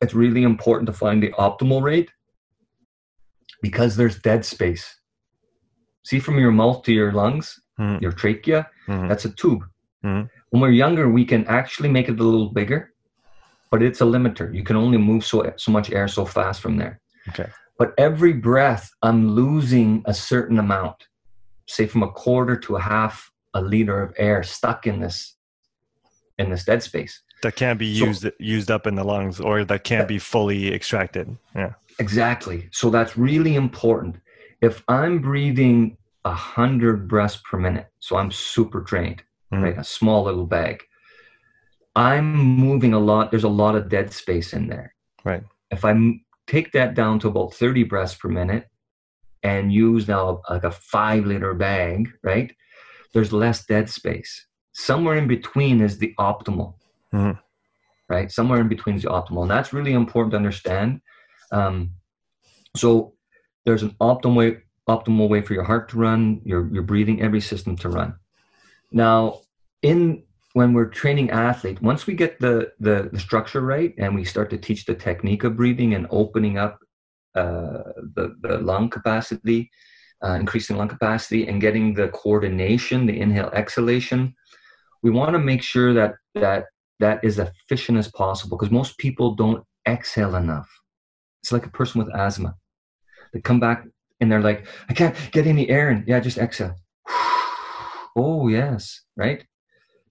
it's 0.00 0.14
really 0.14 0.42
important 0.42 0.86
to 0.86 0.92
find 0.92 1.22
the 1.22 1.30
optimal 1.32 1.82
rate 1.82 2.10
because 3.62 3.96
there's 3.96 4.18
dead 4.20 4.44
space 4.44 4.96
See 6.04 6.20
from 6.20 6.38
your 6.38 6.52
mouth 6.52 6.82
to 6.82 6.92
your 6.92 7.12
lungs, 7.12 7.60
mm. 7.80 8.00
your 8.00 8.12
trachea, 8.12 8.68
mm. 8.86 9.08
that's 9.08 9.24
a 9.24 9.30
tube. 9.30 9.64
Mm. 10.04 10.28
When 10.50 10.60
we're 10.60 10.70
younger, 10.70 11.08
we 11.08 11.24
can 11.24 11.46
actually 11.46 11.88
make 11.88 12.08
it 12.08 12.20
a 12.20 12.22
little 12.22 12.50
bigger, 12.50 12.92
but 13.74 13.82
it's 13.82 14.00
a 14.00 14.04
limiter. 14.04 14.54
You 14.54 14.62
can 14.62 14.76
only 14.76 14.98
move 14.98 15.26
so 15.26 15.52
so 15.56 15.72
much 15.72 15.90
air 15.90 16.06
so 16.06 16.24
fast 16.24 16.60
from 16.60 16.76
there. 16.76 17.00
Okay. 17.30 17.48
But 17.76 17.92
every 17.98 18.32
breath, 18.32 18.88
I'm 19.02 19.30
losing 19.30 20.04
a 20.04 20.14
certain 20.14 20.60
amount, 20.60 21.08
say 21.66 21.86
from 21.86 22.04
a 22.04 22.10
quarter 22.22 22.54
to 22.56 22.76
a 22.76 22.80
half 22.80 23.32
a 23.52 23.60
liter 23.60 24.00
of 24.00 24.14
air 24.16 24.44
stuck 24.44 24.86
in 24.86 25.00
this 25.00 25.34
in 26.38 26.50
this 26.50 26.64
dead 26.64 26.82
space 26.84 27.22
that 27.42 27.56
can't 27.56 27.78
be 27.78 27.86
used 27.86 28.22
so, 28.22 28.30
used 28.38 28.70
up 28.70 28.86
in 28.86 28.94
the 28.94 29.04
lungs 29.04 29.40
or 29.40 29.64
that 29.64 29.84
can't 29.84 30.08
be 30.08 30.18
fully 30.18 30.74
extracted 30.74 31.36
yeah 31.54 31.72
exactly 32.00 32.68
so 32.72 32.90
that's 32.90 33.16
really 33.16 33.54
important 33.54 34.16
if 34.60 34.82
I'm 34.88 35.20
breathing 35.20 35.96
a 36.24 36.32
hundred 36.32 37.06
breaths 37.06 37.40
per 37.48 37.58
minute, 37.58 37.88
so 38.00 38.16
I'm 38.16 38.30
super 38.30 38.80
trained, 38.80 39.22
mm-hmm. 39.52 39.62
right? 39.62 39.78
A 39.78 39.84
small 39.84 40.24
little 40.24 40.46
bag. 40.46 40.82
I'm 41.96 42.34
moving 42.34 42.92
a 42.92 42.98
lot. 42.98 43.30
There's 43.30 43.44
a 43.44 43.48
lot 43.48 43.76
of 43.76 43.88
dead 43.88 44.12
space 44.12 44.52
in 44.52 44.68
there. 44.68 44.94
Right. 45.24 45.42
If 45.70 45.84
I 45.84 45.94
take 46.46 46.72
that 46.72 46.94
down 46.94 47.18
to 47.20 47.28
about 47.28 47.54
30 47.54 47.84
breaths 47.84 48.14
per 48.14 48.28
minute 48.28 48.68
and 49.42 49.72
use 49.72 50.08
now 50.08 50.42
like 50.50 50.64
a 50.64 50.70
five 50.70 51.24
liter 51.24 51.54
bag, 51.54 52.10
right? 52.22 52.54
There's 53.12 53.32
less 53.32 53.64
dead 53.64 53.88
space. 53.88 54.46
Somewhere 54.72 55.16
in 55.16 55.28
between 55.28 55.80
is 55.80 55.98
the 55.98 56.14
optimal, 56.18 56.74
mm-hmm. 57.12 57.38
right? 58.08 58.30
Somewhere 58.30 58.60
in 58.60 58.68
between 58.68 58.96
is 58.96 59.02
the 59.02 59.10
optimal. 59.10 59.42
And 59.42 59.50
that's 59.50 59.72
really 59.72 59.92
important 59.92 60.32
to 60.32 60.36
understand. 60.36 61.00
Um, 61.52 61.92
so 62.74 63.14
there's 63.64 63.84
an 63.84 63.94
optimal 64.00 64.34
way, 64.34 64.58
optimal 64.88 65.28
way 65.28 65.42
for 65.42 65.54
your 65.54 65.62
heart 65.62 65.90
to 65.90 65.98
run, 65.98 66.40
your, 66.44 66.68
your 66.72 66.82
breathing, 66.82 67.22
every 67.22 67.40
system 67.40 67.76
to 67.76 67.88
run. 67.88 68.16
Now, 68.90 69.42
in 69.82 70.23
when 70.54 70.72
we're 70.72 70.86
training 70.86 71.30
athletes, 71.30 71.82
once 71.82 72.06
we 72.06 72.14
get 72.14 72.38
the, 72.38 72.72
the, 72.78 73.10
the 73.12 73.18
structure 73.18 73.60
right 73.60 73.92
and 73.98 74.14
we 74.14 74.24
start 74.24 74.48
to 74.50 74.56
teach 74.56 74.84
the 74.84 74.94
technique 74.94 75.42
of 75.42 75.56
breathing 75.56 75.94
and 75.94 76.06
opening 76.10 76.58
up 76.58 76.78
uh, 77.34 77.82
the, 78.14 78.36
the 78.40 78.58
lung 78.58 78.88
capacity, 78.88 79.68
uh, 80.24 80.34
increasing 80.34 80.76
lung 80.76 80.88
capacity, 80.88 81.48
and 81.48 81.60
getting 81.60 81.92
the 81.92 82.06
coordination, 82.08 83.04
the 83.04 83.20
inhale 83.20 83.50
exhalation, 83.52 84.32
we 85.02 85.10
want 85.10 85.32
to 85.32 85.40
make 85.40 85.60
sure 85.60 85.92
that 85.92 86.14
that 86.36 86.66
that 87.00 87.22
is 87.24 87.40
efficient 87.40 87.98
as 87.98 88.10
possible 88.12 88.56
because 88.56 88.70
most 88.70 88.96
people 88.98 89.34
don't 89.34 89.64
exhale 89.88 90.36
enough. 90.36 90.70
It's 91.42 91.50
like 91.50 91.66
a 91.66 91.70
person 91.70 91.98
with 91.98 92.14
asthma. 92.14 92.54
They 93.32 93.40
come 93.40 93.58
back 93.58 93.84
and 94.20 94.30
they're 94.30 94.40
like, 94.40 94.66
I 94.88 94.94
can't 94.94 95.16
get 95.32 95.48
any 95.48 95.68
air 95.68 95.90
in. 95.90 96.04
Yeah, 96.06 96.20
just 96.20 96.38
exhale. 96.38 96.76
oh 98.16 98.46
yes, 98.48 99.02
right. 99.16 99.44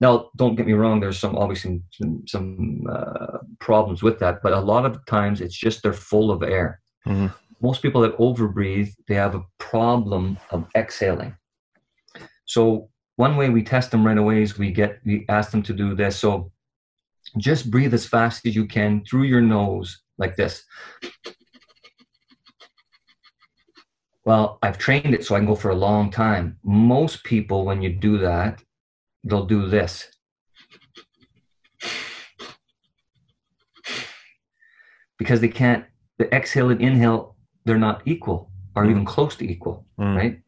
Now, 0.03 0.31
don't 0.35 0.55
get 0.57 0.67
me 0.67 0.73
wrong. 0.73 0.99
There's 0.99 1.17
some 1.17 1.37
obviously 1.37 1.81
some, 1.91 2.23
some 2.27 2.85
uh, 2.89 3.37
problems 3.59 4.03
with 4.03 4.19
that, 4.19 4.43
but 4.43 4.51
a 4.51 4.59
lot 4.59 4.85
of 4.85 5.05
times 5.05 5.39
it's 5.39 5.55
just 5.55 5.81
they're 5.81 5.93
full 5.93 6.29
of 6.29 6.43
air. 6.43 6.81
Mm-hmm. 7.07 7.27
Most 7.61 7.81
people 7.81 8.01
that 8.01 8.17
overbreathe, 8.17 8.91
they 9.07 9.15
have 9.15 9.33
a 9.33 9.45
problem 9.59 10.37
of 10.49 10.67
exhaling. 10.75 11.33
So 12.43 12.89
one 13.15 13.37
way 13.37 13.49
we 13.49 13.63
test 13.63 13.91
them 13.91 14.05
right 14.05 14.17
away 14.17 14.41
is 14.41 14.57
we 14.57 14.71
get 14.71 14.99
we 15.05 15.25
ask 15.29 15.51
them 15.51 15.63
to 15.63 15.73
do 15.73 15.95
this. 15.95 16.17
So 16.17 16.51
just 17.37 17.71
breathe 17.71 17.93
as 17.93 18.05
fast 18.05 18.45
as 18.45 18.57
you 18.57 18.65
can 18.67 19.05
through 19.09 19.23
your 19.23 19.41
nose 19.57 20.01
like 20.17 20.35
this. 20.35 20.65
Well, 24.25 24.59
I've 24.61 24.77
trained 24.77 25.13
it 25.13 25.23
so 25.23 25.35
I 25.35 25.39
can 25.39 25.47
go 25.47 25.55
for 25.55 25.71
a 25.71 25.85
long 25.87 26.11
time. 26.11 26.57
Most 26.65 27.23
people, 27.23 27.63
when 27.63 27.81
you 27.81 27.91
do 27.93 28.17
that, 28.17 28.61
they'll 29.23 29.45
do 29.45 29.67
this. 29.67 30.09
Because 35.17 35.41
they 35.41 35.47
can't, 35.47 35.85
the 36.17 36.33
exhale 36.33 36.69
and 36.69 36.81
inhale, 36.81 37.35
they're 37.65 37.77
not 37.77 38.01
equal 38.05 38.51
or 38.75 38.83
mm. 38.85 38.91
even 38.91 39.05
close 39.05 39.35
to 39.37 39.49
equal, 39.49 39.85
mm. 39.99 40.15
right? 40.15 40.39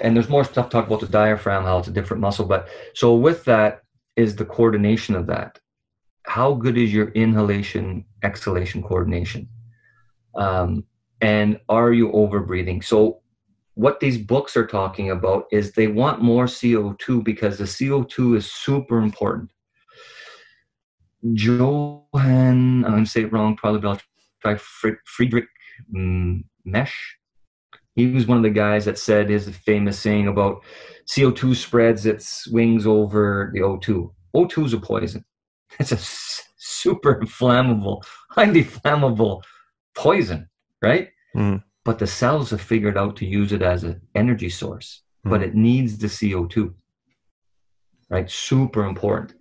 And 0.00 0.14
there's 0.14 0.28
more 0.28 0.44
stuff 0.44 0.70
talk 0.70 0.86
about 0.86 1.00
the 1.00 1.08
diaphragm, 1.08 1.64
how 1.64 1.78
it's 1.78 1.88
a 1.88 1.92
different 1.92 2.20
muscle. 2.20 2.44
But 2.44 2.68
so 2.94 3.14
with 3.14 3.44
that 3.44 3.82
is 4.16 4.36
the 4.36 4.44
coordination 4.44 5.16
of 5.16 5.26
that. 5.26 5.58
How 6.24 6.54
good 6.54 6.76
is 6.76 6.92
your 6.92 7.08
inhalation, 7.08 8.04
exhalation 8.22 8.82
coordination? 8.82 9.48
Um, 10.36 10.84
and 11.20 11.58
are 11.68 11.92
you 11.92 12.10
overbreathing 12.10 12.84
so 12.84 13.20
what 13.78 14.00
these 14.00 14.18
books 14.18 14.56
are 14.56 14.66
talking 14.66 15.10
about 15.10 15.46
is 15.52 15.70
they 15.70 15.86
want 15.86 16.20
more 16.20 16.46
co2 16.46 17.22
because 17.22 17.58
the 17.58 17.64
co2 17.64 18.36
is 18.36 18.50
super 18.50 18.98
important 18.98 19.50
Johann, 21.22 22.84
I'm 22.84 22.92
going 22.92 23.04
to 23.04 23.10
say 23.10 23.22
it 23.22 23.32
wrong 23.32 23.56
probably, 23.56 23.98
try 24.40 24.56
Friedrich 24.56 25.48
Mesh. 26.64 27.16
He 27.96 28.06
was 28.06 28.26
one 28.26 28.36
of 28.36 28.44
the 28.44 28.50
guys 28.50 28.84
that 28.84 28.98
said 28.98 29.28
his 29.28 29.48
famous 29.48 29.98
saying 29.98 30.28
about 30.28 30.62
CO2 31.06 31.56
spreads 31.56 32.06
its 32.06 32.46
wings 32.48 32.86
over 32.86 33.50
the 33.52 33.60
O2. 33.60 34.12
O2 34.36 34.66
is 34.66 34.72
a 34.72 34.78
poison. 34.78 35.24
It's 35.80 35.92
a 35.92 35.98
super 36.56 37.20
inflammable, 37.20 38.04
highly 38.30 38.64
flammable 38.64 39.42
poison, 39.96 40.48
right? 40.80 41.08
Mm. 41.34 41.62
But 41.88 41.98
the 41.98 42.06
cells 42.06 42.50
have 42.50 42.60
figured 42.60 42.98
out 42.98 43.16
to 43.16 43.24
use 43.24 43.50
it 43.50 43.62
as 43.62 43.82
an 43.82 44.02
energy 44.14 44.50
source, 44.50 45.00
mm. 45.24 45.30
but 45.30 45.42
it 45.42 45.54
needs 45.54 45.96
the 45.96 46.06
CO2, 46.06 46.74
right? 48.10 48.30
Super 48.30 48.84
important. 48.84 49.32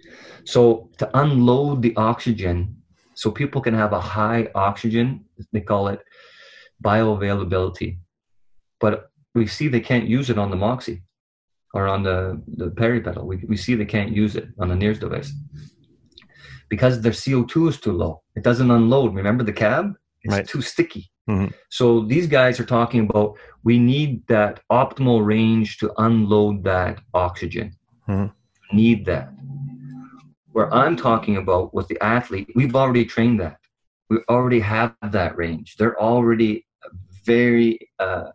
So 0.45 0.89
to 0.99 1.05
unload 1.19 1.81
the 1.81 1.93
oxygen, 1.97 2.77
so 3.15 3.31
people 3.31 3.59
can 3.59 3.73
have 3.73 3.91
a 3.91 3.99
high 3.99 4.47
oxygen, 4.55 5.25
they 5.51 5.59
call 5.59 5.89
it 5.89 5.99
bioavailability. 6.81 7.97
But 8.79 9.11
we 9.35 9.45
see 9.45 9.67
they 9.67 9.81
can't 9.81 10.07
use 10.07 10.29
it 10.29 10.37
on 10.37 10.49
the 10.49 10.55
Moxy 10.55 11.03
or 11.73 11.85
on 11.85 12.01
the, 12.01 12.41
the 12.55 12.69
pedal. 12.69 13.27
We, 13.27 13.43
we 13.45 13.57
see 13.57 13.75
they 13.75 13.93
can't 13.97 14.15
use 14.15 14.37
it 14.37 14.47
on 14.57 14.69
the 14.69 14.75
NIRS 14.75 15.01
device 15.01 15.33
because 16.69 17.01
their 17.01 17.11
CO2 17.11 17.71
is 17.71 17.81
too 17.81 17.91
low. 17.91 18.21
It 18.37 18.43
doesn't 18.43 18.71
unload. 18.71 19.15
Remember 19.15 19.43
the 19.43 19.51
cab? 19.51 19.95
It's 20.21 20.33
right. 20.33 20.47
too 20.47 20.61
sticky. 20.61 21.11
Mm-hmm. 21.27 21.47
So 21.69 22.01
these 22.01 22.27
guys 22.27 22.59
are 22.59 22.65
talking 22.65 23.01
about 23.01 23.37
we 23.63 23.77
need 23.77 24.25
that 24.27 24.61
optimal 24.71 25.25
range 25.25 25.77
to 25.79 25.91
unload 25.97 26.63
that 26.63 26.99
oxygen. 27.13 27.75
Mm-hmm. 28.07 28.77
Need 28.77 29.05
that. 29.05 29.33
Where 30.51 30.73
I'm 30.73 30.95
talking 30.95 31.37
about 31.37 31.73
with 31.73 31.87
the 31.87 32.01
athlete, 32.01 32.49
we've 32.55 32.75
already 32.75 33.05
trained 33.05 33.39
that. 33.41 33.57
We 34.09 34.19
already 34.29 34.61
have 34.61 34.95
that 35.11 35.37
range. 35.37 35.75
They're 35.75 35.99
already 35.99 36.65
very 37.25 37.77
uh, 37.99 38.31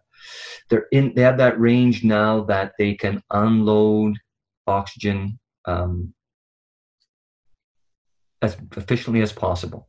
they're 0.68 0.86
in 0.92 1.14
they 1.14 1.22
have 1.22 1.38
that 1.38 1.58
range 1.58 2.04
now 2.04 2.44
that 2.44 2.72
they 2.78 2.94
can 2.94 3.22
unload 3.30 4.18
oxygen 4.66 5.38
um, 5.64 6.12
as 8.42 8.56
efficiently 8.76 9.22
as 9.22 9.32
possible. 9.32 9.88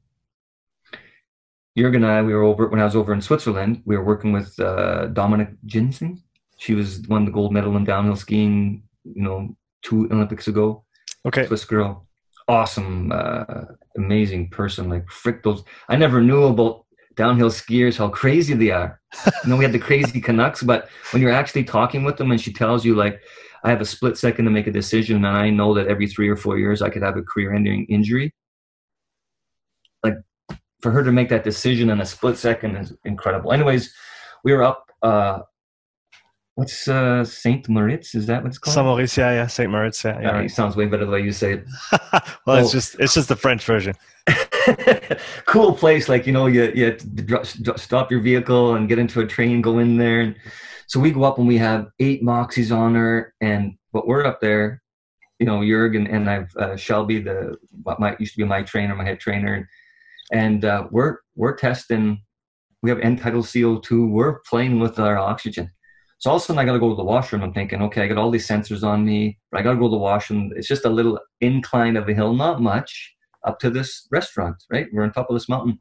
Jürgen 1.78 1.98
and 1.98 2.06
I, 2.06 2.22
we 2.22 2.34
were 2.34 2.44
over 2.44 2.68
when 2.68 2.80
I 2.80 2.86
was 2.86 2.95
over 2.95 3.14
in 3.14 3.22
Switzerland. 3.22 3.82
We 3.86 3.98
were 3.98 4.04
working 4.04 4.32
with 4.32 4.60
uh, 4.60 5.08
Dominique 5.08 5.56
Gisin. 5.66 6.20
She 6.58 6.76
was 6.76 7.02
won 7.08 7.26
the 7.26 7.32
gold 7.32 7.52
medal 7.52 7.76
in 7.78 7.84
downhill 7.84 8.16
skiing, 8.16 8.84
you 9.04 9.24
know, 9.24 9.56
two 9.82 10.08
Olympics 10.12 10.48
ago. 10.48 10.84
Okay, 11.26 11.48
Swiss 11.48 11.66
girl, 11.66 12.08
awesome, 12.48 13.12
uh, 13.12 13.66
amazing 13.98 14.50
person. 14.50 14.88
Like 14.88 15.10
frick 15.10 15.41
those. 15.41 15.64
I 15.90 15.95
never 15.95 16.22
knew 16.22 16.44
about 16.44 16.86
downhill 17.16 17.50
skiers 17.50 17.98
how 17.98 18.10
crazy 18.10 18.54
they 18.54 18.70
are. 18.70 19.02
you 19.26 19.50
know, 19.50 19.58
we 19.58 19.64
had 19.64 19.74
the 19.74 19.80
crazy 19.80 20.22
Canucks, 20.28 20.62
but 20.62 20.90
when 21.12 21.22
you're 21.22 21.32
actually 21.32 21.64
talking 21.64 22.04
with 22.04 22.18
them 22.18 22.32
and 22.32 22.40
she 22.40 22.54
tells 22.54 22.86
you 22.86 22.95
like, 22.95 23.20
I 23.64 23.70
have 23.70 23.82
a 23.82 23.86
split 23.86 24.18
second 24.18 24.45
to 24.45 24.52
make 24.52 24.68
a 24.68 24.72
decision, 24.72 25.18
and 25.18 25.28
I 25.28 25.50
know 25.50 25.74
that 25.74 25.88
every 25.88 26.08
three 26.08 26.28
or 26.28 26.36
four 26.36 26.60
years 26.60 26.82
I 26.82 26.90
could 26.90 27.02
have 27.02 27.18
a 27.18 27.24
career-ending 27.24 27.86
injury 27.86 28.34
for 30.84 30.91
her 30.91 31.01
to 31.01 31.14
make 31.14 31.30
that 31.30 31.45
decision 31.45 31.89
in 31.89 32.01
a 32.01 32.05
split 32.05 32.38
second 32.38 32.76
is 32.76 32.93
incredible. 33.05 33.53
Anyways, 33.53 33.93
we 34.43 34.51
were 34.51 34.64
up. 34.64 34.91
Uh, 35.01 35.39
what's 36.55 36.89
uh, 36.89 37.23
Saint 37.23 37.69
Moritz? 37.69 38.14
Is 38.14 38.27
that 38.27 38.43
what's 38.43 38.57
called? 38.57 38.76
Saint 38.76 38.85
Moritz, 38.85 39.18
yeah, 39.18 39.31
yeah, 39.31 39.47
Saint 39.47 39.72
Moritz, 39.72 40.03
yeah. 40.03 40.19
yeah, 40.19 40.31
right. 40.31 40.45
It 40.45 40.51
sounds 40.51 40.76
way 40.76 40.85
better 40.85 41.05
the 41.05 41.11
way 41.11 41.22
you 41.22 41.31
say 41.31 41.53
it. 41.53 41.65
well, 42.45 42.57
it's 42.57 42.73
just 42.73 42.99
it's 42.99 43.14
just 43.14 43.30
the 43.30 43.35
French 43.38 43.64
version. 43.64 43.95
cool 45.45 45.73
place, 45.73 46.10
like 46.10 46.27
you 46.27 46.34
know, 46.34 46.47
you 46.47 46.72
you 46.76 46.97
stop 47.76 48.11
your 48.11 48.19
vehicle 48.19 48.76
and 48.76 48.89
get 48.89 48.99
into 48.99 49.22
a 49.22 49.26
train, 49.26 49.61
go 49.61 49.80
in 49.80 49.97
there. 49.97 50.19
And 50.19 50.35
so 50.88 50.99
we 50.99 51.11
go 51.11 51.23
up 51.23 51.38
and 51.38 51.47
we 51.47 51.57
have 51.57 51.88
eight 51.99 52.22
Moxys 52.23 52.76
on 52.76 52.93
her, 52.95 53.34
and 53.39 53.76
but 53.93 54.05
we're 54.05 54.26
up 54.26 54.41
there. 54.41 54.81
You 55.39 55.45
know, 55.45 55.64
Jurgen 55.64 56.07
and 56.07 56.30
I've 56.30 56.53
uh, 56.57 56.76
Shelby, 56.76 57.22
the 57.22 57.57
what 57.84 58.01
might 58.01 58.19
used 58.19 58.34
to 58.34 58.38
be 58.39 58.43
my 58.43 58.64
trainer, 58.64 58.95
my 58.95 59.05
head 59.05 59.22
trainer 59.22 59.53
and 59.53 59.65
uh, 60.64 60.88
we're 60.91 61.18
we're 61.36 61.56
testing. 61.56 62.22
We 62.82 62.90
have 62.90 63.00
end-tidal 63.00 63.44
CO2. 63.44 64.10
We're 64.10 64.40
playing 64.40 64.80
with 64.80 65.00
our 65.00 65.18
oxygen. 65.18 65.72
So 66.20 66.30
all 66.30 66.38
of 66.38 66.41
a 66.41 66.45
sudden, 66.45 66.60
I 66.60 66.66
got 66.66 66.74
to 66.74 66.80
go 66.80 66.90
to 66.90 66.95
the 66.95 67.04
washroom. 67.04 67.44
I'm 67.44 67.54
thinking, 67.54 67.82
okay, 67.82 68.04
I 68.04 68.08
got 68.08 68.18
all 68.18 68.32
these 68.32 68.48
sensors 68.48 68.84
on 68.84 69.04
me, 69.04 69.38
I 69.54 69.62
got 69.62 69.74
to 69.74 69.78
go 69.78 69.88
to 69.88 69.91
the 69.91 69.98
washroom. 69.98 70.54
It's 70.56 70.68
just 70.68 70.86
a 70.86 70.90
little 70.90 71.20
incline 71.41 71.98
of 71.98 72.08
a 72.08 72.14
hill, 72.14 72.34
not 72.34 72.62
much, 72.62 73.14
up 73.45 73.60
to 73.60 73.70
this 73.70 74.08
restaurant. 74.12 74.56
Right, 74.72 74.88
we're 74.94 75.04
on 75.04 75.12
top 75.12 75.30
of 75.30 75.36
this 75.36 75.50
mountain. 75.50 75.80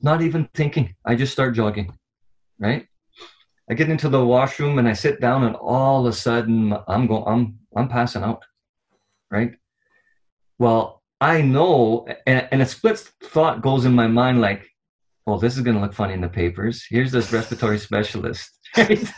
Not 0.00 0.20
even 0.20 0.48
thinking. 0.54 0.94
I 1.06 1.14
just 1.14 1.32
start 1.32 1.54
jogging. 1.54 1.96
Right. 2.58 2.86
I 3.70 3.74
get 3.74 3.88
into 3.88 4.10
the 4.10 4.24
washroom 4.24 4.78
and 4.78 4.86
I 4.86 4.92
sit 4.92 5.20
down, 5.20 5.44
and 5.44 5.56
all 5.56 6.06
of 6.06 6.12
a 6.12 6.16
sudden, 6.16 6.76
I'm 6.86 7.06
going. 7.06 7.24
I'm 7.26 7.58
I'm 7.74 7.88
passing 7.88 8.22
out. 8.22 8.44
Right. 9.30 9.52
Well, 10.58 11.02
I 11.24 11.40
know, 11.40 12.06
and, 12.26 12.46
and 12.52 12.60
a 12.60 12.66
split 12.66 12.98
thought 12.98 13.62
goes 13.62 13.86
in 13.86 13.94
my 13.94 14.06
mind 14.06 14.42
like, 14.42 14.68
"Oh, 15.26 15.38
this 15.38 15.56
is 15.56 15.62
going 15.62 15.74
to 15.74 15.80
look 15.80 15.94
funny 15.94 16.12
in 16.12 16.20
the 16.20 16.28
papers. 16.28 16.84
Here's 16.86 17.12
this 17.12 17.32
respiratory 17.32 17.78
specialist, 17.78 18.50
right? 18.76 19.10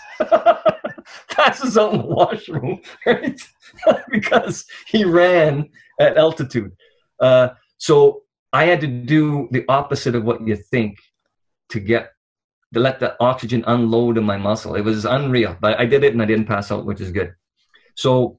Passes 1.30 1.76
out 1.76 1.94
in 1.94 2.02
the 2.02 2.06
washroom, 2.06 2.80
right? 3.06 3.40
because 4.12 4.66
he 4.86 5.04
ran 5.04 5.68
at 5.98 6.16
altitude. 6.16 6.70
Uh, 7.18 7.48
so 7.78 8.22
I 8.52 8.66
had 8.66 8.80
to 8.82 8.86
do 8.86 9.48
the 9.50 9.64
opposite 9.68 10.14
of 10.14 10.22
what 10.22 10.46
you 10.46 10.54
think 10.54 10.98
to 11.70 11.80
get 11.80 12.12
to 12.72 12.78
let 12.78 13.00
the 13.00 13.16
oxygen 13.18 13.64
unload 13.66 14.16
in 14.16 14.22
my 14.22 14.36
muscle. 14.36 14.76
It 14.76 14.82
was 14.82 15.06
unreal, 15.06 15.56
but 15.60 15.80
I 15.80 15.86
did 15.86 16.04
it 16.04 16.12
and 16.12 16.22
I 16.22 16.26
didn't 16.26 16.46
pass 16.46 16.70
out, 16.70 16.86
which 16.86 17.00
is 17.00 17.10
good. 17.10 17.34
So 17.96 18.38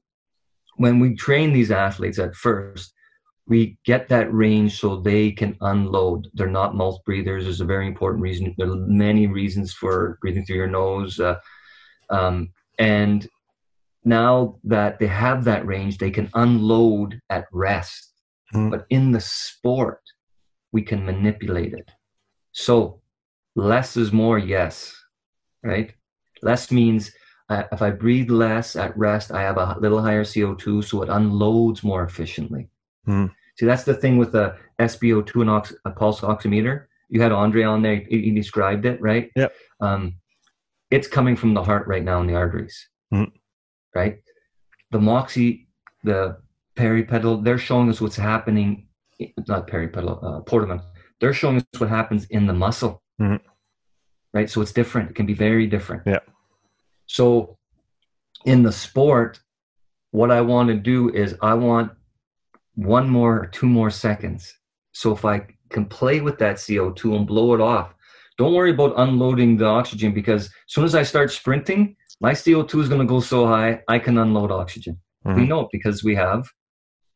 when 0.76 1.00
we 1.00 1.16
train 1.16 1.52
these 1.52 1.70
athletes 1.70 2.18
at 2.18 2.34
first, 2.34 2.94
we 3.48 3.78
get 3.84 4.08
that 4.08 4.32
range 4.32 4.78
so 4.78 4.96
they 4.96 5.32
can 5.32 5.56
unload. 5.62 6.28
They're 6.34 6.46
not 6.46 6.76
mouth 6.76 6.98
breathers. 7.04 7.44
There's 7.44 7.62
a 7.62 7.64
very 7.64 7.86
important 7.86 8.22
reason. 8.22 8.54
There 8.58 8.70
are 8.70 8.76
many 8.76 9.26
reasons 9.26 9.72
for 9.72 10.18
breathing 10.20 10.44
through 10.44 10.56
your 10.56 10.66
nose. 10.66 11.18
Uh, 11.18 11.36
um, 12.10 12.50
and 12.78 13.26
now 14.04 14.58
that 14.64 14.98
they 14.98 15.06
have 15.06 15.44
that 15.44 15.66
range, 15.66 15.96
they 15.96 16.10
can 16.10 16.30
unload 16.34 17.20
at 17.30 17.46
rest. 17.50 18.12
Mm. 18.54 18.70
But 18.70 18.86
in 18.90 19.12
the 19.12 19.20
sport, 19.20 20.02
we 20.72 20.82
can 20.82 21.04
manipulate 21.04 21.72
it. 21.72 21.90
So 22.52 23.00
less 23.56 23.96
is 23.96 24.12
more, 24.12 24.38
yes, 24.38 24.94
right? 25.62 25.94
Less 26.42 26.70
means 26.70 27.12
uh, 27.48 27.64
if 27.72 27.80
I 27.80 27.90
breathe 27.90 28.30
less 28.30 28.76
at 28.76 28.96
rest, 28.96 29.32
I 29.32 29.40
have 29.40 29.56
a 29.56 29.76
little 29.80 30.02
higher 30.02 30.24
CO2, 30.24 30.84
so 30.84 31.02
it 31.02 31.08
unloads 31.08 31.82
more 31.82 32.04
efficiently. 32.04 32.68
Mm. 33.06 33.30
See, 33.58 33.66
that's 33.66 33.84
the 33.84 33.94
thing 33.94 34.18
with 34.18 34.32
the 34.32 34.56
SpO2 34.78 35.40
and 35.40 35.50
ox- 35.50 35.74
a 35.84 35.90
pulse 35.90 36.20
oximeter. 36.20 36.86
You 37.08 37.20
had 37.20 37.32
Andre 37.32 37.64
on 37.64 37.82
there; 37.82 38.04
he, 38.08 38.30
described 38.30 38.86
it, 38.86 39.00
right? 39.00 39.30
Yep. 39.34 39.52
Um, 39.80 40.14
it's 40.90 41.08
coming 41.08 41.36
from 41.36 41.54
the 41.54 41.62
heart 41.62 41.88
right 41.88 42.04
now 42.04 42.20
in 42.20 42.26
the 42.26 42.34
arteries, 42.34 42.88
mm. 43.12 43.30
right? 43.94 44.18
The 44.90 45.00
Moxy, 45.00 45.68
the 46.04 46.38
peripedal, 46.76 47.42
they're 47.42 47.58
showing 47.58 47.88
us 47.88 48.00
what's 48.00 48.16
happening. 48.16 48.86
Not 49.48 49.66
peripedal, 49.66 50.22
uh, 50.22 50.40
Portamon. 50.42 50.80
They're 51.20 51.32
showing 51.32 51.56
us 51.56 51.80
what 51.80 51.88
happens 51.88 52.26
in 52.26 52.46
the 52.46 52.52
muscle, 52.52 53.02
mm. 53.20 53.40
right? 54.32 54.48
So 54.48 54.60
it's 54.60 54.72
different. 54.72 55.10
It 55.10 55.16
can 55.16 55.26
be 55.26 55.34
very 55.34 55.66
different. 55.66 56.02
Yeah. 56.06 56.20
So 57.06 57.58
in 58.44 58.62
the 58.62 58.72
sport, 58.72 59.40
what 60.12 60.30
I 60.30 60.42
want 60.42 60.68
to 60.68 60.76
do 60.76 61.10
is 61.10 61.34
I 61.42 61.54
want 61.54 61.92
one 62.78 63.08
more 63.08 63.40
or 63.40 63.46
two 63.46 63.66
more 63.66 63.90
seconds. 63.90 64.54
So 64.92 65.12
if 65.12 65.24
I 65.24 65.46
can 65.68 65.84
play 65.84 66.20
with 66.20 66.38
that 66.38 66.56
CO2 66.56 67.16
and 67.16 67.26
blow 67.26 67.52
it 67.54 67.60
off, 67.60 67.92
don't 68.38 68.54
worry 68.54 68.70
about 68.70 68.94
unloading 68.96 69.56
the 69.56 69.66
oxygen 69.66 70.14
because 70.14 70.46
as 70.46 70.52
soon 70.68 70.84
as 70.84 70.94
I 70.94 71.02
start 71.02 71.32
sprinting, 71.32 71.96
my 72.20 72.32
CO2 72.32 72.82
is 72.82 72.88
going 72.88 73.00
to 73.00 73.06
go 73.06 73.18
so 73.18 73.48
high, 73.48 73.80
I 73.88 73.98
can 73.98 74.16
unload 74.18 74.52
oxygen. 74.52 74.96
Mm-hmm. 75.26 75.40
We 75.40 75.46
know 75.48 75.60
it 75.62 75.68
because 75.72 76.04
we 76.04 76.14
have 76.14 76.48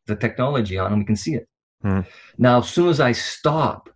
the 0.05 0.17
technology 0.17 0.77
on 0.77 0.91
and 0.91 1.01
we 1.01 1.05
can 1.05 1.15
see 1.15 1.35
it. 1.35 1.47
Mm-hmm. 1.85 2.09
Now, 2.37 2.59
as 2.59 2.69
soon 2.69 2.89
as 2.89 2.99
I 2.99 3.13
stop, 3.13 3.89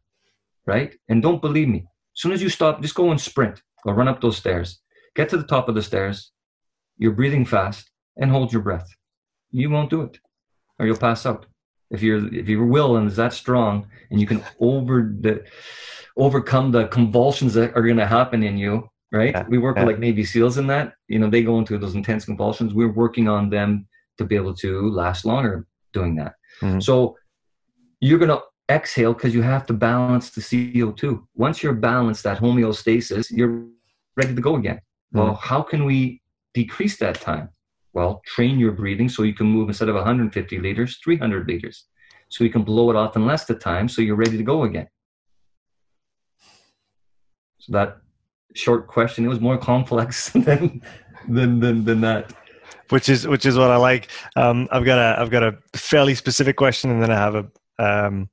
right, 0.66 0.96
and 1.10 1.22
don't 1.22 1.42
believe 1.42 1.68
me, 1.68 1.80
as 1.80 2.22
soon 2.22 2.32
as 2.32 2.42
you 2.42 2.48
stop, 2.48 2.82
just 2.82 2.96
go 2.96 3.12
and 3.12 3.20
sprint 3.20 3.62
or 3.86 3.94
run 3.94 4.08
up 4.08 4.22
those 4.22 4.38
stairs. 4.38 4.80
Get 5.16 5.28
to 5.30 5.38
the 5.38 5.48
top 5.48 5.68
of 5.68 5.76
the 5.76 5.84
stairs. 5.84 6.32
You're 6.98 7.12
breathing 7.12 7.46
fast 7.46 7.92
and 8.16 8.32
hold 8.32 8.54
your 8.54 8.62
breath. 8.62 8.88
You 9.52 9.70
won't 9.70 9.90
do 9.90 10.04
it 10.04 10.18
or 10.80 10.86
you'll 10.86 10.98
pass 10.98 11.26
out 11.26 11.46
if 11.92 12.02
you're 12.02 12.34
if 12.34 12.48
your 12.48 12.66
will 12.66 12.98
and 12.98 13.08
is 13.08 13.16
that 13.16 13.34
strong 13.34 13.88
and 14.12 14.20
you 14.20 14.28
can 14.28 14.44
over 14.60 15.14
the 15.22 15.44
overcome 16.18 16.72
the 16.72 16.88
convulsions 16.88 17.54
that 17.54 17.76
are 17.76 17.82
going 17.84 17.98
to 17.98 18.08
happen 18.08 18.44
in 18.44 18.58
you 18.58 18.90
right 19.12 19.34
yeah, 19.34 19.46
we 19.48 19.58
work 19.58 19.78
yeah. 19.78 19.84
with 19.84 19.94
like 19.94 20.00
navy 20.00 20.24
seals 20.24 20.58
in 20.58 20.68
that 20.68 20.94
you 21.08 21.20
know 21.20 21.30
they 21.30 21.44
go 21.44 21.60
into 21.60 21.78
those 21.78 21.96
intense 21.96 22.26
convulsions 22.26 22.74
we're 22.74 22.92
working 22.92 23.28
on 23.28 23.50
them 23.50 23.88
to 24.18 24.26
be 24.26 24.36
able 24.36 24.54
to 24.54 24.90
last 24.90 25.26
longer 25.26 25.66
doing 25.94 26.16
that 26.16 26.34
mm-hmm. 26.62 26.80
so 26.80 27.16
you're 28.00 28.20
going 28.20 28.30
to 28.30 28.42
exhale 28.70 29.14
because 29.14 29.34
you 29.34 29.42
have 29.42 29.66
to 29.68 29.74
balance 29.74 30.30
the 30.30 30.42
CO2. 30.42 31.24
Once 31.36 31.64
you're 31.64 31.74
balanced, 31.74 32.24
that 32.24 32.40
homeostasis, 32.40 33.32
you're 33.32 33.66
ready 34.16 34.36
to 34.36 34.42
go 34.42 34.56
again. 34.56 34.78
Mm-hmm. 34.78 35.20
Well, 35.20 35.36
how 35.36 35.62
can 35.62 35.86
we 35.86 36.22
decrease 36.54 36.98
that 36.98 37.22
time? 37.22 37.50
Well, 37.98 38.22
train 38.28 38.60
your 38.60 38.74
breathing 38.74 39.10
so 39.10 39.24
you 39.24 39.34
can 39.34 39.48
move 39.48 39.70
instead 39.70 39.90
of 39.90 39.96
150 39.96 40.60
liters, 40.60 41.00
300 41.04 41.48
liters. 41.48 41.86
So 42.30 42.44
you 42.44 42.52
can 42.52 42.62
blow 42.62 42.92
it 42.92 42.96
off 42.96 43.16
in 43.16 43.26
less 43.26 43.46
the 43.46 43.56
time 43.56 43.90
so 43.90 44.04
you're 44.04 44.16
ready 44.16 44.38
to 44.38 44.44
go 44.44 44.66
again. 44.66 44.88
So 47.58 47.72
that 47.74 47.98
short 48.54 48.86
question, 48.86 49.26
it 49.26 49.30
was 49.30 49.42
more 49.42 49.58
complex 49.58 50.30
than 50.36 50.84
than 51.28 51.60
than, 51.60 51.86
than 51.86 52.02
that 52.02 52.34
which 52.90 53.10
is 53.10 53.26
which 53.28 53.48
is 53.48 53.58
what 53.58 53.72
I 53.72 53.78
like. 53.78 54.12
Um, 54.36 54.68
I've 54.72 54.86
got 54.86 55.00
a 55.00 55.20
I've 55.20 55.32
got 55.32 55.42
a 55.42 55.58
fairly 55.76 56.14
specific 56.14 56.56
question, 56.56 56.92
and 56.92 57.02
then 57.02 57.10
I 57.10 57.16
have 57.16 57.34
a 57.34 57.46
um, 57.80 58.30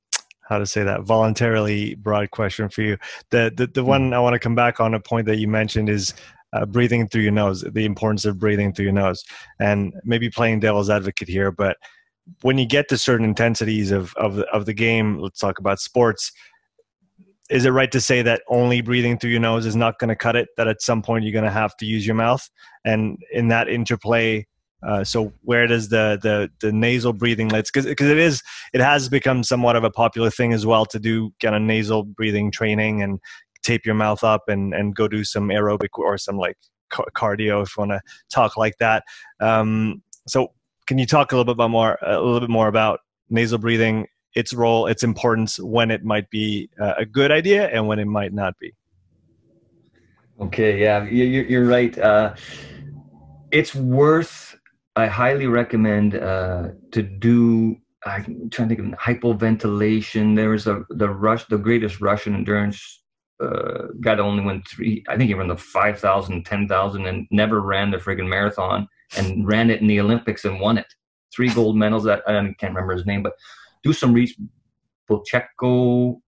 how 0.47 0.59
to 0.59 0.67
say 0.67 0.85
that 0.85 1.05
voluntarily 1.05 1.95
broad 1.95 2.31
question 2.33 2.69
for 2.69 2.83
you. 2.83 2.99
The 3.31 3.51
the, 3.57 3.67
the 3.67 3.83
one 3.83 4.13
I 4.13 4.21
want 4.21 4.35
to 4.35 4.39
come 4.39 4.55
back 4.55 4.79
on 4.79 4.93
a 4.93 5.01
point 5.01 5.27
that 5.27 5.39
you 5.39 5.49
mentioned 5.49 5.89
is 5.89 6.13
uh, 6.55 6.65
breathing 6.65 7.07
through 7.09 7.23
your 7.23 7.33
nose, 7.33 7.63
the 7.73 7.85
importance 7.85 8.25
of 8.25 8.39
breathing 8.39 8.73
through 8.73 8.85
your 8.85 8.95
nose, 8.95 9.23
and 9.61 9.93
maybe 10.05 10.31
playing 10.31 10.61
devil's 10.61 10.89
advocate 10.89 11.29
here, 11.29 11.51
but 11.51 11.77
when 12.43 12.59
you 12.59 12.67
get 12.67 12.89
to 12.89 12.99
certain 12.99 13.27
intensities 13.27 13.91
of 13.91 14.15
of 14.17 14.39
of 14.41 14.67
the 14.67 14.75
game, 14.75 15.19
let's 15.19 15.39
talk 15.39 15.59
about 15.59 15.81
sports. 15.81 16.33
Is 17.51 17.67
it 17.67 17.71
right 17.71 17.93
to 17.93 18.01
say 18.01 18.23
that 18.23 18.43
only 18.49 18.81
breathing 18.81 19.19
through 19.19 19.31
your 19.31 19.41
nose 19.41 19.67
is 19.67 19.77
not 19.77 19.99
going 19.99 20.09
to 20.09 20.17
cut 20.17 20.35
it? 20.35 20.49
That 20.57 20.67
at 20.67 20.81
some 20.81 21.03
point 21.03 21.25
you're 21.25 21.33
going 21.33 21.45
to 21.45 21.51
have 21.51 21.77
to 21.77 21.87
use 21.87 22.07
your 22.07 22.17
mouth, 22.17 22.49
and 22.85 23.19
in 23.33 23.49
that 23.49 23.69
interplay, 23.69 24.47
uh, 24.87 25.05
so 25.05 25.33
where 25.43 25.67
does 25.67 25.89
the 25.89 26.19
the 26.23 26.51
the 26.61 26.73
nasal 26.73 27.13
breathing 27.13 27.49
let's 27.49 27.71
because 27.71 27.87
because 27.87 28.09
it 28.09 28.19
is 28.19 28.43
it 28.73 28.81
has 28.81 29.09
become 29.09 29.43
somewhat 29.43 29.77
of 29.77 29.85
a 29.85 29.91
popular 29.91 30.31
thing 30.31 30.53
as 30.53 30.65
well 30.65 30.87
to 30.87 30.99
do 30.99 31.33
kind 31.43 31.55
of 31.55 31.63
nasal 31.63 32.05
breathing 32.05 32.51
training 32.51 33.03
and 33.03 33.19
tape 33.65 33.85
your 33.85 33.95
mouth 33.95 34.23
up 34.23 34.43
and 34.49 34.75
and 34.75 34.95
go 34.95 35.09
do 35.09 35.25
some 35.25 35.49
aerobic 35.49 35.89
or 35.95 36.17
some 36.19 36.37
like 36.37 36.57
cardio 37.17 37.63
if 37.63 37.77
you 37.77 37.81
want 37.81 37.91
to 37.91 38.01
talk 38.31 38.57
like 38.57 38.77
that. 38.79 39.03
Um, 39.41 40.03
so 40.29 40.49
can 40.87 40.99
you 40.99 41.07
talk 41.07 41.33
a 41.33 41.37
little 41.37 41.45
bit 41.45 41.57
about 41.57 41.71
more 41.71 41.99
a 42.03 42.21
little 42.21 42.41
bit 42.41 42.51
more 42.51 42.69
about 42.69 43.01
nasal 43.31 43.59
breathing, 43.59 44.07
its 44.35 44.53
role, 44.53 44.87
its 44.87 45.03
importance, 45.03 45.59
when 45.59 45.91
it 45.91 46.05
might 46.05 46.29
be 46.31 46.69
uh, 46.81 46.95
a 46.99 47.07
good 47.07 47.31
idea 47.31 47.69
and 47.69 47.89
when 47.89 47.99
it 47.99 48.07
might 48.07 48.33
not 48.33 48.55
be? 48.59 48.73
Okay, 50.41 50.81
yeah, 50.81 51.05
you're 51.05 51.65
right. 51.65 51.97
Uh, 51.97 52.35
it's 53.53 53.75
worth 53.75 54.57
I 54.97 55.07
highly 55.07 55.47
recommend 55.47 56.15
uh, 56.15 56.71
to 56.93 57.03
do. 57.03 57.77
I'm 58.07 58.51
trying 58.51 58.69
to 58.69 58.77
think 58.77 58.95
of 58.95 58.99
hypoventilation. 58.99 60.37
There 60.37 60.51
was 60.51 60.67
a 60.67 60.85
the 60.91 61.09
rush, 61.09 61.47
the 61.47 61.59
greatest 61.59 62.01
Russian 62.01 62.35
endurance 62.35 63.04
uh, 63.43 63.89
guy 64.01 64.15
that 64.15 64.21
only 64.21 64.45
went 64.45 64.67
three. 64.69 65.05
I 65.09 65.17
think 65.17 65.29
he 65.29 65.35
ran 65.35 65.49
the 65.49 65.57
5,000, 65.57 66.45
10,000, 66.45 67.07
and 67.07 67.27
never 67.31 67.61
ran 67.61 67.91
the 67.91 67.99
friggin' 67.99 68.29
marathon, 68.29 68.89
and 69.17 69.47
ran 69.47 69.71
it 69.71 69.81
in 69.81 69.87
the 69.87 70.01
Olympics 70.01 70.45
and 70.45 70.61
won 70.61 70.79
it. 70.79 70.87
Three 71.35 71.49
gold 71.49 71.77
medals. 71.77 72.05
That 72.05 72.23
I 72.27 72.33
can't 72.33 72.75
remember 72.75 72.95
his 72.95 73.07
name, 73.07 73.23
but 73.23 73.35
do 73.83 73.93
some 73.93 74.13
research. 74.13 74.39
Bulchenko, 75.11 76.21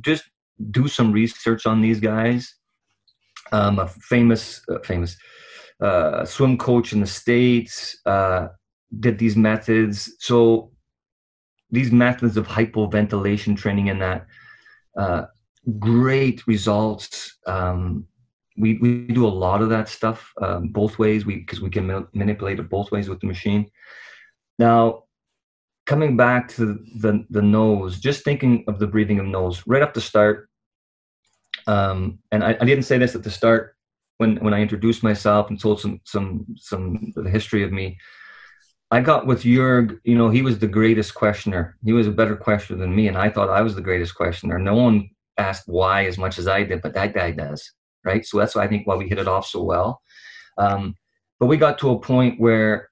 just 0.00 0.24
do 0.70 0.88
some 0.88 1.12
research 1.12 1.66
on 1.66 1.80
these 1.80 2.00
guys. 2.00 2.54
Um, 3.52 3.78
a 3.78 3.86
famous, 3.86 4.60
uh, 4.68 4.80
famous 4.80 5.16
uh, 5.80 6.24
swim 6.24 6.58
coach 6.58 6.92
in 6.92 7.00
the 7.00 7.06
states 7.06 7.96
uh, 8.06 8.48
did 8.98 9.18
these 9.18 9.36
methods. 9.36 10.12
So 10.18 10.72
these 11.70 11.92
methods 11.92 12.36
of 12.36 12.48
hypoventilation 12.48 13.56
training 13.56 13.90
and 13.90 14.00
that 14.02 14.26
uh, 14.98 15.26
great 15.78 16.46
results. 16.46 17.38
Um, 17.46 18.06
we, 18.56 18.78
we 18.78 19.06
do 19.08 19.26
a 19.26 19.28
lot 19.28 19.60
of 19.62 19.68
that 19.68 19.88
stuff 19.88 20.32
um, 20.40 20.68
both 20.68 20.98
ways 20.98 21.26
we 21.26 21.36
because 21.36 21.60
we 21.60 21.70
can 21.70 21.86
ma- 21.86 22.04
manipulate 22.14 22.58
it 22.58 22.70
both 22.70 22.90
ways 22.90 23.08
with 23.08 23.20
the 23.20 23.26
machine. 23.26 23.66
Now, 24.58 25.04
coming 25.84 26.16
back 26.16 26.48
to 26.54 26.78
the 26.96 27.24
the 27.30 27.42
nose, 27.42 28.00
just 28.00 28.24
thinking 28.24 28.64
of 28.66 28.78
the 28.78 28.86
breathing 28.86 29.18
of 29.18 29.26
nose 29.26 29.62
right 29.66 29.82
up 29.82 29.94
the 29.94 30.00
start. 30.00 30.48
Um, 31.66 32.18
and 32.30 32.44
I, 32.44 32.56
I 32.60 32.64
didn't 32.64 32.84
say 32.84 32.98
this 32.98 33.14
at 33.14 33.22
the 33.22 33.30
start 33.30 33.76
when 34.18 34.36
when 34.36 34.54
I 34.54 34.60
introduced 34.60 35.02
myself 35.02 35.50
and 35.50 35.60
told 35.60 35.80
some 35.80 36.00
some 36.04 36.46
some 36.56 37.12
the 37.14 37.28
history 37.28 37.62
of 37.62 37.72
me, 37.72 37.98
I 38.90 39.00
got 39.00 39.26
with 39.26 39.42
Jurg. 39.42 39.98
You 40.04 40.16
know, 40.16 40.30
he 40.30 40.42
was 40.42 40.58
the 40.58 40.66
greatest 40.66 41.14
questioner. 41.14 41.76
He 41.84 41.92
was 41.92 42.06
a 42.06 42.12
better 42.12 42.36
questioner 42.36 42.78
than 42.78 42.94
me, 42.94 43.08
and 43.08 43.16
I 43.16 43.28
thought 43.30 43.50
I 43.50 43.62
was 43.62 43.74
the 43.74 43.82
greatest 43.82 44.14
questioner. 44.14 44.58
No 44.58 44.74
one 44.74 45.10
asked 45.38 45.64
why 45.66 46.06
as 46.06 46.18
much 46.18 46.38
as 46.38 46.48
I 46.48 46.62
did, 46.62 46.82
but 46.82 46.94
that 46.94 47.14
guy 47.14 47.30
does, 47.30 47.72
right? 48.04 48.24
So 48.24 48.38
that's 48.38 48.54
why 48.54 48.64
I 48.64 48.68
think 48.68 48.86
why 48.86 48.96
we 48.96 49.08
hit 49.08 49.18
it 49.18 49.28
off 49.28 49.46
so 49.46 49.62
well. 49.62 50.00
Um, 50.58 50.96
but 51.38 51.46
we 51.46 51.56
got 51.56 51.78
to 51.78 51.90
a 51.90 52.00
point 52.00 52.40
where 52.40 52.88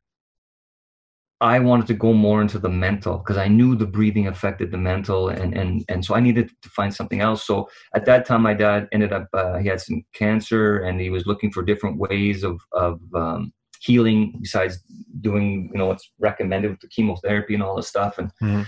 I 1.40 1.58
wanted 1.58 1.86
to 1.88 1.94
go 1.94 2.12
more 2.12 2.40
into 2.40 2.58
the 2.58 2.68
mental 2.68 3.18
because 3.18 3.36
I 3.36 3.48
knew 3.48 3.74
the 3.74 3.86
breathing 3.86 4.28
affected 4.28 4.70
the 4.70 4.78
mental, 4.78 5.28
and 5.28 5.54
and 5.54 5.84
and 5.88 6.04
so 6.04 6.14
I 6.14 6.20
needed 6.20 6.50
to 6.62 6.68
find 6.70 6.94
something 6.94 7.20
else. 7.20 7.46
So 7.46 7.68
at 7.94 8.04
that 8.06 8.24
time, 8.24 8.42
my 8.42 8.54
dad 8.54 8.88
ended 8.92 9.12
up 9.12 9.28
uh, 9.32 9.58
he 9.58 9.68
had 9.68 9.80
some 9.80 10.04
cancer, 10.14 10.78
and 10.78 11.00
he 11.00 11.10
was 11.10 11.26
looking 11.26 11.50
for 11.50 11.62
different 11.62 11.98
ways 11.98 12.44
of 12.44 12.60
of 12.72 13.00
um, 13.14 13.52
healing 13.80 14.38
besides 14.40 14.78
doing 15.20 15.70
you 15.72 15.78
know 15.78 15.86
what's 15.86 16.10
recommended 16.18 16.70
with 16.70 16.80
the 16.80 16.88
chemotherapy 16.88 17.54
and 17.54 17.62
all 17.62 17.76
this 17.76 17.88
stuff. 17.88 18.18
And 18.18 18.30
mm-hmm. 18.42 18.62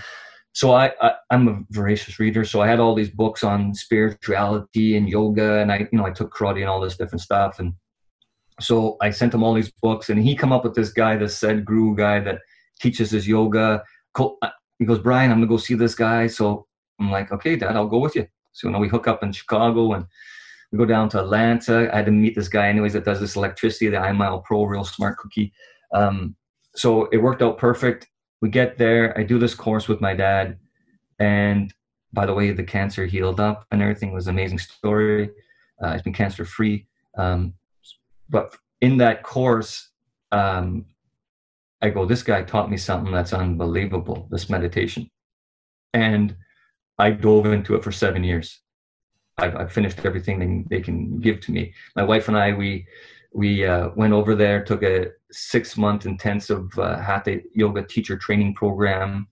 So 0.57 0.73
I, 0.73 0.91
I 0.99 1.13
am 1.29 1.47
a 1.47 1.59
voracious 1.69 2.17
reader, 2.17 2.43
so 2.43 2.61
I 2.61 2.67
had 2.67 2.79
all 2.79 2.95
these 2.95 3.11
books 3.11 3.43
on 3.43 3.75
spirituality 3.75 4.97
and 4.97 5.07
yoga, 5.07 5.59
and 5.59 5.71
I 5.71 5.87
you 5.91 5.99
know 5.99 6.07
I 6.07 6.09
took 6.09 6.33
karate 6.33 6.61
and 6.61 6.67
all 6.67 6.81
this 6.81 6.97
different 6.97 7.21
stuff, 7.21 7.59
and 7.59 7.73
so 8.59 8.97
I 8.99 9.11
sent 9.11 9.35
him 9.35 9.43
all 9.43 9.53
these 9.53 9.71
books, 9.83 10.09
and 10.09 10.19
he 10.19 10.35
come 10.35 10.51
up 10.51 10.63
with 10.63 10.73
this 10.73 10.91
guy, 10.91 11.15
this 11.15 11.39
Sadhguru 11.39 11.95
guy 11.95 12.21
that 12.21 12.39
teaches 12.79 13.13
us 13.13 13.27
yoga. 13.27 13.83
He 14.79 14.85
goes, 14.85 14.97
Brian, 14.97 15.29
I'm 15.29 15.37
gonna 15.37 15.45
go 15.45 15.57
see 15.57 15.75
this 15.75 15.93
guy. 15.93 16.25
So 16.25 16.65
I'm 16.99 17.11
like, 17.11 17.31
okay, 17.31 17.55
Dad, 17.55 17.75
I'll 17.75 17.87
go 17.87 17.99
with 17.99 18.15
you. 18.15 18.25
So 18.53 18.67
you 18.67 18.79
we 18.79 18.87
hook 18.87 19.07
up 19.07 19.21
in 19.21 19.31
Chicago 19.31 19.93
and 19.93 20.07
we 20.71 20.79
go 20.79 20.85
down 20.85 21.07
to 21.09 21.19
Atlanta. 21.19 21.87
I 21.93 21.97
had 21.97 22.07
to 22.07 22.11
meet 22.11 22.33
this 22.33 22.47
guy, 22.47 22.67
anyways, 22.67 22.93
that 22.93 23.05
does 23.05 23.19
this 23.19 23.35
electricity, 23.35 23.89
the 23.89 23.97
iMile 23.97 24.43
Pro, 24.43 24.63
real 24.63 24.83
smart 24.83 25.19
cookie. 25.19 25.53
Um, 25.93 26.35
so 26.75 27.05
it 27.11 27.17
worked 27.17 27.43
out 27.43 27.59
perfect. 27.59 28.07
We 28.41 28.49
get 28.49 28.77
there. 28.77 29.17
I 29.17 29.23
do 29.23 29.39
this 29.39 29.55
course 29.55 29.87
with 29.87 30.01
my 30.01 30.13
dad, 30.13 30.57
and 31.19 31.73
by 32.13 32.25
the 32.25 32.33
way, 32.33 32.51
the 32.51 32.63
cancer 32.63 33.05
healed 33.05 33.39
up 33.39 33.65
and 33.71 33.81
everything 33.81 34.13
was 34.13 34.27
an 34.27 34.35
amazing 34.35 34.59
story. 34.59 35.29
Uh, 35.83 35.89
it's 35.89 36.03
been 36.03 36.13
cancer 36.13 36.45
free. 36.45 36.87
Um, 37.17 37.53
but 38.29 38.55
in 38.81 38.97
that 38.97 39.23
course, 39.23 39.89
um, 40.31 40.85
I 41.81 41.89
go, 41.89 42.05
this 42.05 42.23
guy 42.23 42.43
taught 42.43 42.71
me 42.71 42.77
something 42.77 43.13
that's 43.13 43.33
unbelievable, 43.33 44.27
this 44.31 44.49
meditation. 44.49 45.09
And 45.93 46.35
I 46.97 47.11
dove 47.11 47.45
into 47.45 47.75
it 47.75 47.83
for 47.83 47.91
seven 47.91 48.23
years. 48.23 48.59
I've, 49.37 49.55
I've 49.55 49.71
finished 49.71 50.03
everything 50.03 50.39
they, 50.39 50.77
they, 50.77 50.81
can 50.81 51.19
give 51.19 51.39
to 51.41 51.51
me. 51.51 51.73
My 51.95 52.03
wife 52.03 52.27
and 52.27 52.35
I, 52.35 52.53
we 52.53 52.87
we 53.37 53.63
uh, 53.67 53.89
went 53.95 54.13
over 54.13 54.33
there, 54.33 54.63
took 54.63 54.81
a 54.81 55.11
six 55.29 55.77
month 55.77 56.07
intensive 56.07 56.67
uh, 56.79 56.99
hatha 56.99 57.39
yoga 57.53 57.83
teacher 57.83 58.17
training 58.17 58.55
program. 58.55 59.27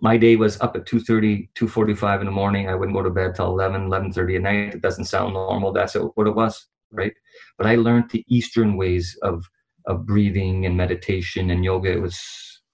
My 0.00 0.16
day 0.16 0.34
was 0.34 0.60
up 0.60 0.74
at 0.74 0.86
2.30, 0.86 1.50
2.45 1.54 2.20
in 2.20 2.26
the 2.26 2.32
morning. 2.32 2.68
I 2.68 2.74
wouldn't 2.74 2.96
go 2.96 3.02
to 3.04 3.10
bed 3.10 3.36
till 3.36 3.46
11, 3.46 3.88
11.30 3.88 4.36
at 4.36 4.42
night. 4.42 4.74
It 4.74 4.82
doesn't 4.82 5.04
sound 5.04 5.34
normal. 5.34 5.72
That's 5.72 5.94
what 5.94 6.26
it 6.26 6.34
was, 6.34 6.66
right? 6.90 7.12
But 7.56 7.68
I 7.68 7.76
learned 7.76 8.10
the 8.10 8.24
Eastern 8.28 8.76
ways 8.76 9.16
of 9.22 9.44
of 9.86 10.04
breathing 10.04 10.66
and 10.66 10.76
meditation 10.76 11.50
and 11.50 11.64
yoga. 11.64 11.92
It 11.92 12.02
was 12.02 12.18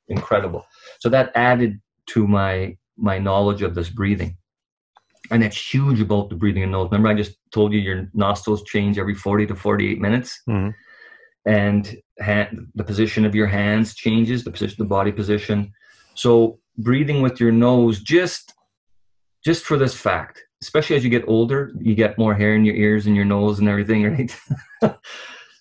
incredible. 0.09 0.65
So 1.01 1.11
that 1.11 1.31
added 1.35 1.79
to 2.07 2.27
my 2.27 2.79
my 2.97 3.19
knowledge 3.19 3.61
of 3.61 3.75
this 3.75 3.91
breathing. 3.91 4.35
And 5.31 5.45
it's 5.45 5.73
huge 5.73 6.01
about 6.01 6.29
the 6.29 6.35
breathing 6.35 6.63
and 6.63 6.73
nose. 6.73 6.89
Remember, 6.91 7.09
I 7.09 7.15
just 7.15 7.37
told 7.53 7.73
you 7.73 7.79
your 7.79 8.09
nostrils 8.15 8.65
change 8.65 8.99
every 8.99 9.15
40 9.15 9.47
to 9.47 9.55
48 9.55 10.01
minutes. 10.01 10.43
Mm-hmm. 10.49 10.71
And 11.47 11.97
hand, 12.19 12.67
the 12.75 12.85
position 12.85 13.25
of 13.25 13.35
your 13.35 13.47
hands 13.47 13.95
changes, 13.95 14.45
the 14.45 14.51
position, 14.51 14.77
the 14.79 14.85
body 14.89 15.13
position. 15.13 15.73
So 16.15 16.59
breathing 16.77 17.23
with 17.23 17.41
your 17.41 17.53
nose, 17.53 18.01
just 18.01 18.55
just 19.43 19.65
for 19.65 19.79
this 19.79 19.95
fact, 19.95 20.43
especially 20.61 20.97
as 20.97 21.03
you 21.03 21.09
get 21.09 21.27
older, 21.27 21.73
you 21.81 21.95
get 21.95 22.19
more 22.19 22.35
hair 22.35 22.55
in 22.55 22.65
your 22.65 22.75
ears 22.75 23.07
and 23.07 23.17
your 23.17 23.25
nose 23.25 23.59
and 23.59 23.69
everything, 23.71 24.05
right? 24.05 24.37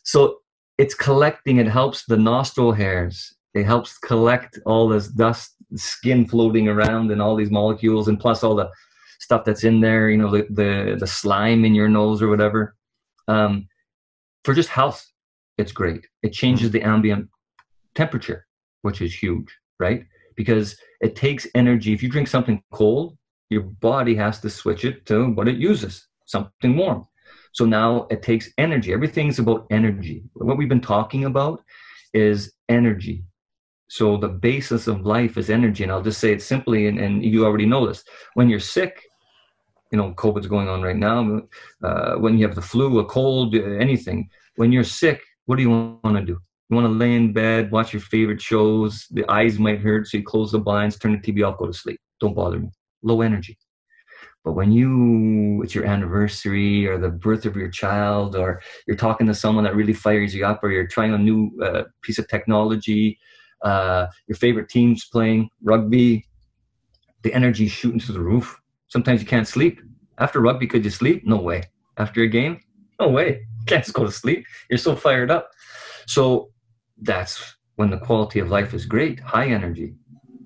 so 0.03 0.39
it's 0.77 0.93
collecting 0.93 1.57
it 1.57 1.67
helps 1.67 2.03
the 2.05 2.17
nostril 2.17 2.73
hairs 2.73 3.35
it 3.53 3.65
helps 3.65 3.97
collect 3.97 4.59
all 4.65 4.87
this 4.87 5.07
dust 5.07 5.55
skin 5.75 6.27
floating 6.27 6.67
around 6.67 7.11
and 7.11 7.21
all 7.21 7.35
these 7.35 7.51
molecules 7.51 8.07
and 8.07 8.19
plus 8.19 8.43
all 8.43 8.55
the 8.55 8.69
stuff 9.30 9.45
that's 9.45 9.64
in 9.64 9.80
there 9.80 10.10
you 10.10 10.18
know 10.18 10.31
the 10.31 10.43
the, 10.49 10.97
the 10.99 11.07
slime 11.07 11.64
in 11.64 11.76
your 11.76 11.89
nose 11.89 12.22
or 12.22 12.30
whatever 12.30 12.76
um, 13.27 13.68
for 14.43 14.53
just 14.53 14.69
health 14.69 15.06
it's 15.57 15.72
great 15.72 16.07
it 16.23 16.34
changes 16.34 16.72
the 16.72 16.81
ambient 16.81 17.27
temperature 17.95 18.45
which 18.81 19.01
is 19.01 19.14
huge 19.14 19.49
right 19.80 20.03
because 20.39 20.77
it 21.01 21.18
takes 21.18 21.45
energy. 21.53 21.91
If 21.91 22.01
you 22.01 22.07
drink 22.07 22.30
something 22.30 22.64
cold, 22.72 23.18
your 23.49 23.64
body 23.64 24.15
has 24.15 24.39
to 24.39 24.49
switch 24.49 24.85
it 24.85 25.06
to 25.07 25.31
what 25.31 25.49
it 25.49 25.57
uses, 25.57 26.07
something 26.27 26.77
warm. 26.77 27.06
So 27.51 27.65
now 27.65 28.07
it 28.10 28.22
takes 28.22 28.49
energy. 28.57 28.93
Everything's 28.93 29.39
about 29.39 29.68
energy. 29.69 30.23
What 30.35 30.57
we've 30.57 30.69
been 30.69 30.80
talking 30.80 31.26
about 31.26 31.61
is 32.14 32.53
energy. 32.69 33.26
So 33.89 34.15
the 34.15 34.30
basis 34.30 34.88
of 34.88 35.06
life 35.06 35.38
is 35.38 35.49
energy. 35.49 35.84
And 35.84 35.91
I'll 35.91 36.01
just 36.01 36.22
say 36.22 36.31
it 36.31 36.41
simply, 36.41 36.88
and, 36.88 36.99
and 36.99 37.22
you 37.22 37.45
already 37.45 37.65
know 37.65 37.85
this. 37.85 38.06
When 38.35 38.47
you're 38.47 38.61
sick, 38.61 39.09
you 39.91 39.98
know, 39.98 40.14
COVID's 40.14 40.48
going 40.48 40.68
on 40.68 40.82
right 40.82 40.95
now. 40.95 41.41
Uh, 41.84 42.16
when 42.16 42.38
you 42.38 42.45
have 42.45 42.56
the 42.56 42.61
flu, 42.61 42.99
a 42.99 43.06
cold, 43.06 43.56
anything, 43.56 44.30
when 44.56 44.72
you're 44.72 44.84
sick, 44.84 45.22
what 45.45 45.56
do 45.56 45.64
you 45.64 45.70
want 45.70 46.18
to 46.18 46.24
do? 46.24 46.38
You 46.70 46.76
want 46.76 46.86
to 46.86 46.91
lay 46.91 47.16
in 47.16 47.34
bed, 47.34 47.72
watch 47.72 47.94
your 47.94 48.02
favorite 48.02 48.41
shows. 48.41 49.07
The 49.10 49.26
eyes 49.30 49.57
might 49.57 49.80
hurt, 49.80 50.07
so 50.07 50.18
you 50.18 50.24
close 50.24 50.52
the 50.52 50.60
blinds, 50.60 50.98
turn 50.98 51.14
the 51.14 51.18
TV 51.18 51.48
off, 51.48 51.57
go 51.57 51.66
to 51.66 51.74
sleep. 51.74 51.99
Don't 52.20 52.36
bother 52.36 52.60
me. 52.60 52.70
Low 53.02 53.22
energy. 53.22 53.57
But 54.45 54.53
when 54.53 54.72
you, 54.72 55.61
it's 55.64 55.76
your 55.76 55.86
anniversary 55.86 56.88
or 56.88 56.98
the 56.98 57.10
birth 57.10 57.45
of 57.45 57.56
your 57.56 57.70
child, 57.70 58.36
or 58.36 58.61
you're 58.88 58.95
talking 58.95 59.28
to 59.28 59.34
someone 59.34 59.64
that 59.64 59.76
really 59.76 59.94
fires 59.94 60.34
you 60.34 60.45
up, 60.45 60.64
or 60.64 60.72
you're 60.72 60.88
trying 60.88 61.14
a 61.14 61.18
new 61.18 61.52
uh, 61.61 61.84
piece 62.03 62.20
of 62.20 62.28
technology, 62.28 63.20
uh, 63.64 64.07
your 64.28 64.38
favorite 64.38 64.70
team's 64.70 65.06
playing 65.06 65.49
rugby, 65.64 66.26
the 67.24 67.34
energy's 67.34 67.72
shooting 67.72 67.99
through 67.99 68.16
the 68.16 68.22
roof. 68.22 68.60
Sometimes 68.90 69.22
you 69.22 69.28
can't 69.28 69.48
sleep. 69.48 69.82
After 70.18 70.41
rugby, 70.41 70.68
could 70.68 70.84
you 70.84 70.91
sleep? 70.91 71.26
No 71.26 71.38
way. 71.38 71.64
After 71.98 72.22
a 72.24 72.28
game? 72.28 72.60
No 72.99 73.07
way. 73.07 73.45
You 73.60 73.66
can't 73.68 73.84
just 73.84 73.95
go 73.95 74.06
to 74.06 74.11
sleep. 74.11 74.45
You're 74.70 74.78
so 74.78 74.95
fired 74.95 75.32
up. 75.32 75.49
So 76.07 76.52
that's 77.02 77.56
when 77.76 77.90
the 77.90 77.98
quality 77.98 78.40
of 78.40 78.49
life 78.49 78.74
is 78.74 78.86
great, 78.86 79.20
high 79.20 79.48
energy. 79.48 79.95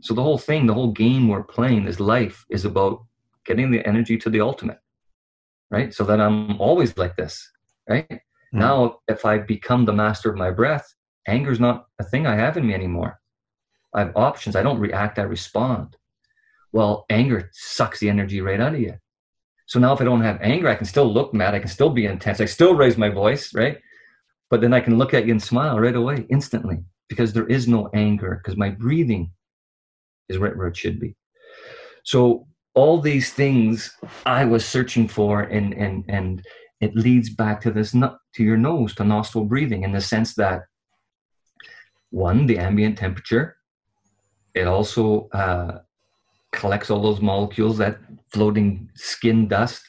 So 0.02 0.14
the 0.14 0.22
whole 0.22 0.38
thing, 0.38 0.68
the 0.68 0.74
whole 0.74 0.91
game 0.91 1.28
we're 1.28 1.44
playing, 1.44 1.86
this 1.86 1.99
life 1.99 2.45
is 2.49 2.65
about 2.65 3.06
getting 3.45 3.72
the 3.72 3.86
energy 3.88 4.18
to 4.18 4.30
the 4.30 4.41
ultimate, 4.41 4.80
right? 5.72 5.94
So 5.94 6.03
that 6.03 6.20
I'm 6.20 6.60
always 6.60 6.95
like 6.98 7.15
this, 7.15 7.36
right? 7.90 8.07
mm 8.10 8.20
Now, 8.52 8.99
if 9.07 9.26
I 9.26 9.40
become 9.40 9.86
the 9.86 9.94
master 9.94 10.30
of 10.30 10.38
my 10.38 10.52
breath, 10.52 10.86
anger 11.28 11.52
is 11.52 11.60
not 11.60 11.88
a 11.99 12.03
thing 12.03 12.28
I 12.28 12.36
have 12.36 12.57
in 12.57 12.68
me 12.68 12.74
anymore. 12.74 13.20
I 13.95 13.99
have 14.02 14.14
options. 14.15 14.56
I 14.56 14.64
don't 14.64 14.80
react, 14.80 15.18
I 15.18 15.24
respond. 15.24 15.95
Well, 16.73 17.05
anger 17.09 17.49
sucks 17.53 17.99
the 17.99 18.09
energy 18.09 18.41
right 18.41 18.59
out 18.59 18.73
of 18.73 18.81
you. 18.81 18.95
So 19.67 19.79
now 19.79 19.93
if 19.93 20.01
I 20.01 20.03
don't 20.03 20.21
have 20.21 20.39
anger, 20.41 20.67
I 20.67 20.75
can 20.75 20.85
still 20.85 21.11
look 21.11 21.33
mad, 21.33 21.53
I 21.53 21.59
can 21.59 21.69
still 21.69 21.89
be 21.89 22.05
intense, 22.05 22.41
I 22.41 22.45
still 22.45 22.75
raise 22.75 22.97
my 22.97 23.09
voice, 23.09 23.53
right? 23.53 23.77
But 24.49 24.59
then 24.59 24.73
I 24.73 24.81
can 24.81 24.97
look 24.97 25.13
at 25.13 25.25
you 25.25 25.31
and 25.31 25.41
smile 25.41 25.79
right 25.79 25.95
away, 25.95 26.25
instantly, 26.29 26.83
because 27.07 27.31
there 27.31 27.47
is 27.47 27.67
no 27.67 27.89
anger, 27.93 28.41
because 28.43 28.57
my 28.57 28.69
breathing 28.69 29.31
is 30.29 30.37
right 30.37 30.55
where 30.55 30.67
it 30.67 30.75
should 30.75 30.99
be. 30.99 31.15
So 32.03 32.45
all 32.75 32.99
these 32.99 33.31
things 33.31 33.95
I 34.25 34.45
was 34.45 34.65
searching 34.65 35.07
for, 35.07 35.41
and 35.41 35.73
and 35.73 36.03
and 36.07 36.43
it 36.81 36.95
leads 36.95 37.29
back 37.29 37.61
to 37.61 37.71
this 37.71 37.91
to 37.91 38.43
your 38.43 38.57
nose, 38.57 38.93
to 38.95 39.03
nostril 39.03 39.45
breathing, 39.45 39.83
in 39.83 39.91
the 39.91 40.01
sense 40.01 40.33
that 40.35 40.63
one, 42.09 42.45
the 42.45 42.57
ambient 42.57 42.97
temperature. 42.97 43.57
It 44.53 44.67
also 44.67 45.29
uh, 45.33 45.79
collects 46.53 46.89
all 46.89 47.01
those 47.01 47.21
molecules, 47.21 47.77
that 47.77 47.99
floating 48.31 48.89
skin 48.95 49.47
dust, 49.47 49.81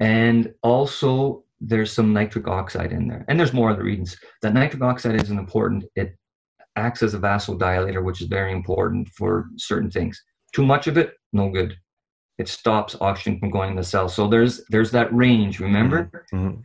and 0.00 0.52
also 0.62 1.44
there's 1.60 1.92
some 1.92 2.12
nitric 2.12 2.48
oxide 2.48 2.92
in 2.92 3.06
there. 3.06 3.24
And 3.28 3.38
there's 3.38 3.52
more 3.52 3.70
other 3.70 3.84
reasons. 3.84 4.16
That 4.40 4.54
nitric 4.54 4.82
oxide 4.82 5.22
is 5.22 5.30
important. 5.30 5.84
It 5.94 6.16
acts 6.76 7.02
as 7.02 7.12
a 7.12 7.18
vasodilator, 7.18 8.02
which 8.02 8.22
is 8.22 8.28
very 8.28 8.52
important 8.52 9.08
for 9.10 9.50
certain 9.56 9.90
things. 9.90 10.22
Too 10.54 10.64
much 10.64 10.86
of 10.86 10.96
it, 10.96 11.12
no 11.32 11.50
good 11.50 11.76
it 12.40 12.48
stops 12.48 12.96
oxygen 13.02 13.38
from 13.38 13.50
going 13.50 13.70
in 13.70 13.76
the 13.76 13.84
cell. 13.84 14.08
So 14.08 14.26
there's 14.26 14.64
there's 14.70 14.90
that 14.92 15.14
range. 15.14 15.60
Remember, 15.60 16.24
mm-hmm. 16.32 16.60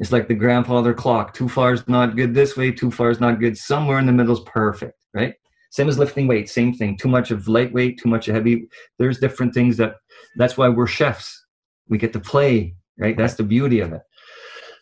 it's 0.00 0.10
like 0.10 0.26
the 0.26 0.34
grandfather 0.34 0.92
clock. 0.92 1.32
Too 1.32 1.48
far 1.48 1.72
is 1.72 1.86
not 1.86 2.16
good 2.16 2.34
this 2.34 2.56
way. 2.56 2.72
Too 2.72 2.90
far 2.90 3.08
is 3.10 3.20
not 3.20 3.38
good. 3.38 3.56
Somewhere 3.56 4.00
in 4.00 4.06
the 4.06 4.12
middle 4.12 4.34
is 4.34 4.40
perfect, 4.44 4.98
right? 5.14 5.34
Same 5.72 5.88
as 5.88 5.98
lifting 5.98 6.26
weights. 6.26 6.52
Same 6.52 6.74
thing. 6.74 6.98
Too 6.98 7.08
much 7.08 7.30
of 7.30 7.48
lightweight. 7.48 7.98
Too 7.98 8.08
much 8.10 8.28
of 8.28 8.34
heavy. 8.34 8.68
There's 8.98 9.18
different 9.18 9.54
things 9.54 9.78
that. 9.78 9.94
That's 10.36 10.58
why 10.58 10.68
we're 10.68 10.86
chefs. 10.86 11.46
We 11.88 11.96
get 11.96 12.12
to 12.12 12.20
play, 12.20 12.74
right? 12.98 13.16
That's 13.16 13.34
the 13.34 13.42
beauty 13.42 13.80
of 13.80 13.92
it. 13.94 14.02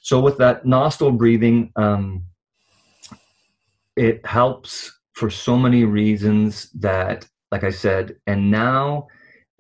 So 0.03 0.19
with 0.19 0.37
that 0.39 0.67
nostril 0.67 1.13
breathing, 1.13 1.71
um, 1.77 2.25
it 3.97 4.27
helps 4.27 4.93
for 5.13 5.31
so 5.31 5.57
many 5.57 5.85
reasons 5.85 6.71
that, 6.81 7.25
like 7.53 7.63
I 7.63 7.71
said, 7.71 8.17
and 8.27 8.51
now 8.51 9.07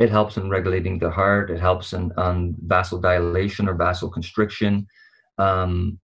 it 0.00 0.10
helps 0.10 0.36
in 0.36 0.50
regulating 0.50 0.98
the 0.98 1.10
heart. 1.10 1.50
It 1.50 1.60
helps 1.60 1.92
in 1.92 2.10
on 2.16 2.56
vasodilation 2.66 3.68
or 3.68 3.76
vasoconstriction. 3.76 4.86
Um, 5.38 6.00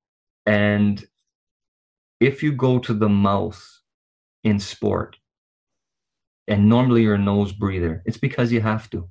and 0.47 1.05
if 2.21 2.45
you 2.45 2.53
go 2.53 2.79
to 2.79 2.95
the 2.95 3.09
mouth 3.09 3.61
in 4.47 4.61
sport, 4.61 5.17
and 6.47 6.69
normally 6.69 7.03
you're 7.03 7.17
a 7.17 7.19
nose 7.33 7.53
breather, 7.53 8.03
it's 8.07 8.17
because 8.17 8.53
you 8.53 8.61
have 8.61 8.89
to. 8.91 9.09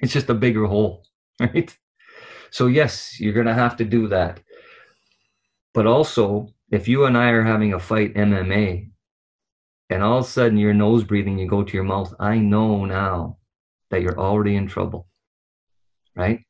It's 0.00 0.12
just 0.12 0.30
a 0.30 0.34
bigger 0.34 0.66
hole, 0.66 1.04
right? 1.40 1.76
So 2.50 2.68
yes, 2.68 3.18
you're 3.18 3.34
gonna 3.34 3.52
have 3.64 3.76
to 3.78 3.84
do 3.84 4.06
that. 4.08 4.40
But 5.74 5.86
also, 5.86 6.54
if 6.70 6.86
you 6.86 7.04
and 7.06 7.18
I 7.18 7.30
are 7.30 7.42
having 7.42 7.74
a 7.74 7.80
fight 7.80 8.14
MMA, 8.14 8.90
and 9.90 10.02
all 10.02 10.18
of 10.18 10.24
a 10.24 10.28
sudden 10.28 10.56
you're 10.56 10.74
nose 10.74 11.02
breathing, 11.02 11.38
you 11.38 11.48
go 11.48 11.64
to 11.64 11.74
your 11.74 11.84
mouth, 11.84 12.14
I 12.20 12.38
know 12.38 12.84
now 12.84 13.38
that 13.90 14.02
you're 14.02 14.20
already 14.20 14.54
in 14.54 14.68
trouble, 14.68 15.08
right? 16.14 16.40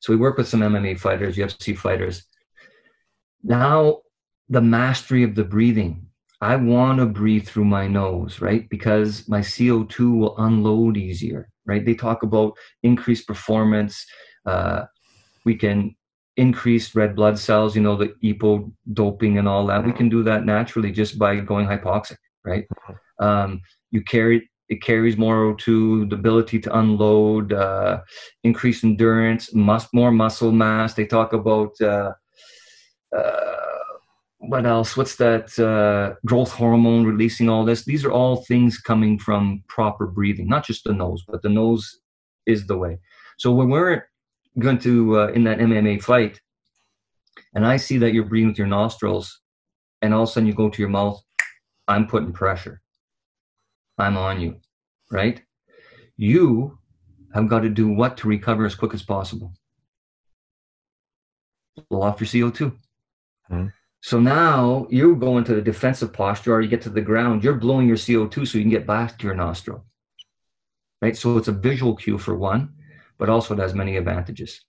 So 0.00 0.12
we 0.12 0.16
work 0.16 0.36
with 0.36 0.48
some 0.48 0.60
MMA 0.60 0.98
fighters, 0.98 1.36
UFC 1.36 1.76
fighters. 1.76 2.24
Now, 3.44 4.00
the 4.48 4.60
mastery 4.60 5.22
of 5.22 5.34
the 5.36 5.44
breathing. 5.44 6.09
I 6.40 6.56
want 6.56 6.98
to 6.98 7.06
breathe 7.06 7.46
through 7.46 7.66
my 7.66 7.86
nose, 7.86 8.40
right? 8.40 8.68
Because 8.70 9.28
my 9.28 9.40
CO2 9.40 10.12
will 10.12 10.38
unload 10.38 10.96
easier, 10.96 11.48
right? 11.66 11.84
They 11.84 11.94
talk 11.94 12.22
about 12.22 12.54
increased 12.82 13.26
performance. 13.26 14.06
Uh, 14.46 14.84
we 15.44 15.54
can 15.54 15.94
increase 16.36 16.94
red 16.94 17.14
blood 17.14 17.38
cells, 17.38 17.76
you 17.76 17.82
know, 17.82 17.96
the 17.96 18.14
EPO 18.24 18.72
doping 18.94 19.36
and 19.36 19.46
all 19.46 19.66
that. 19.66 19.84
We 19.84 19.92
can 19.92 20.08
do 20.08 20.22
that 20.22 20.46
naturally 20.46 20.92
just 20.92 21.18
by 21.18 21.36
going 21.40 21.66
hypoxic, 21.66 22.16
right? 22.44 22.64
Mm-hmm. 22.88 23.24
Um, 23.24 23.60
you 23.90 24.02
carry 24.02 24.48
it 24.70 24.80
carries 24.80 25.16
more 25.16 25.56
to 25.56 26.06
the 26.06 26.14
ability 26.14 26.60
to 26.60 26.78
unload, 26.78 27.52
uh, 27.52 28.02
increase 28.44 28.84
endurance, 28.84 29.52
mus- 29.52 29.92
more 29.92 30.12
muscle 30.12 30.52
mass. 30.52 30.94
They 30.94 31.06
talk 31.06 31.32
about 31.32 31.72
uh, 31.80 32.12
uh, 33.14 33.69
what 34.40 34.64
else? 34.64 34.96
What's 34.96 35.16
that? 35.16 35.58
Uh, 35.58 36.16
growth 36.24 36.50
hormone 36.50 37.04
releasing 37.04 37.48
all 37.48 37.64
this. 37.64 37.84
These 37.84 38.04
are 38.04 38.12
all 38.12 38.36
things 38.36 38.78
coming 38.78 39.18
from 39.18 39.62
proper 39.68 40.06
breathing, 40.06 40.48
not 40.48 40.66
just 40.66 40.84
the 40.84 40.94
nose, 40.94 41.22
but 41.28 41.42
the 41.42 41.50
nose 41.50 42.00
is 42.46 42.66
the 42.66 42.76
way. 42.76 42.98
So 43.38 43.52
when 43.52 43.68
we're 43.68 44.08
going 44.58 44.78
to 44.80 45.20
uh, 45.20 45.26
in 45.28 45.44
that 45.44 45.58
MMA 45.58 46.02
fight, 46.02 46.40
and 47.54 47.66
I 47.66 47.76
see 47.76 47.98
that 47.98 48.14
you're 48.14 48.24
breathing 48.24 48.48
with 48.48 48.58
your 48.58 48.66
nostrils, 48.66 49.40
and 50.00 50.14
all 50.14 50.22
of 50.22 50.30
a 50.30 50.32
sudden 50.32 50.46
you 50.46 50.54
go 50.54 50.70
to 50.70 50.82
your 50.82 50.88
mouth, 50.88 51.22
I'm 51.86 52.06
putting 52.06 52.32
pressure 52.32 52.80
I'm 53.98 54.16
on 54.16 54.40
you, 54.40 54.56
right? 55.10 55.42
You 56.16 56.78
have 57.34 57.48
got 57.48 57.60
to 57.60 57.68
do 57.68 57.88
what 57.88 58.16
to 58.18 58.28
recover 58.28 58.64
as 58.64 58.74
quick 58.74 58.94
as 58.94 59.02
possible? 59.02 59.52
Blow 61.90 62.02
off 62.02 62.20
your 62.20 62.28
CO2. 62.28 62.72
Mm-hmm. 63.50 63.66
So 64.02 64.18
now 64.18 64.86
you 64.90 65.14
go 65.16 65.38
into 65.38 65.54
the 65.54 65.60
defensive 65.62 66.12
posture 66.12 66.54
or 66.54 66.60
you 66.60 66.68
get 66.68 66.82
to 66.82 66.90
the 66.90 67.02
ground, 67.02 67.44
you're 67.44 67.54
blowing 67.54 67.86
your 67.86 67.96
CO2 67.96 68.46
so 68.46 68.58
you 68.58 68.64
can 68.64 68.70
get 68.70 68.86
back 68.86 69.18
to 69.18 69.26
your 69.26 69.34
nostril. 69.34 69.84
Right? 71.02 71.16
So 71.16 71.36
it's 71.36 71.48
a 71.48 71.52
visual 71.52 71.94
cue 71.94 72.18
for 72.18 72.34
one, 72.34 72.74
but 73.18 73.28
also 73.28 73.54
it 73.54 73.60
has 73.60 73.74
many 73.74 73.96
advantages. 73.96 74.60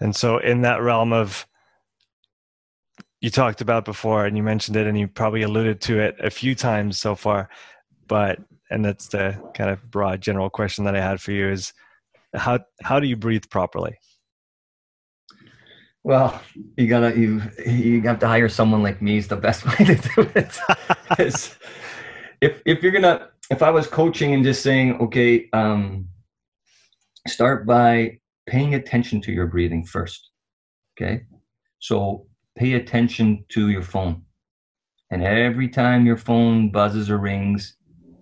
And 0.00 0.14
so 0.14 0.38
in 0.38 0.62
that 0.62 0.82
realm 0.82 1.12
of 1.12 1.46
you 3.20 3.30
talked 3.30 3.62
about 3.62 3.86
before 3.86 4.26
and 4.26 4.36
you 4.36 4.42
mentioned 4.42 4.76
it 4.76 4.86
and 4.86 4.98
you 4.98 5.08
probably 5.08 5.42
alluded 5.42 5.80
to 5.80 5.98
it 5.98 6.14
a 6.20 6.28
few 6.28 6.54
times 6.54 6.98
so 6.98 7.14
far 7.14 7.48
but 8.06 8.38
and 8.70 8.84
that's 8.84 9.08
the 9.08 9.34
kind 9.54 9.70
of 9.70 9.90
broad 9.90 10.20
general 10.20 10.50
question 10.50 10.84
that 10.84 10.94
i 10.94 11.00
had 11.00 11.18
for 11.18 11.32
you 11.32 11.48
is 11.48 11.72
how 12.34 12.58
how 12.82 13.00
do 13.00 13.06
you 13.06 13.16
breathe 13.16 13.44
properly 13.50 13.96
well 16.02 16.40
you 16.76 16.86
gotta 16.86 17.18
you 17.18 17.40
you 17.66 18.00
have 18.02 18.18
to 18.18 18.26
hire 18.26 18.48
someone 18.48 18.82
like 18.82 19.00
me 19.00 19.16
is 19.16 19.28
the 19.28 19.36
best 19.36 19.64
way 19.78 19.84
to 19.84 19.94
do 19.94 20.30
it 20.36 20.58
if 22.40 22.62
if 22.66 22.82
you're 22.82 22.92
gonna 22.92 23.28
if 23.50 23.62
i 23.62 23.70
was 23.70 23.86
coaching 23.86 24.34
and 24.34 24.44
just 24.44 24.62
saying 24.62 24.94
okay 25.00 25.48
um 25.52 26.06
start 27.26 27.66
by 27.66 28.18
paying 28.46 28.74
attention 28.74 29.20
to 29.20 29.32
your 29.32 29.46
breathing 29.46 29.84
first 29.84 30.30
okay 30.96 31.22
so 31.78 32.26
pay 32.56 32.74
attention 32.74 33.44
to 33.50 33.70
your 33.70 33.82
phone. 33.82 34.22
And 35.10 35.22
every 35.22 35.68
time 35.68 36.06
your 36.06 36.16
phone 36.16 36.70
buzzes 36.70 37.10
or 37.10 37.18
rings, 37.18 37.76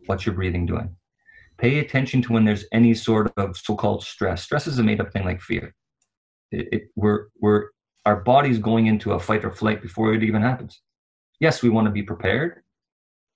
what's 0.06 0.26
your 0.26 0.34
breathing 0.34 0.66
doing? 0.66 0.94
Pay 1.62 1.78
attention 1.78 2.20
to 2.22 2.32
when 2.32 2.44
there's 2.44 2.64
any 2.72 2.92
sort 2.92 3.32
of 3.36 3.56
so-called 3.56 4.02
stress. 4.02 4.42
Stress 4.42 4.66
is 4.66 4.80
a 4.80 4.82
made-up 4.82 5.12
thing 5.12 5.24
like 5.24 5.40
fear. 5.40 5.74
It, 6.50 6.68
it, 6.72 6.82
we're, 6.96 7.28
we're, 7.40 7.68
our 8.04 8.16
body's 8.16 8.58
going 8.58 8.86
into 8.86 9.12
a 9.12 9.20
fight 9.20 9.44
or 9.44 9.52
flight 9.52 9.80
before 9.80 10.12
it 10.12 10.24
even 10.24 10.42
happens. 10.42 10.80
Yes, 11.38 11.62
we 11.62 11.68
want 11.68 11.86
to 11.86 11.92
be 11.92 12.02
prepared, 12.02 12.62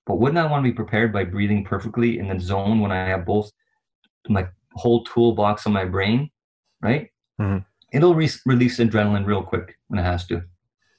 but 0.05 0.19
wouldn't 0.19 0.37
I 0.37 0.51
want 0.51 0.65
to 0.65 0.69
be 0.69 0.75
prepared 0.75 1.13
by 1.13 1.23
breathing 1.23 1.63
perfectly 1.63 2.19
in 2.19 2.27
the 2.27 2.37
zone 2.37 2.81
when 2.81 2.91
I 2.91 3.07
have 3.07 3.25
both 3.25 3.49
my 4.27 4.45
whole 4.73 5.05
toolbox 5.05 5.65
in 5.65 5.71
my 5.71 5.85
brain, 5.85 6.29
right? 6.81 7.09
Mm-hmm. 7.39 7.59
It'll 7.93 8.13
re- 8.13 8.29
release 8.45 8.79
adrenaline 8.79 9.25
real 9.25 9.41
quick 9.41 9.77
when 9.87 9.99
it 9.99 10.03
has 10.03 10.27
to, 10.27 10.43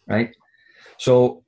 right? 0.06 0.34
So, 0.96 1.44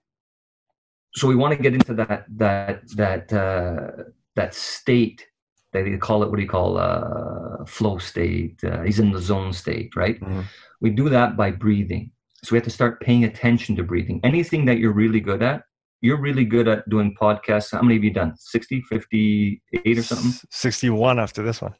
so 1.14 1.26
we 1.26 1.36
want 1.36 1.56
to 1.56 1.62
get 1.62 1.72
into 1.72 1.94
that 1.94 2.26
that 2.36 2.82
that 2.96 3.32
uh, 3.32 4.04
that 4.36 4.54
state. 4.54 5.26
They 5.72 5.96
call 5.98 6.22
it 6.22 6.30
what 6.30 6.36
do 6.36 6.42
you 6.42 6.48
call 6.48 6.78
uh, 6.78 7.64
flow 7.64 7.98
state? 7.98 8.62
Uh, 8.64 8.82
he's 8.82 8.98
in 8.98 9.12
the 9.12 9.20
zone 9.20 9.52
state, 9.52 9.94
right? 9.94 10.20
Mm-hmm. 10.20 10.40
We 10.80 10.90
do 10.90 11.08
that 11.08 11.36
by 11.36 11.52
breathing. 11.52 12.10
So 12.42 12.52
we 12.52 12.56
have 12.58 12.64
to 12.64 12.70
start 12.70 13.00
paying 13.00 13.24
attention 13.24 13.76
to 13.76 13.82
breathing. 13.82 14.20
Anything 14.24 14.64
that 14.64 14.78
you're 14.78 14.92
really 14.92 15.20
good 15.20 15.42
at, 15.42 15.62
you're 16.00 16.20
really 16.20 16.44
good 16.44 16.66
at 16.68 16.88
doing 16.88 17.14
podcasts. 17.20 17.72
How 17.72 17.82
many 17.82 17.94
have 17.94 18.04
you 18.04 18.12
done? 18.12 18.34
60, 18.36 18.80
58 18.88 19.98
or 19.98 20.02
something? 20.02 20.48
61 20.50 21.18
after 21.20 21.42
this 21.42 21.60
one. 21.60 21.74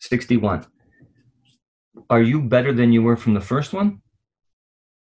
61. 0.00 0.66
Are 2.10 2.22
you 2.22 2.40
better 2.40 2.72
than 2.72 2.92
you 2.92 3.02
were 3.02 3.16
from 3.16 3.34
the 3.34 3.40
first 3.40 3.72
one? 3.72 4.00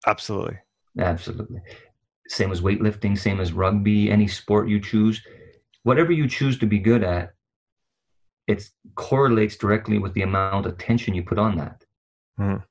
Absolutely. 0.06 0.58
Absolutely. 0.98 1.60
Same 2.28 2.52
as 2.52 2.60
weightlifting, 2.60 3.18
same 3.18 3.40
as 3.40 3.52
rugby, 3.52 4.10
any 4.10 4.28
sport 4.28 4.68
you 4.68 4.80
choose. 4.80 5.22
Whatever 5.84 6.12
you 6.12 6.28
choose 6.28 6.58
to 6.58 6.66
be 6.66 6.78
good 6.78 7.02
at, 7.02 7.30
it 8.48 8.68
correlates 8.94 9.56
directly 9.56 9.98
with 9.98 10.14
the 10.14 10.22
amount 10.22 10.66
of 10.66 10.78
tension 10.78 11.14
you 11.14 11.22
put 11.22 11.38
on 11.38 11.56
that. 11.56 11.84
Mm. 12.40 12.64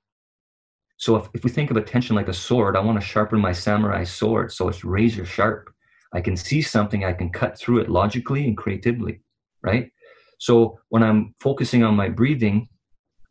So 0.97 1.15
if, 1.15 1.29
if 1.35 1.43
we 1.43 1.51
think 1.51 1.69
of 1.69 1.77
attention 1.77 2.15
like 2.15 2.27
a 2.27 2.33
sword, 2.33 2.75
I 2.75 2.79
want 2.79 2.99
to 2.99 3.05
sharpen 3.05 3.39
my 3.39 3.51
samurai 3.51 4.03
sword 4.03 4.51
so 4.51 4.67
it's 4.67 4.83
razor 4.83 5.25
sharp. 5.25 5.71
I 6.13 6.21
can 6.21 6.35
see 6.35 6.61
something, 6.63 7.05
I 7.05 7.13
can 7.13 7.29
cut 7.29 7.59
through 7.59 7.79
it 7.79 7.89
logically 7.89 8.47
and 8.47 8.57
creatively, 8.57 9.21
right? 9.61 9.91
So 10.39 10.79
when 10.89 11.03
I'm 11.03 11.35
focusing 11.39 11.83
on 11.83 11.95
my 11.95 12.09
breathing, 12.09 12.67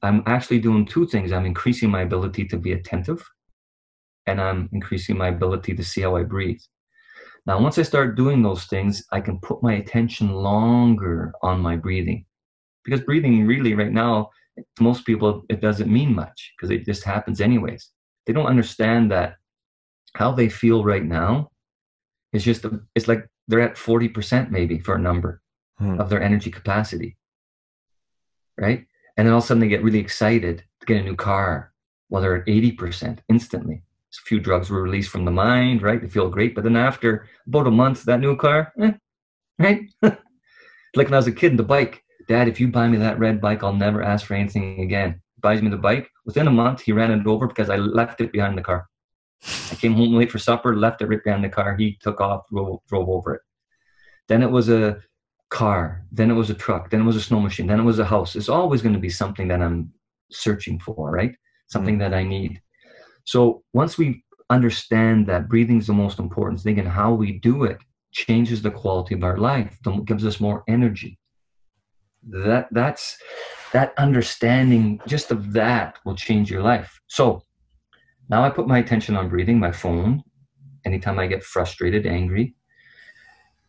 I'm 0.03 0.23
actually 0.27 0.61
doing 0.61 0.87
two 0.87 1.07
things. 1.07 1.33
I'm 1.33 1.47
increasing 1.47 1.91
my 1.91 2.03
ability 2.03 2.47
to 2.47 2.57
be 2.57 2.73
attentive 2.73 3.29
and 4.27 4.41
I'm 4.41 4.69
increasing 4.73 5.19
my 5.19 5.29
ability 5.29 5.75
to 5.75 5.83
see 5.83 6.03
how 6.03 6.15
I 6.15 6.23
breathe. 6.23 6.61
Now, 7.47 7.61
once 7.61 7.79
I 7.79 7.83
start 7.83 8.17
doing 8.17 8.43
those 8.43 8.65
things, 8.65 9.05
I 9.13 9.21
can 9.21 9.39
put 9.39 9.63
my 9.63 9.75
attention 9.75 10.33
longer 10.33 11.33
on 11.43 11.61
my 11.61 11.77
breathing. 11.77 12.26
Because 12.87 13.01
breathing, 13.01 13.47
really, 13.47 13.75
right 13.75 13.93
now, 13.93 14.31
to 14.57 14.83
most 14.83 15.05
people, 15.05 15.45
it 15.51 15.61
doesn't 15.61 15.93
mean 15.93 16.15
much 16.15 16.53
because 16.57 16.71
it 16.71 16.85
just 16.85 17.03
happens 17.03 17.41
anyways. 17.41 17.91
They 18.25 18.33
don't 18.33 18.47
understand 18.47 19.11
that 19.11 19.35
how 20.15 20.31
they 20.31 20.49
feel 20.49 20.85
right 20.85 21.05
now 21.05 21.51
is 22.33 22.45
just 22.45 22.65
a, 22.65 22.81
it's 22.95 23.09
like 23.09 23.29
they're 23.49 23.61
at 23.61 23.75
40% 23.75 24.51
maybe 24.51 24.79
for 24.79 24.95
a 24.95 25.01
number 25.01 25.43
hmm. 25.79 26.01
of 26.01 26.09
their 26.09 26.23
energy 26.23 26.51
capacity. 26.51 27.17
Right? 28.57 28.87
And 29.17 29.27
then 29.27 29.33
all 29.33 29.39
of 29.39 29.45
a 29.45 29.47
sudden 29.49 29.61
they 29.61 29.69
get 29.69 29.83
really 29.83 29.99
excited 29.99 30.63
to 30.81 30.87
get 30.87 31.01
a 31.01 31.03
new 31.03 31.17
car 31.17 31.73
while 32.09 32.23
they're 32.23 32.37
at 32.37 32.47
80% 32.47 33.19
instantly. 33.29 33.83
A 34.13 34.29
few 34.29 34.39
drugs 34.39 34.71
were 34.71 34.83
released 34.83 35.11
from 35.11 35.25
the 35.25 35.31
mind, 35.31 35.83
right? 35.83 36.01
They 36.01 36.09
feel 36.09 36.31
great. 36.31 36.55
But 36.55 36.65
then 36.65 36.77
after 36.77 37.29
about 37.49 37.67
a 37.67 37.71
month, 37.71 38.05
that 38.05 38.21
new 38.21 38.37
car, 38.37 38.73
eh, 38.81 38.93
right? 39.59 39.83
like 40.03 40.19
when 40.95 41.15
I 41.15 41.17
was 41.17 41.27
a 41.27 41.33
kid 41.33 41.51
in 41.51 41.57
the 41.57 41.63
bike, 41.63 42.03
Dad, 42.29 42.49
if 42.49 42.61
you 42.61 42.69
buy 42.69 42.89
me 42.89 42.99
that 42.99 43.19
red 43.19 43.41
bike, 43.41 43.63
I'll 43.63 43.73
never 43.73 44.03
ask 44.03 44.27
for 44.27 44.35
anything 44.35 44.81
again. 44.81 45.21
buys 45.41 45.63
me 45.63 45.71
the 45.71 45.77
bike. 45.77 46.11
Within 46.25 46.49
a 46.49 46.51
month, 46.51 46.81
he 46.81 46.93
ran 46.93 47.13
it 47.13 47.27
over 47.27 47.47
because 47.47 47.71
I 47.71 47.77
left 47.77 48.21
it 48.21 48.33
behind 48.33 48.59
the 48.59 48.63
car. 48.63 48.89
I 49.71 49.75
came 49.77 49.95
home 49.95 50.15
late 50.15 50.33
for 50.33 50.39
supper, 50.39 50.75
left 50.77 51.03
it 51.03 51.07
right 51.07 51.23
behind 51.23 51.45
the 51.45 51.49
car. 51.49 51.77
He 51.77 51.99
took 52.01 52.21
off, 52.21 52.49
drove, 52.51 52.81
drove 52.89 53.09
over 53.09 53.35
it. 53.35 53.43
Then 54.29 54.43
it 54.43 54.51
was 54.51 54.69
a 54.69 54.99
car. 55.51 56.05
Then 56.11 56.31
it 56.31 56.35
was 56.35 56.51
a 56.51 56.55
truck. 56.55 56.91
Then 56.91 57.03
it 57.03 57.05
was 57.05 57.17
a 57.17 57.21
snow 57.21 57.41
machine. 57.41 57.67
Then 57.69 57.81
it 57.81 57.85
was 57.85 57.99
a 57.99 58.05
house. 58.05 58.35
It's 58.35 58.49
always 58.49 58.83
going 58.83 58.95
to 58.95 59.01
be 59.01 59.11
something 59.11 59.47
that 59.49 59.63
I'm 59.63 59.93
searching 60.33 60.81
for, 60.81 61.11
right? 61.11 61.37
Something 61.69 61.99
that 61.99 62.13
I 62.15 62.25
need. 62.25 62.61
So 63.25 63.63
once 63.73 63.99
we 63.99 64.25
understand 64.51 65.27
that 65.29 65.49
breathing 65.49 65.79
is 65.79 65.87
the 65.87 65.93
most 65.93 66.19
important 66.19 66.61
thing 66.61 66.79
and 66.79 66.89
how 66.89 67.13
we 67.13 67.39
do 67.39 67.65
it 67.65 67.79
changes 68.13 68.63
the 68.63 68.71
quality 68.71 69.15
of 69.15 69.23
our 69.23 69.37
life, 69.37 69.79
gives 70.05 70.25
us 70.25 70.41
more 70.41 70.65
energy. 70.67 71.19
That 72.29 72.69
that's 72.73 73.17
that 73.73 73.95
understanding 73.99 75.01
just 75.07 75.31
of 75.31 75.53
that 75.53 75.99
will 76.05 76.17
change 76.17 76.51
your 76.51 76.63
life. 76.63 77.01
So 77.07 77.43
now 78.29 78.43
I 78.43 78.51
put 78.51 78.67
my 78.67 78.79
attention 78.79 79.17
on 79.17 79.29
breathing, 79.29 79.59
my 79.59 79.73
phone, 79.73 80.23
anytime 80.85 81.19
I 81.19 81.27
get 81.27 81.45
frustrated, 81.45 82.07
angry. 82.07 82.55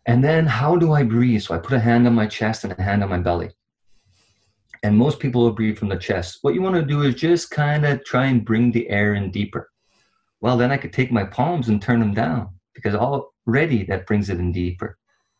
And 0.05 0.23
then 0.23 0.45
how 0.45 0.77
do 0.77 0.93
I 0.93 1.03
breathe? 1.03 1.41
So 1.41 1.53
I 1.53 1.59
put 1.59 1.73
a 1.73 1.79
hand 1.79 2.07
on 2.07 2.15
my 2.15 2.27
chest 2.27 2.63
and 2.63 2.73
a 2.77 2.81
hand 2.81 3.03
on 3.03 3.09
my 3.09 3.19
belly. 3.19 3.51
And 4.83 4.95
most 4.95 5.19
people 5.19 5.41
will 5.43 5.51
breathe 5.51 5.77
from 5.77 5.89
the 5.89 5.97
chest. 5.97 6.39
What 6.41 6.53
you 6.53 6.61
want 6.61 6.75
to 6.75 6.81
do 6.81 7.01
is 7.01 7.15
just 7.15 7.51
kind 7.51 7.85
of 7.85 8.03
try 8.05 8.27
and 8.27 8.45
bring 8.45 8.71
the 8.71 8.89
air 8.89 9.15
in 9.15 9.31
deeper. 9.31 9.69
Well, 10.39 10.57
then 10.57 10.71
I 10.71 10.77
could 10.77 10.93
take 10.93 11.11
my 11.11 11.25
palms 11.25 11.67
and 11.67 11.81
turn 11.81 11.99
them 11.99 12.13
down 12.13 12.49
because 12.73 12.95
already 12.95 13.83
that 13.85 14.05
brings 14.05 14.29
it 14.29 14.39
in 14.39 14.51
deeper. 14.51 14.97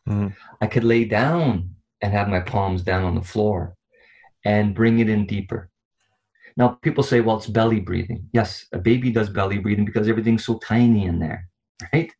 Mm-hmm. 0.08 0.28
I 0.60 0.66
could 0.66 0.84
lay 0.84 1.04
down 1.04 1.74
and 2.00 2.12
have 2.12 2.28
my 2.28 2.40
palms 2.40 2.82
down 2.82 3.04
on 3.04 3.14
the 3.14 3.22
floor 3.22 3.74
and 4.44 4.74
bring 4.74 4.98
it 5.00 5.08
in 5.08 5.26
deeper. 5.26 5.70
Now, 6.56 6.78
people 6.82 7.04
say, 7.04 7.20
well, 7.20 7.36
it's 7.36 7.46
belly 7.46 7.80
breathing. 7.80 8.28
Yes, 8.32 8.66
a 8.72 8.78
baby 8.78 9.10
does 9.10 9.30
belly 9.30 9.58
breathing 9.58 9.84
because 9.84 10.08
everything's 10.08 10.44
so 10.44 10.58
tiny 10.58 11.04
in 11.06 11.18
there, 11.18 11.48
right? 11.92 12.12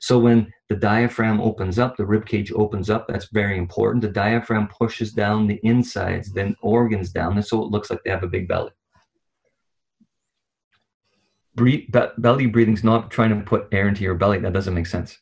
So 0.00 0.18
when 0.18 0.52
the 0.68 0.76
diaphragm 0.76 1.40
opens 1.40 1.78
up, 1.78 1.96
the 1.96 2.06
rib 2.06 2.26
cage 2.26 2.52
opens 2.52 2.90
up, 2.90 3.06
that's 3.08 3.28
very 3.32 3.58
important. 3.58 4.02
The 4.02 4.10
diaphragm 4.10 4.68
pushes 4.68 5.12
down 5.12 5.46
the 5.46 5.60
insides, 5.62 6.32
then 6.32 6.56
organs 6.62 7.10
down, 7.10 7.34
and 7.34 7.44
so 7.44 7.62
it 7.62 7.70
looks 7.70 7.90
like 7.90 8.00
they 8.04 8.10
have 8.10 8.22
a 8.22 8.28
big 8.28 8.48
belly. 8.48 8.70
Breathe, 11.54 11.90
be- 11.90 12.12
belly 12.18 12.46
breathing 12.46 12.74
is 12.74 12.84
not 12.84 13.10
trying 13.10 13.30
to 13.30 13.44
put 13.44 13.68
air 13.72 13.88
into 13.88 14.04
your 14.04 14.14
belly. 14.14 14.38
That 14.38 14.52
doesn't 14.52 14.74
make 14.74 14.86
sense. 14.86 15.18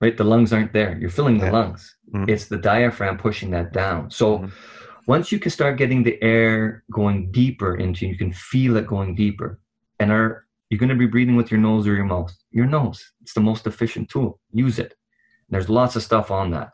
Right? 0.00 0.16
The 0.16 0.24
lungs 0.24 0.52
aren't 0.52 0.72
there. 0.72 0.98
You're 0.98 1.10
filling 1.10 1.38
the 1.38 1.46
yeah. 1.46 1.52
lungs. 1.52 1.96
Mm-hmm. 2.14 2.28
It's 2.28 2.46
the 2.46 2.58
diaphragm 2.58 3.16
pushing 3.16 3.50
that 3.52 3.72
down. 3.72 4.10
So 4.10 4.38
mm-hmm 4.38 4.48
once 5.06 5.30
you 5.30 5.38
can 5.38 5.50
start 5.50 5.78
getting 5.78 6.02
the 6.02 6.20
air 6.22 6.82
going 6.90 7.30
deeper 7.30 7.76
into 7.76 8.06
you 8.06 8.16
can 8.16 8.32
feel 8.32 8.76
it 8.76 8.86
going 8.86 9.14
deeper 9.14 9.60
and 10.00 10.10
are 10.10 10.46
you're 10.68 10.78
going 10.78 10.88
to 10.90 10.96
be 10.96 11.06
breathing 11.06 11.36
with 11.36 11.50
your 11.50 11.60
nose 11.60 11.86
or 11.86 11.94
your 11.94 12.04
mouth 12.04 12.34
your 12.50 12.66
nose 12.66 13.12
it's 13.22 13.34
the 13.34 13.40
most 13.40 13.66
efficient 13.66 14.08
tool 14.08 14.40
use 14.52 14.78
it 14.78 14.94
there's 15.48 15.68
lots 15.68 15.96
of 15.96 16.02
stuff 16.02 16.30
on 16.30 16.50
that 16.50 16.70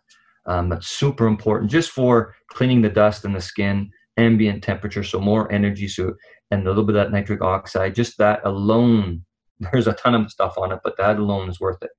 um, 0.46 0.68
that's 0.68 0.88
super 0.88 1.26
important 1.26 1.70
just 1.70 1.90
for 1.90 2.34
cleaning 2.48 2.82
the 2.82 2.88
dust 2.88 3.24
and 3.24 3.34
the 3.34 3.40
skin 3.40 3.90
ambient 4.16 4.62
temperature 4.62 5.04
so 5.04 5.20
more 5.20 5.50
energy 5.52 5.88
so 5.88 6.14
and 6.50 6.66
a 6.66 6.68
little 6.68 6.84
bit 6.84 6.96
of 6.96 7.04
that 7.04 7.12
nitric 7.12 7.42
oxide 7.42 7.94
just 7.94 8.18
that 8.18 8.40
alone 8.44 9.24
there's 9.72 9.86
a 9.86 9.92
ton 9.94 10.14
of 10.14 10.30
stuff 10.30 10.58
on 10.58 10.72
it 10.72 10.80
but 10.82 10.96
that 10.96 11.18
alone 11.18 11.48
is 11.48 11.60
worth 11.60 11.82
it 11.82 11.90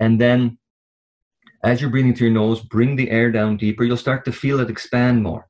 and 0.00 0.20
then 0.20 0.58
as 1.64 1.80
you're 1.80 1.90
breathing 1.90 2.14
through 2.14 2.28
your 2.28 2.34
nose 2.34 2.60
bring 2.60 2.96
the 2.96 3.10
air 3.10 3.30
down 3.30 3.56
deeper 3.56 3.84
you'll 3.84 3.96
start 3.96 4.24
to 4.24 4.32
feel 4.32 4.60
it 4.60 4.70
expand 4.70 5.22
more 5.22 5.48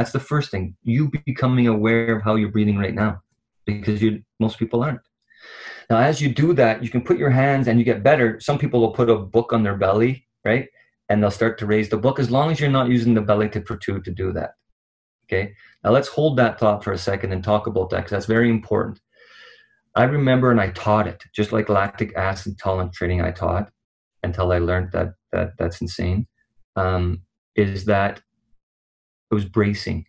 that's 0.00 0.12
the 0.12 0.20
first 0.20 0.50
thing. 0.50 0.74
You 0.82 1.10
becoming 1.26 1.66
aware 1.66 2.16
of 2.16 2.22
how 2.22 2.36
you're 2.36 2.50
breathing 2.50 2.78
right 2.78 2.94
now, 2.94 3.20
because 3.66 4.00
you 4.00 4.22
most 4.38 4.58
people 4.58 4.82
aren't. 4.82 5.00
Now, 5.90 5.98
as 5.98 6.22
you 6.22 6.32
do 6.32 6.54
that, 6.54 6.82
you 6.82 6.88
can 6.88 7.02
put 7.02 7.18
your 7.18 7.28
hands 7.28 7.68
and 7.68 7.78
you 7.78 7.84
get 7.84 8.02
better. 8.02 8.40
Some 8.40 8.58
people 8.58 8.80
will 8.80 8.92
put 8.92 9.10
a 9.10 9.16
book 9.16 9.52
on 9.52 9.62
their 9.62 9.76
belly, 9.76 10.26
right? 10.42 10.68
And 11.10 11.22
they'll 11.22 11.30
start 11.30 11.58
to 11.58 11.66
raise 11.66 11.90
the 11.90 11.98
book 11.98 12.18
as 12.18 12.30
long 12.30 12.50
as 12.50 12.60
you're 12.60 12.70
not 12.70 12.88
using 12.88 13.12
the 13.12 13.20
belly 13.20 13.50
to 13.50 13.60
protrude 13.60 14.04
to 14.04 14.10
do 14.10 14.32
that. 14.32 14.52
Okay. 15.26 15.52
Now 15.84 15.90
let's 15.90 16.08
hold 16.08 16.38
that 16.38 16.58
thought 16.58 16.82
for 16.82 16.92
a 16.92 16.98
second 16.98 17.32
and 17.32 17.44
talk 17.44 17.66
about 17.66 17.90
that 17.90 17.98
because 17.98 18.12
that's 18.12 18.26
very 18.26 18.48
important. 18.48 19.00
I 20.00 20.04
remember 20.04 20.50
and 20.50 20.58
I 20.58 20.70
taught 20.70 21.06
it, 21.06 21.22
just 21.34 21.52
like 21.52 21.68
lactic 21.68 22.16
acid 22.16 22.58
tolerance 22.58 22.96
training 22.96 23.20
I 23.20 23.32
taught 23.32 23.70
until 24.22 24.50
I 24.50 24.56
learned 24.56 24.92
that 24.92 25.12
that 25.30 25.52
that's 25.58 25.82
insane. 25.82 26.26
Um, 26.74 27.20
is 27.54 27.84
that 27.84 28.22
it 29.30 29.34
was 29.34 29.44
bracing. 29.44 30.06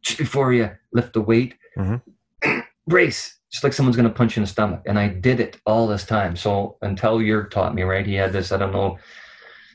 Just 0.00 0.18
before 0.18 0.54
you 0.54 0.70
lift 0.94 1.12
the 1.12 1.20
weight, 1.20 1.56
mm-hmm. 1.76 2.60
brace, 2.88 3.38
just 3.50 3.62
like 3.62 3.74
someone's 3.74 3.96
going 3.96 4.08
to 4.08 4.14
punch 4.14 4.34
you 4.34 4.40
in 4.40 4.44
the 4.44 4.50
stomach. 4.50 4.80
And 4.86 4.98
I 4.98 5.08
did 5.08 5.40
it 5.40 5.58
all 5.66 5.86
this 5.86 6.06
time. 6.06 6.34
So 6.34 6.78
until 6.80 7.18
Jurg 7.18 7.50
taught 7.50 7.74
me, 7.74 7.82
right? 7.82 8.06
He 8.06 8.14
had 8.14 8.32
this, 8.32 8.50
I 8.50 8.56
don't 8.56 8.72
know, 8.72 8.98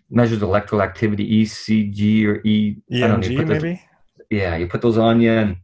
measures 0.09 0.41
electrical 0.41 0.81
activity, 0.81 1.43
ECG 1.43 2.25
or 2.25 2.41
E. 2.43 2.77
EMG, 2.91 3.37
know, 3.37 3.45
maybe? 3.45 3.81
yeah, 4.31 4.55
you 4.55 4.65
put 4.65 4.81
those 4.81 4.97
on 4.97 5.21
you 5.21 5.31
and, 5.31 5.57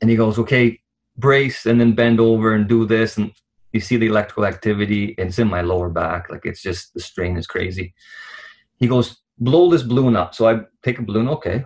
and 0.00 0.08
he 0.08 0.16
goes, 0.16 0.38
okay, 0.38 0.78
brace 1.16 1.66
and 1.66 1.80
then 1.80 1.94
bend 1.94 2.20
over 2.20 2.54
and 2.54 2.68
do 2.68 2.86
this. 2.86 3.16
And 3.16 3.32
you 3.72 3.80
see 3.80 3.96
the 3.96 4.06
electrical 4.06 4.46
activity, 4.46 5.14
it's 5.18 5.38
in 5.38 5.48
my 5.48 5.60
lower 5.60 5.88
back. 5.88 6.30
Like 6.30 6.44
it's 6.44 6.62
just 6.62 6.94
the 6.94 7.00
strain 7.00 7.36
is 7.36 7.46
crazy. 7.46 7.94
He 8.76 8.86
goes, 8.86 9.22
blow 9.38 9.70
this 9.70 9.82
balloon 9.82 10.16
up. 10.16 10.34
So 10.34 10.48
I 10.48 10.60
take 10.82 10.98
a 10.98 11.02
balloon, 11.02 11.28
okay, 11.28 11.64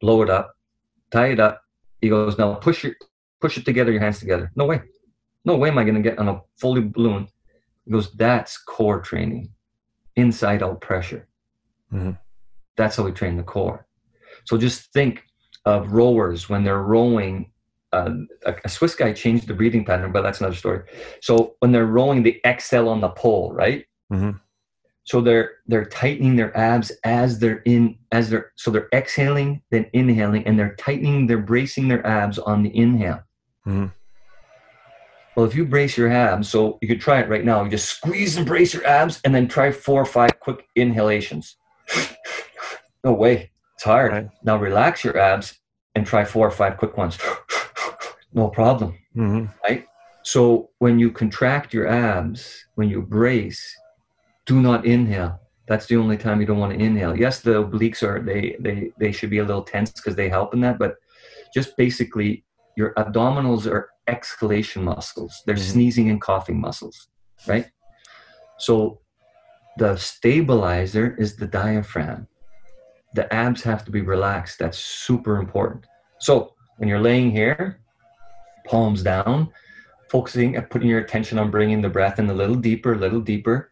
blow 0.00 0.22
it 0.22 0.30
up, 0.30 0.54
tie 1.10 1.28
it 1.28 1.40
up. 1.40 1.62
He 2.00 2.08
goes, 2.08 2.38
now 2.38 2.54
push 2.54 2.84
it, 2.84 2.94
push 3.40 3.56
it 3.56 3.64
together, 3.64 3.92
your 3.92 4.00
hands 4.00 4.18
together. 4.18 4.50
No 4.56 4.64
way. 4.66 4.82
No 5.44 5.56
way 5.56 5.68
am 5.68 5.78
I 5.78 5.84
going 5.84 5.94
to 5.94 6.02
get 6.02 6.18
on 6.18 6.28
a 6.28 6.40
fully 6.56 6.80
balloon. 6.80 7.28
He 7.84 7.92
goes, 7.92 8.12
that's 8.12 8.56
core 8.56 9.00
training, 9.00 9.50
inside 10.16 10.62
out 10.62 10.80
pressure. 10.80 11.28
Mm-hmm. 11.92 12.12
That's 12.76 12.96
how 12.96 13.04
we 13.04 13.12
train 13.12 13.36
the 13.36 13.42
core. 13.42 13.86
So 14.44 14.56
just 14.56 14.92
think 14.92 15.22
of 15.64 15.92
rowers 15.92 16.48
when 16.48 16.64
they're 16.64 16.82
rowing. 16.82 17.50
Uh, 17.94 18.10
a, 18.46 18.54
a, 18.64 18.68
Swiss 18.68 18.96
guy 18.96 19.12
changed 19.12 19.46
the 19.46 19.54
breathing 19.54 19.84
pattern, 19.84 20.10
but 20.10 20.22
that's 20.22 20.40
another 20.40 20.56
story. 20.56 20.82
So 21.20 21.54
when 21.60 21.70
they're 21.70 21.86
rowing, 21.86 22.24
they 22.24 22.40
exhale 22.44 22.88
on 22.88 23.00
the 23.00 23.10
pole, 23.10 23.52
right? 23.52 23.84
Mm-hmm. 24.12 24.32
So 25.04 25.20
they're 25.20 25.50
they're 25.66 25.84
tightening 25.84 26.34
their 26.34 26.56
abs 26.56 26.90
as 27.04 27.38
they're 27.38 27.62
in 27.66 27.96
as 28.10 28.30
they're 28.30 28.50
so 28.56 28.70
they're 28.70 28.88
exhaling 28.92 29.62
then 29.70 29.86
inhaling 29.92 30.46
and 30.46 30.58
they're 30.58 30.74
tightening 30.76 31.26
they're 31.26 31.38
bracing 31.52 31.88
their 31.88 32.04
abs 32.04 32.38
on 32.38 32.62
the 32.64 32.76
inhale. 32.76 33.22
Mm-hmm. 33.66 33.86
Well, 35.36 35.46
if 35.46 35.54
you 35.54 35.64
brace 35.64 35.96
your 35.96 36.10
abs, 36.10 36.48
so 36.48 36.78
you 36.80 36.88
could 36.88 37.00
try 37.00 37.20
it 37.20 37.28
right 37.28 37.44
now. 37.44 37.62
You 37.62 37.70
just 37.70 37.88
squeeze 37.88 38.36
and 38.36 38.46
brace 38.46 38.74
your 38.74 38.86
abs, 38.86 39.20
and 39.24 39.34
then 39.34 39.46
try 39.46 39.70
four 39.70 40.00
or 40.02 40.06
five 40.06 40.40
quick 40.40 40.66
inhalations. 40.74 41.56
no 43.04 43.12
way, 43.12 43.50
it's 43.74 43.84
hard. 43.84 44.12
Right. 44.12 44.28
Now 44.42 44.56
relax 44.56 45.04
your 45.04 45.18
abs 45.18 45.58
and 45.94 46.06
try 46.06 46.24
four 46.24 46.46
or 46.46 46.50
five 46.50 46.76
quick 46.76 46.96
ones. 46.96 47.18
No 48.34 48.48
problem, 48.48 48.98
mm-hmm. 49.16 49.46
right? 49.66 49.86
So 50.22 50.70
when 50.78 50.98
you 50.98 51.10
contract 51.10 51.72
your 51.72 51.86
abs, 51.86 52.64
when 52.74 52.88
you 52.88 53.02
brace, 53.02 53.62
do 54.46 54.60
not 54.60 54.84
inhale. 54.84 55.40
That's 55.66 55.86
the 55.86 55.96
only 55.96 56.18
time 56.18 56.40
you 56.40 56.46
don't 56.46 56.58
want 56.58 56.74
to 56.74 56.84
inhale. 56.84 57.16
Yes, 57.16 57.40
the 57.40 57.64
obliques 57.64 58.02
are 58.02 58.20
they 58.20 58.56
they 58.60 58.92
they 58.98 59.12
should 59.12 59.30
be 59.30 59.38
a 59.38 59.44
little 59.44 59.62
tense 59.62 59.92
because 59.92 60.16
they 60.16 60.28
help 60.28 60.52
in 60.52 60.60
that, 60.60 60.78
but 60.78 60.96
just 61.54 61.76
basically 61.76 62.44
your 62.76 62.92
abdominals 62.94 63.66
are 63.66 63.88
exhalation 64.06 64.84
muscles. 64.84 65.42
They're 65.46 65.54
mm-hmm. 65.54 65.72
sneezing 65.72 66.10
and 66.10 66.20
coughing 66.20 66.60
muscles, 66.60 67.08
right? 67.46 67.66
So 68.58 69.00
the 69.78 69.96
stabilizer 69.96 71.16
is 71.18 71.36
the 71.36 71.46
diaphragm. 71.46 72.26
The 73.14 73.32
abs 73.32 73.62
have 73.62 73.84
to 73.86 73.90
be 73.90 74.02
relaxed. 74.02 74.58
That's 74.58 74.78
super 74.78 75.38
important. 75.38 75.86
So 76.18 76.54
when 76.76 76.88
you're 76.88 77.00
laying 77.00 77.30
here, 77.30 77.80
palms 78.64 79.02
down, 79.02 79.50
focusing 80.10 80.56
and 80.56 80.68
putting 80.70 80.88
your 80.88 81.00
attention 81.00 81.38
on 81.38 81.50
bringing 81.50 81.80
the 81.80 81.88
breath 81.88 82.18
in 82.18 82.28
a 82.30 82.34
little 82.34 82.56
deeper, 82.56 82.92
a 82.92 82.98
little 82.98 83.20
deeper. 83.20 83.70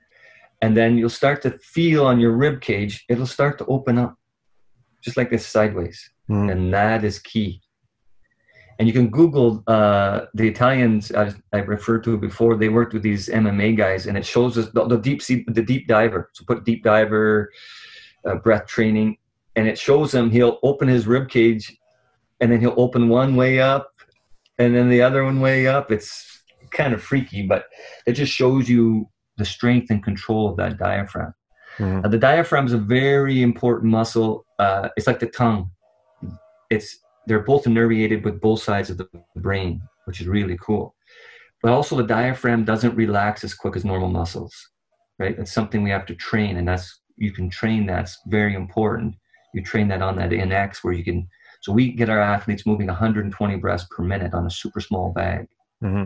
And 0.60 0.76
then 0.76 0.96
you'll 0.96 1.10
start 1.10 1.42
to 1.42 1.58
feel 1.58 2.06
on 2.06 2.20
your 2.20 2.32
rib 2.32 2.60
cage 2.60 3.04
it'll 3.08 3.26
start 3.26 3.58
to 3.58 3.66
open 3.66 3.98
up 3.98 4.16
just 5.02 5.16
like 5.16 5.30
this 5.30 5.46
sideways. 5.46 6.12
Mm. 6.30 6.52
and 6.52 6.74
that 6.74 7.04
is 7.04 7.18
key. 7.18 7.60
And 8.78 8.88
you 8.88 8.94
can 8.94 9.10
google 9.10 9.62
uh, 9.66 10.26
the 10.34 10.48
italians 10.48 11.12
I, 11.12 11.32
I, 11.52 11.58
referred 11.58 12.04
to 12.04 12.16
before 12.16 12.56
they 12.56 12.68
worked 12.68 12.94
with 12.94 13.02
these 13.02 13.28
mma 13.28 13.76
guys 13.76 14.06
and 14.06 14.16
it 14.16 14.24
shows 14.24 14.56
us 14.56 14.70
the, 14.72 14.86
the 14.86 14.96
deep 14.96 15.20
sea 15.20 15.44
the 15.48 15.62
deep 15.62 15.88
diver. 15.88 16.30
So 16.32 16.44
put 16.46 16.64
deep 16.64 16.82
diver 16.84 17.50
uh, 18.24 18.36
breath 18.36 18.66
training 18.66 19.18
and 19.56 19.68
it 19.68 19.78
shows 19.78 20.14
him 20.14 20.30
he'll 20.30 20.58
open 20.62 20.88
his 20.88 21.06
rib 21.06 21.28
cage 21.28 21.76
and 22.40 22.50
then 22.50 22.60
he'll 22.60 22.74
open 22.76 23.08
one 23.08 23.36
way 23.36 23.60
up 23.60 23.91
and 24.58 24.74
then 24.74 24.88
the 24.88 25.02
other 25.02 25.24
one 25.24 25.40
way 25.40 25.66
up 25.66 25.90
it's 25.90 26.42
kind 26.70 26.94
of 26.94 27.02
freaky 27.02 27.46
but 27.46 27.64
it 28.06 28.12
just 28.12 28.32
shows 28.32 28.68
you 28.68 29.06
the 29.36 29.44
strength 29.44 29.90
and 29.90 30.02
control 30.02 30.48
of 30.48 30.56
that 30.56 30.78
diaphragm. 30.78 31.34
Mm-hmm. 31.78 32.04
Uh, 32.04 32.08
the 32.08 32.18
diaphragm 32.18 32.66
is 32.66 32.72
a 32.72 32.78
very 32.78 33.42
important 33.42 33.90
muscle. 33.90 34.46
Uh, 34.58 34.88
it's 34.96 35.06
like 35.06 35.20
the 35.20 35.26
tongue. 35.26 35.70
It's 36.70 36.98
they're 37.26 37.40
both 37.40 37.64
innervated 37.64 38.24
with 38.24 38.40
both 38.40 38.62
sides 38.62 38.90
of 38.90 38.98
the 38.98 39.08
brain, 39.36 39.80
which 40.06 40.20
is 40.20 40.26
really 40.26 40.58
cool. 40.60 40.94
But 41.62 41.72
also, 41.72 41.96
the 41.96 42.02
diaphragm 42.06 42.64
doesn't 42.64 42.96
relax 42.96 43.44
as 43.44 43.54
quick 43.54 43.76
as 43.76 43.84
normal 43.84 44.08
muscles, 44.08 44.54
right? 45.18 45.38
It's 45.38 45.52
something 45.52 45.82
we 45.82 45.90
have 45.90 46.06
to 46.06 46.14
train, 46.14 46.56
and 46.56 46.66
that's 46.66 47.00
you 47.16 47.32
can 47.32 47.48
train. 47.48 47.86
That's 47.86 48.18
very 48.26 48.54
important. 48.54 49.14
You 49.54 49.62
train 49.62 49.88
that 49.88 50.02
on 50.02 50.16
that 50.16 50.30
NX 50.30 50.78
where 50.82 50.94
you 50.94 51.04
can. 51.04 51.28
So 51.62 51.72
we 51.72 51.92
get 51.92 52.10
our 52.10 52.20
athletes 52.20 52.66
moving 52.66 52.88
120 52.88 53.56
breaths 53.56 53.86
per 53.90 54.02
minute 54.02 54.34
on 54.34 54.46
a 54.46 54.50
super 54.50 54.80
small 54.80 55.10
bag. 55.12 55.48
Mm-hmm 55.82 56.04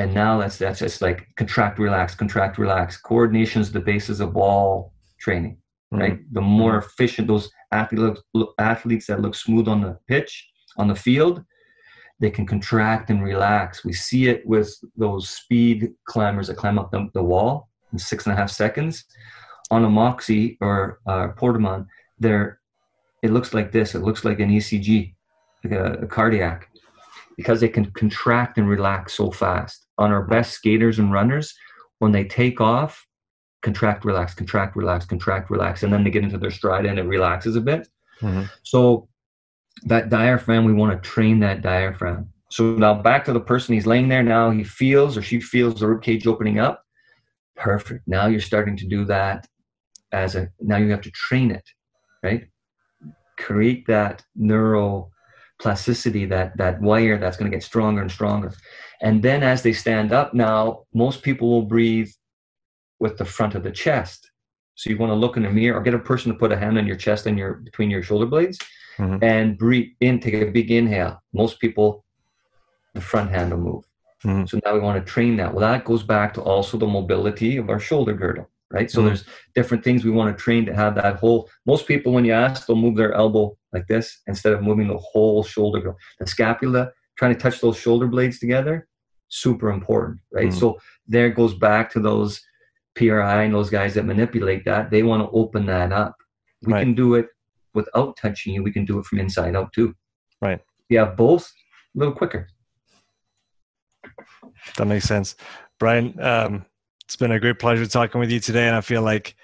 and 0.00 0.14
now 0.14 0.38
that's 0.38 0.56
that's 0.56 0.78
just 0.78 1.02
like 1.02 1.28
contract 1.36 1.78
relax 1.78 2.14
contract 2.14 2.58
relax 2.58 2.96
coordination 2.96 3.60
is 3.60 3.72
the 3.72 3.80
basis 3.80 4.20
of 4.20 4.36
all 4.36 4.92
training 5.18 5.56
mm-hmm. 5.92 6.02
right 6.02 6.14
mm-hmm. 6.14 6.34
the 6.34 6.40
more 6.40 6.78
efficient 6.78 7.28
those 7.28 7.50
athletes 7.72 8.20
look, 8.34 8.54
athletes 8.58 9.06
that 9.06 9.20
look 9.20 9.34
smooth 9.34 9.68
on 9.68 9.80
the 9.82 9.98
pitch 10.08 10.48
on 10.76 10.88
the 10.88 10.94
field 10.94 11.44
they 12.20 12.30
can 12.30 12.46
contract 12.46 13.10
and 13.10 13.22
relax 13.22 13.84
we 13.84 13.92
see 13.92 14.28
it 14.28 14.46
with 14.46 14.72
those 14.96 15.28
speed 15.28 15.90
climbers 16.04 16.46
that 16.46 16.56
climb 16.56 16.78
up 16.78 16.90
the, 16.90 17.08
the 17.14 17.22
wall 17.22 17.68
in 17.92 17.98
six 17.98 18.26
and 18.26 18.32
a 18.32 18.36
half 18.36 18.50
seconds 18.50 19.04
on 19.70 19.84
a 19.84 19.88
moxy 19.88 20.56
or 20.60 21.00
uh, 21.06 21.28
portamon 21.28 21.86
there 22.18 22.59
it 23.22 23.30
looks 23.30 23.54
like 23.54 23.72
this 23.72 23.94
it 23.94 24.02
looks 24.02 24.24
like 24.24 24.40
an 24.40 24.50
ecg 24.50 25.14
like 25.64 25.72
a, 25.72 25.92
a 25.94 26.06
cardiac 26.06 26.68
because 27.36 27.60
they 27.60 27.68
can 27.68 27.90
contract 27.92 28.58
and 28.58 28.68
relax 28.68 29.14
so 29.14 29.30
fast 29.30 29.86
on 30.00 30.10
our 30.10 30.22
best 30.22 30.52
skaters 30.52 30.98
and 30.98 31.12
runners, 31.12 31.54
when 31.98 32.10
they 32.10 32.24
take 32.24 32.60
off, 32.60 33.06
contract, 33.62 34.04
relax, 34.04 34.34
contract, 34.34 34.74
relax, 34.74 35.04
contract, 35.04 35.50
relax, 35.50 35.82
and 35.82 35.92
then 35.92 36.02
they 36.02 36.10
get 36.10 36.24
into 36.24 36.38
their 36.38 36.50
stride 36.50 36.86
and 36.86 36.98
it 36.98 37.02
relaxes 37.02 37.54
a 37.54 37.60
bit. 37.60 37.86
Mm-hmm. 38.22 38.44
So 38.62 39.08
that 39.84 40.08
diaphragm, 40.08 40.64
we 40.64 40.72
want 40.72 40.92
to 40.92 41.08
train 41.08 41.40
that 41.40 41.60
diaphragm. 41.60 42.30
So 42.50 42.74
now 42.74 42.94
back 42.94 43.24
to 43.26 43.32
the 43.32 43.40
person, 43.40 43.74
he's 43.74 43.86
laying 43.86 44.08
there 44.08 44.22
now, 44.22 44.50
he 44.50 44.64
feels 44.64 45.16
or 45.16 45.22
she 45.22 45.40
feels 45.40 45.80
the 45.80 45.86
rib 45.86 46.02
cage 46.02 46.26
opening 46.26 46.58
up. 46.58 46.82
Perfect. 47.56 48.08
Now 48.08 48.26
you're 48.26 48.40
starting 48.40 48.76
to 48.78 48.86
do 48.86 49.04
that 49.04 49.46
as 50.12 50.34
a 50.34 50.48
now 50.60 50.78
you 50.78 50.90
have 50.90 51.02
to 51.02 51.10
train 51.10 51.50
it, 51.50 51.68
right? 52.22 52.48
Create 53.40 53.86
that 53.86 54.22
neural 54.36 55.10
plasticity, 55.60 56.24
that 56.26 56.56
that 56.56 56.80
wire 56.80 57.18
that's 57.18 57.36
going 57.36 57.50
to 57.50 57.56
get 57.56 57.64
stronger 57.64 58.02
and 58.02 58.10
stronger. 58.10 58.52
And 59.00 59.22
then 59.22 59.42
as 59.42 59.62
they 59.62 59.72
stand 59.72 60.12
up 60.12 60.34
now, 60.34 60.84
most 60.94 61.22
people 61.22 61.48
will 61.50 61.62
breathe 61.74 62.10
with 62.98 63.16
the 63.16 63.24
front 63.24 63.54
of 63.54 63.62
the 63.62 63.70
chest. 63.70 64.30
So 64.74 64.90
you 64.90 64.98
want 64.98 65.10
to 65.10 65.22
look 65.22 65.36
in 65.36 65.42
the 65.42 65.50
mirror 65.50 65.78
or 65.78 65.82
get 65.82 65.94
a 65.94 65.98
person 65.98 66.32
to 66.32 66.38
put 66.38 66.52
a 66.52 66.56
hand 66.56 66.78
on 66.78 66.86
your 66.86 66.96
chest 66.96 67.26
and 67.26 67.36
your 67.38 67.54
between 67.54 67.90
your 67.90 68.02
shoulder 68.02 68.26
blades 68.26 68.58
mm-hmm. 68.98 69.22
and 69.22 69.58
breathe 69.58 69.90
in, 70.00 70.20
take 70.20 70.34
a 70.34 70.46
big 70.46 70.70
inhale. 70.70 71.22
Most 71.32 71.60
people, 71.60 72.04
the 72.94 73.00
front 73.00 73.30
hand 73.30 73.50
will 73.50 73.58
move. 73.60 73.84
Mm-hmm. 74.24 74.46
So 74.46 74.60
now 74.64 74.74
we 74.74 74.80
want 74.80 75.04
to 75.04 75.12
train 75.12 75.36
that. 75.36 75.52
Well, 75.52 75.60
that 75.60 75.84
goes 75.84 76.02
back 76.02 76.34
to 76.34 76.42
also 76.42 76.76
the 76.76 76.86
mobility 76.86 77.56
of 77.56 77.70
our 77.70 77.80
shoulder 77.80 78.14
girdle, 78.14 78.48
right? 78.70 78.90
So 78.90 78.98
mm-hmm. 78.98 79.08
there's 79.08 79.24
different 79.54 79.82
things 79.84 80.04
we 80.04 80.10
want 80.10 80.36
to 80.36 80.42
train 80.42 80.64
to 80.66 80.74
have 80.74 80.94
that 80.96 81.16
whole. 81.16 81.48
Most 81.66 81.86
people, 81.86 82.12
when 82.12 82.24
you 82.24 82.32
ask, 82.32 82.66
they'll 82.66 82.76
move 82.76 82.96
their 82.96 83.14
elbow 83.14 83.56
like 83.72 83.86
this 83.86 84.20
instead 84.26 84.52
of 84.52 84.62
moving 84.62 84.88
the 84.88 84.98
whole 84.98 85.42
shoulder. 85.42 85.94
The 86.18 86.26
scapula, 86.26 86.90
trying 87.16 87.34
to 87.34 87.40
touch 87.40 87.60
those 87.60 87.76
shoulder 87.76 88.06
blades 88.06 88.38
together 88.38 88.86
super 89.30 89.70
important, 89.70 90.20
right? 90.32 90.48
Mm-hmm. 90.48 90.58
So 90.58 90.78
there 91.06 91.30
goes 91.30 91.54
back 91.54 91.90
to 91.92 92.00
those 92.00 92.40
PRI 92.96 93.44
and 93.44 93.54
those 93.54 93.70
guys 93.70 93.94
that 93.94 94.04
manipulate 94.04 94.64
that. 94.66 94.90
They 94.90 95.02
want 95.02 95.22
to 95.22 95.30
open 95.30 95.64
that 95.66 95.92
up. 95.92 96.16
We 96.62 96.72
right. 96.72 96.80
can 96.80 96.94
do 96.94 97.14
it 97.14 97.28
without 97.72 98.16
touching 98.16 98.52
you. 98.52 98.62
We 98.62 98.72
can 98.72 98.84
do 98.84 98.98
it 98.98 99.06
from 99.06 99.20
inside 99.20 99.56
out 99.56 99.72
too. 99.72 99.94
Right. 100.42 100.60
Yeah, 100.88 101.06
both 101.06 101.50
a 101.94 101.98
little 101.98 102.14
quicker. 102.14 102.48
That 104.76 104.86
makes 104.86 105.06
sense. 105.06 105.36
Brian, 105.78 106.20
um, 106.20 106.66
it's 107.10 107.16
been 107.16 107.32
a 107.32 107.40
great 107.40 107.58
pleasure 107.58 107.84
talking 107.86 108.20
with 108.20 108.30
you 108.30 108.38
today. 108.38 108.68
And 108.68 108.76
I 108.76 108.80
feel 108.82 109.02
like 109.02 109.34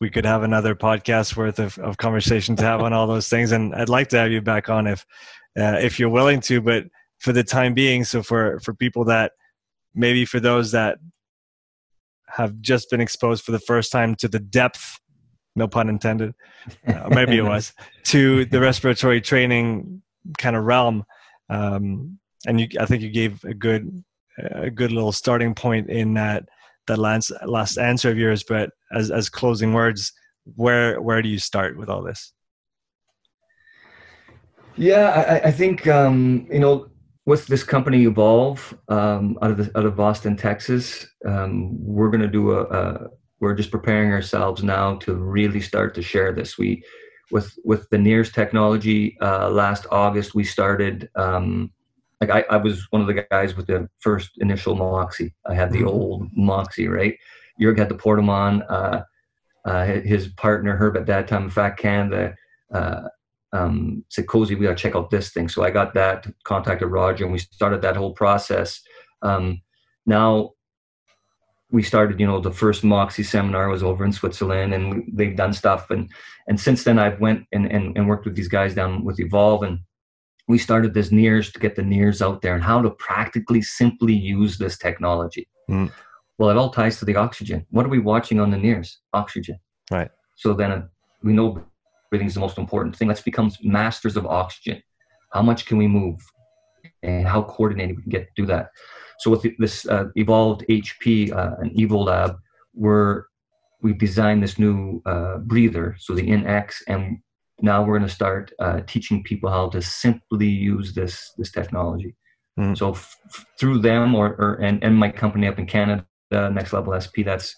we 0.00 0.10
could 0.10 0.24
have 0.24 0.44
another 0.44 0.76
podcast 0.76 1.36
worth 1.36 1.58
of, 1.58 1.76
of 1.78 1.96
conversation 1.96 2.54
to 2.54 2.62
have 2.62 2.82
on 2.82 2.92
all 2.92 3.08
those 3.08 3.28
things. 3.28 3.50
And 3.50 3.74
I'd 3.74 3.88
like 3.88 4.06
to 4.10 4.18
have 4.18 4.30
you 4.30 4.40
back 4.40 4.68
on 4.68 4.86
if, 4.86 5.04
uh, 5.58 5.78
if 5.80 5.98
you're 5.98 6.08
willing 6.08 6.38
to, 6.42 6.60
but 6.60 6.84
for 7.18 7.32
the 7.32 7.42
time 7.42 7.74
being. 7.74 8.04
So 8.04 8.22
for 8.22 8.60
for 8.60 8.74
people 8.74 9.04
that 9.06 9.32
maybe 9.92 10.24
for 10.24 10.38
those 10.38 10.70
that 10.70 10.98
have 12.28 12.60
just 12.60 12.88
been 12.90 13.00
exposed 13.00 13.42
for 13.42 13.50
the 13.50 13.58
first 13.58 13.90
time 13.90 14.14
to 14.14 14.28
the 14.28 14.38
depth, 14.38 15.00
no 15.56 15.66
pun 15.66 15.88
intended, 15.88 16.32
uh, 16.86 17.08
maybe 17.10 17.36
it 17.38 17.42
was, 17.42 17.72
to 18.04 18.44
the 18.44 18.60
respiratory 18.60 19.20
training 19.20 20.00
kind 20.38 20.54
of 20.54 20.62
realm. 20.62 21.02
Um, 21.48 22.20
and 22.46 22.60
you, 22.60 22.68
I 22.78 22.86
think 22.86 23.02
you 23.02 23.10
gave 23.10 23.42
a 23.42 23.52
good 23.52 24.04
a 24.38 24.70
good 24.70 24.92
little 24.92 25.10
starting 25.10 25.56
point 25.56 25.90
in 25.90 26.14
that 26.14 26.48
that 26.90 26.98
last 26.98 27.32
last 27.46 27.78
answer 27.78 28.10
of 28.10 28.18
yours. 28.18 28.42
But 28.42 28.70
as 28.92 29.10
as 29.10 29.28
closing 29.28 29.72
words, 29.72 30.12
where 30.56 31.00
where 31.00 31.22
do 31.22 31.28
you 31.28 31.38
start 31.38 31.78
with 31.78 31.88
all 31.88 32.02
this? 32.02 32.32
Yeah, 34.76 35.40
I, 35.44 35.48
I 35.48 35.52
think 35.52 35.86
um, 35.86 36.46
you 36.50 36.60
know 36.60 36.88
with 37.26 37.46
this 37.46 37.62
company 37.62 38.04
Evolve 38.04 38.76
um, 38.88 39.38
out 39.42 39.50
of 39.52 39.56
the, 39.58 39.78
out 39.78 39.86
of 39.86 39.96
Boston, 39.96 40.36
Texas, 40.36 41.06
um, 41.26 41.76
we're 41.78 42.10
going 42.10 42.22
to 42.22 42.28
do 42.28 42.52
a, 42.52 42.62
a, 42.62 43.08
We're 43.40 43.54
just 43.54 43.70
preparing 43.70 44.10
ourselves 44.10 44.62
now 44.62 44.96
to 44.96 45.14
really 45.14 45.60
start 45.60 45.94
to 45.94 46.02
share 46.02 46.32
this. 46.32 46.58
We 46.58 46.82
with 47.30 47.54
with 47.64 47.88
the 47.90 47.98
NIRS 47.98 48.32
technology. 48.32 49.16
Uh, 49.20 49.50
last 49.50 49.86
August, 49.90 50.34
we 50.34 50.44
started. 50.44 51.08
Um, 51.14 51.70
like 52.20 52.30
I, 52.30 52.44
I 52.50 52.56
was 52.56 52.86
one 52.90 53.00
of 53.00 53.06
the 53.06 53.26
guys 53.30 53.56
with 53.56 53.66
the 53.66 53.88
first 53.98 54.32
initial 54.38 54.74
Moxy. 54.74 55.34
I 55.46 55.54
had 55.54 55.72
the 55.72 55.78
mm-hmm. 55.78 55.88
old 55.88 56.28
Moxy, 56.36 56.88
right? 56.88 57.16
Jurg 57.60 57.78
had 57.78 57.88
the 57.88 57.94
Portamon. 57.94 58.62
Uh, 58.68 59.02
uh, 59.64 59.84
his 59.84 60.28
partner 60.28 60.76
Herb 60.76 60.96
at 60.96 61.06
that 61.06 61.28
time, 61.28 61.50
Fat 61.50 61.76
Canada, 61.76 62.34
uh, 62.72 63.02
um, 63.52 64.04
said, 64.08 64.26
"Cozy, 64.26 64.54
we 64.54 64.64
got 64.66 64.76
to 64.76 64.82
check 64.82 64.96
out 64.96 65.10
this 65.10 65.30
thing." 65.32 65.48
So 65.48 65.62
I 65.62 65.70
got 65.70 65.92
that, 65.94 66.26
contacted 66.44 66.88
Roger, 66.88 67.24
and 67.24 67.32
we 67.32 67.38
started 67.38 67.82
that 67.82 67.96
whole 67.96 68.12
process. 68.12 68.80
Um, 69.22 69.60
now 70.06 70.52
we 71.70 71.82
started, 71.82 72.18
you 72.18 72.26
know, 72.26 72.40
the 72.40 72.52
first 72.52 72.82
Moxy 72.84 73.22
seminar 73.22 73.68
was 73.68 73.82
over 73.82 74.04
in 74.04 74.12
Switzerland, 74.12 74.72
and 74.72 75.04
they've 75.12 75.36
done 75.36 75.52
stuff, 75.52 75.90
and 75.90 76.10
and 76.48 76.58
since 76.58 76.84
then 76.84 76.98
I've 76.98 77.20
went 77.20 77.46
and, 77.52 77.70
and, 77.70 77.96
and 77.96 78.08
worked 78.08 78.24
with 78.24 78.36
these 78.36 78.48
guys 78.48 78.74
down 78.74 79.04
with 79.04 79.20
Evolve, 79.20 79.62
and 79.62 79.80
we 80.50 80.58
started 80.58 80.92
this 80.92 81.10
NIRS 81.10 81.52
to 81.52 81.60
get 81.60 81.76
the 81.76 81.82
NIRS 81.82 82.20
out 82.20 82.42
there 82.42 82.54
and 82.54 82.62
how 82.62 82.82
to 82.82 82.90
practically 82.90 83.62
simply 83.62 84.12
use 84.12 84.58
this 84.58 84.76
technology. 84.76 85.48
Mm. 85.70 85.92
Well, 86.38 86.50
it 86.50 86.56
all 86.56 86.70
ties 86.70 86.98
to 86.98 87.04
the 87.04 87.14
oxygen. 87.14 87.64
What 87.70 87.86
are 87.86 87.90
we 87.90 88.00
watching 88.00 88.40
on 88.40 88.50
the 88.50 88.56
NIRS? 88.56 88.96
Oxygen. 89.12 89.58
Right. 89.90 90.10
So 90.34 90.52
then 90.52 90.72
uh, 90.72 90.82
we 91.22 91.32
know 91.32 91.62
breathing 92.10 92.26
is 92.26 92.34
the 92.34 92.40
most 92.40 92.58
important 92.58 92.96
thing. 92.96 93.06
Let's 93.06 93.22
become 93.22 93.52
masters 93.62 94.16
of 94.16 94.26
oxygen. 94.26 94.82
How 95.32 95.42
much 95.42 95.66
can 95.66 95.78
we 95.78 95.86
move? 95.86 96.18
And 97.02 97.28
how 97.28 97.42
coordinated 97.42 97.96
we 97.96 98.02
can 98.02 98.10
get 98.10 98.24
to 98.24 98.42
do 98.42 98.46
that. 98.46 98.70
So 99.20 99.30
with 99.30 99.46
this 99.58 99.86
uh, 99.86 100.06
evolved 100.16 100.64
HP 100.68 101.32
uh, 101.32 101.56
and 101.60 101.70
Evolab, 101.76 102.38
we're 102.74 103.24
we 103.82 103.92
designed 103.94 104.42
this 104.42 104.58
new 104.58 105.00
uh, 105.06 105.38
breather, 105.38 105.96
so 105.98 106.14
the 106.14 106.26
NX, 106.26 106.74
and 106.88 107.18
now 107.62 107.84
we're 107.84 107.98
going 107.98 108.08
to 108.08 108.14
start 108.14 108.52
uh, 108.58 108.80
teaching 108.86 109.22
people 109.22 109.50
how 109.50 109.68
to 109.70 109.82
simply 109.82 110.48
use 110.48 110.94
this 110.94 111.32
this 111.36 111.50
technology. 111.50 112.14
Mm. 112.58 112.76
So 112.76 112.92
f- 112.92 113.16
through 113.58 113.78
them, 113.78 114.14
or, 114.14 114.28
or 114.38 114.54
and, 114.62 114.82
and 114.82 114.96
my 114.96 115.10
company 115.10 115.46
up 115.46 115.58
in 115.58 115.66
Canada, 115.66 116.04
Next 116.30 116.72
Level 116.72 116.98
SP, 116.98 117.24
that's 117.24 117.56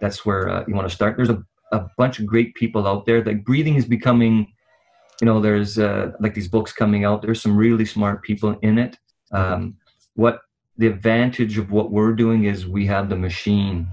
that's 0.00 0.24
where 0.24 0.48
uh, 0.48 0.64
you 0.66 0.74
want 0.74 0.88
to 0.88 0.94
start. 0.94 1.16
There's 1.16 1.30
a, 1.30 1.42
a 1.72 1.86
bunch 1.96 2.18
of 2.18 2.26
great 2.26 2.54
people 2.54 2.86
out 2.86 3.06
there. 3.06 3.22
Like 3.24 3.44
breathing 3.44 3.74
is 3.74 3.84
becoming, 3.84 4.52
you 5.20 5.26
know, 5.26 5.40
there's 5.40 5.78
uh, 5.78 6.12
like 6.20 6.34
these 6.34 6.48
books 6.48 6.72
coming 6.72 7.04
out. 7.04 7.22
There's 7.22 7.42
some 7.42 7.56
really 7.56 7.84
smart 7.84 8.22
people 8.22 8.58
in 8.62 8.78
it. 8.78 8.96
Um, 9.32 9.76
what 10.14 10.40
the 10.78 10.86
advantage 10.86 11.58
of 11.58 11.70
what 11.70 11.90
we're 11.90 12.12
doing 12.12 12.44
is 12.44 12.66
we 12.66 12.86
have 12.86 13.08
the 13.08 13.16
machine, 13.16 13.88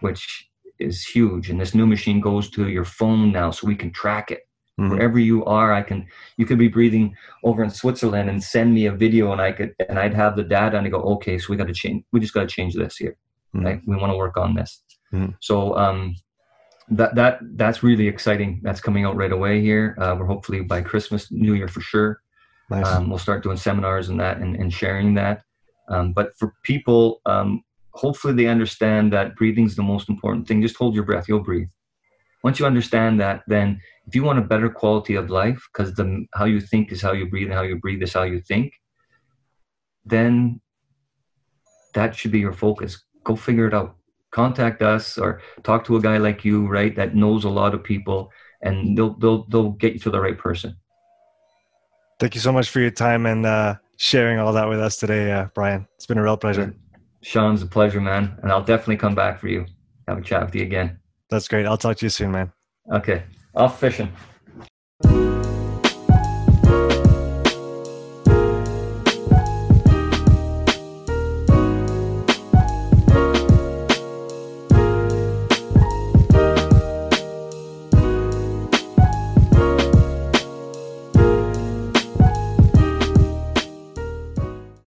which 0.00 0.48
is 0.78 1.04
huge, 1.04 1.50
and 1.50 1.60
this 1.60 1.74
new 1.74 1.86
machine 1.86 2.20
goes 2.20 2.50
to 2.50 2.68
your 2.68 2.84
phone 2.84 3.32
now, 3.32 3.50
so 3.50 3.66
we 3.66 3.76
can 3.76 3.92
track 3.92 4.30
it. 4.30 4.40
Mm-hmm. 4.80 4.90
Wherever 4.92 5.18
you 5.18 5.44
are, 5.44 5.74
I 5.74 5.82
can. 5.82 6.06
You 6.38 6.46
could 6.46 6.58
be 6.58 6.68
breathing 6.68 7.14
over 7.44 7.62
in 7.62 7.68
Switzerland 7.68 8.30
and 8.30 8.42
send 8.42 8.72
me 8.72 8.86
a 8.86 8.92
video, 8.92 9.30
and 9.32 9.40
I 9.40 9.52
could, 9.52 9.74
and 9.88 9.98
I'd 9.98 10.14
have 10.14 10.36
the 10.36 10.42
data, 10.42 10.78
and 10.78 10.86
I 10.86 10.90
go, 10.90 11.02
okay, 11.14 11.38
so 11.38 11.46
we 11.50 11.56
got 11.56 11.66
to 11.66 11.74
change. 11.74 12.02
We 12.12 12.20
just 12.20 12.32
got 12.32 12.40
to 12.40 12.46
change 12.46 12.74
this 12.74 12.96
here. 12.96 13.16
Mm-hmm. 13.54 13.66
Right? 13.66 13.80
We 13.86 13.96
want 13.96 14.10
to 14.12 14.16
work 14.16 14.38
on 14.38 14.54
this. 14.54 14.82
Mm-hmm. 15.12 15.32
So 15.40 15.76
um, 15.76 16.16
that 16.88 17.14
that 17.14 17.40
that's 17.56 17.82
really 17.82 18.08
exciting. 18.08 18.60
That's 18.62 18.80
coming 18.80 19.04
out 19.04 19.16
right 19.16 19.32
away 19.32 19.60
here. 19.60 19.96
Uh, 20.00 20.16
we're 20.18 20.26
hopefully 20.26 20.62
by 20.62 20.80
Christmas, 20.80 21.30
New 21.30 21.54
Year 21.54 21.68
for 21.68 21.82
sure. 21.82 22.22
Nice. 22.70 22.86
Um, 22.86 23.10
we'll 23.10 23.18
start 23.18 23.42
doing 23.42 23.56
seminars 23.56 24.08
and 24.08 24.20
that 24.20 24.38
and, 24.38 24.56
and 24.56 24.72
sharing 24.72 25.14
that. 25.14 25.42
Um, 25.88 26.12
but 26.12 26.30
for 26.38 26.54
people, 26.62 27.20
um, 27.26 27.64
hopefully 27.92 28.32
they 28.32 28.46
understand 28.46 29.12
that 29.12 29.34
breathing 29.36 29.66
is 29.66 29.76
the 29.76 29.82
most 29.82 30.08
important 30.08 30.46
thing. 30.46 30.62
Just 30.62 30.76
hold 30.76 30.94
your 30.94 31.04
breath, 31.04 31.28
you'll 31.28 31.42
breathe. 31.42 31.68
Once 32.42 32.58
you 32.58 32.66
understand 32.66 33.20
that, 33.20 33.42
then 33.48 33.80
if 34.10 34.16
you 34.16 34.24
want 34.24 34.40
a 34.40 34.42
better 34.42 34.68
quality 34.68 35.14
of 35.14 35.30
life, 35.30 35.68
because 35.72 35.94
the 35.94 36.26
how 36.34 36.46
you 36.46 36.60
think 36.60 36.90
is 36.90 37.00
how 37.00 37.12
you 37.12 37.30
breathe, 37.30 37.46
and 37.46 37.54
how 37.54 37.62
you 37.62 37.78
breathe 37.78 38.02
is 38.02 38.12
how 38.12 38.24
you 38.24 38.40
think, 38.40 38.72
then 40.04 40.60
that 41.94 42.16
should 42.16 42.32
be 42.32 42.40
your 42.40 42.52
focus. 42.52 43.04
Go 43.22 43.36
figure 43.36 43.68
it 43.68 43.74
out. 43.74 43.94
Contact 44.32 44.82
us 44.82 45.16
or 45.16 45.40
talk 45.62 45.84
to 45.84 45.94
a 45.94 46.00
guy 46.00 46.16
like 46.16 46.44
you, 46.44 46.66
right, 46.66 46.96
that 46.96 47.14
knows 47.14 47.44
a 47.44 47.48
lot 47.48 47.72
of 47.72 47.84
people, 47.84 48.32
and 48.62 48.98
they'll 48.98 49.14
they'll 49.20 49.44
they'll 49.44 49.70
get 49.84 49.92
you 49.92 50.00
to 50.00 50.10
the 50.10 50.20
right 50.20 50.36
person. 50.36 50.74
Thank 52.18 52.34
you 52.34 52.40
so 52.40 52.52
much 52.52 52.68
for 52.70 52.80
your 52.80 52.90
time 52.90 53.26
and 53.26 53.46
uh, 53.46 53.76
sharing 53.96 54.40
all 54.40 54.52
that 54.54 54.68
with 54.68 54.80
us 54.80 54.96
today, 54.96 55.30
uh, 55.30 55.46
Brian. 55.54 55.86
It's 55.94 56.06
been 56.06 56.18
a 56.18 56.22
real 56.24 56.36
pleasure. 56.36 56.74
Sean's 57.22 57.62
a 57.62 57.66
pleasure, 57.66 58.00
man. 58.00 58.36
And 58.42 58.50
I'll 58.50 58.64
definitely 58.64 58.96
come 58.96 59.14
back 59.14 59.38
for 59.38 59.46
you. 59.46 59.66
Have 60.08 60.18
a 60.18 60.22
chat 60.22 60.44
with 60.44 60.56
you 60.56 60.62
again. 60.62 60.98
That's 61.30 61.46
great. 61.46 61.64
I'll 61.64 61.78
talk 61.78 61.98
to 61.98 62.06
you 62.06 62.10
soon, 62.10 62.32
man. 62.32 62.52
Okay. 62.92 63.22
Off 63.54 63.80
fishing. 63.80 64.12